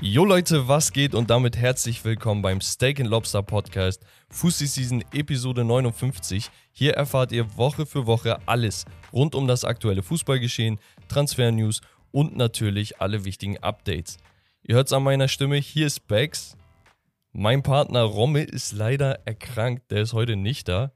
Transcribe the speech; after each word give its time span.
Jo 0.00 0.24
Leute, 0.24 0.66
was 0.68 0.92
geht 0.92 1.14
und 1.14 1.30
damit 1.30 1.56
herzlich 1.56 2.04
willkommen 2.04 2.42
beim 2.42 2.60
Steak 2.60 2.98
and 2.98 3.08
Lobster 3.08 3.42
Podcast 3.42 4.04
Fussi 4.30 4.66
Season 4.66 5.04
Episode 5.12 5.64
59. 5.64 6.50
Hier 6.72 6.94
erfahrt 6.94 7.30
ihr 7.30 7.56
Woche 7.56 7.86
für 7.86 8.06
Woche 8.06 8.38
alles 8.46 8.86
rund 9.12 9.34
um 9.34 9.46
das 9.46 9.64
aktuelle 9.64 10.02
Fußballgeschehen, 10.02 10.80
Transfer-News 11.08 11.80
und 12.10 12.36
natürlich 12.36 13.00
alle 13.00 13.24
wichtigen 13.24 13.58
Updates. 13.58 14.16
Ihr 14.62 14.74
hört 14.74 14.88
es 14.88 14.92
an 14.92 15.02
meiner 15.02 15.28
Stimme, 15.28 15.56
hier 15.56 15.86
ist 15.86 16.08
Bex. 16.08 16.56
Mein 17.32 17.62
Partner 17.62 18.02
Romme 18.02 18.42
ist 18.42 18.72
leider 18.72 19.20
erkrankt, 19.26 19.90
der 19.90 20.02
ist 20.02 20.12
heute 20.12 20.36
nicht 20.36 20.68
da. 20.68 20.92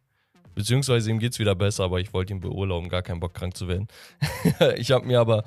Beziehungsweise 0.55 1.11
ihm 1.11 1.19
geht 1.19 1.33
es 1.33 1.39
wieder 1.39 1.55
besser, 1.55 1.85
aber 1.85 2.01
ich 2.01 2.13
wollte 2.13 2.33
ihn 2.33 2.41
beurlauben, 2.41 2.89
gar 2.89 3.03
keinen 3.03 3.21
Bock 3.21 3.35
krank 3.35 3.57
zu 3.57 3.69
werden. 3.69 3.89
ich 4.77 4.91
habe 4.91 5.07
mir 5.07 5.21
aber 5.21 5.45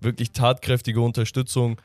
wirklich 0.00 0.32
tatkräftige 0.32 1.00
Unterstützung 1.00 1.80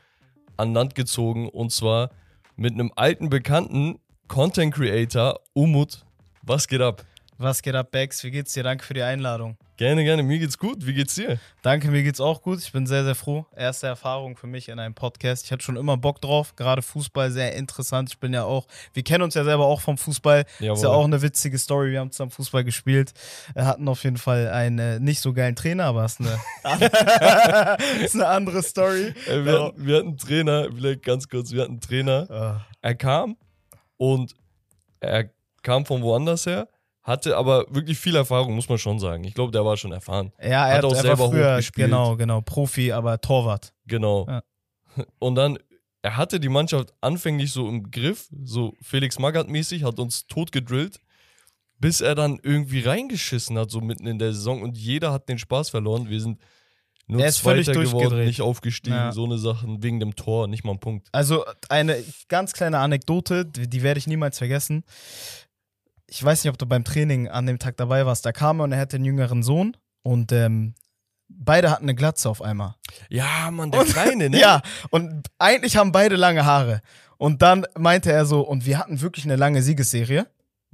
an 0.56 0.74
Land 0.74 0.94
gezogen 0.94 1.48
und 1.48 1.72
zwar 1.72 2.10
mit 2.56 2.72
einem 2.74 2.92
alten 2.96 3.30
Bekannten, 3.30 3.98
Content 4.28 4.74
Creator, 4.74 5.40
Umut. 5.52 6.04
Was 6.42 6.68
geht 6.68 6.80
ab? 6.80 7.04
Was 7.42 7.60
geht 7.60 7.74
ab, 7.74 7.90
Bex? 7.90 8.22
Wie 8.22 8.30
geht's 8.30 8.52
dir? 8.52 8.62
Danke 8.62 8.84
für 8.84 8.94
die 8.94 9.02
Einladung. 9.02 9.56
Gerne, 9.76 10.04
gerne. 10.04 10.22
Mir 10.22 10.38
geht's 10.38 10.56
gut. 10.56 10.86
Wie 10.86 10.94
geht's 10.94 11.16
dir? 11.16 11.40
Danke, 11.62 11.88
mir 11.90 12.04
geht's 12.04 12.20
auch 12.20 12.40
gut. 12.40 12.60
Ich 12.60 12.70
bin 12.70 12.86
sehr, 12.86 13.02
sehr 13.02 13.16
froh. 13.16 13.46
Erste 13.56 13.88
Erfahrung 13.88 14.36
für 14.36 14.46
mich 14.46 14.68
in 14.68 14.78
einem 14.78 14.94
Podcast. 14.94 15.46
Ich 15.46 15.50
hatte 15.50 15.64
schon 15.64 15.74
immer 15.76 15.96
Bock 15.96 16.20
drauf. 16.20 16.54
Gerade 16.54 16.82
Fußball 16.82 17.32
sehr 17.32 17.56
interessant. 17.56 18.10
Ich 18.10 18.20
bin 18.20 18.32
ja 18.32 18.44
auch, 18.44 18.68
wir 18.92 19.02
kennen 19.02 19.24
uns 19.24 19.34
ja 19.34 19.42
selber 19.42 19.66
auch 19.66 19.80
vom 19.80 19.98
Fußball. 19.98 20.44
Jawohl. 20.60 20.76
Ist 20.76 20.84
ja 20.84 20.90
auch 20.90 21.04
eine 21.04 21.20
witzige 21.20 21.58
Story. 21.58 21.90
Wir 21.90 21.98
haben 21.98 22.12
zusammen 22.12 22.30
Fußball 22.30 22.62
gespielt. 22.62 23.12
Wir 23.54 23.66
hatten 23.66 23.88
auf 23.88 24.04
jeden 24.04 24.18
Fall 24.18 24.48
einen 24.48 24.78
äh, 24.78 25.00
nicht 25.00 25.18
so 25.18 25.32
geilen 25.32 25.56
Trainer, 25.56 25.86
aber 25.86 26.04
es 26.04 26.20
ist 26.20 26.28
eine, 26.62 27.76
ist 28.04 28.14
eine 28.14 28.28
andere 28.28 28.62
Story. 28.62 29.14
Äh, 29.26 29.44
wir, 29.44 29.64
hatten, 29.64 29.84
wir 29.84 29.96
hatten 29.96 30.08
einen 30.10 30.18
Trainer, 30.18 30.68
vielleicht 30.72 31.02
ganz 31.02 31.28
kurz, 31.28 31.50
wir 31.50 31.62
hatten 31.62 31.72
einen 31.72 31.80
Trainer. 31.80 32.30
Ah. 32.30 32.66
Er 32.82 32.94
kam 32.94 33.36
und 33.96 34.32
er 35.00 35.28
kam 35.62 35.86
von 35.86 36.02
woanders 36.02 36.46
her, 36.46 36.68
hatte 37.02 37.36
aber 37.36 37.66
wirklich 37.70 37.98
viel 37.98 38.14
Erfahrung, 38.16 38.54
muss 38.54 38.68
man 38.68 38.78
schon 38.78 38.98
sagen. 38.98 39.24
Ich 39.24 39.34
glaube, 39.34 39.50
der 39.52 39.64
war 39.64 39.76
schon 39.76 39.92
erfahren. 39.92 40.32
Ja, 40.40 40.68
er 40.68 40.78
Hat 40.78 40.84
auch 40.84 40.94
er 40.94 41.02
selber 41.02 41.28
früher, 41.30 41.52
hochgespielt. 41.54 41.88
genau, 41.88 42.16
genau, 42.16 42.40
Profi, 42.40 42.92
aber 42.92 43.20
Torwart. 43.20 43.72
Genau. 43.86 44.26
Ja. 44.28 44.42
Und 45.18 45.34
dann, 45.34 45.58
er 46.02 46.16
hatte 46.16 46.38
die 46.38 46.48
Mannschaft 46.48 46.92
anfänglich 47.00 47.50
so 47.52 47.68
im 47.68 47.90
Griff, 47.90 48.28
so 48.44 48.74
Felix 48.82 49.18
Magath-mäßig, 49.18 49.82
hat 49.84 49.98
uns 49.98 50.26
tot 50.26 50.52
gedrillt, 50.52 51.00
bis 51.78 52.00
er 52.00 52.14
dann 52.14 52.38
irgendwie 52.42 52.80
reingeschissen 52.80 53.58
hat, 53.58 53.70
so 53.70 53.80
mitten 53.80 54.06
in 54.06 54.18
der 54.20 54.32
Saison 54.32 54.62
und 54.62 54.78
jeder 54.78 55.12
hat 55.12 55.28
den 55.28 55.38
Spaß 55.38 55.70
verloren. 55.70 56.08
Wir 56.08 56.20
sind 56.20 56.38
nur 57.08 57.20
Er 57.20 57.26
ist 57.28 57.38
völlig 57.38 57.66
Zweiter 57.66 57.80
geworden, 57.80 58.00
durchgedreht. 58.02 58.26
nicht 58.28 58.40
aufgestiegen, 58.42 58.94
Ja. 58.96 59.10
so 59.12 59.24
eine 59.24 59.36
Sachen, 59.36 59.82
wegen 59.82 59.98
dem 59.98 60.14
Tor, 60.14 60.46
nicht 60.46 60.62
mal 60.64 60.72
ein 60.72 60.78
Punkt. 60.78 61.08
Also 61.10 61.44
eine 61.68 61.96
ganz 62.28 62.52
kleine 62.52 62.78
Anekdote, 62.78 63.44
die, 63.44 63.68
die 63.68 63.82
werde 63.82 63.98
ich 63.98 64.06
niemals 64.06 64.38
vergessen. 64.38 64.84
Ich 66.12 66.22
weiß 66.22 66.44
nicht, 66.44 66.50
ob 66.50 66.58
du 66.58 66.66
beim 66.66 66.84
Training 66.84 67.28
an 67.28 67.46
dem 67.46 67.58
Tag 67.58 67.76
dabei 67.78 68.04
warst. 68.04 68.26
Da 68.26 68.32
kam 68.32 68.60
er 68.60 68.64
und 68.64 68.72
er 68.72 68.78
hatte 68.80 68.96
einen 68.96 69.04
jüngeren 69.06 69.42
Sohn 69.42 69.76
und 70.02 70.30
ähm, 70.32 70.74
beide 71.28 71.70
hatten 71.70 71.84
eine 71.84 71.94
Glatze 71.94 72.28
auf 72.28 72.42
einmal. 72.42 72.74
Ja, 73.08 73.50
Mann, 73.50 73.70
der 73.70 73.84
Kleine, 73.86 74.28
ne? 74.28 74.38
Ja, 74.38 74.60
und 74.90 75.26
eigentlich 75.38 75.76
haben 75.78 75.90
beide 75.90 76.16
lange 76.16 76.44
Haare. 76.44 76.82
Und 77.16 77.40
dann 77.40 77.64
meinte 77.78 78.12
er 78.12 78.26
so, 78.26 78.40
und 78.42 78.66
wir 78.66 78.78
hatten 78.78 79.00
wirklich 79.00 79.24
eine 79.24 79.36
lange 79.36 79.62
Siegesserie. 79.62 80.26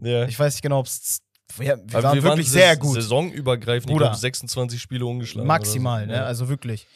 ja. 0.02 0.24
Ich 0.24 0.38
weiß 0.38 0.54
nicht 0.54 0.62
genau, 0.62 0.80
ob 0.80 0.86
es. 0.86 1.20
Wir, 1.56 1.80
wir 1.86 1.98
Aber 1.98 2.02
waren 2.08 2.22
wirklich 2.22 2.50
sehr 2.50 2.70
ses- 2.72 2.78
gut. 2.80 2.94
Saisonübergreifend, 2.96 3.88
ich 3.90 3.94
Bruder. 3.94 4.06
glaube 4.06 4.18
26 4.18 4.80
Spiele 4.82 5.06
ungeschlagen. 5.06 5.46
Maximal, 5.46 6.00
so. 6.02 6.06
ne? 6.08 6.16
Ja. 6.16 6.24
Also 6.24 6.48
wirklich. 6.48 6.86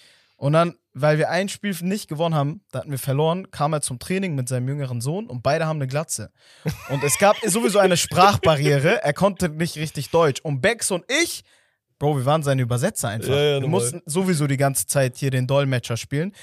Und 0.42 0.54
dann, 0.54 0.74
weil 0.92 1.18
wir 1.18 1.30
ein 1.30 1.48
Spiel 1.48 1.72
nicht 1.82 2.08
gewonnen 2.08 2.34
haben, 2.34 2.62
da 2.72 2.80
hatten 2.80 2.90
wir 2.90 2.98
verloren, 2.98 3.52
kam 3.52 3.72
er 3.74 3.80
zum 3.80 4.00
Training 4.00 4.34
mit 4.34 4.48
seinem 4.48 4.66
jüngeren 4.66 5.00
Sohn 5.00 5.28
und 5.28 5.44
beide 5.44 5.66
haben 5.66 5.76
eine 5.76 5.86
Glatze. 5.86 6.32
Und 6.88 7.04
es 7.04 7.16
gab 7.18 7.36
sowieso 7.46 7.78
eine 7.78 7.96
Sprachbarriere, 7.96 9.04
er 9.04 9.12
konnte 9.12 9.48
nicht 9.50 9.76
richtig 9.76 10.10
Deutsch. 10.10 10.40
Und 10.40 10.60
Bex 10.60 10.90
und 10.90 11.04
ich, 11.22 11.44
Bro, 12.00 12.16
wir 12.16 12.26
waren 12.26 12.42
seine 12.42 12.62
Übersetzer 12.62 13.10
einfach. 13.10 13.28
Ja, 13.28 13.40
ja, 13.40 13.60
wir 13.60 13.68
mussten 13.68 14.02
sowieso 14.04 14.48
die 14.48 14.56
ganze 14.56 14.88
Zeit 14.88 15.16
hier 15.16 15.30
den 15.30 15.46
Dolmetscher 15.46 15.96
spielen. 15.96 16.34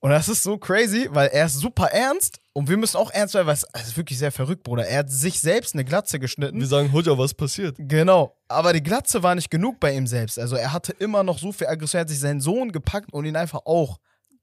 Und 0.00 0.10
das 0.10 0.28
ist 0.28 0.42
so 0.42 0.58
crazy, 0.58 1.08
weil 1.10 1.28
er 1.28 1.46
ist 1.46 1.58
super 1.58 1.86
ernst 1.86 2.42
und 2.58 2.68
wir 2.68 2.76
müssen 2.76 2.96
auch 2.96 3.12
ernst 3.12 3.34
sein, 3.34 3.46
weil 3.46 3.54
es 3.54 3.62
ist 3.62 3.96
wirklich 3.96 4.18
sehr 4.18 4.32
verrückt, 4.32 4.64
Bruder. 4.64 4.84
Er 4.84 4.98
hat 4.98 5.10
sich 5.12 5.38
selbst 5.38 5.74
eine 5.74 5.84
Glatze 5.84 6.18
geschnitten. 6.18 6.58
Wir 6.58 6.66
sagen, 6.66 6.92
Hoja, 6.92 7.16
was 7.16 7.32
passiert? 7.32 7.76
Genau, 7.78 8.36
aber 8.48 8.72
die 8.72 8.82
Glatze 8.82 9.22
war 9.22 9.36
nicht 9.36 9.48
genug 9.48 9.78
bei 9.78 9.94
ihm 9.94 10.08
selbst. 10.08 10.40
Also 10.40 10.56
er 10.56 10.72
hatte 10.72 10.92
immer 10.98 11.22
noch 11.22 11.38
so 11.38 11.52
viel 11.52 11.68
Aggression, 11.68 11.98
er 11.98 12.00
hat 12.00 12.08
sich 12.08 12.18
seinen 12.18 12.40
Sohn 12.40 12.72
gepackt 12.72 13.12
und 13.12 13.26
ihn 13.26 13.36
einfach 13.36 13.60
auch 13.64 13.98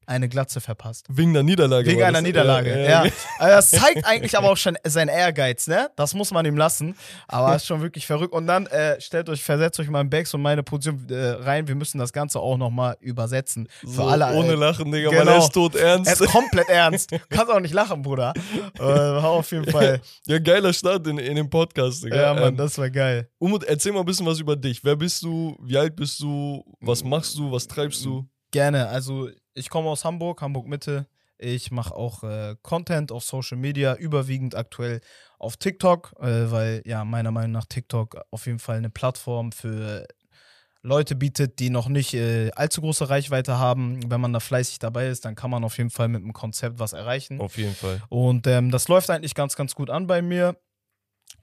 eine 0.07 0.29
Glatze 0.29 0.61
verpasst. 0.61 1.05
Wegen 1.09 1.31
einer 1.31 1.43
Niederlage. 1.43 1.89
Wegen 1.89 2.03
einer. 2.03 2.21
Niederlage, 2.21 2.83
ja. 2.83 3.05
ja. 3.05 3.11
Also 3.39 3.55
das 3.55 3.71
zeigt 3.71 4.05
eigentlich 4.05 4.37
aber 4.37 4.51
auch 4.51 4.57
schon 4.57 4.77
seinen 4.83 5.09
Ehrgeiz, 5.09 5.67
ne? 5.67 5.89
Das 5.95 6.13
muss 6.13 6.31
man 6.31 6.45
ihm 6.45 6.57
lassen. 6.57 6.95
Aber 7.27 7.55
ist 7.55 7.65
schon 7.65 7.81
wirklich 7.81 8.05
verrückt. 8.05 8.33
Und 8.33 8.47
dann 8.47 8.65
äh, 8.67 8.99
stellt 8.99 9.29
euch, 9.29 9.43
versetzt 9.43 9.79
euch 9.79 9.89
mal 9.89 10.01
in 10.01 10.09
Becks 10.09 10.33
und 10.33 10.41
meine 10.41 10.63
Position 10.63 11.07
äh, 11.09 11.29
rein. 11.29 11.67
Wir 11.67 11.75
müssen 11.75 11.97
das 11.99 12.13
Ganze 12.13 12.39
auch 12.39 12.57
nochmal 12.57 12.97
übersetzen. 12.99 13.67
Für 13.81 13.87
So, 13.87 14.03
alle. 14.03 14.33
ohne 14.33 14.53
äh, 14.53 14.55
Lachen, 14.55 14.91
Digga, 14.91 15.09
weil 15.09 15.19
genau. 15.19 15.31
er 15.31 15.37
ist 15.39 15.53
tot 15.53 15.75
ernst. 15.75 16.07
Er 16.09 16.25
ist 16.25 16.31
komplett 16.31 16.69
ernst. 16.69 17.11
Du 17.11 17.19
kannst 17.29 17.51
auch 17.51 17.59
nicht 17.59 17.73
lachen, 17.73 18.01
Bruder. 18.01 18.33
Äh, 18.79 18.81
auf 18.83 19.51
jeden 19.51 19.69
Fall. 19.69 20.01
ja, 20.25 20.39
geiler 20.39 20.73
Start 20.73 21.05
in, 21.07 21.17
in 21.17 21.35
dem 21.35 21.49
Podcast, 21.49 22.03
Digga. 22.03 22.15
Ja, 22.15 22.33
Mann, 22.33 22.43
Ähm, 22.49 22.57
das 22.57 22.77
war 22.77 22.89
geil. 22.89 23.29
Umut, 23.37 23.63
erzähl 23.63 23.91
mal 23.91 23.99
ein 24.01 24.05
bisschen 24.05 24.25
was 24.25 24.39
über 24.39 24.55
dich. 24.55 24.83
Wer 24.83 24.95
bist 24.95 25.21
du? 25.23 25.55
Wie 25.61 25.77
alt 25.77 25.95
bist 25.95 26.19
du? 26.19 26.63
Was 26.79 27.03
machst 27.03 27.37
du? 27.37 27.51
Was 27.51 27.67
treibst 27.67 28.03
du? 28.05 28.27
Gerne. 28.51 28.87
Also 28.87 29.29
ich 29.55 29.69
komme 29.69 29.89
aus 29.89 30.05
Hamburg, 30.05 30.41
Hamburg 30.41 30.67
Mitte. 30.67 31.07
Ich 31.37 31.71
mache 31.71 31.93
auch 31.93 32.23
äh, 32.23 32.55
Content 32.61 33.11
auf 33.11 33.23
Social 33.23 33.57
Media, 33.57 33.95
überwiegend 33.95 34.55
aktuell 34.55 35.01
auf 35.37 35.57
TikTok, 35.57 36.13
äh, 36.19 36.51
weil 36.51 36.81
ja 36.85 37.03
meiner 37.03 37.31
Meinung 37.31 37.51
nach 37.51 37.65
TikTok 37.65 38.21
auf 38.31 38.45
jeden 38.45 38.59
Fall 38.59 38.77
eine 38.77 38.89
Plattform 38.89 39.51
für 39.51 40.07
Leute 40.81 41.15
bietet, 41.15 41.59
die 41.59 41.69
noch 41.69 41.89
nicht 41.89 42.13
äh, 42.13 42.51
allzu 42.51 42.79
große 42.79 43.09
Reichweite 43.09 43.57
haben. 43.57 44.09
Wenn 44.09 44.21
man 44.21 44.31
da 44.31 44.39
fleißig 44.39 44.79
dabei 44.79 45.07
ist, 45.07 45.25
dann 45.25 45.35
kann 45.35 45.49
man 45.49 45.63
auf 45.63 45.77
jeden 45.77 45.89
Fall 45.89 46.07
mit 46.07 46.21
dem 46.21 46.31
Konzept 46.31 46.79
was 46.79 46.93
erreichen. 46.93 47.41
Auf 47.41 47.57
jeden 47.57 47.75
Fall. 47.75 48.01
Und 48.09 48.47
ähm, 48.47 48.71
das 48.71 48.87
läuft 48.87 49.09
eigentlich 49.09 49.33
ganz, 49.33 49.55
ganz 49.55 49.75
gut 49.75 49.89
an 49.89 50.07
bei 50.07 50.21
mir. 50.21 50.55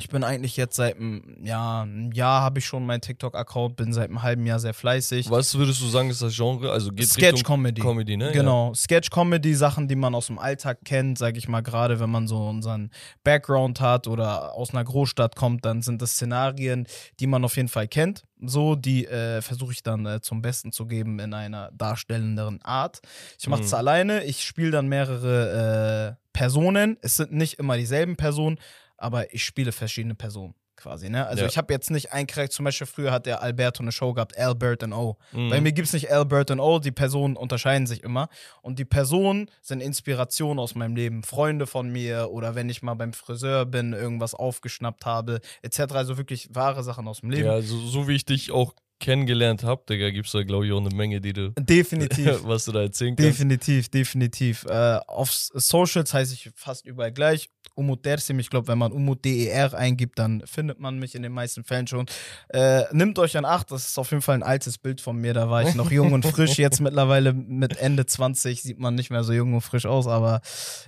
Ich 0.03 0.09
bin 0.09 0.25
eigentlich 0.25 0.57
jetzt 0.57 0.75
seit 0.75 0.97
einem 0.97 1.37
ja, 1.45 1.83
einem 1.83 2.11
Jahr 2.11 2.43
habe 2.43 2.59
ich 2.59 2.67
schon 2.67 2.85
meinen 2.85 3.01
TikTok-Account, 3.03 3.77
bin 3.77 3.93
seit 3.93 4.09
einem 4.09 4.23
halben 4.25 4.45
Jahr 4.47 4.59
sehr 4.59 4.75
fleißig. 4.75 5.31
Was 5.31 5.55
würdest 5.55 5.81
du 5.81 5.87
sagen, 5.87 6.11
ist 6.11 6.21
das 6.21 6.35
Genre? 6.35 6.73
Also 6.73 6.91
geht 6.91 7.07
Sketch 7.07 7.45
Comedy. 7.45 7.81
Comedy, 7.81 8.17
ne? 8.17 8.33
Genau, 8.33 8.75
Sketch-Comedy, 8.75 9.55
Sachen, 9.55 9.87
die 9.87 9.95
man 9.95 10.17
aus 10.17 10.27
dem 10.27 10.41
Alltag 10.41 10.79
kennt, 10.85 11.19
sag 11.19 11.37
ich 11.37 11.47
mal, 11.47 11.61
gerade 11.61 12.01
wenn 12.01 12.11
man 12.11 12.27
so 12.27 12.49
unseren 12.49 12.91
Background 13.23 13.81
hat 13.81 14.09
oder 14.09 14.55
aus 14.55 14.71
einer 14.71 14.83
Großstadt 14.83 15.37
kommt, 15.37 15.65
dann 15.65 15.83
sind 15.83 16.03
das 16.03 16.13
Szenarien, 16.13 16.89
die 17.21 17.29
man 17.29 17.45
auf 17.45 17.55
jeden 17.55 17.69
Fall 17.69 17.87
kennt. 17.87 18.25
So, 18.45 18.75
die 18.75 19.07
äh, 19.07 19.41
versuche 19.41 19.71
ich 19.71 19.85
dann 19.85 20.05
äh, 20.05 20.21
zum 20.21 20.43
Besten 20.43 20.73
zu 20.73 20.87
geben 20.87 21.21
in 21.21 21.33
einer 21.33 21.71
darstellenderen 21.73 22.61
Art. 22.63 23.01
Ich 23.39 23.47
mache 23.47 23.63
es 23.63 23.71
Mhm. 23.71 23.79
alleine, 23.79 24.25
ich 24.25 24.43
spiele 24.43 24.73
dann 24.73 24.89
mehrere 24.89 26.17
äh, 26.19 26.23
Personen. 26.33 26.97
Es 27.03 27.17
sind 27.19 27.31
nicht 27.33 27.61
immer 27.61 27.77
dieselben 27.77 28.17
Personen, 28.17 28.59
aber 29.03 29.33
ich 29.35 29.45
spiele 29.45 29.73
verschiedene 29.73 30.15
Personen 30.15 30.55
quasi. 30.77 31.09
Ne? 31.11 31.27
Also 31.27 31.43
Ja. 31.43 31.49
ich 31.49 31.59
habe 31.59 31.73
jetzt 31.73 31.91
nicht 31.91 32.13
einen 32.13 32.27
Charakter, 32.27 32.51
zum 32.55 32.65
Beispiel 32.65 32.87
früher 32.87 33.13
hat 33.13 33.27
der 33.27 33.41
Alberto 33.43 33.83
eine 33.83 33.93
Show 33.93 34.15
gehabt, 34.15 34.37
Albert 34.37 34.83
and 34.83 34.95
O. 34.95 35.17
Mhm. 35.33 35.51
Bei 35.51 35.61
mir 35.61 35.73
gibt 35.73 35.87
es 35.87 35.93
nicht 35.93 36.11
Albert 36.11 36.51
und 36.51 36.61
O, 36.61 36.79
die 36.81 36.91
Personen 36.91 37.37
unterscheiden 37.37 37.87
sich 37.87 38.03
immer. 38.03 38.29
Und 38.63 38.79
die 38.79 38.85
Personen 38.85 39.49
sind 39.61 39.81
Inspirationen 39.81 40.59
aus 40.59 40.75
meinem 40.75 40.97
Leben. 40.97 41.23
Freunde 41.23 41.67
von 41.67 41.91
mir 41.91 42.31
oder 42.33 42.55
wenn 42.55 42.69
ich 42.69 42.83
mal 42.83 42.95
beim 42.95 43.13
Friseur 43.13 43.65
bin, 43.67 43.93
irgendwas 43.93 44.35
aufgeschnappt 44.35 45.05
habe, 45.07 45.41
etc. 45.63 45.93
Also 45.93 46.17
wirklich 46.17 46.49
wahre 46.53 46.83
Sachen 46.83 47.07
aus 47.07 47.21
dem 47.21 47.31
Leben. 47.31 47.47
Ja, 47.47 47.61
so, 47.63 47.79
so 47.79 48.09
wie 48.09 48.15
ich 48.17 48.25
dich 48.25 48.51
auch 48.51 48.75
kennengelernt 49.03 49.65
habe, 49.65 49.83
Digga, 49.89 50.11
gibt 50.11 50.27
es 50.27 50.33
da, 50.33 50.43
glaube 50.43 50.67
ich, 50.67 50.73
auch 50.73 50.81
eine 50.81 50.95
Menge, 50.95 51.21
die 51.21 51.33
du, 51.35 51.51
Definitiv. 51.59 52.41
was 52.45 52.65
du 52.65 52.73
da 52.73 52.83
erzählen 52.83 53.15
kannst. 53.15 53.31
Definitiv, 53.31 53.89
definitiv. 53.91 54.65
Äh, 54.65 54.99
auf 55.07 55.31
Socials 55.33 56.15
heiße 56.15 56.33
ich 56.35 56.51
fast 56.55 56.87
überall 56.87 57.13
gleich. 57.13 57.51
Umut 57.75 58.05
Dersim, 58.05 58.39
ich 58.39 58.51
glaube, 58.51 58.69
wenn 58.69 58.77
man 58.77 58.93
Umut 58.93 59.25
DER 59.25 59.73
eingibt, 59.73 60.19
dann 60.19 60.43
findet 60.47 60.79
man 60.79 60.99
mich 60.99 61.15
in 61.15 61.23
den 61.23 61.33
meisten 61.33 61.65
Fällen 61.65 61.87
schon. 61.87 62.07
Äh, 62.49 62.83
nimmt 62.93 63.19
euch 63.19 63.37
an 63.37 63.45
Acht, 63.47 63.71
das 63.71 63.89
ist 63.89 63.99
auf 63.99 64.11
jeden 64.11 64.23
Fall 64.23 64.35
ein 64.35 64.43
altes 64.43 64.77
Bild 64.77 65.01
von 65.01 65.17
mir. 65.17 65.33
Da 65.33 65.49
war 65.49 65.63
ich 65.67 65.75
noch 65.75 65.91
jung 65.91 66.13
und 66.13 66.27
frisch. 66.27 66.59
Jetzt 66.59 66.81
mittlerweile 66.83 67.33
mit 67.33 67.79
Ende 67.79 68.05
20 68.05 68.63
sieht 68.63 68.79
man 68.79 68.95
nicht 68.95 69.11
mehr 69.11 69.25
so 69.25 69.33
jung 69.33 69.55
und 69.55 69.63
frisch 69.63 69.87
aus, 69.87 70.07
aber 70.07 70.43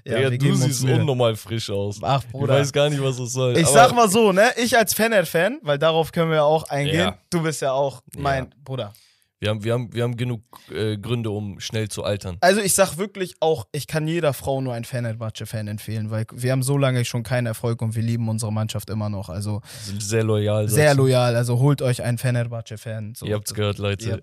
ja, 0.04 0.28
Digga, 0.28 0.30
wir 0.30 0.38
du 0.38 0.54
siehst 0.56 0.84
unnormal 0.84 1.36
frisch 1.36 1.70
aus. 1.70 2.00
Ach, 2.02 2.22
Ich 2.22 2.30
Bruder. 2.30 2.54
weiß 2.54 2.72
gar 2.72 2.90
nicht, 2.90 3.02
was 3.02 3.16
das 3.16 3.32
soll. 3.32 3.56
Ich 3.56 3.66
sag 3.66 3.94
mal 3.94 4.08
so, 4.10 4.32
ne? 4.32 4.50
Ich 4.62 4.76
als 4.76 4.92
Fener-Fan, 4.92 5.60
weil 5.62 5.78
darauf 5.78 6.12
können 6.12 6.28
wir 6.30 6.36
ja 6.36 6.42
auch 6.44 6.64
eingehen. 6.64 6.98
Ja. 7.00 7.18
Du 7.30 7.42
bist 7.42 7.62
ja 7.62 7.72
auch 7.72 8.02
mein 8.16 8.44
Ja. 8.44 8.50
Bruder. 8.64 8.92
Wir 9.40 9.50
haben, 9.50 9.62
wir 9.62 9.74
haben, 9.74 9.92
wir 9.92 10.04
haben 10.04 10.16
genug 10.16 10.42
äh, 10.70 10.96
Gründe, 10.96 11.28
um 11.30 11.60
schnell 11.60 11.88
zu 11.90 12.02
altern. 12.02 12.38
Also 12.40 12.62
ich 12.62 12.72
sag 12.74 12.96
wirklich 12.96 13.34
auch, 13.40 13.66
ich 13.72 13.86
kann 13.86 14.08
jeder 14.08 14.32
Frau 14.32 14.62
nur 14.62 14.72
ein 14.72 14.84
Fenerbahce-Fan 14.84 15.68
empfehlen, 15.68 16.10
weil 16.10 16.24
wir 16.32 16.50
haben 16.52 16.62
so 16.62 16.78
lange 16.78 17.04
schon 17.04 17.24
keinen 17.24 17.46
Erfolg 17.46 17.82
und 17.82 17.94
wir 17.94 18.02
lieben 18.02 18.26
unsere 18.30 18.50
Mannschaft 18.52 18.88
immer 18.88 19.10
noch. 19.10 19.28
Also 19.28 19.60
Sind 19.82 20.02
sehr 20.02 20.24
loyal. 20.24 20.68
sehr 20.70 20.94
du. 20.94 21.02
loyal. 21.02 21.36
Also 21.36 21.58
holt 21.58 21.82
euch 21.82 22.02
einen 22.02 22.16
Fenerbahce-Fan. 22.16 23.16
So. 23.16 23.26
Ihr 23.26 23.34
habt's 23.34 23.52
gehört, 23.52 23.76
Leute. 23.78 24.22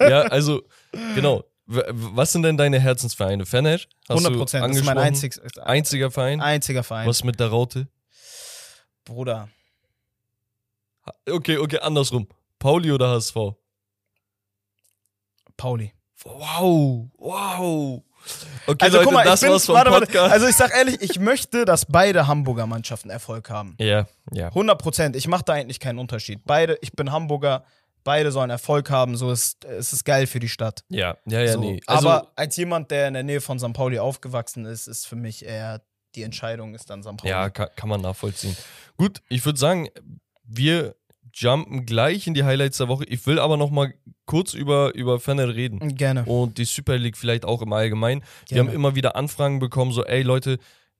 ja, 0.00 0.20
also, 0.30 0.62
genau. 1.14 1.44
Was 1.66 2.32
sind 2.32 2.44
denn 2.44 2.56
deine 2.56 2.78
Herzensvereine? 2.80 3.44
Fener? 3.44 3.72
Hast 3.72 3.88
100 4.10 4.32
du 4.32 4.38
Prozent. 4.38 4.64
Das 4.66 4.76
ist 4.76 4.84
mein 4.84 4.96
einzig, 4.98 5.38
einziger 5.62 6.10
Verein. 6.10 6.40
einziger 6.40 6.82
Verein. 6.82 7.08
Was 7.08 7.24
mit 7.24 7.40
der 7.40 7.48
Raute? 7.48 7.88
Bruder. 9.04 9.48
Okay, 11.28 11.58
okay, 11.58 11.78
andersrum. 11.80 12.26
Pauli 12.64 12.90
oder 12.92 13.10
HSV? 13.10 13.36
Pauli. 15.58 15.92
Wow, 16.24 17.10
wow. 17.18 18.02
Okay, 18.66 18.86
Also 18.86 18.96
Leute, 18.96 19.04
guck 19.04 19.12
mal, 19.12 19.24
das 19.24 19.42
ich 19.42 19.46
bin, 19.46 19.52
war's 19.52 19.66
vom 19.66 19.74
warte, 19.74 19.90
warte, 19.90 20.06
Podcast. 20.06 20.32
also 20.32 20.46
ich 20.46 20.56
sag 20.56 20.74
ehrlich, 20.74 21.02
ich 21.02 21.18
möchte, 21.18 21.66
dass 21.66 21.84
beide 21.84 22.26
Hamburger 22.26 22.66
Mannschaften 22.66 23.10
Erfolg 23.10 23.50
haben. 23.50 23.76
ja, 23.78 24.06
ja. 24.32 24.48
100 24.48 24.80
Prozent. 24.80 25.14
Ich 25.14 25.28
mache 25.28 25.44
da 25.44 25.52
eigentlich 25.52 25.78
keinen 25.78 25.98
Unterschied. 25.98 26.40
Beide, 26.46 26.78
ich 26.80 26.92
bin 26.92 27.12
Hamburger, 27.12 27.66
beide 28.02 28.32
sollen 28.32 28.48
Erfolg 28.48 28.88
haben. 28.88 29.18
So 29.18 29.30
ist 29.30 29.62
es 29.66 29.92
ist 29.92 30.06
geil 30.06 30.26
für 30.26 30.40
die 30.40 30.48
Stadt. 30.48 30.84
Ja, 30.88 31.18
ja, 31.26 31.42
ja, 31.42 31.52
so. 31.52 31.60
nee. 31.60 31.82
Also, 31.84 32.08
Aber 32.08 32.32
als 32.34 32.56
jemand, 32.56 32.90
der 32.90 33.08
in 33.08 33.12
der 33.12 33.24
Nähe 33.24 33.42
von 33.42 33.58
St. 33.58 33.74
Pauli 33.74 33.98
aufgewachsen 33.98 34.64
ist, 34.64 34.86
ist 34.86 35.06
für 35.06 35.16
mich 35.16 35.44
eher 35.44 35.82
die 36.14 36.22
Entscheidung 36.22 36.74
ist 36.74 36.88
dann 36.88 37.02
St. 37.02 37.18
Pauli. 37.18 37.28
ja, 37.28 37.50
kann, 37.50 37.68
kann 37.76 37.90
man 37.90 38.00
nachvollziehen. 38.00 38.56
Gut, 38.96 39.20
ich 39.28 39.44
würde 39.44 39.58
sagen, 39.58 39.90
wir 40.44 40.94
jumpen 41.36 41.84
gleich 41.84 42.26
in 42.26 42.34
die 42.34 42.44
Highlights 42.44 42.78
der 42.78 42.88
Woche. 42.88 43.04
Ich 43.06 43.26
will 43.26 43.38
aber 43.38 43.56
noch 43.56 43.70
mal 43.70 43.92
kurz 44.24 44.54
über, 44.54 44.94
über 44.94 45.18
Fener 45.20 45.54
reden. 45.54 45.96
Gerne. 45.96 46.24
Und 46.24 46.58
die 46.58 46.64
Super 46.64 46.96
League 46.96 47.16
vielleicht 47.16 47.44
auch 47.44 47.60
im 47.62 47.72
Allgemeinen. 47.72 48.22
Wir 48.48 48.56
Gerne. 48.56 48.68
haben 48.70 48.74
immer 48.74 48.94
wieder 48.94 49.16
Anfragen 49.16 49.58
bekommen, 49.58 49.92
so, 49.92 50.04
ey 50.04 50.22
Leute, 50.22 50.58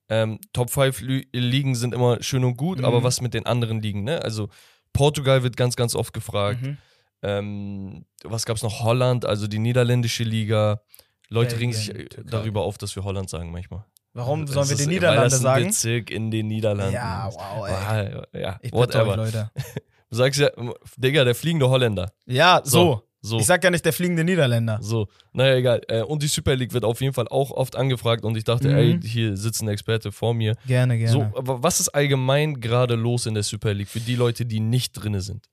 ähm, 0.08 0.38
Top 0.52 0.70
5 0.70 1.00
Lü- 1.00 1.24
Ligen 1.32 1.74
sind 1.74 1.94
immer 1.94 2.22
schön 2.22 2.44
und 2.44 2.56
gut, 2.56 2.78
Mhm. 2.80 2.84
aber 2.84 3.02
was 3.04 3.20
mit 3.20 3.32
den 3.32 3.46
anderen 3.46 3.80
Ligen, 3.80 4.04
ne? 4.04 4.22
Also 4.22 4.48
Portugal 4.92 5.42
wird 5.42 5.56
ganz, 5.56 5.76
ganz 5.76 5.94
oft 5.94 6.12
gefragt. 6.12 6.60
Mhm. 6.62 6.76
Ähm, 7.22 8.04
was 8.22 8.44
gab's 8.44 8.62
noch? 8.62 8.80
Holland, 8.82 9.24
also 9.24 9.46
die 9.46 9.58
niederländische 9.58 10.24
Liga. 10.24 10.82
Leute 11.30 11.58
regen 11.58 11.72
sich 11.72 11.86
Belgien, 11.86 12.06
äh, 12.06 12.08
Türkei. 12.10 12.30
darüber 12.30 12.62
auf, 12.62 12.76
dass 12.76 12.94
wir 12.96 13.02
Holland 13.04 13.30
sagen 13.30 13.50
manchmal. 13.50 13.84
Warum 14.12 14.44
Das 14.44 14.54
sollen 14.54 14.68
wir 14.68 14.76
die 14.76 14.82
weil 14.86 14.92
Niederlande 14.94 15.24
das 15.24 15.34
ein 15.34 15.40
sagen? 15.42 15.64
Bezirk 15.66 16.10
in 16.10 16.30
den 16.30 16.46
Niederlanden. 16.48 16.92
Ja, 16.94 17.28
wow, 17.32 17.66
ey. 17.66 17.72
Ah, 17.74 18.26
ja, 18.38 18.58
Ich 18.62 18.70
bitte 18.70 18.76
euch, 18.76 19.06
whatever. 19.06 19.16
Leute. 19.16 19.50
Du 20.14 20.18
sagst 20.18 20.38
ja, 20.38 20.48
Digga, 20.96 21.24
der 21.24 21.34
fliegende 21.34 21.68
Holländer. 21.68 22.12
Ja, 22.24 22.60
so. 22.62 23.02
So. 23.20 23.38
Ich 23.40 23.46
sag 23.46 23.64
ja 23.64 23.70
nicht 23.70 23.84
der 23.84 23.92
fliegende 23.94 24.22
Niederländer. 24.22 24.78
So, 24.82 25.08
naja, 25.32 25.54
egal. 25.56 25.80
Äh, 25.88 26.02
Und 26.02 26.22
die 26.22 26.26
Super 26.28 26.54
League 26.54 26.72
wird 26.74 26.84
auf 26.84 27.00
jeden 27.00 27.14
Fall 27.14 27.26
auch 27.28 27.50
oft 27.50 27.74
angefragt 27.74 28.22
und 28.22 28.36
ich 28.36 28.44
dachte, 28.44 28.68
Mhm. 28.68 28.76
ey, 28.76 29.00
hier 29.02 29.36
sitzt 29.36 29.62
ein 29.62 29.68
Experte 29.68 30.12
vor 30.12 30.34
mir. 30.34 30.54
Gerne, 30.66 30.98
gerne. 30.98 31.10
So, 31.10 31.22
aber 31.36 31.62
was 31.62 31.80
ist 31.80 31.88
allgemein 31.88 32.60
gerade 32.60 32.94
los 32.96 33.24
in 33.26 33.32
der 33.34 33.42
Super 33.42 33.72
League 33.74 33.88
für 33.88 33.98
die 34.00 34.14
Leute, 34.14 34.44
die 34.46 34.60
nicht 34.60 34.92
drinne 34.92 35.20
sind? 35.22 35.48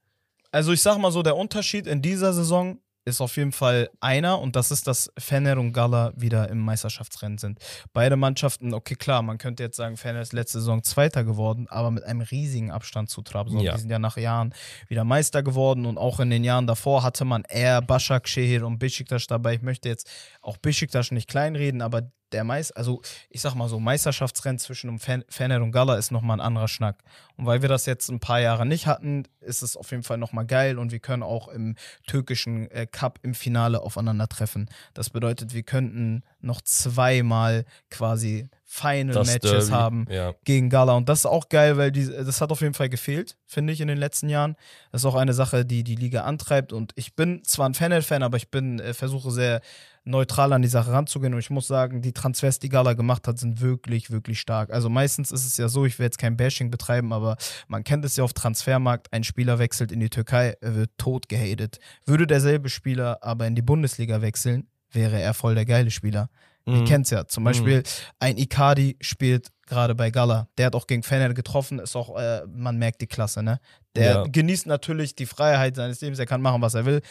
Also 0.52 0.74
ich 0.74 0.82
sag 0.82 0.98
mal 1.00 1.12
so, 1.12 1.24
der 1.24 1.38
Unterschied 1.38 1.88
in 1.88 2.02
dieser 2.04 2.34
Saison 2.34 2.78
ist 3.06 3.22
auf 3.22 3.36
jeden 3.38 3.52
Fall 3.52 3.90
einer 4.00 4.40
und 4.40 4.56
das 4.56 4.72
ist, 4.72 4.88
dass 4.88 5.12
Fener 5.18 5.58
und 5.58 5.74
Gala 5.74 6.14
wieder 6.16 6.50
im 6.50 6.60
Meisterschaftsrennen 6.60 7.38
sind. 7.38 7.60
Beide 7.94 8.16
Mannschaften, 8.16 8.74
okay 8.74 8.96
klar, 8.96 9.22
man 9.22 9.38
könnte 9.38 9.64
jetzt 9.64 9.78
sagen, 9.78 9.98
Fener 9.98 10.22
ist 10.22 10.34
letzte 10.34 10.60
Saison 10.60 10.84
Zweiter 10.84 11.24
geworden, 11.24 11.68
aber 11.70 11.92
mit 11.92 12.04
einem 12.04 12.22
riesigen 12.22 12.72
Abstand 12.72 13.10
zu 13.10 13.22
Trabzon. 13.22 13.60
Ja. 13.60 13.74
Die 13.74 13.82
sind 13.82 13.90
ja 13.90 14.00
nach 14.00 14.18
Jahren 14.18 14.54
wieder 14.88 15.04
Meister 15.04 15.42
geworden 15.44 15.86
und 15.86 15.98
auch 15.98 16.20
in 16.20 16.30
den 16.30 16.44
Jahren 16.44 16.68
davor 16.68 17.04
hatte 17.04 17.26
man 17.26 17.44
eher 17.48 17.82
Başakşehir 17.82 18.66
und 18.66 18.78
Besiktas 18.80 19.28
dabei. 19.28 19.56
Ich 19.56 19.62
möchte 19.62 19.90
jetzt 19.90 20.10
auch 20.42 20.58
Besiktas 20.58 21.12
nicht 21.12 21.28
kleinreden, 21.28 21.82
aber 21.82 22.12
der 22.32 22.44
Meister, 22.44 22.78
also 22.78 23.02
ich 23.30 23.42
sag 23.42 23.56
mal 23.56 23.68
so, 23.70 23.80
Meisterschaftsrennen 23.80 24.60
zwischen 24.60 24.98
Fen- 25.00 25.26
Fener 25.30 25.62
und 25.62 25.72
Gala 25.72 25.96
ist 25.96 26.12
nochmal 26.12 26.38
ein 26.38 26.42
anderer 26.46 26.68
Schnack. 26.68 26.98
Und 27.38 27.46
weil 27.46 27.62
wir 27.62 27.70
das 27.70 27.86
jetzt 27.86 28.10
ein 28.10 28.20
paar 28.20 28.40
Jahre 28.40 28.66
nicht 28.66 28.88
hatten, 28.88 29.24
ist 29.40 29.62
es 29.64 29.76
auf 29.76 29.92
jeden 29.92 30.04
Fall 30.04 30.18
nochmal 30.18 30.46
geil 30.46 30.78
und 30.78 30.92
wir 30.92 31.00
können 31.00 31.24
auch 31.24 31.48
im 31.48 31.76
türkischen 32.08 32.70
äh, 32.72 32.86
Cup 32.86 33.20
im 33.24 33.34
Finale 33.34 33.82
aufeinandertreffen. 33.82 34.70
Das 34.94 35.10
bedeutet, 35.10 35.54
wir 35.54 35.64
könnten 35.64 36.24
noch 36.40 36.62
zweimal 36.62 37.66
quasi 37.90 38.50
Final 38.66 39.14
Das 39.14 39.28
Matches 39.28 39.52
Derby, 39.68 39.72
haben 39.72 40.08
Ja. 40.10 40.34
gegen 40.46 40.70
Gala. 40.70 40.94
Und 40.94 41.10
das 41.10 41.20
ist 41.20 41.26
auch 41.26 41.50
geil, 41.50 41.76
weil 41.78 41.92
die, 41.92 42.06
das 42.08 42.40
hat 42.40 42.52
auf 42.52 42.62
jeden 42.62 42.74
Fall 42.74 42.88
gefehlt, 42.88 43.36
finde 43.46 43.74
ich, 43.74 43.82
in 43.82 43.90
den 43.90 43.98
letzten 43.98 44.30
Jahren. 44.30 44.56
Das 44.94 45.02
ist 45.02 45.06
auch 45.06 45.16
eine 45.16 45.34
Sache, 45.34 45.66
die 45.66 45.84
die 45.84 45.96
Liga 45.96 46.24
antreibt. 46.24 46.72
Und 46.72 46.94
ich 46.96 47.14
bin 47.16 47.44
zwar 47.44 47.68
ein 47.68 47.74
Fener-Fan, 47.74 48.24
aber 48.24 48.38
ich 48.38 48.50
bin, 48.50 48.80
äh, 48.80 48.94
versuche 48.94 49.30
sehr 49.32 49.60
neutral 50.04 50.52
an 50.54 50.62
die 50.62 50.68
Sache 50.68 50.92
ranzugehen. 50.92 51.34
Und 51.34 51.40
ich 51.40 51.50
muss 51.50 51.68
sagen, 51.68 52.02
die 52.02 52.12
Transfers, 52.14 52.60
die 52.60 52.70
Gala 52.70 52.94
gemacht 52.94 53.28
hat, 53.28 53.38
sind 53.38 53.62
wirklich, 53.62 54.10
wirklich 54.12 54.40
stark. 54.40 54.72
Also 54.72 54.90
meistens 54.90 55.32
ist 55.32 55.46
es 55.46 55.58
ja 55.58 55.68
so, 55.70 55.86
ich 55.86 56.00
will 56.00 56.06
jetzt 56.06 56.18
kein 56.18 56.38
Bashing 56.38 56.72
betreiben, 56.72 57.14
aber 57.14 57.38
man 57.68 57.84
kennt 57.84 58.04
es 58.06 58.16
ja 58.16 58.24
auf 58.24 58.34
Transfermarkt, 58.34 59.14
ein 59.14 59.24
Spieler 59.24 59.60
wechselt 59.60 59.92
in 59.92 60.00
die 60.00 60.10
Türkei, 60.10 60.56
er 60.62 60.76
wird 60.76 60.92
tot 60.98 61.30
gehatet. 61.30 61.80
Würde 62.06 62.26
derselbe 62.28 62.70
Spieler 62.70 63.20
aber 63.22 63.46
in 63.48 63.56
die 63.56 63.62
Bundesliga 63.62 64.22
wechseln, 64.22 64.68
wäre 64.92 65.22
er 65.22 65.34
voll 65.34 65.56
der 65.56 65.66
geile 65.66 65.92
Spieler. 65.92 66.30
Ihr 66.68 66.74
Mhm. 66.74 66.86
kennt's 66.86 67.10
ja. 67.10 67.26
Zum 67.28 67.44
Beispiel 67.44 67.82
ein 68.20 68.38
Icardi 68.38 68.96
spielt 69.02 69.50
gerade 69.66 69.96
bei 69.96 70.12
Gala. 70.12 70.48
Der 70.58 70.68
hat 70.68 70.76
auch 70.76 70.86
gegen 70.86 71.02
Fener 71.02 71.34
getroffen, 71.34 71.80
ist 71.80 71.96
auch, 71.96 72.16
äh, 72.18 72.42
man 72.48 72.78
merkt 72.78 73.02
die 73.02 73.08
Klasse, 73.08 73.42
ne? 73.42 73.60
Der 73.96 74.12
Ja. 74.14 74.24
genießt 74.24 74.68
natürlich 74.68 75.16
die 75.16 75.26
Freiheit 75.26 75.76
seines 75.76 76.02
Lebens, 76.02 76.20
er 76.20 76.28
kann 76.28 76.42
machen, 76.42 76.62
was 76.62 76.76
er 76.76 76.86
will. 76.86 77.02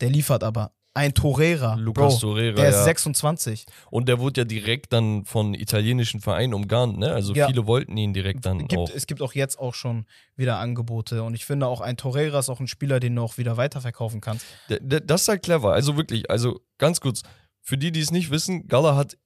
Der 0.00 0.10
liefert 0.10 0.44
aber. 0.44 0.72
Ein 0.92 1.14
Torreira, 1.14 1.74
Lukas 1.76 2.14
Bro, 2.20 2.30
Torreira, 2.32 2.56
der 2.56 2.70
ist 2.70 2.76
ja. 2.76 2.84
26. 2.84 3.64
Und 3.90 4.08
der 4.08 4.18
wurde 4.18 4.40
ja 4.40 4.44
direkt 4.44 4.92
dann 4.92 5.24
von 5.24 5.54
italienischen 5.54 6.20
Vereinen 6.20 6.52
umgarnt, 6.52 6.98
ne? 6.98 7.12
Also 7.12 7.32
Ja. 7.32 7.46
viele 7.46 7.66
wollten 7.66 7.96
ihn 7.96 8.12
direkt 8.12 8.44
dann 8.44 8.58
Gibt, 8.66 8.76
auch. 8.76 8.90
Es 8.92 9.06
gibt 9.06 9.22
auch 9.22 9.32
jetzt 9.34 9.56
auch 9.60 9.74
schon 9.74 10.04
wieder 10.36 10.58
Angebote 10.58 11.22
und 11.22 11.34
ich 11.34 11.44
finde 11.44 11.68
auch 11.68 11.80
ein 11.80 11.96
Torreira 11.96 12.40
ist 12.40 12.48
auch 12.48 12.58
ein 12.58 12.66
Spieler, 12.66 12.98
den 12.98 13.14
du 13.14 13.22
auch 13.22 13.38
wieder 13.38 13.56
weiterverkaufen 13.56 14.20
kannst. 14.20 14.44
Das 14.68 15.22
ist 15.22 15.28
halt 15.28 15.44
clever. 15.44 15.72
Also 15.72 15.96
wirklich, 15.96 16.28
also 16.28 16.60
ganz 16.78 17.00
kurz, 17.00 17.22
für 17.62 17.78
die, 17.78 17.92
die 17.92 18.00
es 18.00 18.10
nicht 18.10 18.30
wissen, 18.32 18.66
Gala 18.66 18.96
hat 18.96 19.16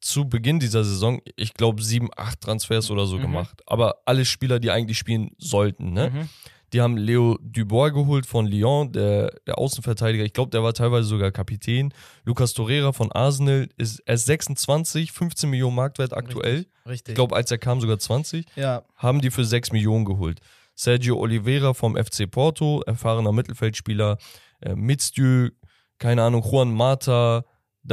zu 0.00 0.28
Beginn 0.28 0.60
dieser 0.60 0.84
Saison, 0.84 1.20
ich 1.36 1.54
glaube, 1.54 1.82
sieben, 1.82 2.10
acht 2.16 2.40
Transfers 2.40 2.90
oder 2.92 3.06
so 3.06 3.16
Mhm. 3.16 3.22
gemacht. 3.22 3.62
Aber 3.66 4.02
alle 4.06 4.24
Spieler, 4.24 4.60
die 4.60 4.70
eigentlich 4.70 4.98
spielen 4.98 5.30
sollten, 5.38 5.92
ne? 5.92 6.10
Mhm. 6.10 6.28
Die 6.72 6.80
haben 6.80 6.96
Leo 6.96 7.38
Dubois 7.40 7.90
geholt 7.90 8.26
von 8.26 8.46
Lyon, 8.46 8.92
der, 8.92 9.32
der 9.46 9.58
Außenverteidiger. 9.58 10.24
Ich 10.24 10.32
glaube, 10.34 10.50
der 10.50 10.62
war 10.62 10.74
teilweise 10.74 11.08
sogar 11.08 11.30
Kapitän. 11.30 11.94
Lucas 12.24 12.52
Torreira 12.52 12.92
von 12.92 13.10
Arsenal 13.12 13.68
ist 13.78 14.00
erst 14.06 14.26
26, 14.26 15.12
15 15.12 15.48
Millionen 15.48 15.76
Marktwert 15.76 16.14
aktuell. 16.14 16.56
Richtig. 16.58 16.72
Richtig. 16.86 17.08
Ich 17.12 17.14
glaube, 17.14 17.36
als 17.36 17.50
er 17.50 17.58
kam, 17.58 17.80
sogar 17.80 17.98
20. 17.98 18.46
ja, 18.56 18.82
Haben 18.96 19.20
die 19.20 19.30
für 19.30 19.44
6 19.44 19.72
Millionen 19.72 20.04
geholt. 20.04 20.40
Sergio 20.74 21.18
Oliveira 21.18 21.74
vom 21.74 21.96
FC 21.96 22.30
Porto, 22.30 22.82
erfahrener 22.86 23.32
Mittelfeldspieler. 23.32 24.16
Äh, 24.60 24.74
Mitzdieu, 24.74 25.50
keine 25.98 26.22
Ahnung, 26.22 26.44
Juan 26.50 26.72
Mata. 26.72 27.44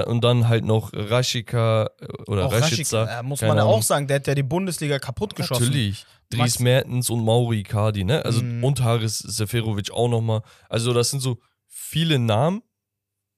Und 0.07 0.23
dann 0.25 0.49
halt 0.49 0.65
noch 0.65 0.91
Rashika 0.93 1.89
äh, 1.99 2.07
oder 2.27 2.47
auch 2.47 2.51
Rashica. 2.51 3.19
Äh, 3.19 3.23
muss 3.23 3.41
man 3.41 3.55
ja 3.55 3.63
auch 3.63 3.81
sagen, 3.81 4.07
der 4.07 4.17
hat 4.17 4.27
ja 4.27 4.35
die 4.35 4.43
Bundesliga 4.43 4.99
kaputt 4.99 5.35
geschossen. 5.35 5.63
Natürlich. 5.65 6.05
Dries 6.29 6.59
Mertens 6.59 7.09
und 7.09 7.23
Mauri 7.23 7.59
Icardi, 7.59 8.03
ne? 8.03 8.23
Also 8.25 8.41
Mhm. 8.41 8.63
und 8.63 8.81
Haris 8.83 9.19
Seferovic 9.19 9.91
auch 9.91 10.07
nochmal. 10.09 10.41
Also 10.69 10.93
das 10.93 11.09
sind 11.11 11.19
so 11.19 11.39
viele 11.67 12.19
Namen, 12.19 12.61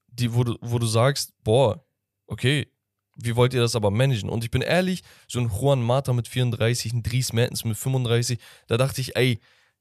die, 0.06 0.34
wo, 0.34 0.44
du, 0.44 0.56
wo 0.60 0.78
du 0.78 0.86
sagst, 0.86 1.32
boah, 1.44 1.84
okay, 2.26 2.66
wie 3.16 3.36
wollt 3.36 3.52
ihr 3.54 3.60
das 3.60 3.74
aber 3.76 3.90
managen? 3.90 4.30
Und 4.30 4.44
ich 4.44 4.50
bin 4.50 4.62
ehrlich, 4.62 5.02
so 5.26 5.38
ein 5.40 5.48
Juan 5.50 5.82
Mata 5.82 6.12
mit 6.12 6.28
34, 6.28 6.92
ein 6.92 7.02
Dries 7.02 7.32
Mertens 7.32 7.64
mit 7.64 7.76
35, 7.76 8.38
da 8.68 8.76
dachte 8.76 9.00
ich, 9.00 9.16
ey, 9.16 9.38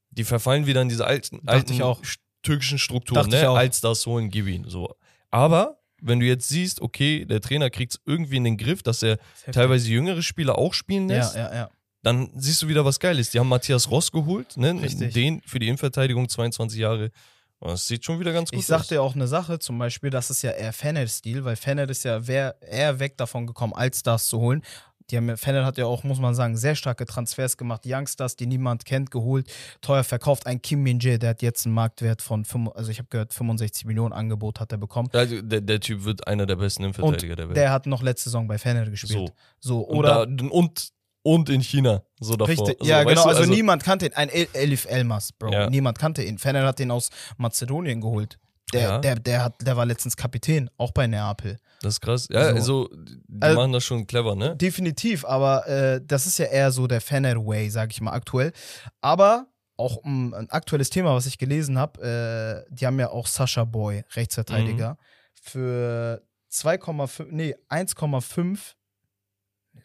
die 0.10 0.24
verfallen 0.24 0.66
wieder 0.66 0.82
in 0.82 0.90
diese 0.90 1.06
alten, 1.06 1.46
Dachte 1.46 1.74
alten 1.84 2.02
türkischen 2.44 2.78
Strukturen, 2.80 3.30
Dachte 3.30 3.46
ne? 3.46 3.50
Als 3.52 3.82
das 3.82 4.06
holen, 4.06 4.30
gib 4.30 4.48
ihn. 4.48 4.66
So. 4.68 4.96
Aber 5.30 5.80
wenn 6.02 6.20
du 6.20 6.26
jetzt 6.26 6.48
siehst, 6.50 6.82
okay, 6.82 7.26
der 7.26 7.42
Trainer 7.42 7.70
kriegt 7.70 7.94
es 7.94 8.02
irgendwie 8.06 8.38
in 8.38 8.44
den 8.44 8.58
Griff, 8.58 8.84
dass 8.84 9.04
er 9.04 9.18
teilweise 9.52 9.90
jüngere 9.90 10.22
Spieler 10.22 10.58
auch 10.58 10.74
spielen 10.74 11.08
lässt, 11.08 11.36
Ja, 11.36 11.50
ja, 11.50 11.56
ja. 11.56 11.70
Dann 12.04 12.30
siehst 12.36 12.62
du 12.62 12.68
wieder 12.68 12.86
was 12.86 13.00
Geiles. 13.00 13.32
Die 13.32 13.40
haben 13.40 13.50
Matthias 13.50 13.90
Ross 13.92 14.12
geholt, 14.12 14.56
ne? 14.58 14.74
Richtig. 14.82 15.14
den 15.14 15.42
für 15.46 15.60
die 15.60 15.68
Innenverteidigung 15.68 16.30
22 16.30 16.80
Jahre. 16.80 17.12
Und 17.60 17.72
das 17.72 17.88
sieht 17.88 18.06
schon 18.06 18.20
wieder 18.20 18.34
ganz 18.34 18.52
gut 18.52 18.60
Ich 18.60 18.72
aus. 18.72 18.88
dir 18.88 19.02
auch 19.02 19.16
eine 19.16 19.28
Sache, 19.28 19.58
zum 19.58 19.80
Beispiel, 19.80 20.12
das 20.12 20.30
ist 20.30 20.44
ja 20.44 20.52
eher 20.52 20.74
Fener-Stil, 20.74 21.44
weil 21.44 21.56
Fener 21.56 21.90
ist 21.90 22.04
ja 22.04 22.20
eher 22.20 23.00
weg 23.00 23.18
davon 23.18 23.48
gekommen, 23.48 23.74
Allstars 23.74 24.28
zu 24.28 24.40
holen. 24.40 24.62
Die 25.10 25.18
haben, 25.18 25.30
ja- 25.30 25.38
Fener 25.38 25.66
hat 25.66 25.78
ja 25.78 25.86
auch, 25.86 26.04
muss 26.04 26.20
man 26.20 26.36
sagen, 26.36 26.56
sehr 26.58 26.76
starke 26.76 27.06
Transfers 27.06 27.56
gemacht. 27.58 27.82
Youngstars, 27.86 28.36
die 28.36 28.46
niemand 28.46 28.84
kennt, 28.86 29.10
geholt, 29.10 29.50
teuer 29.82 30.04
verkauft. 30.04 30.46
Ein 30.46 30.62
Kim 30.62 30.84
Min-jae, 30.84 31.18
der 31.18 31.30
hat 31.32 31.42
jetzt 31.42 31.66
einen 31.66 31.74
Marktwert 31.74 32.22
von, 32.22 32.46
also 32.76 32.92
ich 32.92 33.00
habe 33.00 33.08
gehört, 33.10 33.34
65 33.34 33.86
Millionen 33.86 34.12
Angebot 34.14 34.60
hat 34.60 34.72
er 34.74 34.78
bekommen. 34.78 35.10
Also, 35.14 35.42
der, 35.42 35.62
der 35.62 35.80
Typ 35.80 36.04
wird 36.04 36.28
einer 36.28 36.46
der 36.46 36.58
besten 36.58 36.84
Innenverteidiger 36.84 37.38
der 37.38 37.48
Welt. 37.48 37.58
Der 37.58 37.72
hat 37.72 37.86
noch 37.88 38.04
letzte 38.04 38.26
Saison 38.30 38.48
bei 38.48 38.58
Fener 38.60 38.86
gespielt. 38.88 39.32
So, 39.60 39.80
und, 39.80 39.98
oder 39.98 40.28
da, 40.28 40.46
und, 40.50 40.90
und 41.34 41.50
in 41.50 41.62
China, 41.62 42.04
so 42.20 42.36
davor. 42.36 42.50
Richtig, 42.50 42.78
so, 42.80 42.86
ja, 42.88 43.04
genau. 43.04 43.24
du, 43.24 43.30
Also, 43.30 43.44
niemand 43.46 43.84
kannte 43.84 44.06
ihn. 44.06 44.14
Ein 44.14 44.30
El 44.30 44.48
Elif 44.54 44.86
Elmas, 44.86 45.32
Bro. 45.34 45.52
Ja. 45.52 45.70
Niemand 45.70 46.00
kannte 46.00 46.24
ihn. 46.24 46.38
Fener 46.38 46.66
hat 46.66 46.80
ihn 46.80 46.92
aus 46.92 47.10
Mazedonien 47.38 48.00
geholt. 48.02 48.38
Der, 48.74 48.82
Ja. 48.82 48.98
der, 49.00 49.16
der, 49.16 49.44
hat, 49.46 49.56
der 49.66 49.78
war 49.78 49.86
letztens 49.86 50.16
Kapitän, 50.18 50.70
auch 50.78 50.92
bei 50.92 51.08
Neapel. 51.08 51.58
Das 51.82 51.94
ist 51.96 52.02
krass. 52.02 52.28
Ja, 52.30 52.50
So. 52.50 52.56
also, 52.56 52.90
die 52.94 53.42
Also- 53.42 53.56
machen 53.60 53.72
das 53.74 53.84
schon 53.86 54.06
clever, 54.08 54.36
ne? 54.36 54.56
Definitiv, 54.58 55.24
aber 55.26 55.68
äh, 55.68 56.02
das 56.06 56.26
ist 56.26 56.38
ja 56.40 56.46
eher 56.48 56.72
so 56.72 56.86
der 56.88 57.00
Fener-Way, 57.02 57.70
sag 57.70 57.92
ich 57.92 58.02
mal, 58.02 58.12
aktuell. 58.12 58.52
Aber 59.02 59.48
auch 59.78 59.98
um, 59.98 60.34
ein 60.34 60.50
aktuelles 60.50 60.90
Thema, 60.90 61.14
was 61.14 61.26
ich 61.28 61.38
gelesen 61.38 61.78
habe, 61.78 62.66
äh, 62.68 62.74
die 62.74 62.86
haben 62.86 63.00
ja 63.00 63.10
auch 63.10 63.28
Sascha 63.28 63.64
Boy, 63.64 64.04
Rechtsverteidiger, 64.16 64.92
Mhm. 64.92 64.98
für 65.42 66.22
2,5, 66.52 67.28
nee, 67.32 67.56
1,5, 67.70 68.58
nee, 68.58 68.77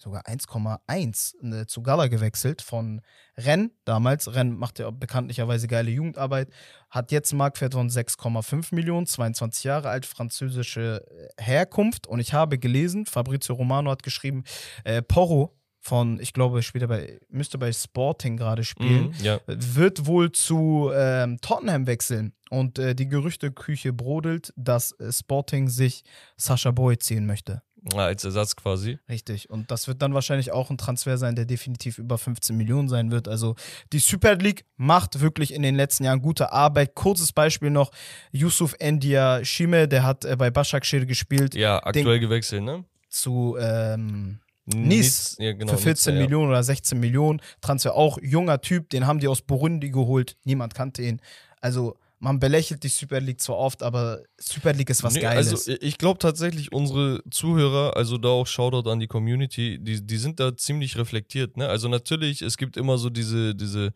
sogar 0.02 0.23
1,1 0.26 1.35
ne, 1.40 1.66
zu 1.66 1.82
Gala 1.82 2.09
gewechselt 2.09 2.61
von 2.61 3.00
Rennes 3.37 3.71
damals. 3.85 4.35
Rennes 4.35 4.59
macht 4.59 4.78
ja 4.78 4.90
bekanntlicherweise 4.90 5.68
geile 5.68 5.90
Jugendarbeit, 5.90 6.50
hat 6.90 7.12
jetzt 7.12 7.32
einen 7.32 7.38
Marktwert 7.38 7.75
von 7.75 7.88
6,5 7.88 8.75
Millionen, 8.75 9.06
22 9.06 9.64
Jahre 9.64 9.88
alt, 9.88 10.04
französische 10.06 11.04
äh, 11.38 11.42
Herkunft. 11.42 12.06
Und 12.06 12.21
ich 12.21 12.35
habe 12.35 12.59
gelesen, 12.59 13.06
Fabrizio 13.06 13.54
Romano 13.54 13.90
hat 13.90 14.02
geschrieben, 14.02 14.44
äh, 14.85 15.02
Porro 15.02 15.56
von, 15.85 16.21
ich 16.21 16.32
glaube, 16.32 16.62
später 16.62 16.87
bei, 16.87 17.18
müsste 17.28 17.59
bei 17.59 17.73
Sporting 17.73 18.37
gerade 18.37 18.62
spielen, 18.62 19.09
Mhm, 19.18 19.25
ja. 19.25 19.40
wird 19.47 20.06
wohl 20.06 20.30
zu 20.30 20.90
ähm, 20.94 21.38
Tottenham 21.40 21.87
wechseln. 21.87 22.35
Und 22.50 22.78
äh, 22.78 22.94
die 22.94 23.09
Gerüchteküche 23.09 23.92
brodelt, 23.92 24.52
dass 24.56 24.92
äh, 24.92 25.11
Sporting 25.12 25.68
sich 25.68 26.04
Sascha 26.37 26.71
Boy 26.71 26.99
ziehen 26.99 27.26
möchte. 27.26 27.62
Ja, 27.93 27.99
Als 28.07 28.25
Ersatz 28.25 28.55
quasi. 28.55 28.99
Richtig. 29.09 29.51
Und 29.51 29.71
das 29.71 29.89
wird 29.89 30.03
dann 30.03 30.15
wahrscheinlich 30.15 30.53
auch 30.53 30.71
ein 30.71 30.79
Transfer 30.79 31.19
sein, 31.19 31.35
der 31.35 31.47
definitiv 31.47 31.99
über 31.99 32.17
15 32.17 32.57
Millionen 32.57 32.89
sein 32.89 33.11
wird. 33.11 33.27
Also 33.27 33.57
die 33.93 33.99
Super 33.99 34.37
League 34.37 34.65
macht 34.77 35.21
wirklich 35.21 35.53
in 35.53 35.62
den 35.62 35.75
letzten 35.75 36.05
Jahren 36.05 36.23
gute 36.23 36.53
Arbeit. 36.53 36.95
Kurzes 36.95 37.33
Beispiel 37.33 37.71
noch: 37.71 37.91
Yusuf 38.31 38.75
Endia 38.79 39.45
Shime, 39.45 39.89
der 39.89 40.05
hat 40.05 40.25
äh, 40.25 40.37
bei 40.37 40.51
Başakşehir 40.51 41.07
gespielt, 41.07 41.55
Ja, 41.55 41.83
aktuell 41.83 42.21
gewechselt, 42.21 42.62
ne? 42.62 42.85
zu 43.09 43.57
ähm, 43.61 44.39
Nice. 44.65 45.37
Ja, 45.39 45.53
genau, 45.53 45.73
für 45.73 45.79
14 45.79 46.15
Nice, 46.15 46.21
ja. 46.21 46.25
Millionen 46.25 46.49
oder 46.51 46.62
16 46.62 46.99
Millionen. 47.01 47.41
Transfer 47.61 47.95
auch 47.95 48.19
junger 48.23 48.61
Typ, 48.61 48.91
den 48.91 49.07
haben 49.07 49.19
die 49.19 49.27
aus 49.29 49.43
Burundi 49.43 49.91
geholt. 49.91 50.37
Niemand 50.45 50.75
kannte 50.75 51.03
ihn. 51.03 51.21
Also 51.61 51.97
man 52.25 52.38
belächelt 52.38 52.85
die 52.85 52.88
Super 52.88 53.21
League 53.21 53.41
zwar 53.41 53.57
oft, 53.59 53.83
aber 53.83 54.21
Super 54.38 54.73
League 54.73 54.88
ist 54.91 55.02
was 55.02 55.14
Nee, 55.14 55.21
Geiles. 55.23 55.50
Also 55.52 55.73
ich 55.81 55.99
glaube 55.99 56.21
tatsächlich, 56.21 56.71
unsere 56.71 57.21
Zuhörer, 57.31 57.97
also 57.97 58.17
da 58.17 58.29
auch 58.29 58.47
Shoutout 58.47 58.88
an 58.88 59.00
die 59.00 59.09
Community, 59.09 59.79
die, 59.83 60.07
die 60.07 60.17
sind 60.19 60.38
da 60.38 60.57
ziemlich 60.57 60.97
reflektiert. 60.97 61.57
Ne? 61.57 61.67
Also 61.69 61.88
natürlich, 61.88 62.41
es 62.41 62.57
gibt 62.57 62.76
immer 62.76 62.97
so 62.97 63.11
diese, 63.11 63.57
diese 63.57 63.93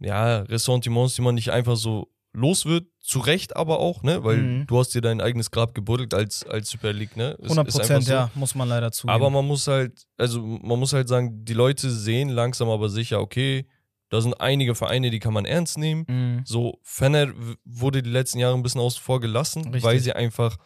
ja, 0.00 0.38
Ressentiments, 0.40 1.14
die 1.14 1.22
man 1.22 1.36
nicht 1.36 1.50
einfach 1.52 1.76
so 1.76 2.10
los 2.32 2.66
wird. 2.66 2.86
Zu 3.00 3.20
Recht 3.20 3.54
aber 3.54 3.78
auch, 3.78 4.02
ne? 4.02 4.24
Weil 4.24 4.38
Mhm. 4.38 4.66
du 4.66 4.78
hast 4.78 4.92
dir 4.94 5.00
dein 5.00 5.20
eigenes 5.20 5.50
Grab 5.52 5.74
gebuddelt 5.74 6.12
als, 6.14 6.44
als 6.46 6.70
Super 6.70 6.92
League, 6.92 7.16
ne? 7.16 7.32
Ist- 7.38 7.50
100 7.50 7.68
ist 7.68 7.74
einfach 7.76 7.88
Prozent, 7.88 8.04
so. 8.06 8.12
ja, 8.12 8.30
muss 8.34 8.54
man 8.56 8.68
leider 8.68 8.90
zugeben. 8.90 9.14
Aber 9.14 9.30
man 9.30 9.46
muss 9.46 9.68
halt, 9.68 10.06
also 10.16 10.40
man 10.42 10.78
muss 10.80 10.92
halt 10.92 11.06
sagen, 11.06 11.44
die 11.44 11.52
Leute 11.54 11.88
sehen 11.90 12.30
langsam 12.30 12.68
aber 12.68 12.88
sicher, 12.88 13.20
okay, 13.20 13.66
da 14.14 14.20
sind 14.20 14.40
einige 14.40 14.74
Vereine, 14.74 15.10
die 15.10 15.18
kann 15.18 15.34
man 15.34 15.44
ernst 15.44 15.76
nehmen. 15.76 16.04
Mhm. 16.08 16.42
So, 16.46 16.78
Fener 16.82 17.28
w- 17.28 17.54
wurde 17.64 18.02
die 18.02 18.10
letzten 18.10 18.38
Jahre 18.38 18.54
ein 18.54 18.62
bisschen 18.62 18.80
außen 18.80 19.02
vor 19.02 19.20
gelassen, 19.20 19.64
Richtig. 19.64 19.82
weil 19.82 19.98
sie 20.00 20.12
einfach 20.12 20.56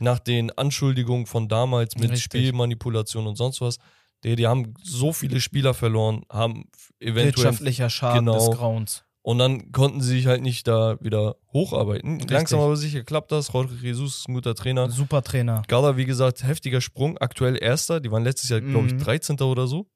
nach 0.00 0.18
den 0.18 0.50
Anschuldigungen 0.58 1.24
von 1.26 1.48
damals 1.48 1.94
mit 1.96 2.10
Richtig. 2.10 2.22
Spielmanipulation 2.24 3.26
und 3.26 3.36
sonst 3.36 3.60
was, 3.60 3.78
die, 4.24 4.36
die 4.36 4.46
haben 4.46 4.74
so 4.82 5.12
viele 5.12 5.40
Spieler 5.40 5.72
verloren, 5.74 6.22
haben 6.30 6.64
eventuell 7.00 7.26
Wirtschaftlicher 7.26 7.88
Schaden 7.90 8.26
Genau. 8.26 8.38
des 8.48 8.56
Grauens. 8.58 9.04
und 9.22 9.38
dann 9.38 9.72
konnten 9.72 10.00
sie 10.00 10.16
sich 10.16 10.26
halt 10.26 10.42
nicht 10.42 10.66
da 10.68 10.96
wieder 11.00 11.36
hocharbeiten. 11.52 12.14
Richtig. 12.14 12.30
Langsam 12.30 12.60
aber 12.60 12.76
sicher 12.76 13.02
klappt 13.04 13.32
das. 13.32 13.52
Jorge 13.52 13.74
Jesus 13.80 14.18
ist 14.20 14.28
ein 14.28 14.34
guter 14.34 14.54
Trainer. 14.54 14.88
Super 14.90 15.22
Trainer. 15.22 15.62
Gala, 15.68 15.96
wie 15.96 16.04
gesagt, 16.04 16.44
heftiger 16.44 16.80
Sprung, 16.80 17.18
aktuell 17.18 17.56
Erster. 17.60 17.98
Die 18.00 18.10
waren 18.10 18.22
letztes 18.24 18.50
Jahr, 18.50 18.60
glaube 18.60 18.86
ich, 18.88 18.94
Mhm. 18.94 18.98
13. 19.00 19.40
oder 19.42 19.66
so. 19.66 19.86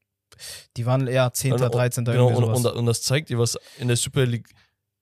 Die 0.76 0.87
waren 0.87 1.06
eher 1.06 1.32
10., 1.32 1.52
Und- 1.54 1.61
13. 1.61 2.04
Genau, 2.04 2.28
irgendwie 2.28 2.44
und, 2.44 2.56
sowas. 2.62 2.73
und, 2.73 2.78
und 2.80 2.87
das 2.87 3.02
zeigt 3.02 3.28
dir, 3.30 3.38
was 3.38 3.56
in 3.78 3.88
der 3.88 3.97
Super 3.97 4.26
League 4.26 4.49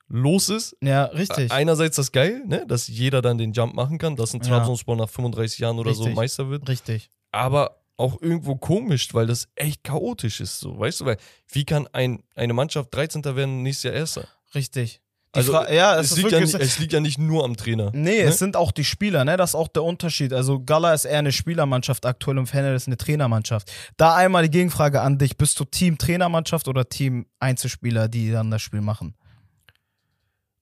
los 0.09 0.49
ist. 0.49 0.76
ja, 0.80 1.04
richtig. 1.04 1.52
Einerseits 1.52 1.97
das 1.97 2.12
geil, 2.12 2.42
ne, 2.47 2.64
dass 2.66 2.88
jeder 2.88 3.21
dann 3.21 3.37
den 3.38 3.52
Jump 3.52 3.75
machen 3.75 3.99
kann, 3.99 4.16
dass 4.16 4.33
ein 4.35 4.40
Ja. 4.42 4.49
Trabzonspor 4.49 4.97
nach 4.97 5.09
35 5.09 5.59
Jahren 5.59 5.78
oder 5.78 5.92
so 5.95 6.02
Richtig. 6.04 6.16
Meister 6.16 6.49
wird. 6.49 6.68
richtig. 6.68 7.11
Aber 7.30 7.83
auch 7.99 8.21
irgendwo 8.23 8.54
komisch, 8.57 9.12
weil 9.12 9.26
das 9.26 9.49
echt 9.54 9.85
chaotisch 9.85 10.40
ist, 10.40 10.61
so, 10.61 10.78
weißt 10.78 11.00
du, 11.00 11.04
weil 11.04 11.16
wie 11.52 11.64
kann 11.64 11.87
ein, 11.92 12.23
eine 12.37 12.52
Mannschaft 12.54 12.95
13. 12.95 13.23
werden, 13.37 13.62
nächstes 13.62 13.83
Jahr 13.85 13.95
Erster? 13.95 14.26
Richtig. 14.54 15.02
Also, 15.38 15.52
Fra- 15.52 15.73
ja, 15.73 15.99
es, 15.99 16.12
Es 16.12 16.16
liegt, 16.18 16.33
ja 16.33 16.40
nicht, 16.40 16.54
es 16.54 16.78
liegt 16.78 16.92
ja 16.92 17.00
nicht 17.00 17.18
nur 17.18 17.45
am 17.45 17.57
Trainer. 17.57 17.90
Nee, 17.95 18.18
ne? 18.23 18.28
es 18.28 18.38
sind 18.38 18.57
auch 18.57 18.71
die 18.73 18.85
Spieler, 18.85 19.25
ne? 19.25 19.37
Das 19.37 19.50
ist 19.50 19.54
auch 19.54 19.68
der 19.68 19.83
Unterschied. 19.85 20.33
Also 20.33 20.62
Gala 20.62 20.92
ist 20.95 21.04
eher 21.04 21.18
eine 21.18 21.33
Spielermannschaft 21.33 22.04
aktuell 22.07 22.38
und 22.38 22.47
Fener 22.47 22.75
ist 22.75 22.87
eine 22.87 22.97
Trainermannschaft. 22.97 23.73
Da 23.97 24.14
einmal 24.14 24.42
die 24.45 24.50
Gegenfrage 24.50 25.00
an 25.00 25.18
dich: 25.18 25.37
Bist 25.37 25.59
du 25.61 25.64
Team 25.64 25.99
Trainermannschaft 25.99 26.68
oder 26.68 26.88
Team 26.88 27.26
Einzelspieler, 27.40 28.09
die 28.09 28.30
dann 28.30 28.50
das 28.50 28.62
Spiel 28.62 28.80
machen? 28.80 29.14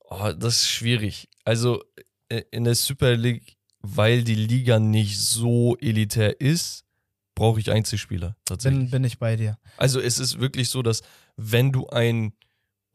Oh, 0.09 0.33
das 0.37 0.56
ist 0.62 0.68
schwierig. 0.68 1.28
Also 1.45 1.83
äh, 2.28 2.42
in 2.50 2.64
der 2.64 2.75
Super 2.75 3.16
League, 3.16 3.56
weil 3.80 4.23
die 4.23 4.35
Liga 4.35 4.78
nicht 4.78 5.18
so 5.18 5.76
elitär 5.80 6.40
ist, 6.40 6.85
brauche 7.35 7.61
ich 7.61 7.71
Einzelspieler 7.71 8.37
tatsächlich. 8.45 8.83
Bin, 8.85 8.90
bin 8.90 9.04
ich 9.04 9.18
bei 9.18 9.37
dir. 9.37 9.59
Also 9.76 10.00
es 10.00 10.18
ist 10.18 10.40
wirklich 10.40 10.71
so, 10.71 10.83
dass 10.83 11.02
wenn 11.37 11.73
du 11.73 11.87
einen 11.88 12.33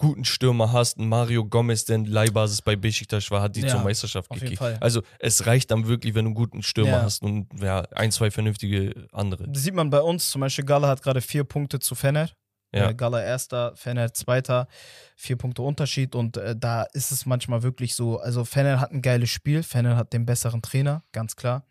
guten 0.01 0.25
Stürmer 0.25 0.72
hast, 0.72 0.98
einen 0.98 1.08
Mario 1.10 1.46
Gomez, 1.46 1.86
der 1.86 1.98
in 1.98 2.05
Leihbasis 2.05 2.62
bei 2.62 2.75
Besiktas 2.75 3.31
war, 3.31 3.41
hat 3.41 3.55
die 3.55 3.62
Ja, 3.62 3.67
zur 3.70 3.81
Meisterschaft 3.81 4.29
gekickt. 4.29 4.62
Also 4.81 5.01
es 5.20 5.46
reicht 5.46 5.72
dann 5.72 5.88
wirklich, 5.88 6.13
wenn 6.15 6.25
du 6.25 6.29
einen 6.29 6.36
guten 6.36 6.63
Stürmer 6.63 6.91
Ja. 6.91 7.01
hast 7.03 7.22
und 7.24 7.48
ja, 7.62 7.81
ein, 7.96 8.12
zwei 8.12 8.31
vernünftige 8.31 9.08
andere. 9.12 9.48
Das 9.50 9.63
sieht 9.63 9.74
man 9.74 9.89
bei 9.89 10.01
uns, 10.01 10.29
zum 10.29 10.41
Beispiel 10.41 10.65
Gala 10.65 10.88
hat 10.88 11.01
gerade 11.01 11.22
vier 11.22 11.43
Punkte 11.43 11.79
zu 11.79 11.96
Fener. 11.96 12.29
Ja. 12.74 12.89
Äh, 12.89 12.93
Gala 12.96 13.22
erster, 13.22 13.75
Fener 13.75 14.13
zweiter, 14.13 14.67
vier 15.15 15.36
Punkte 15.38 15.62
Unterschied 15.62 16.15
und 16.15 16.38
äh, 16.38 16.55
da 16.58 16.84
ist 16.93 17.12
es 17.12 17.25
manchmal 17.25 17.63
wirklich 17.63 17.96
so, 17.96 18.20
also 18.20 18.46
Fener 18.46 18.79
hat 18.79 18.91
ein 18.91 19.01
geiles 19.01 19.29
Spiel, 19.29 19.62
Fener 19.62 19.98
hat 19.98 20.13
den 20.13 20.25
besseren 20.25 20.62
Trainer, 20.62 21.03
ganz 21.12 21.36
klar. 21.36 21.65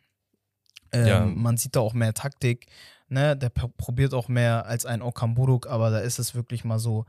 Ähm, 0.92 1.06
Ja. 1.06 1.24
Man 1.24 1.56
sieht 1.56 1.74
da 1.74 1.80
auch 1.80 1.94
mehr 1.94 2.12
Taktik, 2.12 2.66
ne, 3.08 3.34
der 3.36 3.48
probiert 3.48 4.12
auch 4.12 4.28
mehr 4.28 4.66
als 4.66 4.84
ein 4.84 5.00
Okamburuk, 5.02 5.66
aber 5.68 5.90
da 5.90 6.00
ist 6.00 6.18
es 6.18 6.34
wirklich 6.34 6.64
mal 6.64 6.78
so, 6.78 7.06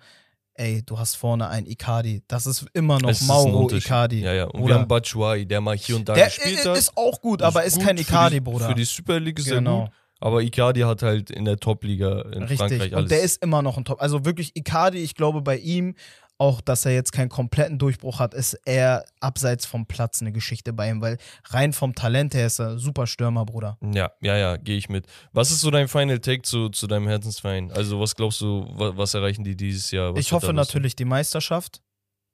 ey, 0.61 0.83
du 0.85 0.97
hast 0.97 1.15
vorne 1.15 1.49
einen 1.49 1.65
Icardi, 1.65 2.21
das 2.27 2.45
ist 2.45 2.65
immer 2.73 2.99
noch 2.99 3.09
Es 3.09 3.21
Mauro. 3.23 3.69
Icardi. 3.71 4.21
Ja, 4.21 4.33
ja. 4.33 4.43
Und 4.45 4.53
wir 4.53 4.59
Bruder. 4.61 4.75
haben 4.75 4.87
Batshuayi, 4.87 5.45
der 5.45 5.59
mal 5.59 5.75
hier 5.75 5.95
und 5.95 6.07
da 6.07 6.13
Der 6.13 6.25
gespielt 6.25 6.65
hat. 6.65 6.77
ist 6.77 6.95
auch 6.95 7.19
gut, 7.19 7.41
aber 7.41 7.63
ist 7.63 7.77
gut 7.77 7.85
kein 7.85 7.97
Icardi, 7.97 8.35
die, 8.35 8.41
Bruder. 8.41 8.67
Für 8.69 8.75
die 8.75 8.85
Super 8.85 9.19
League 9.19 9.39
ist 9.39 9.47
er 9.47 9.55
genau. 9.57 9.81
gut. 9.85 9.91
Aber 10.19 10.43
Icardi 10.43 10.81
hat 10.81 11.01
halt 11.01 11.31
in 11.31 11.45
der 11.45 11.57
Top-Liga 11.57 12.21
in 12.33 12.43
Richtig. 12.43 12.57
Frankreich 12.59 12.93
alles. 12.93 13.05
Und 13.05 13.11
der 13.11 13.21
ist 13.21 13.43
immer 13.43 13.63
noch 13.63 13.77
ein 13.77 13.85
Top. 13.85 13.99
Also 13.99 14.23
wirklich 14.23 14.55
Icardi, 14.55 14.99
ich 14.99 15.15
glaube 15.15 15.41
bei 15.41 15.57
ihm, 15.57 15.95
auch 16.41 16.59
dass 16.59 16.85
er 16.85 16.93
jetzt 16.93 17.11
keinen 17.11 17.29
kompletten 17.29 17.77
Durchbruch 17.77 18.17
hat, 18.19 18.33
ist 18.33 18.55
eher 18.65 19.05
abseits 19.19 19.67
vom 19.67 19.85
Platz 19.85 20.21
eine 20.21 20.31
Geschichte 20.31 20.73
bei 20.73 20.89
ihm, 20.89 20.99
weil 20.99 21.19
rein 21.49 21.71
vom 21.71 21.93
Talent 21.93 22.33
her 22.33 22.47
ist 22.47 22.59
er 22.59 22.79
super 22.79 23.05
Stürmer, 23.05 23.45
Bruder. 23.45 23.77
Ja, 23.93 24.11
ja, 24.21 24.35
ja, 24.37 24.57
gehe 24.57 24.75
ich 24.75 24.89
mit. 24.89 25.05
Was 25.33 25.51
ist 25.51 25.61
so 25.61 25.69
dein 25.69 25.87
Final 25.87 26.17
Take 26.17 26.41
zu, 26.41 26.69
zu 26.69 26.87
deinem 26.87 27.07
Herzensverein? 27.07 27.71
Also, 27.71 27.99
was 27.99 28.15
glaubst 28.15 28.41
du, 28.41 28.65
was, 28.71 28.97
was 28.97 29.13
erreichen 29.13 29.43
die 29.43 29.55
dieses 29.55 29.91
Jahr? 29.91 30.15
Was 30.15 30.19
ich 30.19 30.31
hoffe 30.31 30.51
natürlich 30.51 30.95
die 30.95 31.05
Meisterschaft. 31.05 31.83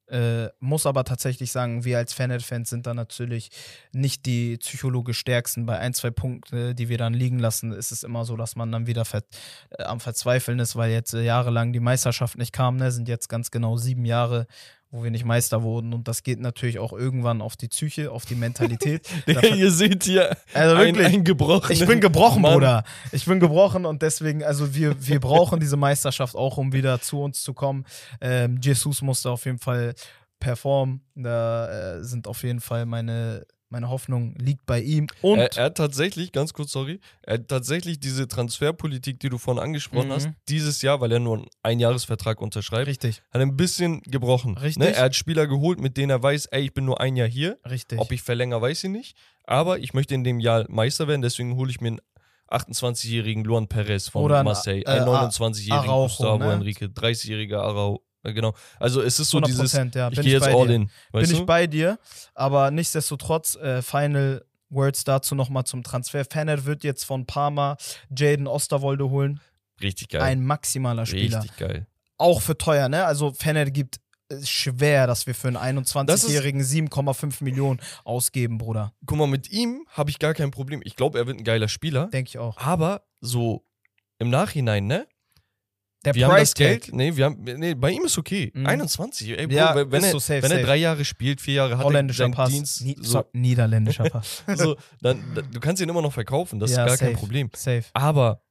Äh, 0.09 0.47
muss 0.59 0.85
aber 0.85 1.03
tatsächlich 1.03 1.51
sagen, 1.51 1.83
wir 1.83 1.97
als 1.97 2.13
Fanet-Fans 2.13 2.69
sind 2.69 2.87
da 2.87 2.93
natürlich 2.93 3.49
nicht 3.91 4.25
die 4.25 4.57
psychologisch 4.57 5.19
stärksten. 5.19 5.65
Bei 5.65 5.79
ein, 5.79 5.93
zwei 5.93 6.11
Punkten, 6.11 6.75
die 6.75 6.87
wir 6.87 6.97
dann 6.97 7.13
liegen 7.13 7.39
lassen, 7.39 7.73
ist 7.73 7.91
es 7.91 8.03
immer 8.03 8.23
so, 8.23 8.37
dass 8.37 8.55
man 8.55 8.71
dann 8.71 8.87
wieder 8.87 9.03
ver 9.03 9.23
äh, 9.71 9.83
am 9.83 9.99
Verzweifeln 9.99 10.59
ist, 10.59 10.75
weil 10.75 10.91
jetzt 10.91 11.13
äh, 11.13 11.23
jahrelang 11.23 11.73
die 11.73 11.81
Meisterschaft 11.81 12.37
nicht 12.37 12.53
kam. 12.53 12.77
Ne? 12.77 12.91
Sind 12.91 13.09
jetzt 13.09 13.27
ganz 13.27 13.51
genau 13.51 13.75
sieben 13.75 14.05
Jahre, 14.05 14.47
wo 14.91 15.03
wir 15.03 15.11
nicht 15.11 15.25
Meister 15.25 15.63
wurden. 15.63 15.93
Und 15.93 16.07
das 16.07 16.23
geht 16.23 16.39
natürlich 16.39 16.79
auch 16.79 16.93
irgendwann 16.93 17.41
auf 17.41 17.57
die 17.57 17.67
Psyche, 17.67 18.11
auf 18.11 18.25
die 18.25 18.35
Mentalität. 18.35 19.07
Ver- 19.25 19.55
Ihr 19.55 19.71
seht 19.71 20.03
hier 20.05 20.37
also 20.53 20.77
wirklich. 20.77 21.07
ein 21.07 21.23
gebrochenes 21.23 21.81
Ich 21.81 21.87
bin 21.87 21.99
gebrochen, 21.99 22.41
Mann. 22.41 22.53
Bruder. 22.53 22.83
Ich 23.11 23.25
bin 23.25 23.39
gebrochen 23.39 23.85
und 23.85 24.01
deswegen, 24.01 24.43
also 24.43 24.73
wir, 24.73 24.95
wir 25.05 25.19
brauchen 25.19 25.59
diese 25.59 25.77
Meisterschaft 25.77 26.35
auch, 26.35 26.57
um 26.57 26.71
wieder 26.73 27.01
zu 27.01 27.21
uns 27.21 27.41
zu 27.43 27.53
kommen. 27.53 27.85
Ähm, 28.21 28.59
Jesus 28.61 29.01
musste 29.01 29.29
auf 29.29 29.45
jeden 29.45 29.59
Fall 29.59 29.93
performen. 30.39 31.01
Da 31.15 31.95
äh, 31.97 32.03
sind 32.03 32.27
auf 32.27 32.43
jeden 32.43 32.59
Fall 32.61 32.85
meine, 32.85 33.45
meine 33.69 33.89
Hoffnung 33.89 34.33
liegt 34.37 34.65
bei 34.65 34.79
ihm. 34.81 35.07
Und 35.21 35.39
Er, 35.39 35.55
er 35.57 35.63
hat 35.65 35.75
tatsächlich, 35.77 36.31
ganz 36.31 36.53
kurz, 36.53 36.71
sorry, 36.71 36.99
er 37.23 37.35
hat 37.35 37.47
tatsächlich 37.49 37.99
diese 37.99 38.27
Transferpolitik, 38.27 39.19
die 39.19 39.29
du 39.29 39.37
vorhin 39.37 39.61
angesprochen 39.61 40.07
Mhm. 40.07 40.13
hast, 40.13 40.29
dieses 40.47 40.81
Jahr, 40.81 41.01
weil 41.01 41.11
er 41.11 41.19
nur 41.19 41.37
einen 41.37 41.47
Einjahresvertrag 41.63 42.41
unterschreibt, 42.41 42.87
richtig, 42.87 43.21
hat 43.31 43.41
ein 43.41 43.57
bisschen 43.57 44.01
gebrochen. 44.03 44.57
Richtig. 44.57 44.83
Ne? 44.83 44.93
Er 44.95 45.03
hat 45.05 45.15
Spieler 45.15 45.47
geholt, 45.47 45.79
mit 45.81 45.97
denen 45.97 46.11
er 46.11 46.23
weiß, 46.23 46.45
ey, 46.47 46.63
ich 46.63 46.73
bin 46.73 46.85
nur 46.85 47.01
ein 47.01 47.15
Jahr 47.15 47.27
hier. 47.27 47.57
richtig. 47.69 47.99
Ob 47.99 48.11
ich 48.11 48.21
verlängere, 48.21 48.61
weiß 48.61 48.85
ich 48.85 48.89
nicht. 48.89 49.17
Aber 49.43 49.79
ich 49.79 49.93
möchte 49.93 50.15
in 50.15 50.23
dem 50.23 50.39
Jahr 50.39 50.65
Meister 50.69 51.07
werden, 51.07 51.21
deswegen 51.21 51.55
hole 51.55 51.69
ich 51.71 51.81
mir 51.81 51.87
einen 51.89 51.99
28-jährigen 52.49 53.43
Luan 53.43 53.67
Perez 53.67 54.07
von 54.09 54.23
Oder 54.23 54.39
ein, 54.39 54.45
Marseille, 54.45 54.81
äh, 54.83 54.87
einen 54.89 55.07
A- 55.09 55.27
29-jährigen 55.27 55.89
Araujo, 55.89 56.07
Gustavo 56.07 56.37
ne? 56.45 56.53
Enrique, 56.53 56.85
30-jähriger 56.87 57.57
Arau. 57.59 58.01
Äh, 58.27 58.33
Genau. 58.33 58.53
Also 58.79 59.01
es 59.01 59.19
ist 59.19 59.29
so 59.29 59.37
100 59.37 59.49
dieses, 59.51 59.73
ja. 59.73 59.83
ich 59.83 59.91
Bin 59.91 60.11
gehe 60.11 60.21
ich 60.23 60.25
jetzt 60.33 60.41
bei 60.45 60.53
all 60.55 60.67
dir. 60.67 60.75
in. 60.75 60.89
Weißt 61.11 61.27
bin 61.27 61.35
du? 61.37 61.41
ich 61.41 61.45
bei 61.45 61.67
dir, 61.67 61.99
aber 62.35 62.71
nichtsdestotrotz, 62.71 63.55
äh, 63.55 63.81
Final 63.81 64.43
Words 64.69 65.03
dazu 65.05 65.33
nochmal 65.35 65.63
zum 65.63 65.83
Transfer. 65.83 66.25
Fanet 66.25 66.65
wird 66.65 66.83
jetzt 66.83 67.03
von 67.05 67.25
Parma 67.25 67.77
Jaden 68.15 68.47
Osterwolde 68.47 69.09
holen. 69.09 69.39
Richtig 69.81 70.09
geil. 70.09 70.21
Ein 70.21 70.43
maximaler 70.43 71.05
Spieler. 71.05 71.41
Richtig 71.43 71.57
geil. 71.57 71.87
Auch 72.17 72.41
für 72.41 72.57
teuer, 72.57 72.89
ne? 72.89 73.05
Also 73.05 73.31
Fanet 73.31 73.73
gibt 73.73 73.99
ist 74.29 74.49
schwer, 74.49 75.07
dass 75.07 75.25
wir 75.25 75.33
für 75.33 75.47
einen 75.47 75.55
Das 76.05 76.23
ist- 76.25 76.29
21-Jährigen 76.29 76.61
7,5 76.61 77.41
Millionen 77.45 77.79
ausgeben, 78.03 78.57
Bruder. 78.57 78.91
Guck 79.05 79.17
mal, 79.19 79.27
mit 79.27 79.49
ihm 79.51 79.85
habe 79.89 80.09
ich 80.09 80.19
gar 80.19 80.33
kein 80.33 80.51
Problem. 80.51 80.81
Ich 80.83 80.97
glaube, 80.97 81.17
er 81.17 81.27
wird 81.27 81.37
ein 81.37 81.45
geiler 81.45 81.69
Spieler. 81.69 82.07
Denke 82.07 82.27
ich 82.27 82.37
auch. 82.37 82.57
Aber 82.57 83.03
so 83.21 83.63
im 84.19 84.29
Nachhinein, 84.29 84.85
ne? 84.85 85.07
Der 86.05 86.13
wir 86.15 86.25
haben 86.27 86.31
das 86.37 86.53
Price 86.53 86.53
Tag. 86.53 86.81
Geld. 86.83 86.93
Nee, 86.93 87.15
wir 87.17 87.25
haben, 87.25 87.43
nee, 87.43 87.73
bei 87.73 87.91
ihm 87.91 88.05
ist 88.05 88.17
okay. 88.17 88.51
Mhm. 88.53 88.65
21. 88.67 89.29
Ey, 89.37 89.47
Bro, 89.47 89.55
Ja, 89.55 89.91
wenn, 89.91 90.03
er, 90.03 90.11
so 90.11 90.19
safe, 90.19 90.43
wenn 90.43 90.51
er 90.51 90.57
safe. 90.57 90.65
drei 90.67 90.75
Jahre 90.77 91.03
spielt, 91.05 91.41
vier 91.41 91.55
Jahre 91.55 91.77
hat 91.77 91.83
Holländischer 91.85 92.25
er 92.25 92.31
Pass. 92.31 92.49
Dienst, 92.51 92.85
Ni 92.85 92.95
so, 93.01 93.25
Niederländischer 93.33 94.03
Pass. 94.09 94.43
so, 94.55 94.77
dann, 95.01 95.21
du 95.51 95.59
kannst 95.59 95.81
ihn 95.81 95.89
immer 95.89 96.01
noch 96.01 96.13
verkaufen, 96.13 96.59
das 96.59 96.71
Ja, 96.71 96.85
ist 96.85 96.89
gar 96.91 96.97
kein 96.97 97.07
safe. 97.09 97.17
Problem. 97.19 97.49
Safe. 97.55 97.83
Aber 97.93 98.41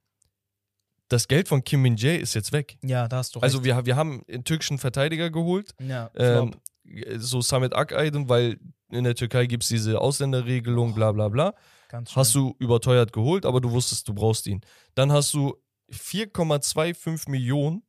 das 1.09 1.29
Geld 1.29 1.47
von 1.49 1.63
Kim 1.63 1.83
Min 1.83 1.97
Jae 1.97 2.17
ist 2.17 2.35
jetzt 2.35 2.53
weg. 2.53 2.77
Ja, 2.83 3.07
da 3.07 3.19
hast 3.19 3.35
du 3.35 3.39
recht. 3.39 3.45
Also 3.45 3.65
wir, 3.65 3.87
wir 3.87 3.95
haben 3.97 4.23
einen 4.29 4.43
türkischen 4.45 4.79
Verteidiger 4.79 5.31
geholt, 5.31 5.73
ja, 5.81 6.11
ähm, 6.17 6.53
so 7.17 7.41
Samet 7.41 7.75
Akaydın, 7.75 8.29
weil 8.29 8.59
in 8.91 9.05
der 9.05 9.15
Türkei 9.15 9.47
gibt 9.47 9.63
es 9.63 9.69
diese 9.69 10.01
Ausländerregelung, 10.01 10.95
bla 10.95 11.13
bla 11.13 11.29
bla. 11.29 11.55
Ganz 11.89 12.11
schön. 12.11 12.21
Hast 12.21 12.35
du 12.35 12.55
überteuert 12.59 13.13
geholt, 13.13 13.47
aber 13.47 13.61
du 13.61 13.71
wusstest, 13.71 14.09
du 14.09 14.15
brauchst 14.15 14.47
ihn. 14.49 14.61
Dann 14.97 15.13
hast 15.13 15.33
du 15.35 15.57
4,25 15.93 17.31
Millionen 17.31 17.83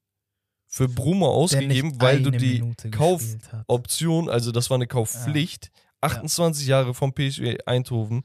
für 0.68 0.88
Bruma 0.90 1.28
Der 1.28 1.36
ausgegeben, 1.36 2.00
weil 2.02 2.22
du 2.22 2.32
die 2.32 2.60
Minute 2.60 2.90
Kauf- 2.92 3.22
gespielt 3.22 3.54
hat. 3.54 3.64
Option, 3.68 4.30
also 4.30 4.52
das 4.52 4.70
war 4.70 4.76
eine 4.76 4.88
Kaufpflicht, 4.88 5.72
28 6.02 6.68
Jahre 6.68 6.94
vom 6.94 7.14
PSV 7.14 7.58
Eindhoven. 7.66 8.24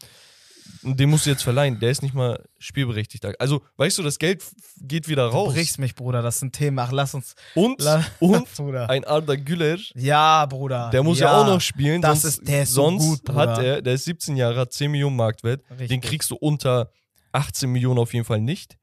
Den 0.82 1.10
musst 1.10 1.26
du 1.26 1.30
jetzt 1.30 1.42
verleihen. 1.42 1.80
Der 1.80 1.90
ist 1.90 2.02
nicht 2.02 2.14
mal 2.14 2.40
spielberechtigt. 2.58 3.24
Also, 3.40 3.62
weißt 3.78 3.98
du, 3.98 4.02
das 4.04 4.18
Geld 4.18 4.44
geht 4.80 5.08
wieder 5.08 5.28
Du 5.28 5.34
raus. 5.36 5.54
brichst 5.54 5.78
mich, 5.80 5.94
Bruder. 5.96 6.22
Das 6.22 6.36
ist 6.36 6.42
ein 6.42 6.52
Thema. 6.52 6.84
Ach, 6.84 6.92
lass 6.92 7.14
uns. 7.14 7.34
Und, 7.56 7.80
La 7.80 8.04
und 8.20 8.52
Bruder. 8.54 8.88
ein 8.88 9.04
Arda 9.04 9.34
Güler, 9.34 9.76
Ja, 9.94 10.46
Bruder. 10.46 10.90
der 10.90 11.02
muss 11.02 11.18
ja, 11.18 11.36
auch 11.40 11.46
noch 11.46 11.60
spielen. 11.60 12.00
das 12.00 12.22
sonst 12.22 12.38
ist- 12.38 12.48
der 12.48 12.62
ist 12.62 12.72
so 12.74 12.82
sonst 12.82 13.04
gut, 13.04 13.24
Bruder. 13.24 13.38
hat 13.40 13.58
er, 13.62 13.82
der 13.82 13.94
ist 13.94 14.04
17 14.04 14.36
Jahre, 14.36 14.60
hat 14.60 14.72
10 14.72 14.90
Millionen 14.92 15.16
Marktwert. 15.16 15.62
Den 15.70 15.76
Richtig. 15.78 16.02
kriegst 16.02 16.30
du 16.30 16.36
unter 16.36 16.92
18 17.32 17.70
Millionen 17.70 17.98
auf 17.98 18.12
jeden 18.14 18.24
Fall 18.24 18.40
nicht. 18.40 18.76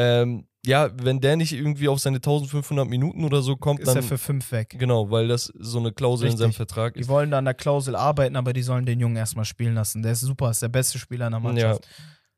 Ähm, 0.00 0.46
ja, 0.64 0.90
wenn 1.02 1.20
der 1.20 1.36
nicht 1.36 1.52
irgendwie 1.52 1.88
auf 1.88 2.00
seine 2.00 2.16
1500 2.18 2.86
Minuten 2.86 3.24
oder 3.24 3.40
so 3.40 3.56
kommt, 3.56 3.80
Ist 3.80 3.88
er 3.88 3.94
dann. 3.94 4.02
für 4.02 4.18
fünf 4.18 4.52
weg. 4.52 4.76
Genau, 4.78 5.10
weil 5.10 5.26
das 5.28 5.50
so 5.58 5.78
eine 5.78 5.90
Klausel 5.92 6.26
in 6.26 6.32
Richtig. 6.32 6.40
seinem 6.40 6.52
Vertrag 6.52 6.94
Die 6.94 7.00
ist. 7.00 7.08
wollen 7.08 7.30
da 7.30 7.38
an 7.38 7.46
der 7.46 7.54
Klausel 7.54 7.96
arbeiten, 7.96 8.36
aber 8.36 8.52
die 8.52 8.62
sollen 8.62 8.84
den 8.84 9.00
Jungen 9.00 9.16
erstmal 9.16 9.46
spielen 9.46 9.74
lassen. 9.74 10.02
Der 10.02 10.12
ist 10.12 10.20
super, 10.20 10.50
ist 10.50 10.60
der 10.62 10.68
beste 10.68 10.98
Spieler 10.98 11.26
in 11.26 11.32
der 11.32 11.40
Mannschaft. 11.40 11.88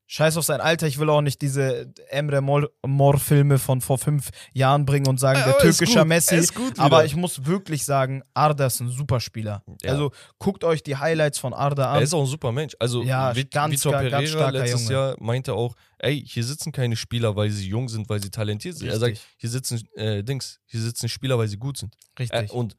Scheiß 0.07 0.37
auf 0.37 0.45
sein 0.45 0.61
Alter, 0.61 0.87
ich 0.87 0.99
will 0.99 1.09
auch 1.09 1.23
nicht 1.23 1.41
diese 1.41 1.91
Emre 2.11 2.43
Mor- 2.43 2.69
Mor-Filme 2.87 3.59
von 3.59 3.81
vor 3.81 3.97
fünf 3.97 4.29
Jahren 4.53 4.85
bringen 4.85 5.07
und 5.07 5.19
sagen, 5.19 5.41
der 5.43 5.57
ist 5.57 5.79
türkische 5.79 6.05
Messi. 6.05 6.37
ist 6.37 6.55
gut 6.55 6.79
Aber 6.79 7.07
ich 7.07 7.17
muss 7.17 7.47
wirklich 7.47 7.85
sagen, 7.87 8.23
Arda 8.35 8.67
ist 8.67 8.81
ein 8.81 8.91
super 8.91 9.21
Spieler. 9.21 9.63
Ja. 9.83 9.93
Also 9.93 10.11
guckt 10.39 10.65
euch 10.65 10.83
die 10.83 10.97
Highlights 10.97 11.39
von 11.39 11.55
Arda 11.55 11.85
Er 11.85 11.91
an. 11.93 12.03
ist 12.03 12.13
auch 12.13 12.21
ein 12.21 12.27
super 12.27 12.53
Mensch. 12.53 12.77
Also 12.79 13.03
Ja, 13.03 13.35
Vit- 13.35 13.51
ganz, 13.53 13.73
Vitor 13.73 13.93
ganz 13.93 14.05
Pereira 14.11 14.27
starker 14.27 14.59
letztes 14.59 14.83
Junge. 14.83 14.93
Jahr 14.95 15.17
meinte 15.19 15.55
auch, 15.55 15.75
ey, 16.03 16.23
hier 16.27 16.45
sitzen 16.45 16.73
keine 16.73 16.97
Spieler, 16.97 17.35
weil 17.37 17.51
sie 17.51 17.67
jung 17.67 17.89
sind, 17.89 18.09
weil 18.09 18.23
sie 18.23 18.31
talentiert 18.31 18.77
sind. 18.77 18.89
Er 18.89 18.99
sagt, 18.99 19.13
Richtig. 19.13 19.29
hier 19.39 19.51
sitzen 19.51 19.89
äh, 19.95 20.23
Dings, 20.23 20.61
hier 20.67 20.81
sitzen 20.81 21.09
Spieler, 21.09 21.39
weil 21.39 21.49
sie 21.49 21.57
gut 21.57 21.79
sind. 21.79 21.95
Äh, 22.17 22.23
Richtig. 22.23 22.51
und 22.53 22.77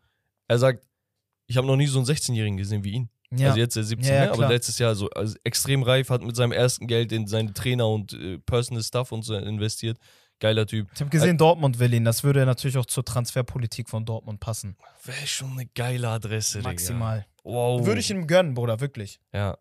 er 0.48 0.60
sagt, 0.60 0.86
ich 1.48 1.58
habe 1.58 1.66
noch 1.68 1.76
nie 1.76 1.88
so 1.88 2.00
einen 2.00 2.08
16-Jährigen 2.08 2.58
gesehen 2.58 2.84
wie 2.84 2.92
ihn. 2.92 3.10
ja. 3.32 3.48
Also 3.48 3.60
jetzt 3.60 3.76
der 3.76 3.84
17, 3.84 4.08
Ja, 4.08 4.16
ja, 4.16 4.26
ne? 4.28 4.32
aber 4.34 4.48
letztes 4.50 4.78
Jahr 4.78 4.94
so 4.96 5.10
also 5.10 5.36
extrem 5.44 5.84
reif, 5.84 6.10
hat 6.10 6.22
mit 6.22 6.36
seinem 6.36 6.52
ersten 6.52 6.86
Geld 6.88 7.12
in 7.12 7.28
seine 7.28 7.54
Trainer 7.54 7.88
und 7.88 8.14
äh, 8.14 8.38
Personal 8.40 8.84
Stuff 8.84 9.12
und 9.12 9.24
so 9.24 9.36
investiert. 9.36 9.98
Geiler 10.40 10.66
Typ. 10.66 10.90
ich 10.94 11.00
habe 11.00 11.10
gesehen, 11.10 11.38
Dortmund 11.38 11.80
will 11.80 11.94
ihn. 11.94 12.04
Das 12.04 12.24
würde 12.24 12.46
natürlich 12.46 12.78
auch 12.78 12.86
zur 12.86 13.06
Transferpolitik 13.06 13.90
von 13.90 14.04
Dortmund 14.04 14.42
passen. 14.42 14.76
Wäre 15.06 15.26
schon 15.26 15.52
eine 15.54 15.68
geile 15.68 16.10
Adresse, 16.10 16.58
Digga. 16.58 16.70
Maximal. 16.72 17.26
Wow. 17.44 17.86
Würde 17.86 18.02
ich 18.02 18.10
ihm 18.10 18.28
gönnen, 18.28 18.54
Bruder, 18.54 18.82
wirklich. 18.82 19.20
Ja. 19.34 19.58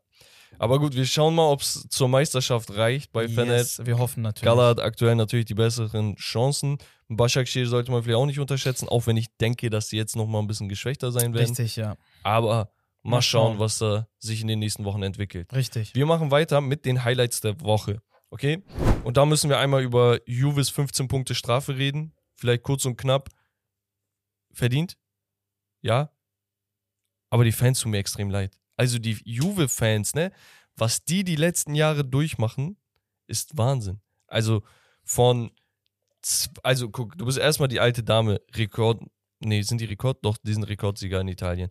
Aber 0.59 0.79
gut, 0.79 0.95
wir 0.95 1.07
schauen 1.07 1.35
mal, 1.35 1.49
ob 1.49 1.61
es 1.61 1.87
zur 1.89 2.09
Meisterschaft 2.09 2.71
reicht 2.77 3.13
bei 3.13 3.29
Fener. 3.29 3.57
Yes, 3.57 3.81
wir 3.85 3.99
hoffen 3.99 4.23
natürlich. 4.23 4.45
Gala 4.45 4.69
hat 4.69 4.81
aktuell 4.81 5.17
natürlich 5.17 5.47
die 5.47 5.55
besseren 5.55 6.17
Chancen. 6.17 6.79
Başakşehir 7.09 7.67
sollte 7.67 7.91
man 7.91 8.03
vielleicht 8.03 8.17
auch 8.17 8.27
nicht 8.27 8.39
unterschätzen, 8.39 8.89
auch 8.89 9.07
wenn 9.07 9.17
ich 9.17 9.27
denke, 9.39 9.71
dass 9.71 9.89
sie 9.89 9.97
jetzt 9.97 10.17
noch 10.17 10.27
mal 10.27 10.39
ein 10.39 10.47
bisschen 10.47 10.69
geschwächter 10.69 11.13
sein 11.13 11.35
werden. 11.35 11.49
Richtig, 11.49 11.77
ja. 11.77 11.97
Aber 12.23 12.73
mal, 13.03 13.21
schauen, 13.23 13.53
schauen. 13.53 13.59
was 13.59 13.79
da 13.79 14.09
sich 14.19 14.41
in 14.41 14.49
den 14.49 14.61
nächsten 14.61 14.85
Wochen 14.85 15.03
entwickelt. 15.03 15.53
Richtig. 15.53 15.95
Wir 15.95 16.07
machen 16.07 16.31
weiter 16.31 16.61
mit 16.61 16.85
den 16.85 17.05
Highlights 17.05 17.41
der 17.41 17.61
Woche. 17.61 18.01
Okay? 18.31 18.63
Und 19.05 19.17
da 19.17 19.27
müssen 19.27 19.51
wir 19.51 19.59
einmal 19.59 19.83
über 19.83 20.19
Juves 20.27 20.71
15 20.71 21.09
Punkte 21.09 21.35
Strafe 21.35 21.77
reden. 21.77 22.15
Vielleicht 22.35 22.63
kurz 22.63 22.85
und 22.87 22.97
knapp. 22.97 23.29
Verdient? 24.53 24.97
Ja. 25.83 26.11
Aber 27.31 27.45
die 27.45 27.53
Fans 27.53 27.81
tun 27.81 27.91
mir 27.91 27.99
extrem 27.99 28.31
leid. 28.31 28.59
Also 28.77 28.99
die 28.99 29.19
Juve-Fans, 29.25 30.15
ne? 30.15 30.33
Was 30.77 31.05
die 31.05 31.25
die 31.25 31.37
letzten 31.37 31.75
Jahre 31.75 32.05
durchmachen, 32.05 32.77
ist 33.27 33.57
Wahnsinn. 33.57 34.01
Also 34.27 34.63
von. 35.05 35.51
Also 36.63 36.89
guck, 36.89 37.19
du 37.19 37.25
bist 37.27 37.39
erstmal 37.39 37.69
die 37.69 37.81
alte 37.81 38.03
Dame. 38.03 38.41
Rekord. 38.55 39.03
Nee, 39.41 39.63
sind 39.63 39.81
die 39.81 39.87
Rekord? 39.87 40.25
Doch, 40.25 40.37
die 40.43 40.55
sind 40.55 40.65
Rekordsieger 40.65 41.21
in 41.21 41.29
Italien. 41.29 41.69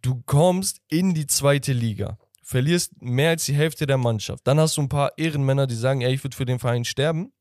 Du 0.00 0.22
kommst 0.22 0.80
in 0.88 1.14
die 1.14 1.26
zweite 1.26 1.72
Liga 1.72 2.18
verlierst 2.44 3.00
mehr 3.00 3.30
als 3.30 3.46
die 3.46 3.54
Hälfte 3.54 3.86
der 3.86 3.96
Mannschaft. 3.96 4.46
Dann 4.46 4.60
hast 4.60 4.76
du 4.76 4.82
ein 4.82 4.88
paar 4.88 5.12
Ehrenmänner, 5.16 5.66
die 5.66 5.74
sagen, 5.74 6.02
ey, 6.02 6.14
ich 6.14 6.22
würde 6.22 6.36
für 6.36 6.44
den 6.44 6.58
Verein 6.58 6.84
sterben. 6.84 7.32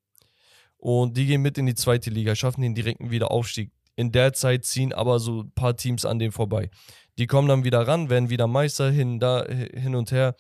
Und 0.78 1.17
die 1.17 1.26
gehen 1.26 1.41
mit 1.41 1.58
in 1.58 1.65
die 1.65 1.76
zweite 1.76 2.10
Liga, 2.10 2.36
schaffen 2.36 2.62
den 2.62 2.73
direkten 2.73 3.12
Wiederaufstieg. 3.12 3.71
In 3.95 4.12
der 4.12 4.34
Zeit 4.34 4.65
ziehen 4.65 4.91
aber 4.91 5.19
so 5.19 5.43
ein 5.43 5.52
paar 5.52 5.76
Teams 5.76 6.06
an 6.06 6.19
denen 6.19 6.32
vorbei. 6.32 6.69
Die 7.17 7.28
kommen 7.28 7.47
dann 7.47 7.63
wieder 7.63 7.88
ran, 7.88 8.10
werden 8.10 8.30
wieder 8.30 8.47
Meister 8.47 8.89
hin, 8.89 9.19
da, 9.19 9.45
hin 9.45 9.95
und 9.95 10.12
her. 10.12 10.36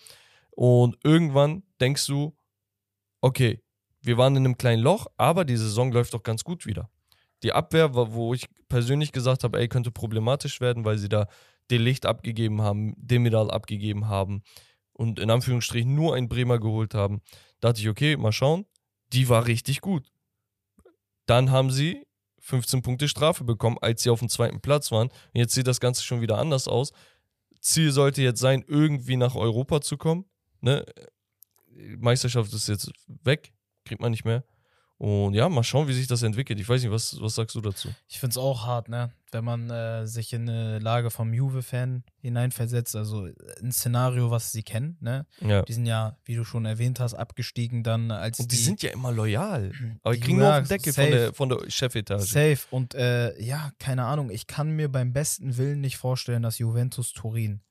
Und 0.51 0.97
irgendwann 1.03 1.63
denkst 1.79 2.05
du, 2.07 2.35
okay, 3.21 3.61
wir 4.01 4.17
waren 4.17 4.35
in 4.35 4.45
einem 4.45 4.57
kleinen 4.57 4.81
Loch, 4.81 5.07
aber 5.17 5.45
die 5.45 5.57
Saison 5.57 5.91
läuft 5.91 6.13
doch 6.13 6.23
ganz 6.23 6.43
gut 6.43 6.65
wieder. 6.65 6.89
Die 7.43 7.53
Abwehr, 7.53 7.93
wo 7.93 8.33
ich 8.33 8.47
persönlich 8.69 9.11
gesagt 9.11 9.43
habe, 9.43 9.59
ey, 9.59 9.67
könnte 9.67 9.91
problematisch 9.91 10.61
werden, 10.61 10.85
weil 10.85 10.97
sie 10.97 11.09
da 11.09 11.27
den 11.71 11.81
Licht 11.81 12.05
abgegeben 12.05 12.61
haben, 12.61 12.93
Demiral 12.97 13.51
abgegeben 13.51 14.07
haben 14.07 14.43
und 14.93 15.19
in 15.19 15.29
Anführungsstrichen 15.29 15.93
nur 15.93 16.15
einen 16.15 16.29
Bremer 16.29 16.59
geholt 16.59 16.93
haben. 16.93 17.21
Da 17.59 17.69
dachte 17.69 17.81
ich, 17.81 17.89
okay, 17.89 18.17
mal 18.17 18.31
schauen. 18.31 18.65
Die 19.13 19.29
war 19.29 19.45
richtig 19.45 19.81
gut. 19.81 20.11
Dann 21.25 21.51
haben 21.51 21.71
sie 21.71 22.05
15 22.43 22.81
Punkte 22.81 23.07
Strafe 23.07 23.45
bekommen, 23.45 23.77
als 23.81 24.03
sie 24.03 24.09
auf 24.09 24.19
dem 24.19 24.27
zweiten 24.29 24.59
Platz 24.59 24.91
waren. 24.91 25.07
Und 25.07 25.39
jetzt 25.39 25.53
sieht 25.53 25.67
das 25.67 25.79
Ganze 25.79 26.03
schon 26.03 26.21
wieder 26.21 26.37
anders 26.37 26.67
aus. 26.67 26.91
Ziel 27.61 27.91
sollte 27.91 28.21
jetzt 28.21 28.41
sein, 28.41 28.63
irgendwie 28.67 29.15
nach 29.15 29.35
Europa 29.35 29.79
zu 29.79 29.97
kommen. 29.97 30.25
Ne? 30.59 30.85
Meisterschaft 31.97 32.53
ist 32.53 32.67
jetzt 32.67 32.91
weg, 33.23 33.53
kriegt 33.85 34.01
man 34.01 34.11
nicht 34.11 34.25
mehr. 34.25 34.43
Und 34.97 35.33
ja, 35.33 35.49
mal 35.49 35.63
schauen, 35.63 35.87
wie 35.87 35.93
sich 35.93 36.07
das 36.07 36.23
entwickelt. 36.23 36.59
Ich 36.59 36.69
weiß 36.69 36.81
nicht, 36.81 36.91
was, 36.91 37.19
was 37.19 37.35
sagst 37.35 37.55
du 37.55 37.61
dazu? 37.61 37.89
Ich 38.07 38.19
finde 38.19 38.31
es 38.31 38.37
auch 38.37 38.65
hart, 38.65 38.87
ne? 38.87 39.11
Wenn 39.31 39.43
man 39.43 39.69
äh, 39.69 40.07
sich 40.07 40.31
in 40.31 40.47
eine 40.47 40.79
Lage 40.79 41.09
vom 41.09 41.33
Juve-Fan 41.33 42.03
hineinversetzt, 42.21 42.95
also 42.95 43.27
ein 43.61 43.71
Szenario, 43.71 44.31
was 44.31 44.51
sie 44.51 44.63
kennen, 44.63 44.97
ne? 45.01 45.25
Ja. 45.41 45.63
Die 45.63 45.73
sind 45.73 45.87
ja, 45.87 46.17
wie 46.23 46.35
du 46.35 46.45
schon 46.45 46.65
erwähnt 46.65 46.99
hast, 46.99 47.15
abgestiegen 47.15 47.83
dann 47.83 48.11
als 48.11 48.39
Und 48.39 48.51
die, 48.51 48.55
sind 48.55 48.81
ja 48.81 48.91
immer 48.91 49.11
loyal. 49.11 49.71
Aber 50.03 50.13
die 50.13 50.21
Die 50.21 50.25
kriegen 50.25 50.39
nur 50.39 50.51
auf 50.51 50.59
den 50.59 50.67
Deckel 50.69 50.93
von 50.93 51.03
safe. 51.03 51.15
der, 51.17 51.33
von 51.33 51.49
der 51.49 51.69
Chefetage. 51.69 52.23
Safe. 52.23 52.59
Und 52.71 52.95
äh, 52.95 53.37
ja, 53.41 53.71
keine 53.79 54.05
Ahnung, 54.05 54.29
ich 54.29 54.47
kann 54.47 54.71
mir 54.71 54.89
beim 54.89 55.11
besten 55.11 55.57
Willen 55.57 55.81
nicht 55.81 55.97
vorstellen, 55.97 56.43
dass 56.43 56.59
Juventus 56.59 57.11
Turin 57.11 57.61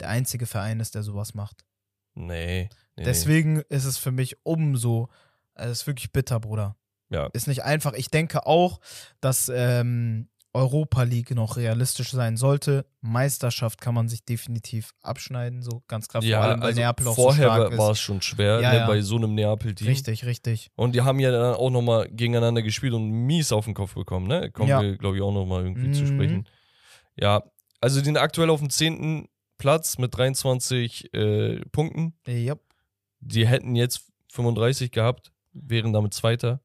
der 0.00 0.08
einzige 0.08 0.46
Verein 0.46 0.80
ist, 0.80 0.94
der 0.94 1.02
sowas 1.02 1.34
macht. 1.34 1.64
Nee. 2.14 2.68
nee 2.96 3.04
Deswegen 3.04 3.62
ist 3.68 3.84
es 3.84 3.98
für 3.98 4.12
mich 4.12 4.36
umso, 4.44 5.08
also 5.54 5.72
es 5.72 5.80
ist 5.82 5.86
wirklich 5.86 6.12
bitter, 6.12 6.40
Bruder. 6.40 6.76
Ja. 7.10 7.26
Ist 7.32 7.46
nicht 7.48 7.62
einfach. 7.64 7.92
Ich 7.94 8.08
denke 8.10 8.46
auch, 8.46 8.80
dass 9.20 9.50
ähm, 9.54 10.28
Europa 10.52 11.02
League 11.02 11.32
noch 11.34 11.56
realistisch 11.56 12.10
sein 12.12 12.36
sollte. 12.36 12.86
Meisterschaft 13.00 13.80
kann 13.80 13.94
man 13.94 14.08
sich 14.08 14.24
definitiv 14.24 14.92
abschneiden, 15.02 15.62
so 15.62 15.82
ganz 15.88 16.06
klar. 16.08 16.22
Ja, 16.22 16.38
vor 16.38 16.46
allem, 16.50 16.60
weil 16.60 16.66
also 16.68 16.80
Neapel 16.80 17.08
auch 17.08 17.16
so 17.16 17.22
vorher 17.22 17.44
stark 17.46 17.76
war, 17.78 17.90
es 17.90 17.98
schon 18.00 18.22
schwer, 18.22 18.60
Ja, 18.60 18.70
ne, 18.72 18.76
ja. 18.78 18.86
bei 18.86 19.00
so 19.00 19.16
einem 19.16 19.34
Neapel-Team. 19.34 19.88
Richtig, 19.88 20.24
richtig. 20.24 20.70
Und 20.76 20.94
die 20.94 21.02
haben 21.02 21.18
ja 21.20 21.30
dann 21.32 21.54
auch 21.56 21.70
nochmal 21.70 22.08
gegeneinander 22.08 22.62
gespielt 22.62 22.94
und 22.94 23.08
mies 23.10 23.50
auf 23.52 23.64
den 23.64 23.74
Kopf 23.74 23.94
bekommen, 23.94 24.26
ne? 24.28 24.50
Kommen 24.52 24.68
Ja. 24.68 24.80
wir, 24.80 24.96
glaube 24.96 25.16
ich, 25.16 25.22
auch 25.22 25.32
nochmal 25.32 25.64
irgendwie 25.64 25.90
zu 25.92 26.02
Mhm. 26.02 26.14
sprechen. 26.14 26.48
Ja, 27.16 27.42
also 27.80 27.98
die 28.00 28.04
sind 28.06 28.16
aktuell 28.16 28.48
auf 28.50 28.60
dem 28.60 28.70
10. 28.70 29.28
Platz 29.58 29.98
mit 29.98 30.16
23 30.16 31.12
äh, 31.14 31.60
Punkten. 31.70 32.14
Ja, 32.26 32.54
Die 33.20 33.46
hätten 33.46 33.74
jetzt 33.76 34.02
35 34.32 34.90
gehabt, 34.92 35.32
wären 35.54 35.92
damit 35.92 36.12
Zweiter, 36.14 36.60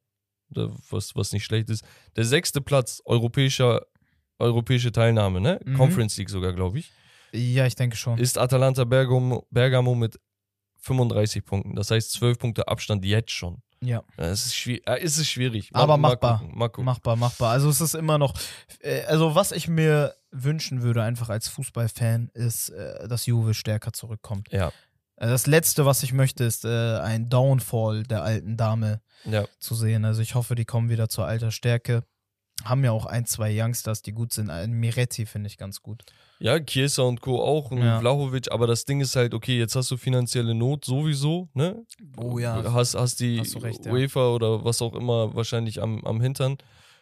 was, 0.50 1.16
was 1.16 1.32
nicht 1.32 1.46
schlecht 1.46 1.70
ist. 1.70 1.84
Der 2.16 2.26
sechste 2.26 2.60
Platz, 2.62 3.02
europäischer, 3.06 3.86
europäische 4.40 4.92
Teilnahme, 4.92 5.40
ne? 5.40 5.60
Mhm. 5.64 5.76
Conference 5.76 6.18
League 6.18 6.30
sogar, 6.30 6.54
glaube 6.54 6.80
ich, 6.80 6.92
ja, 7.32 7.66
ich 7.66 7.76
denke 7.76 7.96
schon. 7.96 8.18
ist 8.18 8.38
Atalanta 8.38 8.84
Bergamo, 8.84 9.46
Bergamo 9.52 9.94
mit 9.96 10.20
35 10.82 11.46
Punkten. 11.46 11.76
Das 11.76 11.92
heißt 11.92 12.12
12 12.14 12.38
Punkte 12.40 12.68
Abstand 12.68 13.06
jetzt 13.06 13.32
schon. 13.32 13.62
Ja. 13.82 14.04
Es 14.18 14.46
ist, 14.48 14.56
schwierig, 14.56 14.88
äh, 14.88 15.02
ist 15.02 15.18
es 15.18 15.30
schwierig. 15.30 15.70
Aber 15.74 15.96
machbar. 15.98 16.40
gucken, 16.40 16.58
mal 16.58 16.68
gucken. 16.68 16.86
Machbar, 16.86 17.16
machbar. 17.16 17.52
Also 17.52 17.70
es 17.70 17.80
ist 17.80 17.94
immer 17.94 18.18
noch, 18.18 18.34
äh, 18.82 19.04
also 19.04 19.36
was 19.36 19.52
ich 19.52 19.68
mir 19.68 20.16
wünschen 20.32 20.82
würde, 20.82 21.02
einfach 21.04 21.30
als 21.30 21.48
Fußballfan, 21.48 22.30
ist, 22.34 22.70
äh, 22.70 23.08
dass 23.08 23.26
Juve 23.26 23.54
stärker 23.54 23.94
zurückkommt. 23.94 24.52
Ja, 24.52 24.68
Äh, 24.68 24.72
Das 25.20 25.48
Letzte, 25.48 25.86
was 25.86 26.02
ich 26.04 26.14
möchte, 26.14 26.46
ist 26.46 26.64
äh, 26.64 26.98
ein 27.00 27.30
Downfall 27.30 28.04
der 28.04 28.24
alten 28.24 28.56
Dame 28.56 29.02
ja. 29.26 29.46
zu 29.60 29.76
sehen. 29.76 30.06
Also 30.06 30.22
ich 30.22 30.34
hoffe, 30.34 30.56
die 30.56 30.66
kommen 30.66 30.90
wieder 30.90 31.10
zur 31.10 31.26
alter 31.26 31.52
Stärke. 31.52 32.04
Haben 32.64 32.84
ja 32.86 32.92
auch 32.92 33.06
ein, 33.06 33.26
zwei 33.26 33.52
Youngsters, 33.54 34.02
die 34.02 34.14
gut 34.14 34.32
sind. 34.34 34.50
Ein 34.50 34.72
Miretti 34.72 35.26
finde 35.26 35.48
ich 35.48 35.58
ganz 35.58 35.82
gut. 35.82 36.04
Ja, 36.40 36.58
Chiesa 36.60 37.04
und 37.04 37.20
Co. 37.20 37.42
auch 37.42 37.72
und 37.72 37.80
Ja. 37.80 38.00
Vlahovic, 38.00 38.50
aber 38.52 38.66
das 38.66 38.86
Ding 38.86 39.02
ist 39.02 39.18
halt, 39.18 39.34
okay, 39.34 39.58
jetzt 39.58 39.76
hast 39.76 39.92
du 39.92 39.98
finanzielle 39.98 40.56
Not 40.56 40.86
sowieso, 40.86 41.50
ne? 41.54 41.86
Oh 42.16 42.40
ja. 42.40 42.74
Hast, 42.74 42.96
hast 42.96 43.20
die 43.20 43.40
Hast 43.40 43.62
recht, 43.62 43.86
ja. 43.86 43.92
UEFA 43.92 44.30
oder 44.30 44.64
was 44.64 44.82
auch 44.82 44.94
immer 44.94 45.36
wahrscheinlich 45.36 45.82
am, 45.82 46.04
am 46.06 46.22
Hintern 46.22 46.58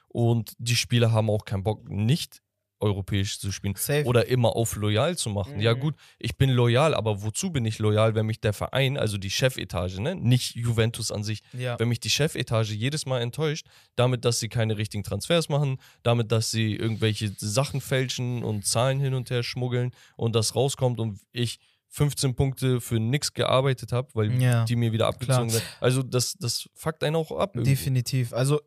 und 0.07 0.53
die 0.57 0.75
Spieler 0.75 1.11
haben 1.11 1.29
auch 1.29 1.45
keinen 1.45 1.63
Bock, 1.63 1.87
nicht 1.89 2.41
europäisch 2.79 3.39
zu 3.39 3.51
spielen 3.51 3.73
Safe. 3.75 4.05
oder 4.05 4.27
immer 4.27 4.55
auf 4.55 4.75
loyal 4.75 5.17
zu 5.17 5.29
machen. 5.29 5.59
Ja 5.59 5.73
Mhm. 5.75 5.79
gut, 5.79 5.95
ich 6.19 6.37
bin 6.37 6.49
loyal, 6.49 6.93
aber 6.93 7.23
wozu 7.23 7.51
bin 7.51 7.65
ich 7.65 7.79
loyal, 7.79 8.13
wenn 8.15 8.25
mich 8.25 8.39
der 8.39 8.53
Verein, 8.53 8.97
also 8.97 9.17
die 9.17 9.29
Chefetage, 9.31 9.99
ne, 9.99 10.15
nicht 10.15 10.55
Juventus 10.55 11.11
an 11.11 11.23
sich, 11.23 11.41
ja. 11.53 11.79
wenn 11.79 11.89
mich 11.89 11.99
die 11.99 12.09
Chefetage 12.09 12.71
jedes 12.73 13.05
Mal 13.05 13.21
enttäuscht, 13.21 13.65
damit, 13.95 14.25
dass 14.25 14.39
sie 14.39 14.49
keine 14.49 14.77
richtigen 14.77 15.03
Transfers 15.03 15.49
machen, 15.49 15.77
damit, 16.03 16.31
dass 16.31 16.51
sie 16.51 16.75
irgendwelche 16.75 17.33
Sachen 17.37 17.81
fälschen 17.81 18.43
und 18.43 18.65
Zahlen 18.65 18.99
hin 18.99 19.13
und 19.13 19.29
her 19.29 19.43
schmuggeln 19.43 19.91
und 20.15 20.35
das 20.35 20.55
rauskommt 20.55 20.99
und 20.99 21.19
ich 21.31 21.59
15 21.89 22.35
Punkte 22.35 22.81
für 22.81 22.99
nix 22.99 23.33
gearbeitet 23.33 23.91
habe, 23.93 24.09
weil 24.13 24.39
Ja, 24.41 24.65
die 24.65 24.75
mir 24.75 24.91
wieder 24.91 25.07
abgezogen 25.07 25.51
werden. 25.53 25.63
Also 25.79 26.03
das, 26.03 26.33
das 26.33 26.69
fuckt 26.75 27.01
einen 27.03 27.15
auch 27.15 27.31
ab. 27.31 27.55
irgendwo. 27.55 27.69
Definitiv. 27.71 28.33
Also 28.33 28.59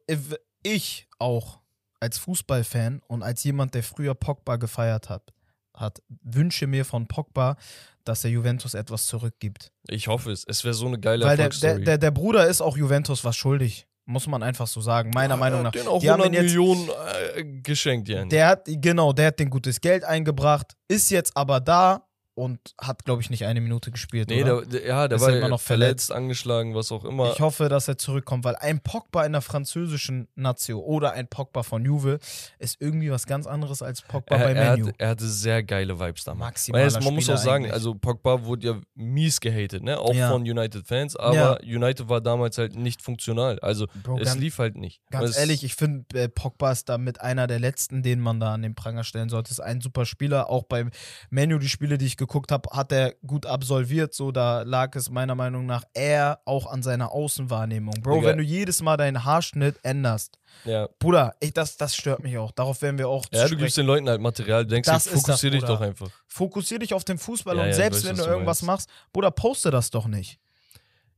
ich 0.63 1.07
auch 1.19 1.61
als 2.01 2.19
Fußballfan 2.19 3.01
und 3.07 3.23
als 3.23 3.45
jemand, 3.45 3.75
der 3.75 3.83
früher 3.83 4.15
Pogba 4.15 4.57
gefeiert 4.57 5.09
hat, 5.09 5.33
hat 5.75 6.03
wünsche 6.23 6.67
mir 6.67 6.85
von 6.85 7.07
Pogba, 7.07 7.57
dass 8.05 8.23
der 8.23 8.31
Juventus 8.31 8.75
etwas 8.75 9.07
zurückgibt. 9.07 9.71
Ich 9.89 10.09
hoffe 10.09 10.33
es. 10.33 10.45
Es 10.47 10.65
wäre 10.65 10.75
so 10.75 10.87
eine 10.87 10.99
geile 10.99 11.25
Weil 11.25 11.37
der, 11.37 11.51
der, 11.51 11.79
der, 11.79 11.99
der 11.99 12.11
Bruder 12.11 12.47
ist 12.47 12.61
auch 12.61 12.77
Juventus 12.77 13.25
was 13.25 13.37
schuldig. 13.37 13.87
Muss 14.07 14.27
man 14.27 14.43
einfach 14.43 14.67
so 14.67 14.81
sagen, 14.81 15.11
meiner 15.15 15.37
Meinung 15.37 15.63
nach. 15.63 15.71
Den 15.71 15.87
auch 15.87 16.01
Die 16.01 16.11
haben 16.11 16.21
100 16.23 16.27
ihn 16.27 16.45
jetzt- 16.45 16.55
Millionen 16.57 16.89
äh, 17.37 17.45
geschenkt, 17.63 18.09
ja. 18.09 18.25
Der 18.25 18.47
hat, 18.49 18.63
genau, 18.67 19.13
der 19.13 19.29
hat 19.29 19.39
den 19.39 19.51
gutes 19.51 19.81
Geld 19.81 20.03
eingebracht, 20.05 20.75
ist 20.89 21.11
jetzt 21.11 21.37
aber 21.37 21.61
da 21.61 22.07
und 22.41 22.59
hat, 22.81 23.05
glaube 23.05 23.23
ich, 23.23 23.31
nicht 23.31 23.45
eine 23.45 23.61
Minute 23.61 23.91
gespielt. 23.91 24.29
Nee, 24.31 24.43
oder? 24.43 24.63
der, 24.63 24.81
der, 24.81 24.87
ja, 24.89 25.09
der 25.09 25.17
Ist 25.17 25.23
war 25.23 25.31
ja 25.31 25.39
immer 25.39 25.49
noch 25.51 25.61
verletzt, 25.61 26.11
angeschlagen, 26.11 26.75
was 26.75 26.91
auch 26.91 27.05
immer. 27.05 27.33
Ich 27.33 27.41
hoffe, 27.41 27.69
dass 27.69 27.87
er 27.87 27.99
zurückkommt, 27.99 28.45
weil 28.45 28.57
ein 28.57 28.81
Pogba 28.81 29.25
in 29.25 29.33
der 29.33 29.43
französischen 29.43 30.29
Nazio 30.35 30.79
oder 30.81 31.13
ein 31.13 31.29
Pogba 31.29 31.63
von 31.63 31.85
Juve 31.85 32.19
ist 32.59 32.81
irgendwie 32.81 33.11
was 33.11 33.27
ganz 33.27 33.47
anderes 33.47 33.83
als 33.83 34.03
Pogba 34.03 34.37
er, 34.37 34.45
bei 34.47 34.53
er, 34.55 34.71
Menu. 34.77 34.87
hatte, 34.89 34.95
er 34.99 35.09
hatte 35.11 35.29
sehr 35.29 35.63
geile 35.63 36.01
Vibes 36.01 36.25
damals. 36.25 36.67
Jetzt, 36.67 37.03
man 37.03 37.15
muss 37.15 37.25
Spieler 37.25 37.39
auch 37.39 37.43
sagen, 37.43 37.65
eigentlich. 37.65 37.75
also 37.75 37.95
Pogba 37.95 38.45
wurde 38.45 38.67
ja 38.67 38.81
mies 38.95 39.41
gehatet, 39.41 39.83
ne? 39.83 39.99
Auch 39.99 40.15
Ja. 40.15 40.31
von 40.31 40.43
United-Fans, 40.43 41.17
aber 41.17 41.61
United 41.63 42.09
war 42.09 42.21
damals 42.21 42.57
halt 42.57 42.75
nicht 42.75 43.03
funktional. 43.03 43.59
Also 43.61 43.87
Bro, 44.03 44.19
es 44.19 44.29
ganz, 44.29 44.41
lief 44.41 44.59
halt 44.59 44.77
nicht. 44.77 45.03
ganz 45.11 45.31
es, 45.31 45.37
ehrlich, 45.37 45.63
ich 45.63 45.75
finde, 45.75 46.19
äh, 46.19 46.29
Pogba 46.29 46.73
ist 46.73 46.89
da 46.89 46.97
mit 46.97 47.21
einer 47.21 47.47
der 47.47 47.59
letzten, 47.61 48.03
den 48.03 48.21
man 48.21 48.41
da 48.41 48.55
an 48.55 48.63
den 48.63 48.75
Pranger 48.75 49.05
stellen 49.05 49.29
sollte. 49.29 49.51
Ist 49.51 49.61
ein 49.61 49.81
super 49.83 50.07
Spieler. 50.07 50.49
Auch 50.49 50.65
beim 50.65 50.91
Menu, 51.29 51.59
die 51.59 51.69
Spiele, 51.69 51.99
die 51.99 52.07
ich 52.07 52.17
geguckt 52.17 52.30
habe, 52.53 52.69
hat 52.73 52.93
er 52.93 53.15
gut 53.27 53.45
absolviert. 53.47 54.15
So, 54.15 54.31
da 54.33 54.63
lag 54.63 54.95
es 54.97 55.11
meiner 55.11 55.35
Meinung 55.35 55.67
nach 55.67 55.85
eher 55.95 56.41
auch 56.45 56.67
an 56.67 56.83
seiner 56.83 57.13
Außenwahrnehmung. 57.13 57.95
Bro, 58.03 58.17
Digga. 58.17 58.29
wenn 58.29 58.39
du 58.39 58.43
jedes 58.45 58.83
Mal 58.83 58.97
deinen 58.97 59.25
Haarschnitt 59.25 59.77
änderst, 59.83 60.39
Ja. 60.65 60.89
Bruder, 60.99 61.35
ich, 61.41 61.53
das, 61.53 61.77
das 61.77 61.95
stört 61.95 62.23
mich 62.23 62.39
auch. 62.39 62.53
Darauf 62.53 62.81
werden 62.83 62.99
wir 62.99 63.09
auch 63.09 63.27
zu 63.27 63.37
ja, 63.37 63.49
du 63.49 63.57
gibst 63.57 63.77
den 63.77 63.87
Leuten 63.87 64.09
halt 64.09 64.21
Material, 64.21 64.65
du 64.65 64.71
denkst, 64.71 64.87
Das 64.87 65.05
das, 65.05 65.13
fokussier 65.13 65.51
dich 65.51 65.65
doch 65.65 65.81
einfach. 65.81 66.09
Fokussier 66.27 66.79
dich 66.79 66.95
auf 66.95 67.05
den 67.05 67.19
Fußball 67.19 67.57
Ja, 67.57 67.63
und 67.63 67.67
ja, 67.69 67.71
ich 67.73 67.77
selbst 67.77 68.05
weiß, 68.05 68.11
wenn 68.11 68.17
du 68.17 68.25
irgendwas 68.25 68.63
meinst. 68.63 68.89
machst, 68.89 68.91
Bruder, 69.13 69.31
poste 69.31 69.71
das 69.71 69.91
doch 69.91 70.07
nicht. 70.07 70.39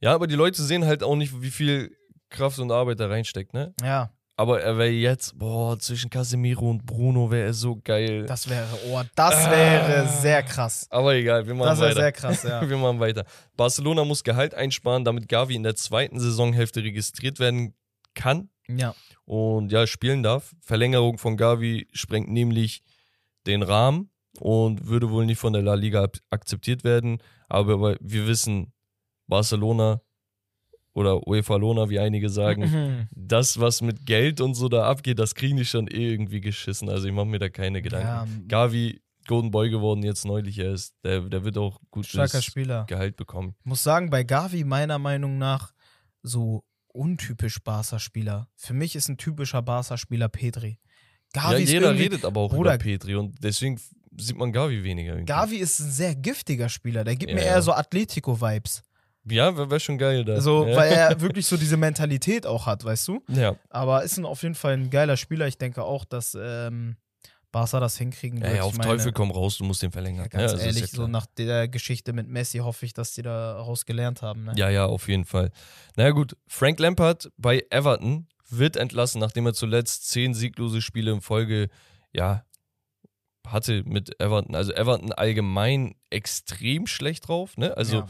Ja, 0.00 0.14
aber 0.14 0.26
die 0.26 0.34
Leute 0.34 0.62
sehen 0.62 0.84
halt 0.84 1.02
auch 1.02 1.14
nicht, 1.16 1.40
wie 1.42 1.50
viel 1.50 1.96
Kraft 2.30 2.58
und 2.58 2.72
Arbeit 2.72 2.98
da 2.98 3.06
reinsteckt, 3.08 3.52
ne? 3.54 3.74
Ja, 3.82 4.10
Aber 4.36 4.62
er 4.62 4.78
wäre 4.78 4.88
jetzt, 4.88 5.38
boah, 5.38 5.78
zwischen 5.78 6.08
Casemiro 6.08 6.70
und 6.70 6.86
Bruno 6.86 7.30
wäre 7.30 7.46
er 7.48 7.52
so 7.54 7.78
geil. 7.84 8.24
das 8.26 8.48
wäre, 8.48 8.66
oh, 8.88 9.00
das 9.14 9.34
Ah. 9.46 9.50
wäre 9.50 10.08
sehr 10.08 10.42
krass. 10.42 10.86
aber 10.90 11.14
egal, 11.14 11.46
wir 11.46 11.54
machen 11.54 11.68
Das 11.68 11.78
wäre 11.80 11.90
weiter. 11.90 12.00
sehr 12.00 12.12
krass, 12.12 12.42
ja. 12.42 12.60
Wir 12.68 12.76
machen 12.78 12.98
weiter. 12.98 13.24
Barcelona 13.56 14.04
muss 14.04 14.24
Gehalt 14.24 14.54
einsparen, 14.54 15.04
damit 15.04 15.28
Gavi 15.28 15.54
in 15.54 15.62
der 15.62 15.76
zweiten 15.76 16.18
Saisonhälfte 16.18 16.82
registriert 16.82 17.40
werden 17.40 17.74
kann 18.14 18.48
ja. 18.68 18.94
und 19.26 19.70
ja, 19.70 19.86
spielen 19.86 20.22
darf. 20.22 20.54
Verlängerung 20.60 21.18
von 21.18 21.36
Gavi 21.36 21.86
sprengt 21.92 22.30
nämlich 22.30 22.82
den 23.46 23.62
Rahmen 23.62 24.10
und 24.40 24.86
würde 24.86 25.10
wohl 25.10 25.26
nicht 25.26 25.38
von 25.38 25.52
der 25.52 25.62
La 25.62 25.74
Liga 25.74 26.08
akzeptiert 26.30 26.84
werden. 26.84 27.18
Aber 27.50 27.96
wir 28.00 28.26
wissen, 28.26 28.72
Barcelona 29.26 30.00
oder 30.94 31.26
UEFA 31.26 31.56
Lona, 31.56 31.88
wie 31.88 31.98
einige 31.98 32.28
sagen, 32.28 32.62
Mhm. 32.62 33.08
das, 33.14 33.58
was 33.58 33.80
mit 33.82 34.04
Geld 34.06 34.40
und 34.40 34.54
so 34.54 34.68
da 34.68 34.84
abgeht, 34.88 35.18
das 35.18 35.34
kriegen 35.34 35.56
die 35.56 35.64
schon 35.64 35.86
eh 35.88 36.12
irgendwie 36.12 36.40
geschissen. 36.40 36.88
Also 36.88 37.06
ich 37.06 37.12
mache 37.14 37.26
mir 37.26 37.38
da 37.38 37.48
keine 37.48 37.80
Gedanken. 37.82 38.06
Ja, 38.06 38.26
Gavi, 38.48 39.00
Golden 39.26 39.50
Boy 39.50 39.70
geworden, 39.70 40.02
jetzt 40.02 40.24
neulich 40.24 40.58
erst. 40.58 40.94
Der, 41.04 41.20
der 41.20 41.44
wird 41.44 41.56
auch 41.56 41.80
gutes. 41.90 42.12
Gehalt 42.88 43.16
bekommen. 43.16 43.54
Ich 43.60 43.66
muss 43.66 43.82
sagen, 43.82 44.10
bei 44.10 44.22
Gavi 44.24 44.64
meiner 44.64 44.98
Meinung 44.98 45.38
nach 45.38 45.72
so 46.22 46.64
untypisch 46.88 47.58
Barca-Spieler. 47.62 48.48
Für 48.56 48.74
mich 48.74 48.94
ist 48.96 49.08
ein 49.08 49.16
typischer 49.16 49.62
Barca-Spieler 49.62 50.28
Petri. 50.28 50.78
Gavi 51.32 51.62
ja, 51.62 51.70
jeder 51.70 51.94
redet 51.94 52.24
aber 52.26 52.40
auch 52.42 52.50
Bruder- 52.52 52.74
über 52.74 52.78
Petri 52.84 53.14
und 53.14 53.34
deswegen 53.42 53.80
sieht 54.18 54.36
man 54.36 54.52
Gavi 54.52 54.84
weniger. 54.84 55.12
Irgendwie. 55.14 55.32
Gavi 55.32 55.56
ist 55.56 55.80
ein 55.80 55.90
sehr 55.90 56.14
giftiger 56.14 56.68
Spieler. 56.68 57.02
Der 57.04 57.16
gibt 57.16 57.30
Ja, 57.30 57.36
mir 57.36 57.42
eher 57.44 57.62
so 57.62 57.72
Atletico-Vibes. 57.72 58.82
Ja, 59.24 59.56
wäre 59.56 59.70
wär 59.70 59.80
schon 59.80 59.98
geil 59.98 60.24
da. 60.24 60.40
So, 60.40 60.66
ja. 60.66 60.76
weil 60.76 60.92
er 60.92 61.20
wirklich 61.20 61.46
so 61.46 61.56
diese 61.56 61.76
Mentalität 61.76 62.46
auch 62.46 62.66
hat, 62.66 62.84
weißt 62.84 63.08
du? 63.08 63.22
Ja, 63.28 63.56
Aber 63.70 64.02
ist 64.02 64.18
ein, 64.18 64.24
auf 64.24 64.42
jeden 64.42 64.54
Fall 64.54 64.74
ein 64.74 64.90
geiler 64.90 65.16
Spieler. 65.16 65.46
Ich 65.46 65.58
denke 65.58 65.84
auch, 65.84 66.04
dass 66.04 66.36
ähm, 66.40 66.96
Barca 67.52 67.78
das 67.78 67.96
hinkriegen 67.98 68.40
ja, 68.40 68.46
wird. 68.46 68.56
ja, 68.56 68.62
auf 68.62 68.72
Ich 68.72 68.78
meine, 68.78 68.90
Teufel 68.90 69.12
komm 69.12 69.30
raus, 69.30 69.58
du 69.58 69.64
musst 69.64 69.82
den 69.82 69.92
verlängern. 69.92 70.24
Ja, 70.24 70.28
ganz 70.28 70.52
ja, 70.52 70.58
ehrlich, 70.58 70.80
ja 70.80 70.86
so 70.88 71.06
nach 71.06 71.26
der 71.26 71.68
Geschichte 71.68 72.12
mit 72.12 72.28
Messi 72.28 72.58
hoffe 72.58 72.84
ich, 72.86 72.94
dass 72.94 73.12
die 73.12 73.22
daraus 73.22 73.86
gelernt 73.86 74.22
haben. 74.22 74.44
Ne? 74.44 74.52
Ja, 74.56 74.70
ja, 74.70 74.86
auf 74.86 75.08
jeden 75.08 75.24
Fall. 75.24 75.50
Naja 75.96 76.10
gut, 76.10 76.36
Frank 76.48 76.80
Lampard 76.80 77.30
bei 77.36 77.64
Everton 77.70 78.26
wird 78.48 78.76
entlassen, 78.76 79.20
nachdem 79.20 79.46
er 79.46 79.54
zuletzt 79.54 80.08
zehn 80.08 80.34
sieglose 80.34 80.82
Spiele 80.82 81.12
in 81.12 81.20
Folge, 81.20 81.68
ja, 82.12 82.44
hatte 83.46 83.82
mit 83.84 84.20
Everton. 84.20 84.54
Also 84.54 84.72
Everton 84.72 85.12
allgemein 85.12 85.94
extrem 86.10 86.86
schlecht 86.86 87.28
drauf, 87.28 87.56
ne? 87.56 87.76
Also 87.76 87.98
Ja. 87.98 88.08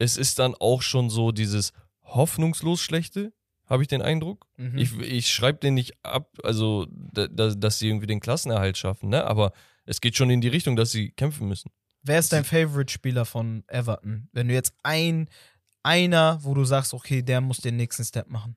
Es 0.00 0.16
ist 0.16 0.38
dann 0.40 0.54
auch 0.56 0.82
schon 0.82 1.10
so 1.10 1.30
dieses 1.30 1.72
hoffnungslos 2.02 2.80
Schlechte, 2.80 3.32
habe 3.66 3.82
ich 3.82 3.88
den 3.88 4.02
Eindruck. 4.02 4.46
Mhm. 4.56 4.76
Ich, 4.78 4.98
ich 4.98 5.28
schreibe 5.32 5.58
den 5.60 5.74
nicht 5.74 5.92
ab, 6.04 6.28
also 6.42 6.86
da, 6.90 7.28
da, 7.28 7.54
dass 7.54 7.78
sie 7.78 7.86
irgendwie 7.88 8.08
den 8.08 8.18
Klassenerhalt 8.18 8.76
schaffen, 8.76 9.10
ne? 9.10 9.24
Aber 9.24 9.52
es 9.84 10.00
geht 10.00 10.16
schon 10.16 10.30
in 10.30 10.40
die 10.40 10.48
Richtung, 10.48 10.74
dass 10.74 10.90
sie 10.90 11.10
kämpfen 11.12 11.46
müssen. 11.46 11.70
Wer 12.02 12.18
ist 12.18 12.32
dein 12.32 12.44
Favorite-Spieler 12.44 13.24
von 13.26 13.62
Everton? 13.68 14.28
Wenn 14.32 14.48
du 14.48 14.54
jetzt 14.54 14.74
ein, 14.82 15.28
einer, 15.82 16.38
wo 16.42 16.54
du 16.54 16.64
sagst, 16.64 16.94
okay, 16.94 17.22
der 17.22 17.40
muss 17.40 17.58
den 17.58 17.76
nächsten 17.76 18.04
Step 18.04 18.28
machen. 18.28 18.56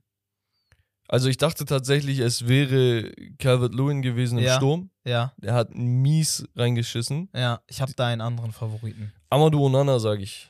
Also 1.10 1.28
ich 1.28 1.38
dachte 1.38 1.66
tatsächlich, 1.66 2.20
es 2.20 2.48
wäre 2.48 3.12
Calvert 3.38 3.76
Lewin 3.76 4.02
gewesen 4.02 4.38
im 4.40 4.46
Ja. 4.46 4.56
Sturm. 4.56 4.90
Ja, 5.06 5.34
Der 5.38 5.54
hat 5.54 5.76
mies 5.76 6.46
reingeschissen. 6.56 7.30
ja, 7.36 7.62
ich 7.68 7.82
habe 7.82 7.94
da 7.94 8.08
einen 8.08 8.22
anderen 8.22 8.54
Favoriten. 8.54 9.12
Amadou 9.30 9.66
Onana, 9.66 10.00
sage 10.00 10.24
ich. 10.24 10.50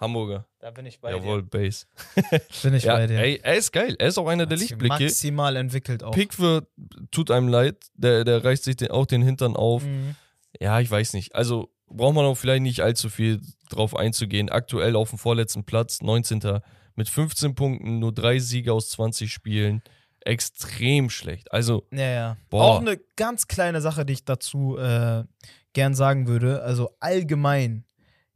Hamburger. 0.00 0.46
Da 0.60 0.70
bin 0.70 0.86
ich 0.86 0.98
bei 1.00 1.10
Jawohl, 1.10 1.42
Base. 1.42 1.86
dir. 2.16 2.40
Bin 2.62 2.74
ich 2.74 2.84
Ja, 2.84 2.94
bei 2.96 3.06
dir. 3.06 3.18
ey, 3.18 3.40
er 3.42 3.56
ist 3.56 3.70
geil. 3.72 3.96
Er 3.98 4.08
ist 4.08 4.18
auch 4.18 4.26
einer 4.28 4.46
der 4.46 4.56
Lichtblicke. 4.58 4.88
Maximal 5.04 5.56
entwickelt 5.56 6.02
auch. 6.02 6.12
Pickford 6.12 6.66
tut 7.10 7.30
einem 7.30 7.48
leid. 7.48 7.76
Der, 7.94 8.24
der 8.24 8.42
reißt 8.44 8.64
sich 8.64 8.76
den, 8.76 8.90
auch 8.90 9.06
den 9.06 9.22
Hintern 9.22 9.56
auf. 9.56 9.84
Mhm. 9.84 10.14
Ja, 10.58 10.80
ich 10.80 10.90
weiß 10.90 11.12
nicht. 11.12 11.34
Also 11.34 11.70
braucht 11.86 12.14
man 12.14 12.24
auch 12.24 12.36
vielleicht 12.36 12.62
nicht 12.62 12.80
allzu 12.80 13.08
viel 13.10 13.40
drauf 13.68 13.94
einzugehen. 13.94 14.48
Aktuell 14.48 14.96
auf 14.96 15.10
dem 15.10 15.18
vorletzten 15.18 15.64
Platz, 15.64 16.00
19. 16.02 16.60
mit 16.94 17.08
15 17.08 17.54
Punkten, 17.54 17.98
nur 17.98 18.12
drei 18.12 18.38
Siege 18.38 18.72
aus 18.72 18.88
20 18.90 19.30
Spielen. 19.32 19.82
Extrem 20.22 21.10
schlecht. 21.10 21.50
Also, 21.52 21.86
Ja, 21.92 22.10
ja. 22.10 22.36
Boah. 22.50 22.62
Auch 22.64 22.80
eine 22.80 22.98
ganz 23.16 23.48
kleine 23.48 23.80
Sache, 23.80 24.04
die 24.04 24.12
ich 24.14 24.24
dazu 24.24 24.76
äh, 24.78 25.24
gern 25.72 25.94
sagen 25.94 26.26
würde. 26.28 26.62
Also 26.62 26.90
allgemein, 27.00 27.84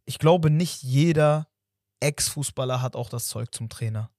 ich 0.05 0.19
glaube, 0.19 0.51
nicht 0.51 0.83
jeder 0.83 1.47
Ex-Fußballer 2.05 2.83
hat 2.83 2.97
auch 2.97 3.09
das 3.09 3.27
Zeug 3.29 3.53
zum 3.55 3.69
Trainer. 3.69 4.11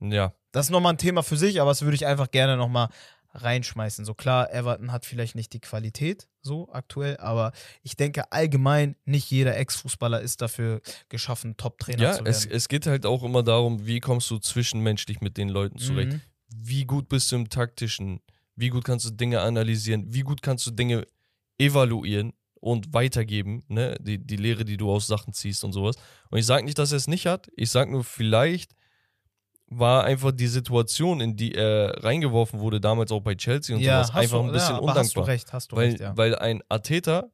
ja. 0.00 0.32
Das 0.52 0.66
ist 0.66 0.70
nochmal 0.70 0.94
ein 0.94 0.98
Thema 0.98 1.22
für 1.22 1.36
sich, 1.36 1.60
aber 1.60 1.70
das 1.70 1.82
würde 1.82 1.94
ich 1.94 2.06
einfach 2.06 2.28
gerne 2.32 2.56
nochmal 2.56 2.88
reinschmeißen. 3.34 4.04
So 4.04 4.14
klar, 4.14 4.52
Everton 4.52 4.90
hat 4.90 5.06
vielleicht 5.06 5.36
nicht 5.36 5.52
die 5.52 5.60
Qualität 5.60 6.26
so 6.42 6.72
aktuell, 6.72 7.18
aber 7.18 7.52
ich 7.84 7.94
denke 7.94 8.32
allgemein, 8.32 8.96
nicht 9.04 9.30
jeder 9.30 9.56
Ex-Fußballer 9.56 10.20
ist 10.20 10.40
dafür 10.42 10.80
geschaffen, 11.08 11.56
Top-Trainer 11.56 12.02
Ja, 12.02 12.12
zu 12.14 12.24
es, 12.24 12.46
werden. 12.46 12.56
es 12.56 12.68
geht 12.68 12.86
halt 12.88 13.06
auch 13.06 13.22
immer 13.22 13.44
darum, 13.44 13.86
wie 13.86 14.00
kommst 14.00 14.28
du 14.30 14.38
zwischenmenschlich 14.38 15.20
mit 15.20 15.36
den 15.36 15.48
Leuten 15.48 15.78
zurecht. 15.78 16.14
Mhm. 16.14 16.20
Wie 16.52 16.84
gut 16.84 17.08
bist 17.08 17.30
du 17.30 17.36
im 17.36 17.48
taktischen? 17.48 18.20
Wie 18.56 18.70
gut 18.70 18.84
kannst 18.84 19.06
du 19.06 19.10
Dinge 19.10 19.40
analysieren? 19.42 20.12
Wie 20.12 20.22
gut 20.22 20.42
kannst 20.42 20.66
du 20.66 20.72
Dinge 20.72 21.06
evaluieren 21.58 22.32
und 22.60 22.92
weitergeben? 22.94 23.62
Ne? 23.68 23.96
Die, 24.00 24.18
die 24.18 24.36
Lehre, 24.36 24.64
die 24.64 24.76
du 24.76 24.90
aus 24.90 25.06
Sachen 25.06 25.32
ziehst 25.32 25.64
und 25.64 25.72
sowas. 25.72 25.96
Und 26.30 26.38
ich 26.38 26.46
sage 26.46 26.64
nicht, 26.64 26.78
dass 26.78 26.92
er 26.92 26.96
es 26.98 27.08
nicht 27.08 27.26
hat. 27.26 27.48
Ich 27.56 27.70
sage 27.70 27.90
nur, 27.90 28.04
vielleicht 28.04 28.72
war 29.72 30.04
einfach 30.04 30.32
die 30.32 30.48
Situation, 30.48 31.20
in 31.20 31.36
die 31.36 31.54
er 31.54 32.02
reingeworfen 32.02 32.58
wurde, 32.58 32.80
damals 32.80 33.12
auch 33.12 33.20
bei 33.20 33.34
Chelsea 33.36 33.76
und 33.76 33.82
sowas, 33.84 34.12
hast 34.12 34.16
einfach 34.18 34.38
du, 34.38 34.44
ein 34.46 34.52
bisschen 34.52 34.74
ja, 34.74 34.78
aber 34.78 34.86
Hast 34.88 34.96
du 34.96 35.20
undankbar. 35.20 35.26
recht, 35.28 35.52
hast 35.52 35.72
du 35.72 35.76
Weil, 35.76 35.88
recht, 35.90 36.00
ja. 36.00 36.16
weil 36.16 36.34
ein 36.36 36.60
Arteta, 36.68 37.30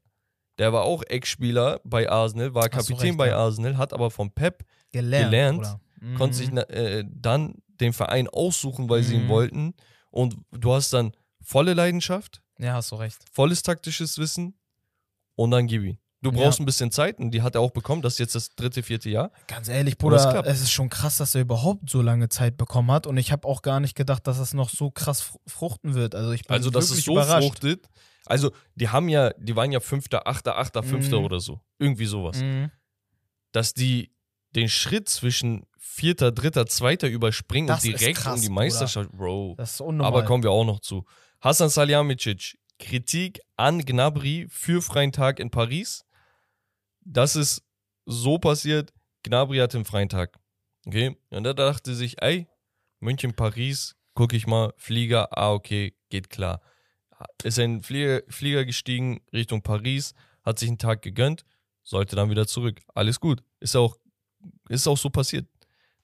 der 0.59 0.73
war 0.73 0.83
auch 0.85 1.03
Ex-Spieler 1.03 1.81
bei 1.85 2.11
Arsenal, 2.11 2.55
war 2.55 2.65
Hast 2.65 2.73
Kapitän 2.89 2.99
recht, 3.09 3.19
bei 3.19 3.29
ja. 3.29 3.39
Arsenal, 3.39 3.79
hat 3.79 3.93
aber 3.95 4.11
vom 4.11 4.31
Pep 4.31 4.65
gelernt. 4.93 5.31
gelernt. 5.31 5.79
Mhm. 6.01 6.15
konnte 6.17 6.37
sich 6.37 6.51
na- 6.53 6.69
äh, 6.69 7.05
dann 7.11 7.55
den 7.81 7.95
Verein 7.95 8.29
aussuchen, 8.29 8.91
weil 8.91 9.03
sie 9.03 9.15
ihn 9.15 9.25
Mhm. 9.25 9.29
wollten. 9.29 9.75
Und 10.11 10.37
du 10.51 10.75
hast 10.75 10.93
dann 10.93 11.13
volle 11.43 11.73
Leidenschaft, 11.73 12.43
Ja, 12.59 12.75
hast 12.75 12.93
du 12.93 12.97
recht. 12.97 13.25
volles 13.33 13.63
taktisches 13.63 14.19
Wissen 14.19 14.59
und 15.37 15.51
dann 15.53 15.67
gib 15.69 15.83
ihn. 15.85 15.99
Du 16.23 16.31
Ja. 16.33 16.39
brauchst 16.39 16.59
ein 16.59 16.67
bisschen 16.67 16.91
Zeit 16.91 17.19
und 17.19 17.31
die 17.31 17.43
hat 17.43 17.55
er 17.55 17.61
auch 17.61 17.71
bekommen. 17.71 18.03
Das 18.03 18.15
ist 18.15 18.19
jetzt 18.19 18.35
das 18.35 18.49
dritte, 18.57 18.83
vierte 18.83 19.09
Jahr. 19.11 19.31
Ganz 19.47 19.69
ehrlich, 19.69 19.97
Bruder, 19.99 20.45
es 20.47 20.61
ist 20.63 20.73
schon 20.73 20.89
krass, 20.89 21.19
dass 21.19 21.35
er 21.35 21.43
überhaupt 21.43 21.89
so 21.91 22.03
lange 22.03 22.29
Zeit 22.29 22.57
bekommen 22.57 22.91
hat. 22.91 23.07
Und 23.07 23.17
ich 23.19 23.31
habe 23.33 23.47
auch 23.47 23.63
gar 23.63 23.79
nicht 23.81 23.95
gedacht, 23.95 24.27
dass 24.27 24.39
es 24.39 24.53
noch 24.55 24.71
so 24.71 24.91
krass 24.91 25.23
fr- 25.23 25.37
fruchten 25.47 25.95
wird. 25.95 26.15
Also 26.15 26.33
ich 26.33 26.43
bin 26.45 26.57
Also, 26.57 26.71
dass 26.71 26.91
es 26.91 27.05
so 27.05 27.13
überrascht. 27.13 27.47
fruchtet. 27.47 27.87
Also, 28.25 28.51
die 28.75 28.89
haben 28.89 29.09
ja, 29.09 29.31
die 29.39 29.55
waren 29.55 29.71
ja 29.71 29.79
Fünfter, 29.79 30.27
Achter, 30.27 30.57
Achter, 30.59 30.83
Fünfter 30.83 31.19
Mhm. 31.21 31.25
oder 31.27 31.39
so. 31.39 31.61
Irgendwie 31.79 32.07
sowas. 32.07 32.39
Mhm. 32.39 32.73
Dass 33.53 33.73
die 33.75 34.11
den 34.55 34.69
Schritt 34.69 35.09
zwischen 35.09 35.65
Vierter, 35.79 36.33
Dritter, 36.33 36.67
Zweiter 36.67 37.09
überspringen 37.09 37.69
Das 37.69 37.85
und 37.85 37.91
direkt 37.99 38.19
krass, 38.19 38.37
um 38.37 38.41
die 38.41 38.49
Bruder. 38.49 38.61
Meisterschaft, 38.63 39.13
Bro. 39.13 39.55
Das 39.59 39.75
ist 39.75 39.81
unnormal. 39.81 40.07
Aber 40.13 40.25
kommen 40.25 40.43
wir 40.43 40.51
auch 40.51 40.65
noch 40.65 40.81
zu. 40.81 41.05
Hassan 41.41 41.69
Salihamidzic, 41.69 42.59
Kritik 42.79 43.41
an 43.57 43.85
Gnabry 43.85 44.47
für 44.49 44.83
freien 44.83 45.13
Tag 45.13 45.41
in 45.41 45.51
Paris. 45.51 46.05
Das 47.01 47.37
ist 47.37 47.65
so 48.05 48.39
passiert, 48.39 48.93
Gnabry 49.23 49.59
hatte 49.59 49.79
einen 49.79 49.85
freien 49.85 50.09
Tag. 50.09 50.39
Okay? 50.87 51.17
Und 51.31 51.47
er 51.47 51.55
dachte 51.55 51.95
sich, 51.95 52.23
ey, 52.23 52.47
München, 53.01 53.35
Paris, 53.35 53.97
gucke 54.15 54.37
ich 54.37 54.47
mal, 54.47 54.73
Flieger, 54.77 55.37
ah, 55.37 55.53
okay, 55.53 55.95
geht 56.09 56.31
klar. 56.31 56.61
Ist 57.43 57.59
in 57.59 57.77
den 57.77 57.83
Flieger, 57.83 58.23
Flieger 58.29 58.65
gestiegen 58.65 59.21
Richtung 59.33 59.63
Paris, 59.63 60.15
hat 60.43 60.59
sich 60.59 60.69
einen 60.69 60.79
Tag 60.79 61.03
gegönnt, 61.03 61.45
sollte 61.83 62.17
dann 62.17 62.31
wieder 62.31 62.47
zurück. 62.47 62.81
Alles 62.95 63.21
gut. 63.21 63.43
Ist 63.61 63.77
auch, 63.77 63.97
ist 64.69 64.87
auch 64.87 64.99
so 64.99 65.11
passiert. 65.11 65.47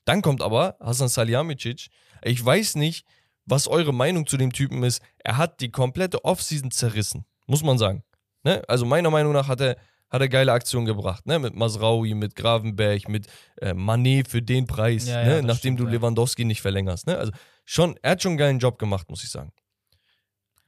Dann 0.04 0.22
kommt 0.22 0.42
aber 0.42 0.76
Hasan 0.80 1.08
Salihamidzic. 1.08 1.88
Ich 2.22 2.44
weiß 2.44 2.76
nicht, 2.76 3.06
was 3.46 3.66
eure 3.68 3.92
Meinung 3.92 4.26
zu 4.26 4.36
dem 4.36 4.52
Typen 4.52 4.82
ist. 4.82 5.02
Er 5.18 5.36
hat 5.36 5.60
die 5.60 5.70
komplette 5.70 6.24
Offseason 6.24 6.70
zerrissen, 6.70 7.24
muss 7.46 7.62
man 7.62 7.78
sagen. 7.78 8.02
Ne? 8.44 8.62
Also 8.68 8.84
meiner 8.86 9.10
Meinung 9.10 9.32
nach 9.32 9.48
hat 9.48 9.60
er, 9.60 9.76
hat 10.10 10.20
er 10.20 10.28
geile 10.28 10.52
Aktionen 10.52 10.86
gebracht. 10.86 11.26
Ne? 11.26 11.38
Mit 11.38 11.54
Masraoui, 11.54 12.14
mit 12.14 12.34
Gravenberg, 12.36 13.08
mit 13.08 13.26
äh, 13.60 13.74
Manet 13.74 14.28
für 14.28 14.42
den 14.42 14.66
Preis, 14.66 15.06
Ja, 15.06 15.20
ja, 15.20 15.26
ne? 15.26 15.34
das 15.36 15.42
nachdem 15.44 15.74
stimmt, 15.76 15.80
du 15.80 15.84
ja. 15.86 15.90
Lewandowski 15.92 16.44
nicht 16.44 16.60
verlängerst. 16.62 17.06
Ne? 17.06 17.16
Also 17.18 17.32
schon, 17.64 17.96
er 18.02 18.12
hat 18.12 18.22
schon 18.22 18.30
einen 18.30 18.38
geilen 18.38 18.58
Job 18.58 18.78
gemacht, 18.78 19.08
muss 19.10 19.24
ich 19.24 19.30
sagen. 19.30 19.52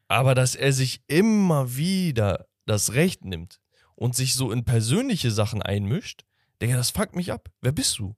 Aber 0.08 0.34
dass 0.34 0.54
er 0.54 0.72
sich 0.72 1.02
immer 1.08 1.76
wieder 1.76 2.46
das 2.66 2.92
Recht 2.94 3.24
nimmt 3.24 3.60
und 3.94 4.14
sich 4.14 4.34
so 4.34 4.50
in 4.52 4.64
persönliche 4.64 5.30
Sachen 5.30 5.62
einmischt, 5.62 6.24
Digga, 6.62 6.76
das 6.76 6.90
fuckt 6.90 7.16
mich 7.16 7.32
ab. 7.32 7.48
Wer 7.60 7.72
bist 7.72 7.98
du? 7.98 8.14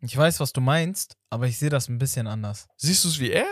Ich 0.00 0.16
weiß, 0.16 0.40
was 0.40 0.52
du 0.52 0.60
meinst, 0.60 1.16
aber 1.28 1.46
ich 1.46 1.58
sehe 1.58 1.70
das 1.70 1.88
ein 1.88 1.98
bisschen 1.98 2.26
anders. 2.26 2.66
Siehst 2.76 3.04
du 3.04 3.08
es 3.08 3.18
wie 3.20 3.30
er? 3.30 3.46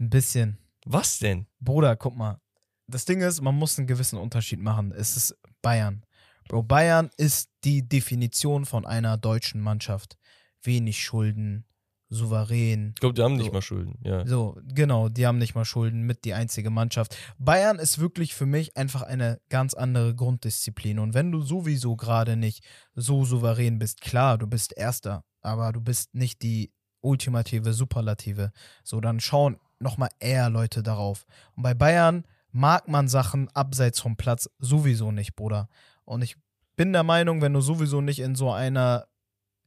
Ein 0.00 0.10
bisschen. 0.10 0.58
Was 0.86 1.18
denn? 1.18 1.46
Bruder, 1.60 1.94
guck 1.94 2.16
mal. 2.16 2.40
Das 2.86 3.04
Ding 3.04 3.20
ist, 3.20 3.40
man 3.40 3.54
muss 3.54 3.78
einen 3.78 3.86
gewissen 3.86 4.18
Unterschied 4.18 4.58
machen. 4.60 4.92
Es 4.92 5.16
ist 5.16 5.36
Bayern. 5.62 6.04
Bro, 6.48 6.64
Bayern 6.64 7.10
ist 7.16 7.50
die 7.62 7.86
Definition 7.88 8.64
von 8.64 8.84
einer 8.86 9.16
deutschen 9.16 9.60
Mannschaft. 9.60 10.16
Wenig 10.62 11.00
Schulden, 11.00 11.64
souverän. 12.08 12.92
Ich 12.94 13.00
glaube, 13.00 13.14
die 13.14 13.22
haben 13.22 13.36
nicht 13.36 13.46
So. 13.46 13.52
mal 13.52 13.62
Schulden. 13.62 13.98
Ja. 14.02 14.26
So, 14.26 14.58
genau, 14.64 15.08
die 15.08 15.26
haben 15.26 15.38
nicht 15.38 15.54
mal 15.54 15.64
Schulden, 15.64 16.02
mit 16.02 16.24
die 16.24 16.34
einzige 16.34 16.70
Mannschaft. 16.70 17.16
Bayern 17.38 17.78
ist 17.78 17.98
wirklich 17.98 18.34
für 18.34 18.46
mich 18.46 18.76
einfach 18.76 19.02
eine 19.02 19.40
ganz 19.48 19.74
andere 19.74 20.14
Grunddisziplin. 20.16 20.98
Und 20.98 21.14
wenn 21.14 21.30
du 21.30 21.42
sowieso 21.42 21.94
gerade 21.94 22.36
nicht 22.36 22.64
so 22.94 23.24
souverän 23.24 23.78
bist, 23.78 24.00
klar, 24.00 24.38
du 24.38 24.46
bist 24.48 24.76
Erster, 24.76 25.24
aber 25.42 25.72
du 25.72 25.80
bist 25.80 26.14
nicht 26.14 26.42
die 26.42 26.72
ultimative 27.00 27.72
Superlative. 27.72 28.50
So, 28.82 29.00
dann 29.00 29.20
schauen 29.20 29.56
nochmal 29.80 30.10
eher 30.20 30.50
Leute 30.50 30.82
darauf. 30.82 31.24
Und 31.56 31.62
bei 31.62 31.74
Bayern 31.74 32.24
mag 32.52 32.88
man 32.88 33.08
Sachen 33.08 33.48
abseits 33.54 34.00
vom 34.00 34.16
Platz 34.16 34.48
sowieso 34.58 35.10
nicht, 35.12 35.34
Bruder. 35.36 35.68
Und 36.04 36.22
ich 36.22 36.36
bin 36.76 36.92
der 36.92 37.02
Meinung, 37.02 37.42
wenn 37.42 37.52
du 37.52 37.60
sowieso 37.60 38.00
nicht 38.00 38.20
in 38.20 38.34
so 38.34 38.50
einer 38.52 39.06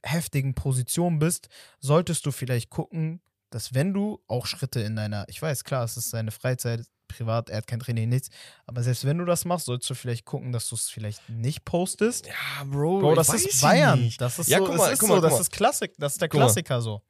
heftigen 0.02 0.54
Position 0.54 1.18
bist, 1.18 1.48
solltest 1.80 2.26
du 2.26 2.30
vielleicht 2.32 2.70
gucken, 2.70 3.20
dass 3.50 3.72
wenn 3.72 3.94
du 3.94 4.20
auch 4.26 4.46
Schritte 4.46 4.80
in 4.80 4.96
deiner, 4.96 5.24
ich 5.28 5.40
weiß, 5.40 5.64
klar, 5.64 5.84
es 5.84 5.96
ist 5.96 6.10
seine 6.10 6.30
Freizeit, 6.30 6.84
privat, 7.08 7.48
er 7.48 7.58
hat 7.58 7.66
kein 7.66 7.80
Training, 7.80 8.08
nichts, 8.08 8.28
aber 8.66 8.82
selbst 8.82 9.04
wenn 9.04 9.18
du 9.18 9.24
das 9.24 9.44
machst, 9.44 9.66
sollst 9.66 9.88
du 9.88 9.94
vielleicht 9.94 10.24
gucken, 10.24 10.52
dass 10.52 10.68
du 10.68 10.74
es 10.74 10.88
vielleicht 10.88 11.26
nicht 11.28 11.64
postest. 11.64 12.26
Ja, 12.26 12.64
Bro, 12.64 13.00
Bro, 13.00 13.14
das 13.14 13.32
ist 13.32 13.62
Bayern. 13.62 14.00
nicht. 14.00 14.20
Das 14.20 14.38
ist 14.38 14.48
Ja, 14.48 14.58
so, 14.58 14.66
guck 14.66 14.76
mal, 14.76 14.92
ist 14.92 14.98
guck 14.98 15.08
so 15.08 15.14
mal, 15.14 15.20
guck 15.20 15.28
das 15.30 15.32
mal. 15.34 15.40
ist 15.40 15.52
Klassik, 15.52 15.92
das 15.98 16.12
ist 16.14 16.20
der 16.20 16.28
Guck. 16.28 16.40
Klassiker 16.40 16.82
so. 16.82 17.00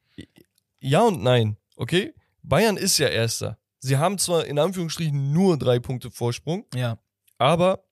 Ja 0.80 1.00
und 1.02 1.22
nein, 1.22 1.56
okay? 1.76 2.12
Bayern 2.44 2.76
ist 2.76 2.98
ja 2.98 3.08
Erster. 3.08 3.58
Sie 3.80 3.96
haben 3.96 4.18
zwar 4.18 4.46
in 4.46 4.58
Anführungsstrichen 4.58 5.32
nur 5.32 5.58
drei 5.58 5.78
Punkte 5.78 6.10
Vorsprung, 6.10 6.64
Ja, 6.74 6.98
aber 7.38 7.84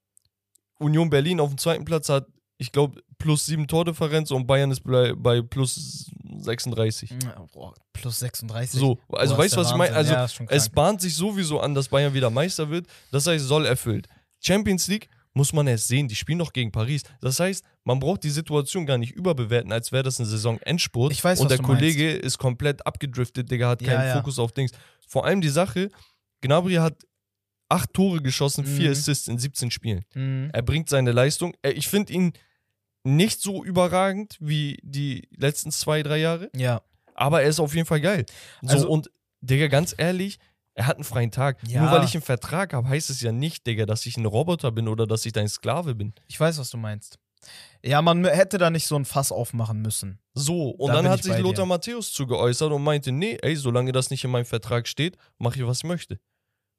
Union 0.79 1.11
Berlin 1.11 1.41
auf 1.41 1.51
dem 1.51 1.59
zweiten 1.59 1.85
Platz 1.85 2.09
hat, 2.09 2.27
ich 2.59 2.73
glaube, 2.73 3.03
plus 3.19 3.47
sieben 3.47 3.67
Tordifferenz 3.67 4.31
und 4.31 4.47
Bayern 4.47 4.71
ist 4.71 4.83
bei, 4.85 5.13
bei 5.15 5.43
plus 5.43 6.11
36. 6.39 7.11
Ja, 7.23 7.45
boah, 7.53 7.75
plus 7.93 8.19
36. 8.19 8.79
So, 8.81 8.99
also 9.11 9.35
Boah, 9.35 9.43
weißt 9.43 9.55
du, 9.55 9.61
was 9.61 9.67
der 9.69 9.75
ich 9.75 9.79
meine? 9.79 9.95
Wahnsinn. 9.95 10.17
Also 10.17 10.45
ja, 10.45 10.51
es 10.51 10.69
bahnt 10.69 11.01
sich 11.01 11.15
sowieso 11.15 11.61
an, 11.61 11.75
dass 11.75 11.89
Bayern 11.89 12.15
wieder 12.15 12.31
Meister 12.31 12.71
wird. 12.71 12.87
Das 13.11 13.27
heißt, 13.27 13.45
soll 13.45 13.67
erfüllt. 13.67 14.09
Champions 14.41 14.89
League 14.89 15.09
muss 15.35 15.53
man 15.53 15.67
erst 15.67 15.89
sehen. 15.89 16.09
Die 16.09 16.15
spielen 16.15 16.39
noch 16.39 16.53
gegen 16.53 16.73
Paris. 16.73 17.03
Das 17.21 17.41
heißt, 17.41 17.65
man 17.85 17.99
braucht 18.01 18.23
die 18.25 18.31
Situation 18.31 18.85
gar 18.87 18.99
nicht 18.99 19.13
überbewerten, 19.13 19.73
als 19.73 19.91
wäre 19.93 20.03
das 20.03 20.19
ein 20.19 20.27
Saison-Endspurt. 20.27 21.13
Ich 21.13 21.23
weiß, 21.25 21.41
Und 21.41 21.51
was 21.51 21.57
der 21.57 21.65
Kollege 21.65 22.13
ist 22.13 22.39
komplett 22.39 22.87
abgedriftet, 22.87 23.51
Digga, 23.51 23.69
hat 23.71 23.83
Ja, 23.83 23.95
keinen 23.95 24.09
ja. 24.09 24.17
Fokus 24.17 24.39
auf 24.39 24.53
Dings. 24.53 24.73
Vor 25.07 25.25
allem 25.25 25.41
die 25.41 25.49
Sache, 25.49 25.89
Gnabry 26.43 26.75
hat 26.75 26.97
acht 27.69 27.93
Tore 27.95 28.21
geschossen, 28.21 28.67
vier 28.67 28.87
Mhm. 28.89 28.93
Assists 28.93 29.29
in 29.29 29.39
17 29.39 29.71
Spielen. 29.71 30.05
Mhm. 30.15 30.51
Er 30.53 30.63
bringt 30.63 30.89
seine 30.91 31.13
Leistung. 31.13 31.55
Äh, 31.63 31.71
Ich 31.71 31.89
finde 31.89 32.13
ihn 32.13 32.33
nicht 33.05 33.41
so 33.41 33.65
überragend 33.65 34.37
wie 34.41 34.79
die 34.83 35.29
letzten 35.37 35.71
zwei, 35.73 36.03
drei 36.03 36.19
Jahre. 36.19 36.51
Ja, 36.55 36.83
Aber 37.15 37.43
er 37.43 37.49
ist 37.49 37.61
auf 37.61 37.75
jeden 37.75 37.87
Fall 37.87 38.01
geil. 38.01 38.25
So, 38.63 38.69
Also- 38.73 38.89
und, 38.91 39.11
Digga, 39.41 39.67
ganz 39.69 39.95
ehrlich, 39.99 40.39
er 40.75 40.87
hat 40.87 40.97
einen 40.97 41.05
freien 41.05 41.31
Tag. 41.31 41.59
Ja. 41.69 41.83
Nur 41.83 41.91
weil 41.91 42.05
ich 42.05 42.15
einen 42.15 42.23
Vertrag 42.23 42.73
habe, 42.73 42.89
heißt 42.89 43.11
es 43.11 43.21
ja 43.21 43.33
nicht, 43.33 43.67
Digga, 43.67 43.87
dass 43.87 44.07
ich 44.07 44.17
ein 44.17 44.25
Roboter 44.27 44.73
bin 44.73 44.89
oder 44.89 45.07
dass 45.07 45.27
ich 45.27 45.33
dein 45.33 45.49
Sklave 45.49 45.95
bin. 45.95 46.15
ich 46.29 46.39
weiß, 46.39 46.59
was 46.59 46.71
du 46.71 46.77
meinst. 46.79 47.19
Ja, 47.85 48.01
man 48.03 48.25
hätte 48.25 48.57
da 48.57 48.71
nicht 48.71 48.87
so 48.87 48.95
ein 48.95 49.05
Fass 49.05 49.33
aufmachen 49.33 49.83
müssen. 49.83 50.21
So, 50.33 50.71
und 50.71 50.89
Da 50.89 50.95
dann 50.95 51.09
hat 51.09 51.19
ich 51.21 51.25
sich 51.25 51.39
Lothar 51.39 51.65
dir. 51.65 51.69
Matthäus 51.69 52.13
zu 52.13 52.27
geäußert 52.27 52.71
und 52.71 52.85
meinte, 52.85 53.11
nee, 53.11 53.37
ey, 53.43 53.57
solange 53.57 53.91
das 53.91 54.11
nicht 54.11 54.23
in 54.23 54.31
meinem 54.31 54.45
Vertrag 54.45 54.87
steht, 54.87 55.17
mache 55.39 55.57
ich, 55.59 55.67
was 55.67 55.79
ich 55.79 55.85
möchte. 55.85 56.21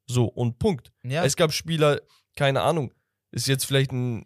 So, 0.06 0.24
und 0.24 0.58
Punkt. 0.58 0.90
Ja, 1.02 1.22
Es 1.24 1.36
gab 1.36 1.52
Spieler, 1.52 2.00
keine 2.34 2.62
Ahnung, 2.62 2.92
ist 3.30 3.46
jetzt 3.46 3.64
vielleicht 3.66 3.92
ein, 3.92 4.24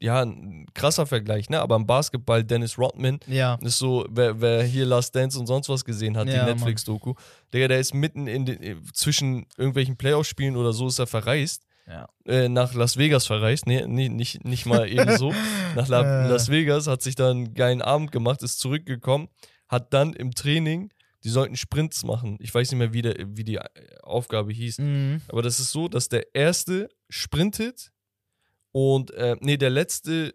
ja, 0.00 0.22
ein 0.22 0.66
krasser 0.74 1.06
Vergleich, 1.06 1.48
ne? 1.48 1.60
Aber 1.60 1.76
im 1.76 1.86
Basketball, 1.86 2.44
Dennis 2.44 2.78
Rodman, 2.78 3.18
ja. 3.26 3.58
Ist 3.62 3.78
so, 3.78 4.06
wer, 4.10 4.40
wer 4.40 4.62
hier 4.62 4.86
Last 4.86 5.14
Dance 5.14 5.38
und 5.38 5.46
sonst 5.46 5.68
was 5.68 5.84
gesehen 5.84 6.16
hat, 6.16 6.28
Ja, 6.28 6.44
die 6.44 6.52
Netflix-Doku, 6.52 7.14
Digga, 7.52 7.68
der 7.68 7.80
ist 7.80 7.94
mitten 7.94 8.26
in 8.26 8.46
den, 8.46 8.62
äh, 8.62 8.76
zwischen 8.92 9.46
irgendwelchen 9.56 9.96
Playoff-Spielen 9.96 10.56
oder 10.56 10.72
so 10.72 10.88
ist 10.88 10.98
er 10.98 11.06
verreist. 11.06 11.64
Ja. 11.86 12.08
Äh, 12.24 12.48
nach 12.48 12.74
Las 12.74 12.96
Vegas 12.96 13.26
verreist. 13.26 13.66
Nee, 13.66 13.84
nee 13.86 14.08
nicht, 14.08 14.44
nicht 14.44 14.66
mal 14.66 14.88
eben 14.88 15.16
so. 15.16 15.32
Nach 15.76 15.86
La. 15.86 16.26
Las 16.26 16.48
Vegas, 16.48 16.88
hat 16.88 17.00
sich 17.00 17.14
dann 17.14 17.36
einen 17.36 17.54
geilen 17.54 17.80
Abend 17.80 18.10
gemacht, 18.10 18.42
ist 18.42 18.58
zurückgekommen, 18.58 19.28
hat 19.68 19.94
dann 19.94 20.12
im 20.12 20.32
Training, 20.32 20.90
die 21.22 21.28
sollten 21.28 21.56
Sprints 21.56 22.04
machen. 22.04 22.38
Ich 22.40 22.52
weiß 22.52 22.70
nicht 22.70 22.78
mehr, 22.78 22.92
wie, 22.92 23.02
der, 23.02 23.14
wie 23.36 23.44
die 23.44 23.56
äh, 23.56 23.68
Aufgabe 24.02 24.52
hieß. 24.52 24.78
Mhm. 24.78 25.22
Aber 25.28 25.42
das 25.42 25.60
ist 25.60 25.70
so, 25.70 25.86
dass 25.86 26.08
der 26.08 26.34
erste 26.34 26.88
sprintet 27.08 27.92
und, 28.76 29.10
äh, 29.12 29.36
nee, 29.40 29.56
der 29.56 29.70
letzte 29.70 30.34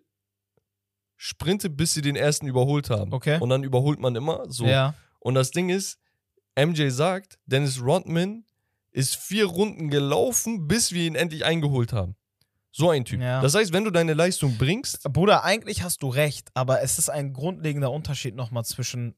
sprintet, 1.16 1.78
bis 1.78 1.94
sie 1.94 2.02
den 2.02 2.16
ersten 2.16 2.48
überholt 2.48 2.90
haben. 2.90 3.14
Okay. 3.14 3.38
Und 3.40 3.50
dann 3.50 3.64
überholt 3.64 4.00
man 4.00 4.16
immer 4.16 4.46
so. 4.50 4.66
Ja. 4.66 4.96
Und 5.20 5.36
das 5.36 5.52
Ding 5.52 5.70
ist, 5.70 6.00
MJ 6.58 6.90
sagt, 6.90 7.38
Dennis 7.46 7.80
Rodman 7.84 8.46
ist 8.90 9.16
vier 9.16 9.46
Runden 9.46 9.92
gelaufen, 9.92 10.68
bis 10.68 10.92
wir 10.92 11.06
ihn 11.06 11.14
endlich 11.14 11.46
eingeholt 11.46 11.94
haben. 11.94 12.16
So 12.72 12.90
ein 12.90 13.06
Typ. 13.06 13.22
Ja. 13.22 13.42
Das 13.44 13.54
heißt, 13.54 13.74
wenn 13.74 13.84
du 13.84 13.92
deine 13.92 14.16
Leistung 14.16 14.58
bringst, 14.58 15.04
Bruder, 15.14 15.44
eigentlich 15.44 15.84
hast 15.84 16.02
du 16.02 16.08
recht, 16.08 16.50
aber 16.56 16.82
es 16.82 16.98
ist 16.98 17.12
ein 17.12 17.34
grundlegender 17.34 17.92
Unterschied 17.92 18.34
nochmal 18.34 18.66
zwischen 18.66 19.14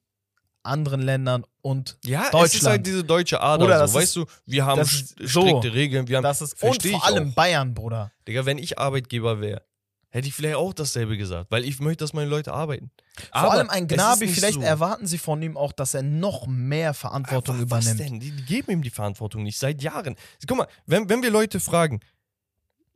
anderen 0.63 1.01
Ländern 1.01 1.45
und 1.61 1.97
ja, 2.05 2.21
es 2.21 2.25
ist 2.25 2.33
Deutschland. 2.33 2.67
halt 2.67 2.85
diese 2.87 3.03
deutsche 3.03 3.41
Ader. 3.41 3.63
Bruder, 3.65 3.87
so, 3.87 3.93
weißt 3.99 4.15
du, 4.15 4.25
wir 4.45 4.65
haben 4.65 4.79
das 4.79 4.89
st- 4.89 5.21
ist 5.21 5.33
so. 5.33 5.41
strikte 5.41 5.73
Regeln, 5.73 6.07
wir 6.07 6.17
haben. 6.17 6.23
das 6.23 6.41
ist 6.41 6.61
und 6.63 6.81
vor 6.83 7.05
allem 7.05 7.29
auch. 7.29 7.33
Bayern, 7.35 7.73
Bruder. 7.73 8.11
Digga, 8.27 8.45
wenn 8.45 8.57
ich 8.57 8.79
Arbeitgeber 8.79 9.41
wäre, 9.41 9.61
hätte 10.09 10.27
ich 10.27 10.33
vielleicht 10.33 10.55
auch 10.55 10.73
dasselbe 10.73 11.17
gesagt, 11.17 11.51
weil 11.51 11.65
ich 11.65 11.79
möchte, 11.79 12.03
dass 12.03 12.13
meine 12.13 12.29
Leute 12.29 12.53
arbeiten. 12.53 12.91
Vor 13.31 13.51
allem 13.51 13.69
ein 13.69 13.83
ist 13.85 13.93
Gnabi, 13.93 14.27
vielleicht 14.27 14.55
so. 14.55 14.61
erwarten 14.61 15.07
sie 15.07 15.17
von 15.17 15.41
ihm 15.41 15.57
auch, 15.57 15.71
dass 15.71 15.93
er 15.93 16.03
noch 16.03 16.47
mehr 16.47 16.93
Verantwortung 16.93 17.55
Aber 17.61 17.71
was 17.71 17.85
übernimmt. 17.85 17.99
denn? 18.11 18.19
Die, 18.19 18.31
die 18.31 18.43
geben 18.45 18.71
ihm 18.71 18.81
die 18.83 18.89
Verantwortung 18.89 19.43
nicht, 19.43 19.57
seit 19.57 19.81
Jahren. 19.81 20.15
Guck 20.47 20.57
mal, 20.57 20.67
wenn, 20.85 21.09
wenn 21.09 21.21
wir 21.23 21.29
Leute 21.31 21.59
fragen, 21.59 21.99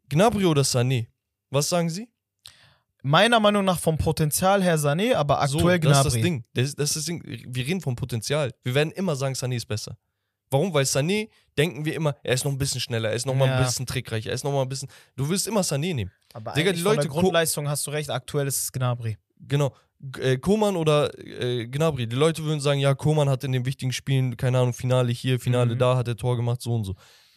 Gnabry 0.10 0.46
oder 0.46 0.62
Sané, 0.62 1.08
was 1.50 1.70
sagen 1.70 1.90
sie? 1.90 2.08
Meiner 3.08 3.39
Meinung 3.39 3.63
nach 3.65 3.80
vom 3.80 3.98
Potenzial 3.98 4.62
her 4.62 4.78
Sané, 4.78 5.15
aber 5.15 5.41
aktuell 5.41 5.82
so, 5.82 5.89
das 5.89 5.98
ist 6.00 6.06
das 6.06 6.13
Gnabry. 6.13 6.22
Ding. 6.30 6.43
Das, 6.54 6.76
das 6.76 6.89
ist 6.89 6.96
das 6.98 7.06
Ding. 7.06 7.22
Wir 7.26 7.65
reden 7.65 7.82
vom 7.82 7.96
Potenzial. 7.96 8.54
Wir 8.63 8.76
werden 8.76 8.91
immer 8.91 9.15
sagen, 9.15 9.34
Sané 9.34 9.56
ist 9.56 9.65
besser. 9.67 9.98
Warum? 10.50 10.74
Weil 10.74 10.84
Sané 10.86 11.30
denken 11.58 11.86
wir 11.86 11.93
immer, 11.96 12.15
er 12.24 12.34
ist 12.34 12.43
noch 12.46 12.52
ein 12.52 12.58
bisschen 12.58 12.80
schneller, 12.82 13.10
er 13.10 13.15
ist 13.15 13.26
noch 13.26 13.34
mal 13.36 13.46
ein 13.50 13.60
Ja. 13.60 13.63
bisschen 13.65 13.86
trickreicher, 13.86 14.30
er 14.30 14.36
ist 14.36 14.43
noch 14.43 14.52
mal 14.52 14.62
ein 14.62 14.70
bisschen. 14.70 14.89
Du 15.15 15.28
willst 15.30 15.48
immer 15.48 15.62
Sané 15.62 15.93
nehmen. 15.93 16.12
Aber 16.34 16.52
Digga, 16.54 16.72
die 16.72 16.80
von 16.80 16.91
Leute 16.91 17.02
der 17.04 17.10
gu- 17.12 17.22
Grundleistung 17.22 17.67
hast 17.70 17.86
du 17.88 17.91
recht, 17.91 18.10
aktuell 18.10 18.48
ist 18.48 18.62
es 18.62 18.72
Gnabry. 18.72 19.17
Genau. 19.39 19.74
Äh, 20.20 20.38
Koman 20.38 20.76
oder 20.76 21.12
äh, 21.20 21.65
Gnabry. 21.67 22.08
Die 22.08 22.15
Leute 22.15 22.43
würden 22.43 22.60
sagen, 22.60 22.80
ja, 22.80 22.93
Koman 22.93 23.30
hat 23.30 23.43
in 23.43 23.52
den 23.52 23.65
wichtigen 23.65 23.91
Spielen, 23.91 24.38
keine 24.38 24.60
Ahnung, 24.60 24.74
Finale 24.74 25.12
hier, 25.12 25.39
Finale 25.39 25.76
Mhm. 25.76 25.80
da, 25.80 25.96
hat 25.98 26.08
er 26.08 26.15
Tor 26.17 26.36
gemacht, 26.38 26.62
so 26.62 26.76
und 26.76 26.84
so. 26.84 26.91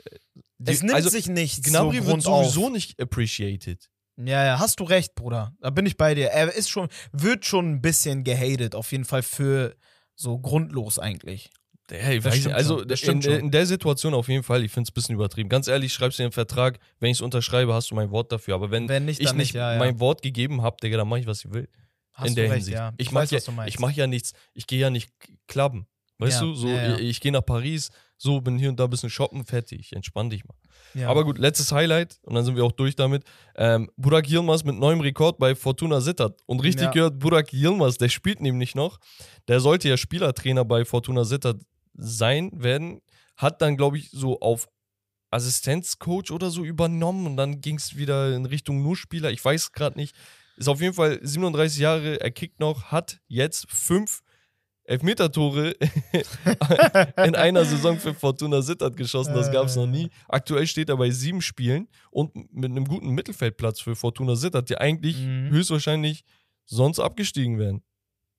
Äh, 0.04 0.16
die- 0.58 0.72
es 0.72 0.82
nimmt 0.82 0.94
also, 0.94 1.08
sich 1.08 1.26
nicht 1.28 1.64
Gnabry 1.64 1.98
so 2.00 2.06
wird 2.06 2.22
Grund 2.22 2.26
auf. 2.26 2.44
sowieso 2.52 2.68
nicht 2.70 3.00
appreciated. 3.00 3.88
Ja, 4.24 4.44
ja, 4.44 4.58
hast 4.58 4.80
du 4.80 4.84
recht, 4.84 5.14
Bruder. 5.14 5.54
Da 5.60 5.70
bin 5.70 5.86
ich 5.86 5.96
bei 5.96 6.14
dir. 6.14 6.28
Er 6.28 6.52
ist 6.54 6.68
schon, 6.68 6.88
wird 7.12 7.44
schon 7.44 7.70
ein 7.72 7.80
bisschen 7.82 8.24
gehatet, 8.24 8.74
auf 8.74 8.92
jeden 8.92 9.04
Fall 9.04 9.22
für 9.22 9.76
so 10.14 10.38
grundlos 10.38 10.98
eigentlich. 10.98 11.50
Hey, 11.90 12.20
Das 12.20 12.34
weiß 12.36 12.46
also 12.52 12.82
in, 12.82 13.20
in 13.22 13.50
der 13.50 13.66
Situation 13.66 14.14
auf 14.14 14.28
jeden 14.28 14.44
Fall, 14.44 14.62
ich 14.62 14.70
finde 14.70 14.86
es 14.88 14.90
ein 14.92 14.94
bisschen 14.94 15.14
übertrieben. 15.16 15.48
Ganz 15.48 15.66
ehrlich, 15.66 15.92
schreibst 15.92 16.18
du 16.18 16.22
den 16.22 16.30
Vertrag, 16.32 16.78
wenn 17.00 17.10
ich 17.10 17.18
es 17.18 17.20
unterschreibe, 17.20 17.74
hast 17.74 17.90
du 17.90 17.96
mein 17.96 18.10
Wort 18.12 18.30
dafür. 18.30 18.54
Aber 18.54 18.70
wenn, 18.70 18.88
Wenn 18.88 19.06
nicht, 19.06 19.20
ich 19.20 19.26
nicht 19.26 19.36
nicht, 19.36 19.54
ja, 19.54 19.72
ja. 19.72 19.78
mein 19.78 19.98
Wort 19.98 20.22
gegeben 20.22 20.62
habe, 20.62 20.76
Digga, 20.80 20.98
dann 20.98 21.08
mache 21.08 21.20
ich, 21.20 21.26
was 21.26 21.44
ich 21.44 21.52
will. 21.52 21.68
Hast 22.12 22.28
in 22.28 22.34
du 22.34 22.42
der 22.42 22.44
recht, 22.50 22.54
Hinsicht. 22.58 22.76
ja. 22.76 22.92
Ich 22.96 23.10
mache 23.10 23.34
ja, 23.34 23.66
ich 23.66 23.78
mach 23.80 23.90
ja 23.90 24.06
nichts, 24.06 24.34
ich 24.54 24.66
gehe 24.66 24.78
ja 24.78 24.90
nicht 24.90 25.10
klubben. 25.48 25.86
Weißt 26.18 26.42
du, 26.42 26.54
so, 26.54 26.68
ich, 26.68 26.98
ich 27.00 27.20
gehe 27.20 27.32
nach 27.32 27.44
Paris, 27.44 27.90
so 28.18 28.42
bin 28.42 28.58
hier 28.58 28.68
und 28.68 28.78
da 28.78 28.84
ein 28.84 28.90
bisschen 28.90 29.08
shoppen, 29.08 29.44
fertig, 29.46 29.94
entspann 29.94 30.28
dich 30.28 30.44
mal. 30.44 30.54
Ja. 30.94 31.08
Aber 31.08 31.24
gut, 31.24 31.38
letztes 31.38 31.72
Highlight 31.72 32.18
und 32.22 32.34
dann 32.34 32.44
sind 32.44 32.56
wir 32.56 32.64
auch 32.64 32.72
durch 32.72 32.96
damit. 32.96 33.24
Ähm, 33.56 33.90
Burak 33.96 34.28
Yilmaz 34.28 34.64
mit 34.64 34.76
neuem 34.76 35.00
Rekord 35.00 35.38
bei 35.38 35.54
Fortuna 35.54 36.00
Sittard. 36.00 36.40
Und 36.46 36.60
richtig 36.60 36.86
Ja. 36.86 36.90
gehört, 36.90 37.18
Burak 37.18 37.52
Yilmaz, 37.52 37.96
der 37.98 38.08
spielt 38.08 38.40
nämlich 38.40 38.74
noch. 38.74 38.98
Der 39.48 39.60
sollte 39.60 39.88
ja 39.88 39.96
Spielertrainer 39.96 40.64
bei 40.64 40.84
Fortuna 40.84 41.24
Sittard 41.24 41.60
sein 41.94 42.50
werden. 42.54 43.00
Hat 43.36 43.62
dann, 43.62 43.76
glaube 43.76 43.98
ich, 43.98 44.10
so 44.10 44.40
auf 44.40 44.68
Assistenzcoach 45.30 46.30
oder 46.32 46.50
so 46.50 46.64
übernommen 46.64 47.26
und 47.26 47.36
dann 47.36 47.60
ging 47.60 47.76
es 47.76 47.96
wieder 47.96 48.34
in 48.34 48.46
Richtung 48.46 48.82
nur 48.82 48.96
Spieler. 48.96 49.30
Ich 49.30 49.44
weiß 49.44 49.72
gerade 49.72 49.98
nicht. 49.98 50.14
Ist 50.56 50.68
auf 50.68 50.80
jeden 50.80 50.94
Fall 50.94 51.18
37 51.22 51.78
Jahre, 51.78 52.20
er 52.20 52.30
kickt 52.30 52.60
noch, 52.60 52.84
hat 52.86 53.20
jetzt 53.28 53.70
fünf 53.70 54.20
Elfmeter-Tore 54.90 55.74
in 57.26 57.34
einer 57.34 57.64
Saison 57.64 57.98
für 57.98 58.14
Fortuna 58.14 58.60
Sittard 58.62 58.96
geschossen. 58.96 59.34
Das 59.34 59.50
gab 59.52 59.66
es 59.66 59.76
noch 59.76 59.86
nie. 59.86 60.10
Aktuell 60.28 60.66
steht 60.66 60.88
er 60.88 60.96
bei 60.96 61.10
sieben 61.10 61.40
Spielen 61.42 61.88
und 62.10 62.34
mit 62.52 62.70
einem 62.70 62.84
guten 62.86 63.10
Mittelfeldplatz 63.10 63.80
für 63.80 63.94
Fortuna 63.96 64.34
Sittard, 64.36 64.68
die 64.68 64.78
eigentlich 64.78 65.16
Mhm. 65.18 65.50
höchstwahrscheinlich 65.50 66.24
sonst 66.66 66.98
abgestiegen 66.98 67.58
wären. 67.58 67.82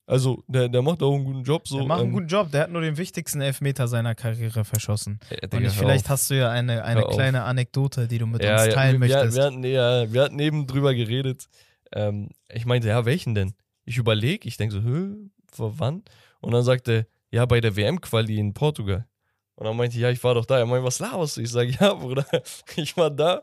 Also, 0.04 0.42
der, 0.48 0.68
der 0.68 0.82
macht 0.82 1.00
auch 1.02 1.14
einen 1.14 1.24
guten 1.24 1.42
Job. 1.44 1.66
So, 1.68 1.78
der 1.78 1.86
macht 1.86 2.00
einen 2.00 2.08
ähm, 2.08 2.14
guten 2.14 2.26
Job. 2.26 2.50
Der 2.50 2.62
hat 2.62 2.70
nur 2.70 2.82
den 2.82 2.96
wichtigsten 2.96 3.40
Elfmeter 3.40 3.86
seiner 3.88 4.14
Karriere 4.14 4.64
verschossen. 4.64 5.20
äh, 5.30 5.38
Und 5.44 5.52
Digga, 5.54 5.64
hör 5.66 5.70
vielleicht 5.72 6.08
hast 6.08 6.28
du 6.28 6.34
ja 6.36 6.50
eine, 6.50 6.84
eine 6.84 7.00
Hör 7.00 7.08
auf. 7.08 7.14
kleine 7.14 7.44
Anekdote, 7.44 8.08
die 8.08 8.18
du 8.18 8.26
mit 8.26 8.42
ja, 8.42 8.54
uns 8.56 8.66
ja, 8.66 8.72
teilen 8.72 9.00
wir, 9.00 9.08
möchtest. 9.08 9.36
wir, 9.36 9.44
hatten, 9.44 9.64
ja, 9.64 10.12
wir 10.12 10.22
hatten 10.22 10.38
eben 10.40 10.66
drüber 10.66 10.92
geredet. 10.94 11.46
Ähm, 11.92 12.30
ich 12.52 12.66
meinte, 12.66 12.88
ja, 12.88 13.04
welchen 13.04 13.34
denn? 13.34 13.54
Ich 13.84 13.96
überlege, 13.96 14.48
ich 14.48 14.56
denke 14.56 14.74
so, 14.74 14.82
Hö, 14.82 15.14
vor 15.52 15.78
wann? 15.78 16.02
Und 16.42 16.52
dann 16.52 16.62
sagte 16.62 16.92
er, 16.92 17.06
ja, 17.30 17.46
bei 17.46 17.60
der 17.60 17.74
WM-Quali 17.74 18.38
in 18.38 18.52
Portugal. 18.52 19.06
Und 19.54 19.66
dann 19.66 19.76
meinte 19.76 19.96
ich, 19.96 20.02
ja, 20.02 20.10
ich 20.10 20.22
war 20.24 20.34
doch 20.34 20.44
da. 20.44 20.58
Er 20.58 20.66
meinte, 20.66 20.84
was 20.84 20.98
laberst 20.98 21.36
du? 21.36 21.40
Ich 21.42 21.50
sage, 21.50 21.70
ja, 21.70 21.94
Bruder, 21.94 22.26
ich 22.76 22.96
war 22.96 23.10
da. 23.10 23.42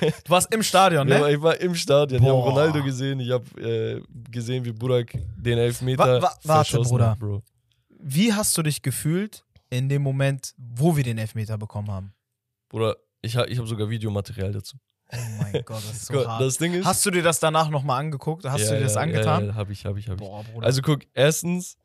du 0.00 0.30
warst 0.30 0.52
im 0.54 0.62
Stadion, 0.62 1.06
Ja, 1.08 1.20
ne? 1.20 1.32
ich 1.32 1.40
war 1.42 1.60
im 1.60 1.74
Stadion. 1.74 2.22
Ich 2.22 2.28
habe 2.28 2.38
Boah. 2.40 2.50
Ronaldo 2.50 2.82
gesehen. 2.82 3.20
Ich 3.20 3.30
habe 3.30 3.44
äh, 3.60 4.02
gesehen, 4.30 4.64
wie 4.64 4.72
Burak 4.72 5.12
den 5.36 5.58
Elfmeter 5.58 6.20
Wa- 6.20 6.22
wa- 6.22 6.38
warte, 6.44 6.78
Bruder. 6.80 7.10
hat, 7.10 7.18
Bro. 7.18 7.42
Wie 8.00 8.32
hast 8.32 8.56
du 8.56 8.62
dich 8.62 8.80
gefühlt 8.82 9.44
in 9.70 9.88
dem 9.88 10.02
Moment, 10.02 10.54
wo 10.56 10.96
wir 10.96 11.04
den 11.04 11.18
Elfmeter 11.18 11.58
bekommen 11.58 11.90
haben? 11.90 12.12
Bruder, 12.68 12.96
ich 13.20 13.36
habe 13.36 13.48
ich 13.48 13.58
hab 13.58 13.66
sogar 13.66 13.90
Videomaterial 13.90 14.52
dazu. 14.52 14.76
Oh 15.12 15.16
mein 15.42 15.52
Gott, 15.64 15.78
das 15.78 15.92
ist 15.92 16.06
so 16.06 16.14
Gott, 16.14 16.28
hart. 16.28 16.40
das 16.42 16.56
Ding 16.58 16.72
ist... 16.74 16.86
Hast 16.86 17.04
du 17.04 17.10
dir 17.10 17.22
das 17.22 17.40
danach 17.40 17.68
nochmal 17.68 18.00
angeguckt? 18.00 18.44
Hast 18.44 18.60
Ja, 18.62 18.70
du 18.70 18.76
dir 18.76 18.82
das 18.84 18.94
ja, 18.94 19.00
angetan? 19.00 19.42
Ja, 19.42 19.48
ja, 19.50 19.54
habe 19.56 19.72
ich, 19.72 19.84
habe 19.84 19.98
ich, 19.98 20.08
habe 20.08 20.22
ich. 20.22 20.28
Boah, 20.28 20.44
Bruder. 20.44 20.66
Also 20.66 20.80
guck, 20.82 21.00
erstens, 21.14 21.76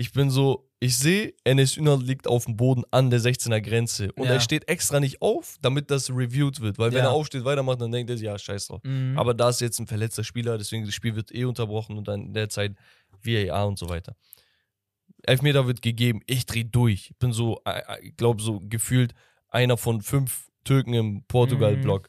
ich 0.00 0.12
bin 0.12 0.30
so, 0.30 0.70
ich 0.78 0.96
sehe, 0.96 1.34
Enes 1.44 1.76
Ünal 1.76 2.00
liegt 2.00 2.28
auf 2.28 2.44
dem 2.44 2.56
Boden 2.56 2.84
an 2.92 3.10
der 3.10 3.18
16er 3.20 3.60
Grenze 3.60 4.12
und 4.12 4.26
Ja. 4.28 4.34
er 4.34 4.40
steht 4.40 4.68
extra 4.68 5.00
nicht 5.00 5.20
auf, 5.20 5.56
damit 5.60 5.90
das 5.90 6.08
reviewed 6.10 6.60
wird, 6.60 6.78
weil 6.78 6.92
wenn 6.92 6.98
Ja. 7.00 7.06
er 7.06 7.10
aufsteht, 7.10 7.44
weitermacht, 7.44 7.80
dann 7.80 7.90
denkt 7.90 8.08
er, 8.10 8.16
sich, 8.16 8.26
ja, 8.26 8.38
scheiß 8.38 8.68
drauf. 8.68 8.80
Mhm. 8.84 9.18
Aber 9.18 9.34
da 9.34 9.48
ist 9.48 9.60
jetzt 9.60 9.80
ein 9.80 9.88
verletzter 9.88 10.22
Spieler, 10.22 10.56
deswegen 10.56 10.84
das 10.86 10.94
Spiel 10.94 11.16
wird 11.16 11.34
eh 11.34 11.44
unterbrochen 11.44 11.98
und 11.98 12.06
dann 12.06 12.26
in 12.26 12.32
der 12.34 12.48
Zeit 12.48 12.76
VAR 13.24 13.66
und 13.66 13.76
so 13.76 13.88
weiter. 13.88 14.14
Elfmeter 15.24 15.66
wird 15.66 15.82
gegeben, 15.82 16.20
ich 16.26 16.46
drehe 16.46 16.64
durch. 16.64 17.10
Ich 17.10 17.18
bin 17.18 17.32
so, 17.32 17.60
äh, 17.64 17.80
äh, 17.80 18.00
ich 18.08 18.16
glaube, 18.16 18.40
so 18.40 18.60
gefühlt 18.62 19.14
einer 19.48 19.76
von 19.76 20.00
fünf 20.00 20.48
Türken 20.64 20.94
im 20.94 21.24
Portugal-Block. 21.26 22.08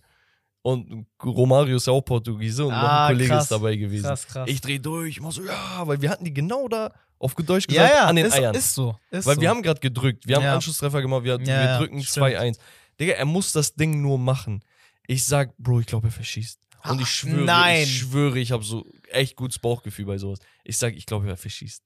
Und 0.61 1.07
Romario 1.23 1.77
ist 1.77 1.87
ja 1.87 1.93
auch 1.93 2.01
Portugiese 2.01 2.65
und 2.65 2.73
noch 2.73 2.77
Ah, 2.83 3.07
ein 3.07 3.13
Kollege 3.13 3.29
krass. 3.31 3.43
ist 3.43 3.51
dabei 3.51 3.75
gewesen. 3.77 4.03
krass, 4.05 4.27
krass. 4.27 4.49
Ich 4.49 4.61
drehe 4.61 4.79
durch, 4.79 5.09
ich 5.17 5.21
mach 5.21 5.31
so, 5.31 5.43
ja, 5.43 5.81
weil 5.87 6.01
wir 6.01 6.09
hatten 6.09 6.25
die 6.25 6.33
genau 6.33 6.67
da, 6.67 6.93
auf 7.19 7.35
gut 7.35 7.47
Deutsch 7.49 7.65
ja, 7.69 7.83
gesagt, 7.83 7.93
ja, 7.95 8.05
an 8.07 8.15
den 8.15 8.25
ist, 8.25 8.33
Eiern. 8.33 8.55
ist 8.55 8.73
so. 8.73 8.97
Ist 9.11 9.25
weil 9.25 9.35
so. 9.35 9.41
wir 9.41 9.49
haben 9.49 9.61
gerade 9.61 9.79
gedrückt, 9.79 10.25
wir 10.27 10.37
haben 10.37 10.43
Ja. 10.43 10.55
Anschlusstreffer 10.55 11.01
gemacht, 11.01 11.23
wir, 11.23 11.33
Ja, 11.33 11.39
wir 11.39 11.45
ja, 11.53 11.77
drücken 11.77 12.01
stimmt. 12.03 12.25
2-1. 12.27 12.57
Digga, 12.99 13.13
er 13.13 13.25
muss 13.25 13.51
das 13.51 13.73
Ding 13.75 14.01
nur 14.01 14.17
machen. 14.17 14.63
Ich 15.07 15.25
sag, 15.25 15.55
Bro, 15.57 15.81
ich 15.81 15.85
glaube, 15.85 16.07
er 16.07 16.11
verschießt. 16.11 16.59
Und 16.85 17.01
ich 17.01 17.09
schwöre, 17.09 17.43
nein. 17.45 17.83
ich 17.83 17.99
schwöre, 17.99 18.39
ich 18.39 18.51
habe 18.53 18.63
so 18.63 18.89
echt 19.09 19.35
gutes 19.35 19.59
Bauchgefühl 19.59 20.05
bei 20.05 20.17
sowas. 20.17 20.39
Ich 20.63 20.77
sag, 20.77 20.95
ich 20.95 21.05
glaube, 21.05 21.27
er 21.27 21.35
verschießt. 21.37 21.83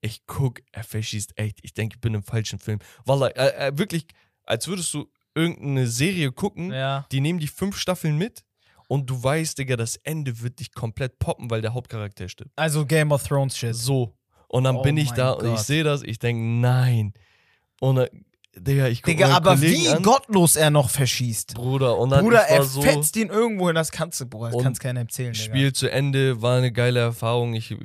Ich 0.00 0.26
guck, 0.26 0.60
er 0.72 0.82
verschießt 0.82 1.32
echt. 1.38 1.58
Ich 1.62 1.74
denke, 1.74 1.96
ich 1.96 2.00
bin 2.00 2.14
im 2.14 2.22
falschen 2.24 2.58
Film. 2.58 2.78
Wallah, 3.04 3.28
äh, 3.28 3.68
äh, 3.68 3.78
wirklich, 3.78 4.06
als 4.44 4.66
würdest 4.66 4.92
du 4.94 5.08
irgendeine 5.34 5.86
Serie 5.86 6.32
gucken, 6.32 6.72
Ja. 6.72 7.06
die 7.12 7.20
nehmen 7.20 7.38
die 7.38 7.46
fünf 7.46 7.76
Staffeln 7.78 8.16
mit 8.18 8.42
und 8.88 9.08
du 9.08 9.22
weißt, 9.22 9.58
Digga, 9.58 9.76
das 9.76 9.96
Ende 9.96 10.40
wird 10.40 10.58
dich 10.58 10.72
komplett 10.72 11.18
poppen, 11.20 11.50
weil 11.50 11.60
der 11.62 11.74
Hauptcharakter 11.74 12.28
stirbt. 12.28 12.50
Also 12.56 12.84
Game 12.86 13.12
of 13.12 13.22
Thrones 13.26 13.56
Shit. 13.56 13.76
So. 13.76 14.16
Und 14.52 14.64
dann 14.64 14.76
Oh 14.76 14.82
bin 14.82 14.96
ich 14.96 15.12
da 15.12 15.30
und 15.30 15.44
ich 15.46 15.54
Gott. 15.54 15.64
sehe 15.66 15.84
das, 15.84 16.02
ich 16.02 16.18
denke, 16.18 16.42
nein. 16.42 17.14
Und 17.80 17.96
dann, 17.96 18.08
Digga, 18.56 18.88
ich 18.88 19.00
gucke 19.00 19.16
Digga, 19.16 19.28
aber 19.36 19.60
wie 19.62 19.88
an, 19.88 20.02
gottlos 20.02 20.56
er 20.56 20.70
noch 20.70 20.90
verschießt. 20.90 21.54
Bruder, 21.54 21.96
und 21.98 22.10
dann 22.10 22.24
Bruder, 22.24 22.38
war 22.38 22.48
er 22.48 22.64
so, 22.64 22.82
fetzt 22.82 23.14
ihn 23.14 23.28
irgendwo 23.28 23.68
hin, 23.68 23.76
das 23.76 23.92
kannst 23.92 24.20
du, 24.20 24.26
Bruder, 24.26 24.50
das 24.50 24.60
kannst 24.62 24.80
keiner 24.80 25.00
erzählen, 25.00 25.32
Digga. 25.34 25.44
Spiel 25.44 25.72
zu 25.72 25.88
Ende, 25.88 26.42
war 26.42 26.58
eine 26.58 26.72
geile 26.72 26.98
Erfahrung. 26.98 27.54
Ich, 27.54 27.76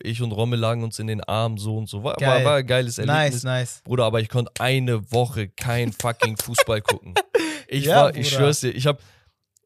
ich 0.00 0.22
und 0.22 0.30
Rommel 0.30 0.60
lagen 0.60 0.84
uns 0.84 1.00
in 1.00 1.08
den 1.08 1.20
Armen, 1.24 1.56
so 1.58 1.76
und 1.76 1.88
so. 1.88 2.04
War, 2.04 2.12
war, 2.12 2.16
Geil. 2.20 2.44
war 2.44 2.54
ein 2.58 2.66
geiles 2.66 2.98
Erlebnis. 2.98 3.42
Nice, 3.42 3.42
nice. 3.42 3.80
Bruder, 3.82 4.04
aber 4.04 4.20
ich 4.20 4.28
konnte 4.28 4.52
eine 4.60 5.10
Woche 5.10 5.48
kein 5.48 5.92
fucking 6.00 6.36
Fußball 6.36 6.80
gucken. 6.80 7.14
Ich 7.66 7.86
Ja, 7.86 7.96
war, 7.96 8.10
ich 8.10 8.28
Bruder. 8.28 8.36
schwör's 8.44 8.60
dir, 8.60 8.70
ich 8.70 8.86
hab 8.86 9.00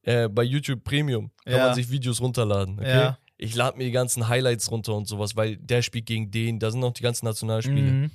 äh, 0.05 0.29
bei 0.31 0.45
YouTube 0.45 0.83
Premium 0.83 1.31
kann 1.45 1.55
Ja. 1.57 1.67
man 1.67 1.75
sich 1.75 1.91
Videos 1.91 2.23
runterladen, 2.23 2.79
okay? 2.79 2.89
Ja. 2.89 3.19
Ich 3.39 3.55
lade 3.55 3.79
mir 3.79 3.85
die 3.85 3.93
ganzen 3.93 4.29
Highlights 4.29 4.71
runter 4.71 4.95
und 4.95 5.07
sowas, 5.09 5.37
weil 5.37 5.57
der 5.57 5.83
spielt 5.83 6.07
gegen 6.07 6.31
den, 6.31 6.59
da 6.59 6.71
sind 6.71 6.81
noch 6.81 6.93
die 6.93 7.03
ganzen 7.03 7.25
Nationalspiele, 7.25 7.91
Mhm. 7.93 8.11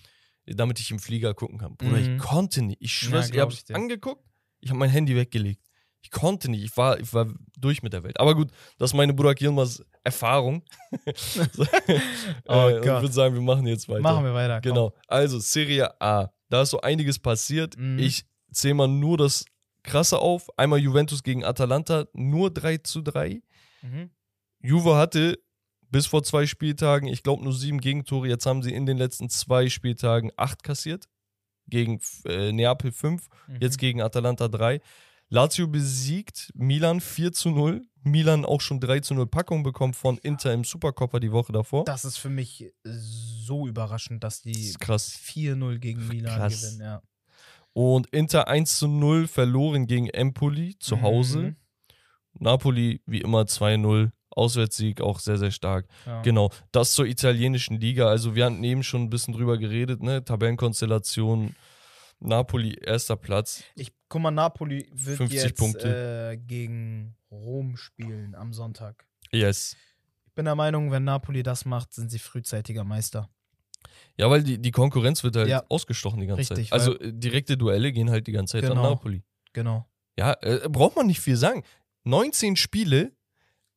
damit 0.46 0.80
ich 0.80 0.92
im 0.92 1.00
Flieger 1.00 1.34
gucken 1.34 1.58
kann. 1.58 1.76
Bruder, 1.78 1.98
Mhm. 1.98 2.16
ich 2.16 2.22
konnte 2.22 2.62
nicht. 2.62 2.82
Ich 2.82 3.02
Ja, 3.02 3.08
schwör's, 3.10 3.28
ihr 3.28 3.32
glaub 3.34 3.52
habt 3.52 3.72
angeguckt, 3.74 4.24
ich 4.60 4.70
habe 4.70 4.80
mein 4.80 4.90
Handy 4.90 5.16
weggelegt. 5.16 5.62
Ich 6.02 6.12
konnte 6.12 6.52
nicht, 6.52 6.64
ich 6.66 6.76
war, 6.76 7.00
ich 7.00 7.14
war 7.14 7.28
durch 7.58 7.82
mit 7.82 7.94
der 7.94 8.04
Welt. 8.04 8.20
Aber 8.20 8.36
gut, 8.36 8.52
das 8.78 8.90
ist 8.92 8.94
meine 8.94 9.14
Burak 9.14 9.40
Yilmaz 9.40 9.82
Erfahrung. 10.04 10.62
so, 11.16 11.42
Oh 12.48 12.68
äh, 12.68 12.80
Ich 12.80 12.86
würde 12.86 13.12
sagen, 13.14 13.34
wir 13.36 13.42
machen 13.42 13.66
jetzt 13.68 13.88
weiter. 13.88 14.02
Machen 14.02 14.26
wir 14.26 14.34
weiter. 14.34 14.56
komm. 14.62 14.72
Genau. 14.74 14.94
Also, 15.08 15.40
Serie 15.40 16.00
A. 16.02 16.30
Da 16.50 16.64
ist 16.64 16.72
so 16.72 16.82
einiges 16.82 17.18
passiert. 17.20 17.78
Mhm. 17.78 18.00
Ich 18.00 18.26
zähle 18.52 18.74
mal 18.74 18.88
nur 18.90 19.18
das 19.18 19.46
Krasse 19.84 20.20
auf. 20.20 20.50
Einmal 20.58 20.80
Juventus 20.80 21.24
gegen 21.24 21.46
Atalanta, 21.46 22.06
nur 22.14 22.52
3 22.52 22.78
zu 22.80 23.02
3. 23.02 23.42
Mhm. 23.82 24.10
Juve 24.64 24.96
hatte 24.96 25.38
bis 25.90 26.08
vor 26.08 26.24
zwei 26.24 26.48
Spieltagen, 26.48 27.08
ich 27.08 27.22
glaube, 27.22 27.44
nur 27.44 27.54
sieben 27.54 27.80
Gegentore. 27.80 28.28
Jetzt 28.28 28.46
haben 28.48 28.64
sie 28.64 28.74
in 28.74 28.86
den 28.88 28.98
letzten 28.98 29.30
zwei 29.30 29.70
Spieltagen 29.70 30.32
acht 30.38 30.64
kassiert. 30.64 31.08
gegen 31.68 32.02
äh, 32.26 32.52
Neapel 32.52 32.92
5, 32.92 33.30
Mhm. 33.48 33.58
jetzt 33.62 33.78
gegen 33.78 34.02
Atalanta 34.02 34.50
3. 34.50 34.82
Lazio 35.30 35.66
besiegt 35.68 36.52
Milan 36.56 37.00
4 37.00 37.32
zu 37.32 37.52
0. 37.52 37.82
Milan 38.04 38.44
auch 38.44 38.60
schon 38.60 38.82
3 38.82 39.00
zu 39.00 39.14
0 39.14 39.28
Packung 39.28 39.64
bekommen 39.64 39.94
von 39.94 40.18
Inter 40.18 40.52
im 40.54 40.66
Supercoppa 40.66 41.20
die 41.22 41.32
Woche 41.32 41.54
davor. 41.54 41.86
Das 41.86 42.04
ist 42.04 42.18
für 42.18 42.30
mich 42.30 42.70
so 42.84 43.66
überraschend, 43.66 44.24
dass 44.26 44.42
Das 44.42 44.52
die 44.52 44.62
ist 44.62 44.80
krass. 44.82 45.10
4-0 45.24 45.80
gegen 45.80 46.06
Milan 46.10 46.36
Krass. 46.38 46.62
gewinnen. 46.62 46.82
Ja. 46.82 47.02
Und 47.72 48.08
Inter 48.08 48.50
1 48.50 48.78
zu 48.78 48.88
0 48.90 49.28
verloren 49.28 49.88
gegen 49.88 50.10
Empoli 50.10 50.76
zu 50.80 51.02
Hause. 51.02 51.40
Mhm. 51.40 51.56
Napoli 52.40 53.02
wie 53.06 53.22
immer 53.22 53.44
2-0. 53.46 54.12
Auswärtssieg 54.36 55.02
auch 55.02 55.20
sehr, 55.20 55.38
sehr 55.38 55.52
stark. 55.52 55.88
Ja. 56.06 56.22
Genau, 56.22 56.50
das 56.72 56.94
zur 56.94 57.06
italienischen 57.06 57.80
Liga. 57.80 58.08
Also 58.08 58.36
wir 58.36 58.46
hatten 58.46 58.64
eben 58.64 58.84
schon 58.84 59.04
ein 59.04 59.10
bisschen 59.10 59.34
drüber 59.34 59.58
geredet, 59.58 60.02
ne? 60.02 60.24
Tabellenkonstellation, 60.24 61.56
Napoli 62.20 62.74
erster 62.76 63.16
Platz. 63.16 63.64
Ich 63.76 63.92
guck 64.10 64.22
mal, 64.22 64.32
Napoli 64.32 64.88
wird 64.94 65.18
50 65.18 65.42
jetzt 65.44 65.58
Punkte. 65.58 66.32
Äh, 66.34 66.38
gegen 66.38 67.16
Rom 67.32 67.78
spielen 67.78 68.36
am 68.36 68.54
Sonntag. 68.54 69.06
Yes. 69.32 69.76
Ich 70.26 70.34
bin 70.34 70.46
der 70.46 70.56
Meinung, 70.56 70.92
wenn 70.92 71.04
Napoli 71.04 71.44
das 71.44 71.66
macht, 71.66 71.94
sind 71.94 72.10
sie 72.10 72.20
frühzeitiger 72.20 72.84
Meister. 72.84 73.30
Ja, 74.18 74.30
weil 74.30 74.44
die, 74.44 74.60
die 74.60 74.72
Konkurrenz 74.72 75.24
wird 75.24 75.36
halt 75.36 75.50
Ja. 75.50 75.64
ausgestochen 75.70 76.20
die 76.22 76.28
ganze 76.28 76.52
Richtig, 76.52 76.70
Zeit. 76.70 76.74
Also 76.80 76.98
äh, 77.00 77.12
direkte 77.14 77.58
Duelle 77.58 77.92
gehen 77.92 78.10
halt 78.10 78.28
die 78.28 78.32
ganze 78.32 78.54
Zeit 78.54 78.64
an 78.66 78.78
Genau. 78.78 78.90
Napoli. 78.92 79.24
Genau. 79.52 79.86
Ja, 80.18 80.36
äh, 80.42 80.70
braucht 80.70 80.96
man 80.96 81.08
nicht 81.08 81.20
viel 81.20 81.36
sagen. 81.36 81.64
19 82.06 82.56
Spiele, 82.56 83.12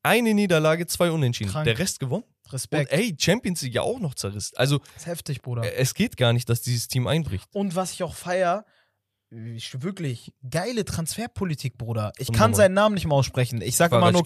eine 0.07 0.35
Niederlage, 0.35 0.87
zwei 0.87 1.11
Unentschieden. 1.11 1.51
Krank. 1.51 1.65
Der 1.65 1.79
Rest 1.79 2.01
gewonnen. 2.01 2.25
Respekt. 2.53 2.93
Und 2.93 2.99
ey, 2.99 3.15
Champions 3.19 3.63
League 3.63 3.75
ja 3.75 3.83
auch 3.83 3.99
noch 3.99 4.15
zerrissen. 4.15 4.57
Also 4.57 4.79
das 4.79 4.89
ist 4.99 5.07
heftig, 5.07 5.43
Bruder. 5.43 5.65
äh, 5.65 5.75
es 5.75 5.95
geht 5.95 6.17
gar 6.17 6.33
nicht, 6.33 6.49
dass 6.49 6.63
dieses 6.63 6.89
Team 6.89 7.07
einbricht. 7.07 7.49
Und 7.53 7.75
was 7.75 7.93
ich 7.93 8.03
auch 8.03 8.15
feier, 8.15 8.65
ich, 9.31 9.83
wirklich 9.83 10.33
geile 10.49 10.85
Transferpolitik, 10.85 11.77
Bruder. 11.77 12.13
Ich 12.17 12.29
Unnormal. 12.29 12.49
kann 12.49 12.55
seinen 12.55 12.75
Namen 12.75 12.95
nicht 12.95 13.07
mal 13.07 13.17
aussprechen. 13.17 13.61
Ich 13.61 13.77
sag 13.77 13.91
immer 13.91 14.13
nur, 14.13 14.23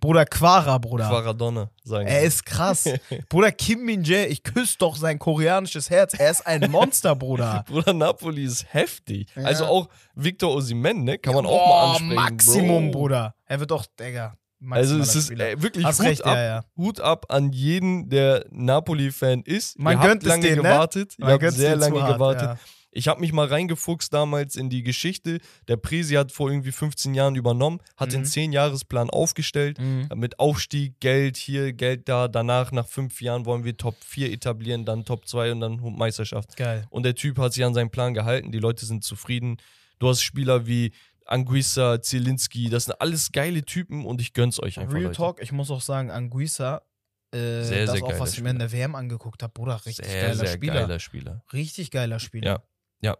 Bruder, 0.00 0.26
Quara, 0.26 0.78
Bruder. 0.78 1.08
Quaradonna, 1.08 1.70
sagen 1.84 2.08
Er 2.08 2.22
ist 2.22 2.44
krass. 2.44 2.88
Bruder, 3.28 3.52
Kim 3.52 3.84
Min-jae, 3.84 4.26
ich 4.26 4.42
küsse 4.42 4.76
doch 4.78 4.96
sein 4.96 5.20
koreanisches 5.20 5.88
Herz. 5.88 6.14
Er 6.14 6.32
ist 6.32 6.44
ein 6.46 6.68
Monster, 6.68 7.14
Bruder. 7.14 7.64
Bruder, 7.68 7.92
Napoli 7.92 8.44
ist 8.44 8.66
heftig. 8.74 9.28
Ja. 9.36 9.44
Also 9.44 9.66
auch 9.66 9.88
Victor 10.16 10.52
Osimhen, 10.52 11.04
ne? 11.04 11.18
Kann 11.18 11.34
man 11.34 11.46
auch 11.46 11.50
Boah, 11.50 11.68
mal 11.68 11.90
ansprechen. 11.92 12.14
Maximum, 12.14 12.90
Bro. 12.90 12.98
Bruder. 13.00 13.34
Er 13.46 13.60
wird 13.60 13.70
doch, 13.70 13.86
Digga. 13.86 14.36
Also 14.68 14.98
es 14.98 15.14
ist 15.16 15.26
Spieler. 15.26 15.50
äh, 15.50 15.62
wirklich 15.62 15.84
Hast 15.84 16.00
Hut, 16.00 16.06
recht, 16.06 16.24
ab, 16.24 16.34
ja, 16.36 16.42
ja. 16.44 16.64
Hut 16.76 17.00
ab 17.00 17.26
an 17.30 17.52
jeden, 17.52 18.08
der 18.10 18.44
Napoli-Fan 18.50 19.42
ist. 19.42 19.78
Man 19.78 19.94
ihr 19.94 20.00
habt 20.00 20.22
lange 20.24 20.42
denen, 20.42 20.56
ne? 20.56 20.62
gewartet. 20.62 21.14
Man 21.18 21.28
Ihr 21.30 21.32
habt 21.34 21.52
sehr 21.54 21.76
lange 21.76 22.02
hart, 22.02 22.14
gewartet. 22.14 22.42
ja. 22.42 22.58
Ich 22.92 23.06
habe 23.06 23.20
mich 23.20 23.32
mal 23.32 23.46
reingefuchst 23.46 24.12
damals 24.12 24.56
in 24.56 24.68
die 24.68 24.82
Geschichte. 24.82 25.38
Der 25.68 25.76
Presi 25.76 26.14
hat 26.14 26.32
vor 26.32 26.50
irgendwie 26.50 26.72
15 26.72 27.14
Jahren 27.14 27.36
übernommen, 27.36 27.78
hat 27.96 28.08
Mhm. 28.08 28.12
den 28.14 28.24
10-Jahres-Plan 28.24 29.10
aufgestellt. 29.10 29.78
Mhm. 29.78 30.08
Mit 30.16 30.40
Aufstieg, 30.40 30.98
Geld 30.98 31.36
hier, 31.36 31.72
Geld 31.72 32.08
da. 32.08 32.26
Danach, 32.26 32.72
nach 32.72 32.88
fünf 32.88 33.22
Jahren, 33.22 33.46
wollen 33.46 33.62
wir 33.62 33.76
Top 33.76 33.94
4 34.04 34.32
etablieren, 34.32 34.84
dann 34.84 35.04
Top 35.04 35.28
2 35.28 35.52
und 35.52 35.60
dann 35.60 35.78
Meisterschaft. 35.96 36.56
Geil. 36.56 36.84
Und 36.90 37.04
der 37.04 37.14
Typ 37.14 37.38
hat 37.38 37.52
sich 37.52 37.64
an 37.64 37.74
seinen 37.74 37.90
Plan 37.90 38.12
gehalten. 38.12 38.50
Die 38.50 38.58
Leute 38.58 38.84
sind 38.84 39.04
zufrieden. 39.04 39.58
Du 40.00 40.08
hast 40.08 40.22
Spieler 40.22 40.66
wie 40.66 40.90
Anguissa, 41.30 42.00
Zielinski. 42.00 42.68
Das 42.68 42.86
sind 42.86 43.00
alles 43.00 43.32
geile 43.32 43.64
Typen 43.64 44.04
und 44.04 44.20
ich 44.20 44.32
gönn's 44.32 44.60
euch 44.62 44.78
einfach. 44.78 44.94
Real 44.94 45.04
Leute. 45.04 45.16
Talk, 45.16 45.42
ich 45.42 45.52
muss 45.52 45.70
auch 45.70 45.80
sagen, 45.80 46.10
Anguissa, 46.10 46.82
äh, 47.32 47.62
Sehr, 47.62 47.86
das 47.86 47.96
sehr 47.96 48.04
auch, 48.04 48.18
was 48.18 48.34
ich 48.34 48.42
mir 48.42 48.50
in 48.50 48.58
der 48.58 48.72
WM 48.72 48.94
angeguckt 48.94 49.42
habe, 49.42 49.52
Bruder, 49.52 49.80
richtig 49.86 50.06
sehr, 50.06 50.22
geiler 50.22 50.34
sehr 50.34 50.46
Spieler. 50.48 50.74
geiler 50.74 50.98
Spieler. 50.98 51.44
Richtig 51.52 51.90
geiler 51.90 52.18
Spieler. 52.18 52.62
Ja. 53.00 53.12
Ja. 53.12 53.18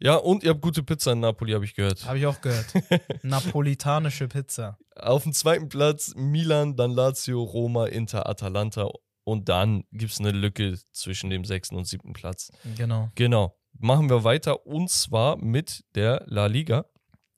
Ja, 0.00 0.14
und 0.14 0.44
ihr 0.44 0.50
habt 0.50 0.60
gute 0.60 0.82
Pizza 0.84 1.12
in 1.12 1.20
Napoli, 1.20 1.52
habe 1.52 1.64
ich 1.64 1.74
gehört. 1.74 2.04
Habe 2.04 2.18
ich 2.18 2.26
auch 2.26 2.40
gehört. 2.40 2.66
Napolitanische 3.22 4.28
Pizza. 4.28 4.78
Auf 4.94 5.24
dem 5.24 5.32
zweiten 5.32 5.68
Platz 5.68 6.14
Milan, 6.14 6.76
dann 6.76 6.92
Lazio, 6.92 7.42
Roma, 7.42 7.86
Inter, 7.86 8.28
Atalanta. 8.28 8.88
Und 9.24 9.48
dann 9.48 9.84
gibt 9.92 10.12
es 10.12 10.20
eine 10.20 10.30
Lücke 10.30 10.78
zwischen 10.92 11.30
dem 11.30 11.44
sechsten 11.44 11.76
und 11.76 11.84
siebten 11.84 12.12
Platz. 12.12 12.50
Genau. 12.76 13.10
Genau. 13.16 13.58
Machen 13.72 14.08
wir 14.08 14.24
weiter 14.24 14.66
und 14.66 14.88
zwar 14.88 15.36
mit 15.36 15.84
der 15.94 16.22
La 16.26 16.46
Liga. 16.46 16.86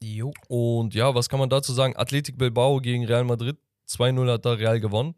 Jo. 0.02 0.32
Und 0.48 0.94
ja, 0.94 1.14
was 1.14 1.28
kann 1.28 1.38
man 1.40 1.50
dazu 1.50 1.72
sagen? 1.72 1.96
Athletic 1.96 2.38
Bilbao 2.38 2.80
gegen 2.80 3.04
Real 3.04 3.24
Madrid. 3.24 3.58
2-0 3.88 4.32
hat 4.32 4.44
da 4.44 4.52
Real 4.52 4.80
gewonnen. 4.80 5.14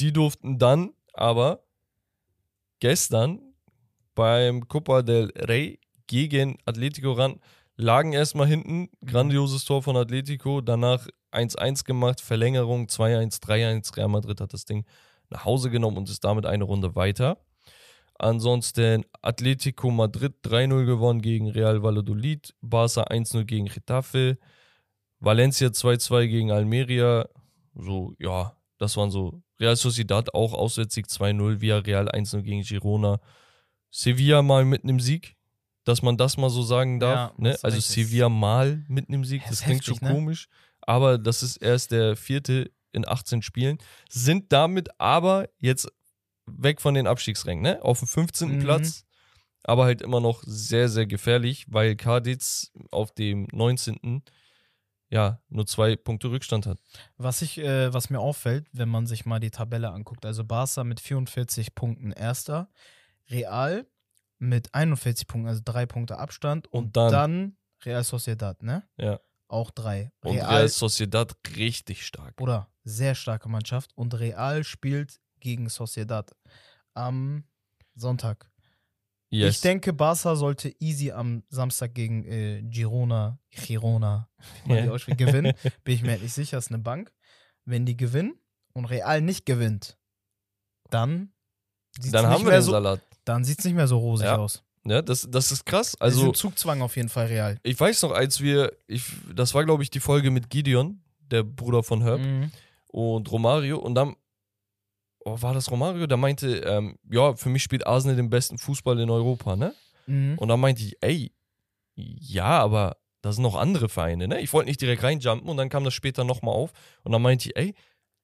Die 0.00 0.12
durften 0.12 0.58
dann 0.58 0.92
aber 1.12 1.62
gestern 2.80 3.40
beim 4.14 4.66
Copa 4.68 5.02
del 5.02 5.32
Rey 5.36 5.78
gegen 6.06 6.58
Atletico 6.64 7.12
ran, 7.12 7.40
lagen 7.76 8.12
erstmal 8.12 8.46
hinten. 8.46 8.88
Grandioses 9.04 9.64
Tor 9.64 9.82
von 9.82 9.96
Atletico. 9.96 10.60
Danach 10.60 11.06
1-1 11.32 11.84
gemacht, 11.84 12.20
Verlängerung 12.20 12.86
2-1, 12.86 13.42
3-1. 13.42 13.96
Real 13.96 14.08
Madrid 14.08 14.40
hat 14.40 14.52
das 14.52 14.64
Ding 14.64 14.84
nach 15.30 15.44
Hause 15.44 15.70
genommen 15.70 15.98
und 15.98 16.08
ist 16.08 16.24
damit 16.24 16.46
eine 16.46 16.64
Runde 16.64 16.94
weiter. 16.96 17.38
Ansonsten 18.18 19.04
Atletico 19.20 19.90
Madrid 19.90 20.34
3-0 20.44 20.86
gewonnen 20.86 21.20
gegen 21.20 21.50
Real 21.50 21.82
Valladolid, 21.82 22.54
Barca 22.62 23.02
1-0 23.04 23.44
gegen 23.44 23.66
Getafe, 23.66 24.38
Valencia 25.20 25.68
2-2 25.68 26.26
gegen 26.26 26.50
Almeria. 26.50 27.28
So, 27.74 28.14
ja, 28.18 28.56
das 28.78 28.96
waren 28.96 29.10
so. 29.10 29.42
Real 29.58 29.76
Sociedad 29.76 30.34
auch 30.34 30.52
Auswärtssieg 30.52 31.06
2-0, 31.06 31.60
Villarreal 31.60 32.08
1-0 32.08 32.42
gegen 32.42 32.62
Girona. 32.62 33.20
Sevilla 33.90 34.42
mal 34.42 34.64
mit 34.64 34.84
einem 34.84 35.00
Sieg, 35.00 35.36
dass 35.84 36.02
man 36.02 36.16
das 36.16 36.36
mal 36.36 36.50
so 36.50 36.62
sagen 36.62 37.00
darf. 37.00 37.32
Ja, 37.32 37.34
ne? 37.38 37.58
Also 37.62 37.80
Sevilla 37.80 38.28
mal 38.28 38.84
mit 38.88 39.08
einem 39.08 39.24
Sieg, 39.24 39.42
das 39.44 39.52
ist 39.52 39.62
klingt 39.64 39.80
heftig, 39.80 39.98
schon 39.98 40.08
ne? 40.08 40.14
komisch. 40.14 40.48
Aber 40.82 41.18
das 41.18 41.42
ist 41.42 41.56
erst 41.56 41.92
der 41.92 42.16
vierte 42.16 42.70
in 42.92 43.06
18 43.06 43.42
Spielen. 43.42 43.78
Sind 44.08 44.52
damit 44.52 44.88
aber 45.00 45.48
jetzt 45.58 45.88
weg 46.46 46.80
von 46.80 46.94
den 46.94 47.06
Abstiegsrängen, 47.06 47.62
ne? 47.62 47.82
Auf 47.82 47.98
dem 48.00 48.08
15. 48.08 48.56
Mhm. 48.56 48.58
Platz. 48.60 49.04
Aber 49.64 49.84
halt 49.84 50.00
immer 50.00 50.20
noch 50.20 50.42
sehr, 50.46 50.88
sehr 50.88 51.06
gefährlich, 51.06 51.66
weil 51.68 51.96
Cadiz 51.96 52.70
auf 52.92 53.12
dem 53.12 53.48
19. 53.52 54.22
ja 55.08 55.40
nur 55.48 55.66
zwei 55.66 55.96
Punkte 55.96 56.30
Rückstand 56.30 56.66
hat. 56.66 56.78
Was, 57.16 57.42
ich, 57.42 57.58
äh, 57.58 57.92
was 57.92 58.10
mir 58.10 58.20
auffällt, 58.20 58.66
wenn 58.72 58.88
man 58.88 59.06
sich 59.06 59.24
mal 59.26 59.40
die 59.40 59.50
Tabelle 59.50 59.90
anguckt, 59.90 60.24
also 60.24 60.44
Barca 60.44 60.84
mit 60.84 61.00
44 61.00 61.74
Punkten 61.74 62.12
erster, 62.12 62.68
Real 63.28 63.86
mit 64.38 64.72
41 64.74 65.26
Punkten, 65.26 65.48
also 65.48 65.62
drei 65.64 65.86
Punkte 65.86 66.18
Abstand 66.18 66.68
und, 66.68 66.84
Und 66.84 66.96
dann- 66.96 67.12
dann, 67.12 67.56
Real 67.84 68.04
Sociedad, 68.04 68.62
ne? 68.62 68.88
Ja. 68.96 69.20
Auch 69.48 69.70
drei. 69.70 70.10
Und 70.22 70.36
Real, 70.36 70.48
Real 70.48 70.68
Sociedad 70.68 71.36
richtig 71.56 72.04
stark. 72.06 72.40
oder 72.40 72.68
sehr 72.84 73.14
starke 73.16 73.48
Mannschaft 73.48 73.90
und 73.96 74.14
Real 74.14 74.62
spielt 74.64 75.20
gegen 75.46 75.68
Sociedad 75.68 76.34
am 76.94 77.44
Sonntag. 77.94 78.50
Yes. 79.30 79.56
Ich 79.56 79.60
denke, 79.60 79.92
Barca 79.92 80.34
sollte 80.34 80.74
easy 80.80 81.12
am 81.12 81.44
Samstag 81.48 81.94
gegen 81.94 82.24
äh, 82.24 82.62
Girona, 82.62 83.38
Girona, 83.50 84.28
ausspricht, 84.90 85.18
gewinnen. 85.18 85.52
Bin 85.84 85.94
ich 85.94 86.02
mir 86.02 86.18
nicht 86.18 86.34
sicher, 86.34 86.58
ist 86.58 86.70
eine 86.72 86.78
Bank. 86.82 87.12
Wenn 87.64 87.86
die 87.86 87.96
gewinnen 87.96 88.34
und 88.72 88.86
Real 88.86 89.20
nicht 89.20 89.46
gewinnt, 89.46 89.98
dann 90.90 91.32
sieht's 91.98 92.12
Dann 92.12 92.24
nicht 92.28 92.34
haben 92.34 92.44
wir 92.44 92.52
den 92.52 92.62
so, 92.62 92.72
Salat. 92.72 93.00
Dann 93.24 93.44
sieht 93.44 93.58
es 93.60 93.64
nicht 93.64 93.74
mehr 93.74 93.88
so 93.88 93.98
rosig 93.98 94.26
Ja. 94.26 94.36
aus. 94.38 94.62
Ja, 94.84 95.02
das, 95.02 95.26
das 95.30 95.50
ist 95.50 95.64
krass. 95.66 95.96
Also 96.00 96.20
Also, 96.20 96.32
Zugzwang 96.32 96.80
auf 96.82 96.94
jeden 96.96 97.08
Fall 97.08 97.26
Real. 97.26 97.58
ich 97.64 97.78
weiß 97.78 98.02
noch, 98.02 98.12
als 98.12 98.40
wir, 98.40 98.76
ich, 98.86 99.04
das 99.34 99.52
war, 99.54 99.64
glaube 99.64 99.82
ich, 99.82 99.90
die 99.90 99.98
Folge 100.00 100.30
mit 100.30 100.48
Gideon, 100.50 101.02
der 101.20 101.42
Bruder 101.42 101.82
von 101.82 102.02
Herb, 102.02 102.20
Mhm. 102.20 102.52
und 102.88 103.30
Romario. 103.32 103.78
Und 103.80 103.96
dann, 103.96 104.14
oh, 105.26 105.42
war 105.42 105.54
das 105.54 105.70
Romario? 105.70 106.06
Der 106.06 106.16
meinte, 106.16 106.58
ähm, 106.58 106.96
ja, 107.10 107.34
für 107.34 107.48
mich 107.48 107.62
spielt 107.62 107.86
Arsenal 107.86 108.16
den 108.16 108.30
besten 108.30 108.58
Fußball 108.58 108.98
in 109.00 109.10
Europa, 109.10 109.56
ne? 109.56 109.74
Mhm. 110.06 110.38
Und 110.38 110.48
dann 110.48 110.60
meinte 110.60 110.82
ich, 110.82 110.96
ey, 111.00 111.32
ja, 111.94 112.58
aber 112.60 112.96
da 113.22 113.32
sind 113.32 113.42
noch 113.42 113.56
andere 113.56 113.88
Vereine, 113.88 114.28
ne? 114.28 114.40
Ich 114.40 114.52
wollte 114.52 114.68
nicht 114.68 114.80
direkt 114.80 115.02
reinjumpen 115.02 115.48
und 115.48 115.56
dann 115.56 115.68
kam 115.68 115.84
das 115.84 115.94
später 115.94 116.24
nochmal 116.24 116.54
auf. 116.54 116.72
Und 117.02 117.12
dann 117.12 117.22
meinte 117.22 117.48
ich, 117.48 117.56
ey, 117.56 117.74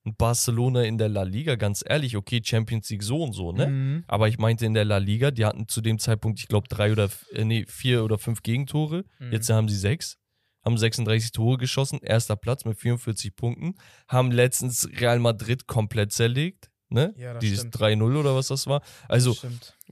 ein 0.04 0.14
Barcelona 0.16 0.82
in 0.82 0.98
der 0.98 1.08
La 1.08 1.22
Liga, 1.22 1.56
ganz 1.56 1.84
ehrlich, 1.86 2.16
okay, 2.16 2.40
Champions 2.44 2.90
League 2.90 3.02
so 3.02 3.22
und 3.22 3.32
so, 3.32 3.52
ne? 3.52 3.66
Mhm. 3.66 4.04
Aber 4.06 4.28
ich 4.28 4.38
meinte 4.38 4.66
in 4.66 4.74
der 4.74 4.84
La 4.84 4.98
Liga, 4.98 5.30
die 5.30 5.44
hatten 5.44 5.68
zu 5.68 5.80
dem 5.80 5.98
Zeitpunkt, 5.98 6.40
ich 6.40 6.48
glaube, 6.48 6.68
drei 6.68 6.92
oder 6.92 7.08
äh, 7.32 7.44
nee, 7.44 7.64
vier 7.68 8.04
oder 8.04 8.18
fünf 8.18 8.42
Gegentore. 8.42 9.04
Mhm. 9.18 9.32
Jetzt 9.32 9.50
haben 9.50 9.68
sie 9.68 9.76
sechs, 9.76 10.18
haben 10.64 10.78
36 10.78 11.32
Tore 11.32 11.58
geschossen, 11.58 12.00
erster 12.02 12.36
Platz 12.36 12.64
mit 12.64 12.78
44 12.78 13.34
Punkten, 13.34 13.74
haben 14.08 14.30
letztens 14.30 14.88
Real 15.00 15.18
Madrid 15.18 15.66
komplett 15.66 16.12
zerlegt, 16.12 16.71
ne? 16.92 17.14
Ja, 17.16 17.34
das 17.34 17.40
Dieses 17.40 17.58
stimmt. 17.60 17.76
3-0 17.76 18.16
oder 18.18 18.34
was 18.34 18.48
das 18.48 18.66
war. 18.66 18.82
Also, 19.08 19.32
Das 19.34 19.46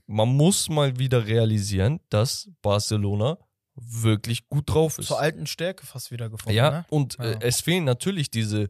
man 0.07 0.29
muss 0.29 0.69
mal 0.69 0.97
wieder 0.99 1.25
realisieren, 1.25 1.99
dass 2.09 2.49
Barcelona 2.61 3.37
wirklich 3.75 4.47
gut 4.49 4.69
drauf 4.69 4.99
ist. 4.99 5.07
Zur 5.07 5.19
alten 5.19 5.47
Stärke 5.47 5.85
fast 5.85 6.11
wieder 6.11 6.29
gefunden, 6.29 6.55
ja, 6.55 6.71
ne? 6.71 6.85
und 6.89 7.17
Ja. 7.17 7.23
Äh, 7.25 7.37
es 7.41 7.61
fehlen 7.61 7.85
natürlich 7.85 8.29
diese 8.29 8.67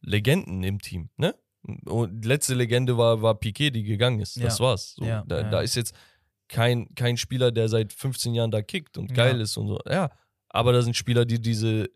Legenden 0.00 0.62
im 0.64 0.80
Team, 0.80 1.10
ne? 1.16 1.34
Und 1.86 2.22
die 2.22 2.28
letzte 2.28 2.54
Legende 2.54 2.98
war, 2.98 3.22
war 3.22 3.36
Piquet, 3.38 3.70
die 3.70 3.84
gegangen 3.84 4.18
ist. 4.20 4.36
Das 4.42 4.58
Ja. 4.58 4.64
war's. 4.64 4.94
So, 4.96 5.04
Ja, 5.04 5.22
da, 5.28 5.44
da 5.44 5.60
ist 5.60 5.76
jetzt 5.76 5.94
kein, 6.48 6.92
kein 6.96 7.16
Spieler, 7.16 7.52
der 7.52 7.68
seit 7.68 7.92
15 7.92 8.34
Jahren 8.34 8.50
da 8.50 8.62
kickt 8.62 8.98
und 8.98 9.14
geil 9.14 9.40
ist 9.40 9.56
und 9.56 9.68
so. 9.68 9.78
Ja, 9.88 10.10
aber 10.48 10.72
da 10.72 10.82
sind 10.82 10.96
Spieler, 10.96 11.24
die 11.24 11.40
diese 11.40 11.88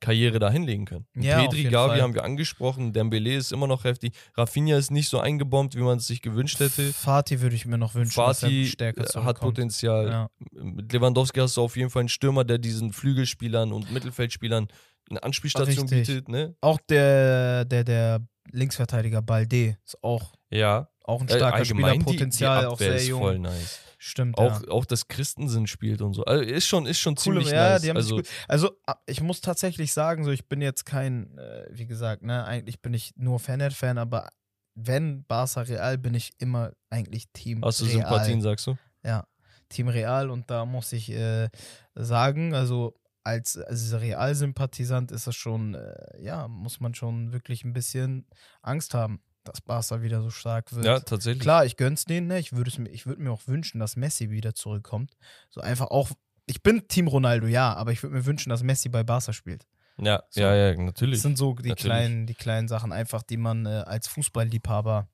Karriere 0.00 0.38
da 0.38 0.50
hinlegen 0.50 0.84
können. 0.84 1.06
Ja, 1.14 1.40
Pedri, 1.42 1.64
Gavi 1.64 1.92
Fall. 1.94 2.02
haben 2.02 2.14
wir 2.14 2.24
angesprochen, 2.24 2.92
Dembele 2.92 3.34
ist 3.34 3.52
immer 3.52 3.66
noch 3.66 3.84
heftig. 3.84 4.12
Rafinha 4.36 4.76
ist 4.76 4.90
nicht 4.90 5.08
so 5.08 5.18
eingebombt, 5.18 5.74
wie 5.74 5.80
man 5.80 5.98
es 5.98 6.06
sich 6.06 6.20
gewünscht 6.20 6.60
hätte. 6.60 6.92
Fatih 6.92 7.40
würde 7.40 7.56
ich 7.56 7.64
mir 7.66 7.78
noch 7.78 7.94
wünschen, 7.94 8.20
dass 8.22 8.40
Fati 8.40 8.66
stärker 8.66 9.04
äh, 9.04 9.24
hat. 9.24 9.40
Potenzial. 9.40 10.08
Ja. 10.08 10.30
Mit 10.52 10.92
Lewandowski 10.92 11.40
hast 11.40 11.56
du 11.56 11.62
auf 11.62 11.76
jeden 11.76 11.90
Fall 11.90 12.00
einen 12.00 12.08
Stürmer, 12.10 12.44
der 12.44 12.58
diesen 12.58 12.92
Flügelspielern 12.92 13.72
und 13.72 13.90
Mittelfeldspielern 13.90 14.68
eine 15.08 15.22
Anspielstation 15.22 15.88
Richtig. 15.88 16.06
bietet. 16.08 16.28
Ne? 16.28 16.54
Auch 16.60 16.78
der, 16.88 17.64
der, 17.64 17.84
der 17.84 18.20
Linksverteidiger 18.50 19.22
Balde 19.22 19.76
ist 19.84 20.02
auch, 20.02 20.34
Ja, 20.50 20.88
auch 21.04 21.20
ein 21.20 21.28
starker 21.28 21.56
allgemein 21.56 22.00
Spieler, 22.00 22.04
Potenzial, 22.04 22.58
die, 22.58 22.66
die 22.66 22.72
auch 22.72 22.78
sehr 22.78 22.94
ist 22.96 23.08
jung. 23.08 23.20
voll 23.20 23.38
nice. 23.38 23.80
Stimmt, 24.06 24.38
Auch, 24.38 24.62
ja. 24.62 24.68
auch 24.68 24.84
das 24.84 25.08
Christensen 25.08 25.66
spielt 25.66 26.00
und 26.00 26.14
so. 26.14 26.24
Also 26.24 26.44
ist 26.44 26.64
schon, 26.64 26.86
ist 26.86 27.00
schon 27.00 27.16
Coole, 27.16 27.40
ziemlich 27.40 27.50
ja, 27.50 27.70
nice. 27.70 27.82
die 27.82 27.88
haben 27.88 27.96
also. 27.96 28.22
Also, 28.46 28.70
ah, 28.86 28.94
ich 29.06 29.20
muss 29.20 29.40
tatsächlich 29.40 29.92
sagen, 29.92 30.22
so, 30.22 30.30
ich 30.30 30.48
bin 30.48 30.62
jetzt 30.62 30.86
kein, 30.86 31.36
äh, 31.36 31.66
wie 31.72 31.86
gesagt, 31.86 32.22
ne, 32.22 32.44
eigentlich 32.44 32.80
bin 32.80 32.94
ich 32.94 33.14
nur 33.16 33.40
Fener-Fan, 33.40 33.98
aber 33.98 34.28
wenn 34.76 35.24
Barca 35.24 35.62
Real, 35.62 35.98
bin 35.98 36.14
ich 36.14 36.30
immer 36.38 36.70
eigentlich 36.88 37.32
Team 37.32 37.64
hast 37.64 37.80
du 37.80 37.86
Real. 37.86 37.96
Sympathien, 37.96 38.42
sagst 38.42 38.68
du? 38.68 38.76
Ja, 39.02 39.26
Team 39.70 39.88
Real 39.88 40.30
und 40.30 40.52
da 40.52 40.64
muss 40.66 40.92
ich 40.92 41.10
äh, 41.10 41.48
sagen, 41.96 42.54
also 42.54 42.94
als, 43.24 43.58
als 43.58 43.92
Real-Sympathisant 43.92 45.10
ist 45.10 45.26
das 45.26 45.34
schon, 45.34 45.74
äh, 45.74 46.22
ja, 46.22 46.46
muss 46.46 46.78
man 46.78 46.94
schon 46.94 47.32
wirklich 47.32 47.64
ein 47.64 47.72
bisschen 47.72 48.28
Angst 48.62 48.94
haben, 48.94 49.20
dass 49.48 49.60
Barca 49.60 50.02
wieder 50.02 50.20
so 50.22 50.30
stark 50.30 50.72
wird. 50.74 50.84
Ja, 50.84 51.00
tatsächlich. 51.00 51.42
Klar, 51.42 51.64
ich 51.64 51.76
gönn's 51.76 52.04
denen, 52.04 52.26
ne? 52.26 52.38
Ich 52.38 52.52
würde 52.52 52.70
mir, 52.80 52.90
ich 52.90 53.06
würde 53.06 53.22
mir 53.22 53.30
auch 53.32 53.42
wünschen, 53.46 53.78
dass 53.80 53.96
Messi 53.96 54.30
wieder 54.30 54.54
zurückkommt. 54.54 55.16
So 55.50 55.60
einfach 55.60 55.86
auch. 55.90 56.10
Ich 56.46 56.62
bin 56.62 56.86
Team 56.88 57.08
Ronaldo, 57.08 57.46
ja, 57.46 57.74
aber 57.74 57.92
ich 57.92 58.02
würde 58.02 58.14
mir 58.16 58.24
wünschen, 58.26 58.50
dass 58.50 58.62
Messi 58.62 58.88
bei 58.88 59.02
Barca 59.02 59.32
spielt. 59.32 59.66
Ja, 59.98 60.22
So. 60.30 60.40
ja, 60.42 60.54
ja, 60.54 60.74
natürlich. 60.76 61.16
Das 61.18 61.22
sind 61.22 61.38
so 61.38 61.54
die 61.54 61.70
Natürlich. 61.70 61.78
kleinen, 61.84 62.26
die 62.26 62.34
kleinen 62.34 62.68
Sachen 62.68 62.92
einfach, 62.92 63.22
die 63.22 63.38
man 63.38 63.64
äh, 63.66 63.82
als 63.86 64.06
Fußballliebhaber 64.08 65.08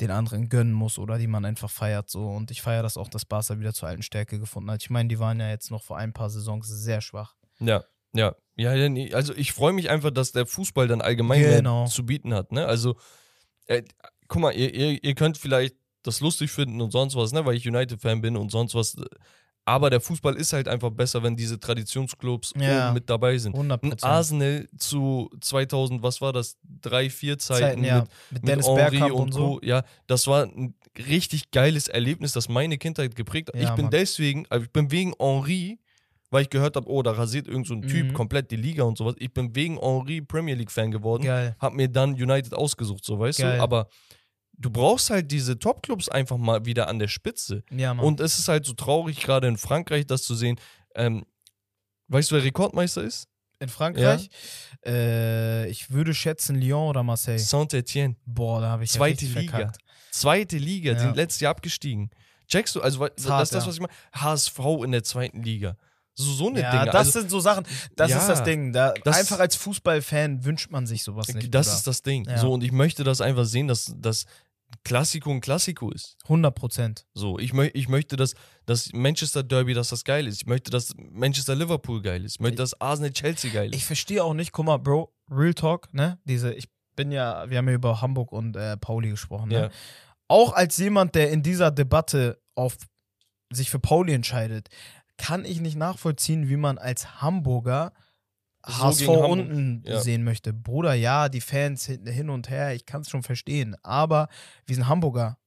den 0.00 0.10
anderen 0.10 0.48
gönnen 0.48 0.72
muss 0.72 0.98
oder 0.98 1.18
die 1.18 1.26
man 1.28 1.44
einfach 1.44 1.70
feiert 1.70 2.10
so. 2.10 2.26
Und 2.26 2.50
ich 2.50 2.62
feiere 2.62 2.82
das 2.82 2.96
auch, 2.96 3.08
dass 3.08 3.24
Barca 3.24 3.58
wieder 3.60 3.72
zur 3.72 3.88
alten 3.88 4.02
Stärke 4.02 4.38
gefunden 4.40 4.70
hat. 4.70 4.82
Ich 4.82 4.90
meine, 4.90 5.08
die 5.08 5.18
waren 5.18 5.38
ja 5.38 5.48
jetzt 5.50 5.70
noch 5.70 5.82
vor 5.84 5.98
ein 5.98 6.12
paar 6.12 6.30
Saisons 6.30 6.66
sehr 6.66 7.00
schwach. 7.00 7.36
Ja, 7.60 7.84
ja. 8.12 8.34
Ja, 8.56 8.70
also 9.16 9.34
ich 9.34 9.52
freue 9.52 9.72
mich 9.72 9.90
einfach, 9.90 10.10
dass 10.12 10.30
der 10.32 10.46
Fußball 10.46 10.86
dann 10.88 11.00
allgemein 11.00 11.42
Genau. 11.42 11.86
zu 11.86 12.06
bieten 12.06 12.32
hat. 12.34 12.52
Ne? 12.52 12.64
Also, 12.66 12.96
äh, 13.66 13.82
guck 14.28 14.42
mal, 14.42 14.52
ihr, 14.52 14.74
ihr, 14.74 15.02
ihr 15.04 15.14
könnt 15.14 15.38
vielleicht 15.38 15.74
das 16.02 16.20
lustig 16.20 16.50
finden 16.50 16.80
und 16.80 16.90
sonst 16.90 17.16
was, 17.16 17.32
ne? 17.32 17.44
weil 17.46 17.56
ich 17.56 17.66
United-Fan 17.66 18.20
bin 18.20 18.36
und 18.36 18.50
sonst 18.50 18.74
was. 18.74 18.96
Aber 19.66 19.88
der 19.88 20.02
Fußball 20.02 20.34
ist 20.36 20.52
halt 20.52 20.68
einfach 20.68 20.90
besser, 20.90 21.22
wenn 21.22 21.36
diese 21.36 21.58
Traditionsclubs 21.58 22.52
Ja. 22.58 22.86
oben 22.88 22.94
mit 22.94 23.08
dabei 23.08 23.38
sind. 23.38 23.54
100 23.54 23.82
Ein 23.82 23.90
Prozent. 23.90 24.04
Arsenal 24.12 24.68
zu 24.76 25.30
2000, 25.40 26.02
was 26.02 26.20
war 26.20 26.34
das? 26.34 26.58
Drei, 26.82 27.08
vier 27.08 27.38
Zeiten, 27.38 27.82
ja. 27.82 28.00
mit, 28.00 28.08
Mit, 28.30 28.42
mit 28.42 28.48
Dennis 28.48 28.66
Henry 28.66 28.98
Bergkamp 28.98 29.12
und, 29.14 29.32
so. 29.32 29.60
Ja, 29.62 29.82
das 30.06 30.26
war 30.26 30.42
ein 30.44 30.74
richtig 30.98 31.50
geiles 31.50 31.88
Erlebnis, 31.88 32.32
das 32.32 32.50
meine 32.50 32.76
Kindheit 32.76 33.16
geprägt 33.16 33.48
hat. 33.48 33.56
Ja, 33.56 33.70
ich 33.70 33.74
bin 33.74 33.86
Mann. 33.86 33.90
deswegen, 33.92 34.44
also 34.50 34.64
ich 34.66 34.70
bin 34.72 34.90
wegen 34.90 35.14
Henri, 35.18 35.78
weil 36.34 36.42
ich 36.42 36.50
gehört 36.50 36.76
habe, 36.76 36.88
oh, 36.90 37.02
da 37.02 37.12
rasiert 37.12 37.46
irgend 37.48 37.66
so 37.66 37.74
ein 37.74 37.82
Typ 37.82 38.08
Mhm. 38.08 38.12
komplett 38.12 38.50
die 38.50 38.56
Liga 38.56 38.82
und 38.82 38.98
sowas. 38.98 39.14
Ich 39.18 39.32
bin 39.32 39.54
wegen 39.54 39.78
Henri 39.80 40.20
Premier 40.20 40.54
League 40.54 40.70
Fan 40.70 40.90
geworden, 40.90 41.22
Geil. 41.22 41.56
hab 41.58 41.72
mir 41.72 41.88
dann 41.88 42.12
United 42.12 42.52
ausgesucht, 42.54 43.04
so 43.04 43.18
weißt 43.18 43.38
Geil. 43.38 43.56
du. 43.56 43.62
Aber 43.62 43.88
du 44.52 44.68
brauchst 44.70 45.10
halt 45.10 45.30
diese 45.32 45.58
Top-Clubs 45.58 46.08
einfach 46.08 46.36
mal 46.36 46.64
wieder 46.66 46.88
an 46.88 46.98
der 46.98 47.08
Spitze. 47.08 47.62
Ja. 47.70 47.92
Und 47.92 48.20
es 48.20 48.38
ist 48.38 48.48
halt 48.48 48.66
so 48.66 48.72
traurig, 48.74 49.20
gerade 49.20 49.48
in 49.48 49.56
Frankreich, 49.56 50.06
das 50.06 50.22
zu 50.24 50.34
sehen. 50.34 50.56
Ähm, 50.94 51.24
weißt 52.08 52.30
du, 52.30 52.34
wer 52.36 52.44
Rekordmeister 52.44 53.02
ist? 53.02 53.28
in 53.60 53.68
Frankreich, 53.70 54.28
äh, 54.84 55.68
ich 55.70 55.90
würde 55.90 56.12
schätzen 56.12 56.56
Lyon 56.60 56.88
oder 56.88 57.02
Marseille. 57.02 57.38
Saint-Etienne. 57.38 58.16
Boah, 58.26 58.60
da 58.60 58.68
habe 58.70 58.84
ich 58.84 58.90
Zweite 58.90 59.24
ja 59.24 59.40
Liga. 59.40 59.52
verkackt. 59.56 59.78
Zweite 60.10 60.58
Liga, 60.58 60.92
Ja. 60.92 60.98
sind 60.98 61.16
letztes 61.16 61.40
Jahr 61.40 61.50
abgestiegen. 61.52 62.10
Checkst 62.46 62.74
du? 62.76 62.82
Also, 62.82 63.00
weil- 63.00 63.10
das 63.16 63.24
ist 63.24 63.28
das, 63.30 63.50
ja. 63.52 63.66
was 63.68 63.74
ich 63.76 63.80
meine. 63.80 63.92
HSV 64.14 64.58
in 64.84 64.92
der 64.92 65.02
zweiten 65.02 65.42
Liga. 65.42 65.76
So, 66.16 66.32
so 66.32 66.48
eine 66.48 66.60
Ja, 66.60 66.70
Dinge. 66.70 66.84
das 66.86 66.94
also, 66.94 67.20
sind 67.20 67.30
so 67.30 67.40
Sachen, 67.40 67.64
das 67.96 68.10
Ja, 68.10 68.18
ist 68.18 68.26
das 68.28 68.42
Ding. 68.44 68.72
Da, 68.72 68.92
das- 69.04 69.16
einfach 69.18 69.40
als 69.40 69.56
Fußballfan 69.56 70.44
wünscht 70.44 70.70
man 70.70 70.86
sich 70.86 71.02
sowas 71.02 71.28
nicht. 71.34 71.52
das 71.54 71.66
Bruder. 71.66 71.76
ist 71.76 71.86
das 71.86 72.02
Ding. 72.02 72.24
Ja. 72.28 72.38
So, 72.38 72.52
und 72.52 72.62
ich 72.62 72.72
möchte 72.72 73.02
das 73.04 73.20
einfach 73.20 73.44
sehen, 73.44 73.66
dass 73.68 73.92
das 73.98 74.24
Klassiko 74.84 75.30
ein 75.30 75.40
Klassiko 75.40 75.90
ist. 75.90 76.16
100 76.24 76.54
Prozent. 76.54 77.06
So, 77.14 77.38
ich, 77.38 77.52
mö 77.52 77.68
ich 77.74 77.88
möchte, 77.88 78.16
dass 78.16 78.34
das 78.66 78.92
Manchester 78.92 79.42
Derby, 79.42 79.74
dass 79.74 79.88
das 79.88 80.04
geil 80.04 80.26
ist. 80.26 80.42
Ich 80.42 80.46
möchte, 80.46 80.70
dass 80.70 80.92
Manchester 80.96 81.54
Liverpool 81.54 82.02
geil 82.02 82.24
ist. 82.24 82.34
Ich 82.36 82.40
möchte, 82.40 82.56
dass 82.56 82.80
Arsenal 82.80 83.12
Chelsea 83.12 83.52
geil 83.52 83.70
ist. 83.70 83.76
Ich 83.76 83.84
verstehe 83.84 84.22
auch 84.24 84.34
nicht, 84.34 84.52
guck 84.52 84.66
mal, 84.66 84.78
Bro, 84.78 85.12
Real 85.30 85.54
Talk, 85.54 85.92
ne? 85.94 86.18
Diese, 86.24 86.52
ich 86.52 86.68
bin 86.96 87.12
ja, 87.12 87.48
wir 87.50 87.58
haben 87.58 87.68
ja 87.68 87.74
über 87.74 88.00
Hamburg 88.00 88.32
und 88.32 88.56
äh, 88.56 88.76
Pauli 88.76 89.10
gesprochen, 89.10 89.48
ne? 89.50 89.70
Auch 90.28 90.52
als 90.54 90.76
jemand, 90.78 91.14
der 91.14 91.30
in 91.30 91.42
dieser 91.42 91.70
Debatte 91.70 92.40
auf 92.54 92.76
sich 93.52 93.70
für 93.70 93.78
Pauli 93.78 94.12
entscheidet, 94.12 94.68
kann 95.16 95.44
ich 95.44 95.60
nicht 95.60 95.76
nachvollziehen, 95.76 96.48
wie 96.48 96.56
man 96.56 96.78
als 96.78 97.20
Hamburger 97.22 97.92
So 98.66 98.82
HSV 98.84 99.08
unten 99.08 99.82
ja. 99.86 100.00
sehen 100.00 100.24
möchte. 100.24 100.52
Bruder, 100.52 100.94
ja, 100.94 101.28
die 101.28 101.40
Fans 101.40 101.86
hin, 101.86 102.06
hin 102.06 102.30
und 102.30 102.48
her, 102.50 102.74
ich 102.74 102.86
kann 102.86 103.02
es 103.02 103.10
schon 103.10 103.22
verstehen, 103.22 103.76
aber 103.82 104.28
wir 104.66 104.74
sind 104.74 104.88
Hamburger. 104.88 105.38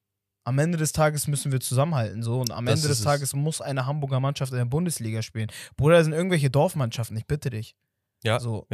Am 0.43 0.59
Ende 0.59 0.77
des 0.77 0.93
Tages 0.93 1.27
müssen 1.27 1.51
wir 1.51 1.59
zusammenhalten 1.59 2.23
so 2.23 2.39
und 2.39 2.51
am 2.51 2.65
Das 2.65 2.75
Ende 2.75 2.87
des 2.87 2.99
ist 2.99 2.99
es. 2.99 3.03
Tages 3.05 3.33
muss 3.33 3.59
eine 3.59 3.85
Hamburger 3.85 4.21
Mannschaft 4.21 4.53
in 4.53 4.57
der 4.59 4.65
Bundesliga 4.65 5.21
spielen. 5.21 5.51
Bruder, 5.75 5.97
das 5.97 6.05
sind 6.05 6.13
irgendwelche 6.13 6.49
Dorfmannschaften, 6.49 7.17
ich 7.17 7.25
bitte 7.25 7.49
dich. 7.49 7.75
Ja. 8.23 8.39
So. 8.39 8.65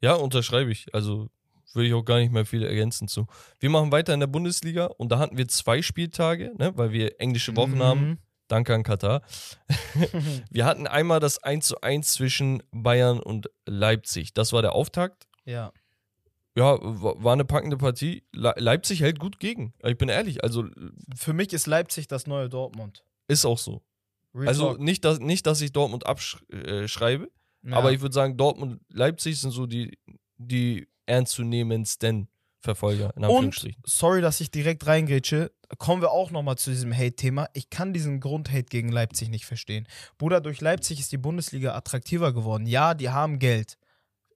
Ja, 0.00 0.14
unterschreibe 0.14 0.72
ich. 0.72 0.92
Also 0.94 1.28
würde 1.74 1.88
ich 1.88 1.94
auch 1.94 2.04
gar 2.04 2.18
nicht 2.18 2.32
mehr 2.32 2.44
viel 2.46 2.62
ergänzen 2.64 3.06
zu. 3.08 3.26
Wir 3.60 3.70
machen 3.70 3.92
weiter 3.92 4.14
in 4.14 4.20
der 4.20 4.26
Bundesliga 4.26 4.86
und 4.86 5.10
da 5.12 5.18
hatten 5.18 5.36
wir 5.38 5.46
zwei 5.48 5.80
Spieltage, 5.82 6.52
ne, 6.58 6.76
weil 6.76 6.92
wir 6.92 7.20
englische 7.20 7.54
Wochen 7.56 7.74
Mhm. 7.76 7.82
haben. 7.82 8.18
Danke 8.52 8.74
an 8.74 8.82
Katar. 8.82 9.22
Wir 10.50 10.66
hatten 10.66 10.86
einmal 10.86 11.20
das 11.20 11.42
1 11.42 11.66
zu 11.66 11.80
1 11.80 12.12
zwischen 12.12 12.62
Bayern 12.70 13.18
und 13.18 13.48
Leipzig. 13.64 14.34
Das 14.34 14.52
war 14.52 14.60
der 14.60 14.74
Auftakt. 14.74 15.26
Ja. 15.46 15.72
Ja, 16.54 16.76
wa- 16.82 17.14
war 17.16 17.32
eine 17.32 17.46
packende 17.46 17.78
Partie. 17.78 18.24
Le 18.32 18.52
Leipzig 18.58 19.00
hält 19.00 19.18
gut 19.18 19.40
gegen. 19.40 19.72
Ich 19.82 19.96
bin 19.96 20.10
ehrlich, 20.10 20.44
also 20.44 20.66
Für 21.16 21.32
mich 21.32 21.54
ist 21.54 21.66
Leipzig 21.66 22.08
das 22.08 22.26
neue 22.26 22.50
Dortmund. 22.50 23.02
ist 23.26 23.46
auch 23.46 23.56
so. 23.56 23.80
Real 24.34 24.48
Also 24.48 24.68
Talk. 24.72 24.80
nicht, 24.80 25.02
dass, 25.06 25.18
nicht, 25.18 25.46
dass 25.46 25.62
ich 25.62 25.72
Dortmund 25.72 26.04
abschreibe, 26.04 27.30
Ja. 27.62 27.76
aber 27.76 27.92
ich 27.92 28.02
würde 28.02 28.12
sagen, 28.14 28.36
Dortmund 28.36 28.72
und 28.72 28.80
Leipzig 28.94 29.40
sind 29.40 29.52
so 29.52 29.64
die, 29.66 29.98
die 30.36 30.88
ernstzunehmendsten 31.06 32.28
Verfolger, 32.62 33.12
in 33.16 33.24
Und, 33.24 33.68
sorry, 33.84 34.20
dass 34.20 34.40
ich 34.40 34.50
direkt 34.50 34.86
reingrätsche, 34.86 35.50
kommen 35.78 36.00
wir 36.00 36.12
auch 36.12 36.30
nochmal 36.30 36.56
zu 36.56 36.70
diesem 36.70 36.96
Hate-Thema. 36.96 37.48
Ich 37.54 37.70
kann 37.70 37.92
diesen 37.92 38.20
Grundhate 38.20 38.64
gegen 38.64 38.90
Leipzig 38.90 39.30
nicht 39.30 39.46
verstehen. 39.46 39.88
Bruder, 40.16 40.40
durch 40.40 40.60
Leipzig 40.60 41.00
ist 41.00 41.10
die 41.10 41.18
Bundesliga 41.18 41.74
attraktiver 41.74 42.32
geworden. 42.32 42.66
Ja, 42.66 42.94
die 42.94 43.10
haben 43.10 43.38
Geld. 43.38 43.78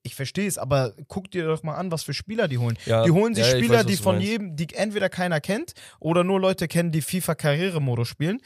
Ich 0.02 0.14
verstehe 0.14 0.46
es, 0.46 0.56
aber 0.56 0.94
guck 1.08 1.30
dir 1.30 1.46
doch 1.46 1.62
mal 1.62 1.74
an, 1.74 1.90
was 1.90 2.04
für 2.04 2.14
Spieler 2.14 2.46
die 2.46 2.58
holen. 2.58 2.78
Ja, 2.86 3.04
Die 3.04 3.10
holen 3.10 3.34
sich 3.34 3.44
ja, 3.44 3.56
Spieler, 3.56 3.78
weiß, 3.78 3.86
die 3.86 3.96
von 3.96 4.20
jedem, 4.20 4.54
die 4.54 4.72
entweder 4.74 5.08
keiner 5.08 5.40
kennt 5.40 5.74
oder 5.98 6.22
nur 6.22 6.40
Leute 6.40 6.68
kennen, 6.68 6.92
die 6.92 7.02
FIFA-Karrieremodus 7.02 8.06
spielen. 8.06 8.40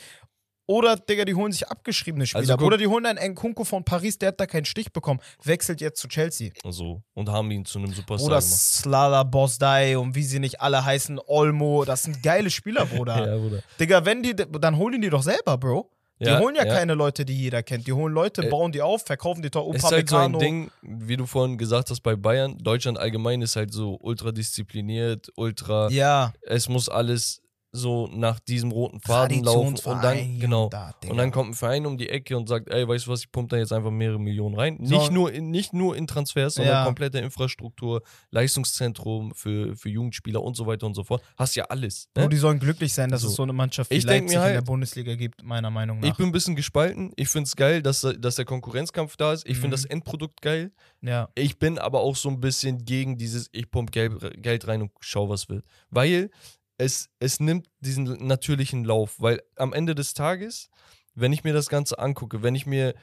Oder, 0.71 0.95
Digga, 0.97 1.25
die 1.25 1.35
holen 1.35 1.51
sich 1.51 1.67
abgeschriebene 1.69 2.27
Spieler. 2.27 2.53
Also 2.55 2.65
Oder 2.65 2.77
die 2.77 2.87
holen 2.87 3.05
einen 3.05 3.33
Nkunku 3.33 3.65
von 3.65 3.85
Paris, 3.85 4.19
der 4.19 4.29
hat 4.29 4.39
da 4.39 4.47
keinen 4.47 4.67
Stich 4.67 4.93
bekommen, 4.93 5.19
wechselt 5.43 5.81
jetzt 5.81 6.01
zu 6.01 6.07
Chelsea. 6.07 6.53
So. 6.69 7.03
Und 7.13 7.29
haben 7.29 7.51
ihn 7.51 7.65
zu 7.65 7.81
einem 7.81 7.93
Superstar 7.93 8.29
Oder 8.29 8.39
gemacht. 8.39 8.53
Slala 8.53 9.25
Bosdai 9.25 9.99
und 9.99 10.15
wie 10.15 10.23
sie 10.23 10.39
nicht 10.39 10.61
alle 10.61 10.85
heißen, 10.85 11.19
Olmo, 11.27 11.85
das 11.85 12.05
sind 12.05 12.23
geile 12.23 12.51
Spieler, 12.51 12.87
Bruder. 12.87 13.11
Ja, 13.27 13.37
Bruder. 13.37 13.63
Digga, 13.81 14.05
wenn 14.05 14.23
die, 14.23 14.37
dann 14.37 14.77
holen 14.77 15.01
die 15.03 15.11
doch 15.11 15.25
selber, 15.25 15.59
Bro. 15.59 15.91
Die 16.21 16.27
Ja, 16.27 16.39
holen 16.39 16.55
ja, 16.55 16.65
ja. 16.65 16.73
keine 16.73 16.95
Leute, 16.95 17.25
die 17.25 17.37
jeder 17.37 17.65
kennt. 17.65 17.89
Die 17.89 17.93
holen 17.93 18.15
Leute, 18.15 18.43
Äh, 18.47 18.49
bauen 18.49 18.71
die 18.71 18.81
auf, 18.83 19.03
verkaufen 19.05 19.43
die 19.43 19.51
teuer. 19.51 19.75
Ist 19.75 19.91
halt 19.91 20.09
so 20.09 20.19
ein. 20.19 20.39
Ding, 20.39 20.71
wie 20.83 21.17
du 21.17 21.27
vorhin 21.27 21.59
gesagt 21.59 21.91
hast, 21.91 22.01
bei 22.03 22.15
Bayern, 22.15 22.57
Deutschland 22.59 22.97
allgemein 22.97 23.43
ist 23.43 23.57
halt 23.57 23.73
so 23.73 23.99
ultra 24.01 24.31
diszipliniert, 24.31 25.33
ultra, 25.35 25.89
Ja, 25.91 26.33
es 26.43 26.69
muss 26.69 26.89
alles 26.89 27.43
so 27.73 28.09
nach 28.09 28.41
diesem 28.41 28.73
roten 28.73 29.01
Faden 29.01 29.45
laufen 29.45 29.79
und 29.85 30.03
dann, 30.05 30.39
genau, 30.41 30.69
da, 30.71 30.93
und 31.09 31.17
dann 31.17 31.31
kommt 31.31 31.51
ein 31.51 31.55
Verein 31.55 31.87
um 31.87 31.97
die 31.99 32.09
Ecke 32.09 32.37
und 32.37 32.49
sagt, 32.49 32.69
ey, 32.69 32.87
weißt 32.89 33.07
du 33.07 33.11
was, 33.13 33.21
ich 33.21 33.31
pumpe 33.31 33.55
da 33.55 33.61
jetzt 33.61 33.73
einfach 33.73 33.93
mehrere 33.93 34.19
Millionen 34.19 34.57
rein. 34.57 34.79
So. 34.83 34.97
Nicht, 34.99 35.13
nur 35.13 35.33
in, 35.33 35.51
nicht 35.51 35.73
nur 35.73 35.97
in 35.97 36.07
Transfers, 36.09 36.55
sondern 36.55 36.75
Ja. 36.75 36.85
komplette 36.85 37.19
Infrastruktur, 37.19 38.03
Leistungszentrum 38.31 39.33
für, 39.35 39.77
für 39.77 39.89
Jugendspieler 39.89 40.43
und 40.43 40.57
so 40.57 40.67
weiter 40.67 40.87
und 40.87 40.95
so 40.95 41.05
fort. 41.05 41.23
Hast 41.37 41.55
ja 41.57 41.65
alles. 41.67 42.09
Ne? 42.17 42.29
die 42.29 42.37
sollen 42.37 42.59
glücklich 42.59 42.93
sein, 42.93 43.11
dass 43.11 43.23
So. 43.23 43.29
es 43.29 43.35
so 43.35 43.43
eine 43.45 43.53
Mannschaft 43.53 43.91
wie 43.91 43.95
Ich 43.97 44.05
Leipzig 44.05 44.31
mir 44.31 44.35
in 44.35 44.41
der 44.49 44.55
halt- 44.57 44.65
Bundesliga 44.65 45.15
gibt, 45.15 45.43
meiner 45.43 45.71
Meinung 45.71 46.01
nach. 46.01 46.09
Ich 46.09 46.15
bin 46.17 46.27
ein 46.27 46.33
bisschen 46.33 46.57
gespalten. 46.57 47.13
Ich 47.17 47.29
finde 47.29 47.47
es 47.47 47.57
geil, 47.57 47.83
dass, 47.83 48.07
dass 48.19 48.35
der 48.35 48.45
Konkurrenzkampf 48.45 49.17
da 49.17 49.33
ist. 49.33 49.47
Ich 49.47 49.57
Mhm. 49.59 49.61
finde 49.63 49.77
das 49.77 49.85
Endprodukt 49.85 50.41
geil. 50.43 50.73
ja. 51.03 51.29
Ich 51.35 51.59
bin 51.59 51.79
aber 51.79 52.01
auch 52.01 52.17
so 52.17 52.29
ein 52.29 52.41
bisschen 52.41 52.85
gegen 52.85 53.17
dieses, 53.17 53.49
ich 53.53 53.71
pump 53.71 53.93
Geld, 53.93 54.43
Geld 54.43 54.67
rein 54.67 54.83
und 54.83 54.91
schau, 55.01 55.29
was 55.29 55.49
wird. 55.49 55.65
Weil 55.91 56.31
es, 56.81 57.11
es 57.19 57.41
nimmt 57.41 57.69
diesen 57.81 58.05
natürlichen 58.27 58.85
Lauf, 58.85 59.21
weil 59.21 59.43
am 59.57 59.73
Ende 59.75 59.95
des 59.95 60.15
Tages, 60.15 60.71
wenn 61.15 61.33
ich 61.33 61.45
mir 61.45 61.53
das 61.53 61.69
Ganze 61.69 61.99
angucke, 61.99 62.43
wenn 62.43 62.55
ich 62.55 62.65
mir 62.67 62.95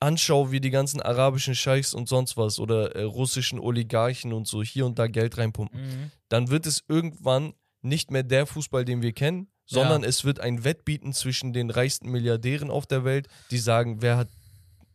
anschaue, 0.00 0.50
wie 0.50 0.60
die 0.60 0.70
ganzen 0.70 1.00
arabischen 1.00 1.54
Scheichs 1.54 1.94
und 1.94 2.08
sonst 2.08 2.36
was 2.36 2.58
oder 2.58 2.96
äh, 2.96 3.04
russischen 3.04 3.60
Oligarchen 3.60 4.32
und 4.32 4.48
so 4.48 4.62
hier 4.62 4.84
und 4.84 4.98
da 4.98 5.06
Geld 5.06 5.38
reinpumpen, 5.38 5.80
Mhm. 5.80 6.10
dann 6.28 6.50
wird 6.50 6.66
es 6.66 6.82
irgendwann 6.88 7.54
nicht 7.82 8.10
mehr 8.10 8.24
der 8.24 8.46
Fußball, 8.46 8.84
den 8.84 9.00
wir 9.02 9.12
kennen, 9.12 9.48
sondern 9.64 10.02
es 10.04 10.24
wird 10.24 10.40
ein 10.40 10.64
Wettbieten 10.64 11.12
zwischen 11.12 11.52
den 11.52 11.70
reichsten 11.70 12.10
Milliardären 12.10 12.68
auf 12.70 12.86
der 12.86 13.04
Welt, 13.04 13.28
die 13.52 13.58
sagen, 13.58 14.02
wer 14.02 14.16
hat 14.16 14.28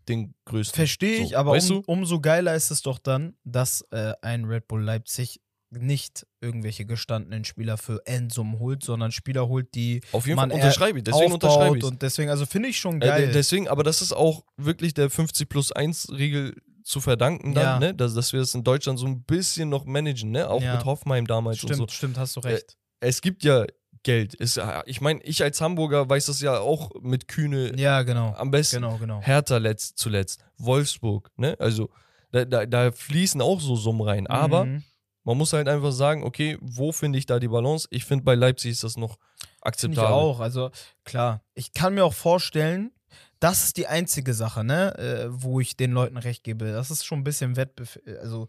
den 0.09 0.35
größten. 0.45 0.75
Verstehe 0.75 1.17
So, 1.19 1.23
ich, 1.23 1.37
aber 1.37 1.51
weißt 1.51 1.71
um, 1.71 1.83
umso 1.85 2.19
geiler 2.19 2.53
ist 2.55 2.69
es 2.71 2.81
doch 2.81 2.99
dann, 2.99 3.35
dass 3.45 3.81
äh, 3.91 4.13
ein 4.21 4.43
Red 4.45 4.67
Bull 4.67 4.83
Leipzig 4.83 5.39
nicht 5.69 6.25
irgendwelche 6.41 6.85
gestandenen 6.85 7.43
Spieler 7.43 7.77
für 7.77 8.01
Endsummen 8.05 8.59
holt, 8.59 8.83
sondern 8.83 9.11
Spieler 9.11 9.47
holt, 9.47 9.73
die 9.75 10.01
Auf 10.13 10.25
jeden 10.25 10.37
man 10.37 10.49
Fall 10.49 10.59
unterschreibe 10.59 10.97
ich, 10.99 11.03
deswegen 11.03 11.33
unterschreibe 11.33 11.77
ich. 11.77 11.83
und 11.83 12.01
deswegen, 12.01 12.29
also 12.29 12.45
finde 12.45 12.69
ich 12.69 12.79
schon 12.79 13.01
Äh, 13.01 13.05
geil. 13.07 13.21
de- 13.25 13.33
deswegen, 13.33 13.67
aber 13.67 13.83
das 13.83 14.01
ist 14.01 14.13
auch 14.13 14.43
wirklich 14.55 14.93
der 14.93 15.09
50 15.09 15.49
plus 15.49 15.71
1 15.71 16.09
Regel 16.11 16.55
zu 16.83 17.01
verdanken 17.01 17.53
dann, 17.53 17.63
Ja. 17.63 17.79
ne? 17.79 17.93
Dass, 17.93 18.13
dass 18.13 18.31
wir 18.31 18.39
es 18.39 18.53
in 18.55 18.63
Deutschland 18.63 18.97
so 18.97 19.05
ein 19.07 19.23
bisschen 19.23 19.67
noch 19.67 19.83
managen, 19.85 20.31
ne? 20.31 20.49
Auch 20.49 20.61
Ja. 20.61 20.75
mit 20.75 20.85
Hoffenheim 20.85 21.27
damals 21.27 21.57
stimmt, 21.57 21.81
und 21.81 21.89
so. 21.91 21.95
stimmt, 21.95 22.17
hast 22.17 22.37
du 22.37 22.39
recht. 22.39 22.77
Es 23.01 23.19
gibt 23.21 23.43
ja 23.43 23.65
Geld. 24.03 24.39
Es, 24.39 24.57
ich 24.85 25.01
meine, 25.01 25.21
ich 25.23 25.43
als 25.43 25.59
Hamburger 25.59 26.09
weiß 26.09 26.27
das 26.27 26.39
ja 26.39 26.59
auch 26.59 26.91
mit 27.01 27.27
Kühne 27.27 27.77
ja, 27.77 28.03
genau. 28.03 28.33
am 28.37 28.51
besten. 28.51 28.77
Genau, 28.77 28.95
genau. 28.97 29.21
Hertha 29.21 29.57
letzt, 29.57 29.97
zuletzt, 29.97 30.45
Wolfsburg, 30.57 31.29
ne? 31.35 31.57
Also 31.59 31.89
da, 32.31 32.45
da, 32.45 32.65
da 32.65 32.91
fließen 32.93 33.41
auch 33.41 33.59
so 33.59 33.75
Summen 33.75 34.01
rein. 34.01 34.27
Aber 34.27 34.63
Mhm. 34.65 34.83
Man 35.27 35.37
muss 35.37 35.53
halt 35.53 35.67
einfach 35.67 35.91
sagen, 35.91 36.23
okay, 36.23 36.57
wo 36.61 36.91
finde 36.91 37.19
ich 37.19 37.25
da 37.25 37.37
die 37.39 37.49
Balance? 37.49 37.87
Ich 37.91 38.05
finde, 38.05 38.23
bei 38.23 38.33
Leipzig 38.33 38.71
ist 38.71 38.83
das 38.83 38.95
noch 38.97 39.17
Finde 39.17 39.45
ich 39.51 39.57
akzeptabel. 39.61 40.11
auch. 40.13 40.39
Also 40.39 40.71
klar, 41.03 41.41
ich 41.53 41.73
kann 41.73 41.93
mir 41.93 42.05
auch 42.05 42.13
vorstellen, 42.13 42.91
das 43.39 43.65
ist 43.65 43.77
die 43.77 43.87
einzige 43.87 44.33
Sache, 44.33 44.63
ne, 44.63 44.97
äh, 44.97 45.27
wo 45.29 45.59
ich 45.59 45.75
den 45.77 45.91
Leuten 45.91 46.17
recht 46.17 46.43
gebe. 46.43 46.71
Das 46.71 46.89
ist 46.91 47.05
schon 47.05 47.19
ein 47.19 47.23
bisschen 47.23 47.55
Wettbewerb, 47.55 48.19
also 48.21 48.47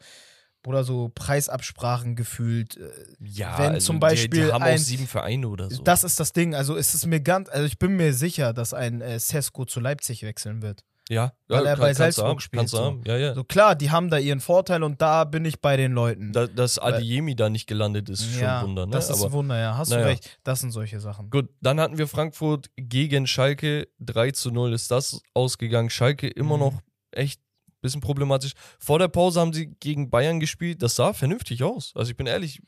oder 0.67 0.85
so 0.85 1.11
Preisabsprachen 1.15 2.15
gefühlt. 2.15 2.77
äh, 2.77 2.91
Ja, 3.21 3.59
Wenn 3.59 3.73
also 3.75 3.87
zum 3.87 3.97
die, 3.97 4.01
Beispiel 4.01 4.47
die 4.47 4.53
haben 4.53 4.63
ein- 4.63 4.75
auch 4.75 4.79
sieben 4.79 5.07
Vereine 5.07 5.49
oder 5.49 5.71
so. 5.71 5.83
Das 5.83 6.05
ist 6.05 6.21
das 6.21 6.33
Ding. 6.33 6.55
Also 6.55 6.77
es 6.77 6.95
ist 6.95 7.07
mir 7.07 7.21
ganz, 7.21 7.49
also 7.49 7.65
ich 7.67 7.79
bin 7.79 7.97
mir 7.97 8.13
sicher, 8.13 8.53
dass 8.53 8.75
ein 8.75 9.01
äh, 9.01 9.19
Sesko 9.19 9.65
zu 9.65 9.81
Leipzig 9.81 10.23
wechseln 10.23 10.61
wird. 10.63 10.85
Ja, 11.09 11.33
weil 11.49 11.65
ja, 11.65 11.71
er 11.71 11.77
bei 11.77 11.87
kannst 11.87 11.99
du 12.01 12.03
Salzburg 12.05 12.27
haben, 12.29 12.41
spielt, 12.41 12.69
so. 12.69 12.79
haben. 12.85 13.03
Ja, 13.07 13.17
ja. 13.17 13.29
Also 13.31 13.45
klar, 13.45 13.75
die 13.75 13.91
haben 13.91 14.11
da 14.11 14.19
ihren 14.19 14.41
Vorteil 14.41 14.83
und 14.83 15.01
da 15.01 15.25
bin 15.25 15.45
ich 15.45 15.61
bei 15.61 15.77
den 15.77 15.93
Leuten. 15.93 16.33
Da, 16.33 16.47
dass 16.47 16.79
Adiemi 16.79 17.35
da 17.35 17.49
nicht 17.51 17.67
gelandet 17.67 18.09
ist, 18.09 18.21
ist 18.21 18.33
schon 18.35 18.43
ja, 18.43 18.61
ein 18.61 18.67
Wunder. 18.67 18.87
Ne? 18.87 18.93
das 18.93 19.09
ist 19.11 19.23
ein 19.25 19.33
Wunder, 19.33 19.59
ja. 19.59 19.77
Hast 19.77 19.91
naja. 19.91 20.03
du 20.03 20.09
recht. 20.09 20.39
Das 20.45 20.61
sind 20.61 20.71
solche 20.71 21.01
Sachen. 21.01 21.31
gut, 21.31 21.49
dann 21.61 21.81
hatten 21.81 21.99
wir 21.99 22.09
Frankfurt 22.09 22.71
gegen 22.77 23.27
Schalke. 23.27 23.89
3 24.01 24.31
zu 24.33 24.51
0 24.51 24.73
ist 24.73 24.91
das 24.91 25.21
ausgegangen. 25.35 25.91
Schalke 25.91 26.29
immer 26.29 26.55
Mhm. 26.57 26.61
noch 26.63 26.81
echt 27.13 27.41
ein 27.41 27.81
bisschen 27.81 28.01
problematisch. 28.01 28.53
Vor 28.79 28.99
der 28.99 29.09
Pause 29.09 29.41
haben 29.41 29.53
sie 29.53 29.69
gegen 29.81 30.11
Bayern 30.11 30.41
gespielt. 30.41 30.83
Das 30.83 30.97
sah 30.97 31.13
vernünftig 31.13 31.63
aus. 31.63 31.93
Also 31.95 32.11
ich 32.11 32.17
bin 32.17 32.27
ehrlich, 32.27 32.61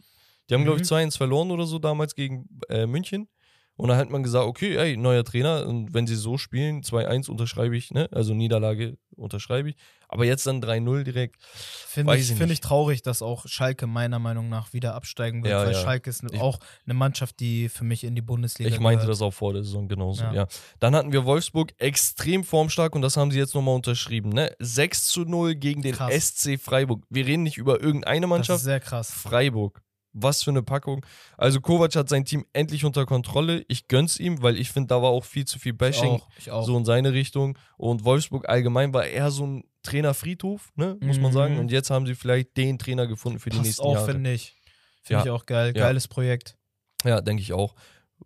die 0.48 0.54
haben, 0.54 0.64
glaube 0.64 0.80
ich, 0.80 0.90
Mhm. 0.90 0.94
2-1 0.94 1.16
verloren 1.16 1.50
oder 1.50 1.66
so 1.66 1.78
damals 1.78 2.14
gegen 2.14 2.48
äh, 2.68 2.86
München. 2.86 3.28
Und 3.76 3.88
dann 3.88 3.96
hat 3.96 4.10
man 4.10 4.22
gesagt, 4.22 4.44
okay, 4.46 4.76
ey, 4.76 4.96
neuer 4.98 5.24
Trainer. 5.24 5.66
Und 5.66 5.94
wenn 5.94 6.06
sie 6.06 6.14
so 6.16 6.36
spielen, 6.36 6.82
2-1 6.82 7.30
unterschreibe 7.30 7.74
ich, 7.76 7.90
ne? 7.92 8.08
Also 8.12 8.34
Niederlage 8.34 8.98
unterschreibe 9.16 9.70
ich. 9.70 9.76
Aber 10.06 10.26
jetzt 10.26 10.46
dann 10.46 10.60
3-0 10.60 11.02
direkt. 11.04 11.36
Finde 11.40 12.14
ich, 12.16 12.30
ich 12.30 12.36
find 12.36 12.50
ich 12.52 12.60
traurig, 12.60 13.00
dass 13.00 13.22
auch 13.22 13.46
Schalke 13.46 13.86
meiner 13.86 14.18
Meinung 14.18 14.50
nach 14.50 14.74
wieder 14.74 14.94
absteigen 14.94 15.42
wird, 15.44 15.52
Ja, 15.52 15.64
weil 15.64 15.72
ja. 15.72 15.80
Schalke 15.80 16.10
ist 16.10 16.22
Ich- 16.30 16.40
auch 16.40 16.58
eine 16.84 16.92
Mannschaft, 16.94 17.40
die 17.40 17.70
für 17.70 17.84
mich 17.84 18.04
in 18.04 18.14
die 18.14 18.20
Bundesliga 18.20 18.68
Ich 18.70 18.80
meinte 18.80 19.02
gehört. 19.04 19.12
das 19.14 19.22
auch 19.22 19.30
vor 19.32 19.54
der 19.54 19.62
Saison 19.62 19.88
genauso, 19.88 20.24
ja. 20.24 20.32
Ja. 20.34 20.46
Dann 20.78 20.94
hatten 20.94 21.12
wir 21.12 21.24
Wolfsburg 21.24 21.72
extrem 21.78 22.44
formstark 22.44 22.94
und 22.94 23.00
das 23.00 23.16
haben 23.16 23.30
sie 23.30 23.38
jetzt 23.38 23.54
nochmal 23.54 23.76
unterschrieben, 23.76 24.28
ne? 24.30 24.54
6 24.58 25.06
zu 25.08 25.22
0 25.22 25.54
gegen 25.54 25.80
den 25.80 25.94
Krass. 25.94 26.12
SC 26.12 26.58
Freiburg. 26.58 27.04
Wir 27.08 27.24
reden 27.24 27.44
nicht 27.44 27.56
über 27.56 27.80
irgendeine 27.80 28.20
Das 28.20 28.26
ist 28.26 28.28
Mannschaft. 28.30 28.64
sehr 28.64 28.80
krass. 28.80 29.10
Freiburg. 29.10 29.80
Was 30.12 30.42
für 30.42 30.50
eine 30.50 30.62
Packung. 30.62 31.06
Also 31.36 31.60
Kovac 31.60 31.94
hat 31.94 32.08
sein 32.08 32.24
Team 32.24 32.44
endlich 32.52 32.84
unter 32.84 33.06
Kontrolle. 33.06 33.64
Ich 33.68 33.86
gönn's 33.86 34.18
ihm, 34.18 34.42
weil 34.42 34.56
ich 34.58 34.70
finde, 34.70 34.88
da 34.88 35.02
war 35.02 35.10
auch 35.10 35.24
viel 35.24 35.44
zu 35.44 35.58
viel 35.60 35.72
Ich 35.72 35.78
Bashing 35.78 36.10
auch. 36.10 36.28
Ich 36.38 36.50
auch. 36.50 36.64
so 36.66 36.76
in 36.76 36.84
seine 36.84 37.12
Richtung. 37.12 37.56
Und 37.76 38.04
Wolfsburg 38.04 38.48
allgemein 38.48 38.92
war 38.92 39.06
eher 39.06 39.30
so 39.30 39.46
ein 39.46 39.64
Trainerfriedhof, 39.84 40.70
ne? 40.74 40.96
Muss 41.00 41.18
man 41.20 41.30
Mhm. 41.30 41.34
sagen. 41.34 41.58
Und 41.58 41.70
jetzt 41.70 41.90
haben 41.90 42.06
sie 42.06 42.14
vielleicht 42.16 42.56
den 42.56 42.78
Trainer 42.78 43.06
gefunden 43.06 43.38
für 43.38 43.50
die 43.50 43.56
Passt 43.58 43.66
nächsten 43.68 43.82
auch, 43.86 43.94
Jahre. 43.94 44.12
finde 44.12 44.32
ich. 44.32 44.56
Finde 45.02 45.20
Ja. 45.20 45.24
ich 45.26 45.30
auch 45.30 45.46
geil. 45.46 45.72
Ja. 45.76 45.84
Geiles 45.86 46.08
Projekt. 46.08 46.56
Ja, 47.04 47.20
denke 47.20 47.42
ich 47.42 47.52
auch. 47.52 47.74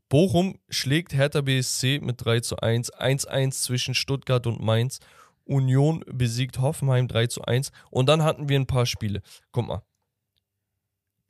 Bochum 0.09 0.59
schlägt 0.69 1.13
Hertha 1.13 1.41
BSC 1.43 2.01
mit 2.01 2.25
3 2.25 2.41
zu 2.41 2.57
1. 2.57 2.91
1-1 2.91 3.63
zwischen 3.63 3.95
Stuttgart 3.95 4.47
und 4.47 4.61
Mainz. 4.61 4.99
Union 5.45 6.03
besiegt 6.11 6.59
Hoffenheim 6.59 7.07
3 7.07 7.27
zu 7.27 7.43
1. 7.43 7.71
Und 7.91 8.09
dann 8.09 8.23
hatten 8.23 8.49
wir 8.49 8.59
ein 8.59 8.67
paar 8.67 8.87
Spiele. 8.87 9.21
Guck 9.53 9.67
mal. 9.69 9.83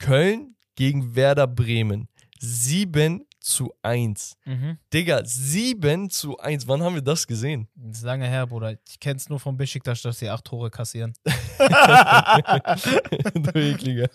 Köln 0.05 0.55
gegen 0.77 1.15
Werder 1.17 1.47
Bremen. 1.47 2.09
7 2.41 3.25
zu 3.41 3.73
1. 3.83 4.37
Mhm. 4.45 4.79
Digga, 4.93 5.23
7 5.25 6.11
zu 6.11 6.39
1. 6.39 6.67
Wann 6.69 6.83
haben 6.83 6.95
wir 6.95 7.03
das 7.03 7.27
gesehen? 7.27 7.69
Das 7.75 7.99
ist 7.99 8.05
lange 8.05 8.27
her, 8.27 8.47
Bruder. 8.47 8.77
Ich 8.89 9.01
kenn's 9.01 9.29
nur 9.29 9.41
von 9.41 9.57
Besiktas, 9.57 10.03
dass 10.03 10.19
sie 10.19 10.29
acht 10.31 10.45
Tore 10.45 10.71
kassieren. 10.71 11.13
du 13.35 13.59
Ekliger. 13.59 14.09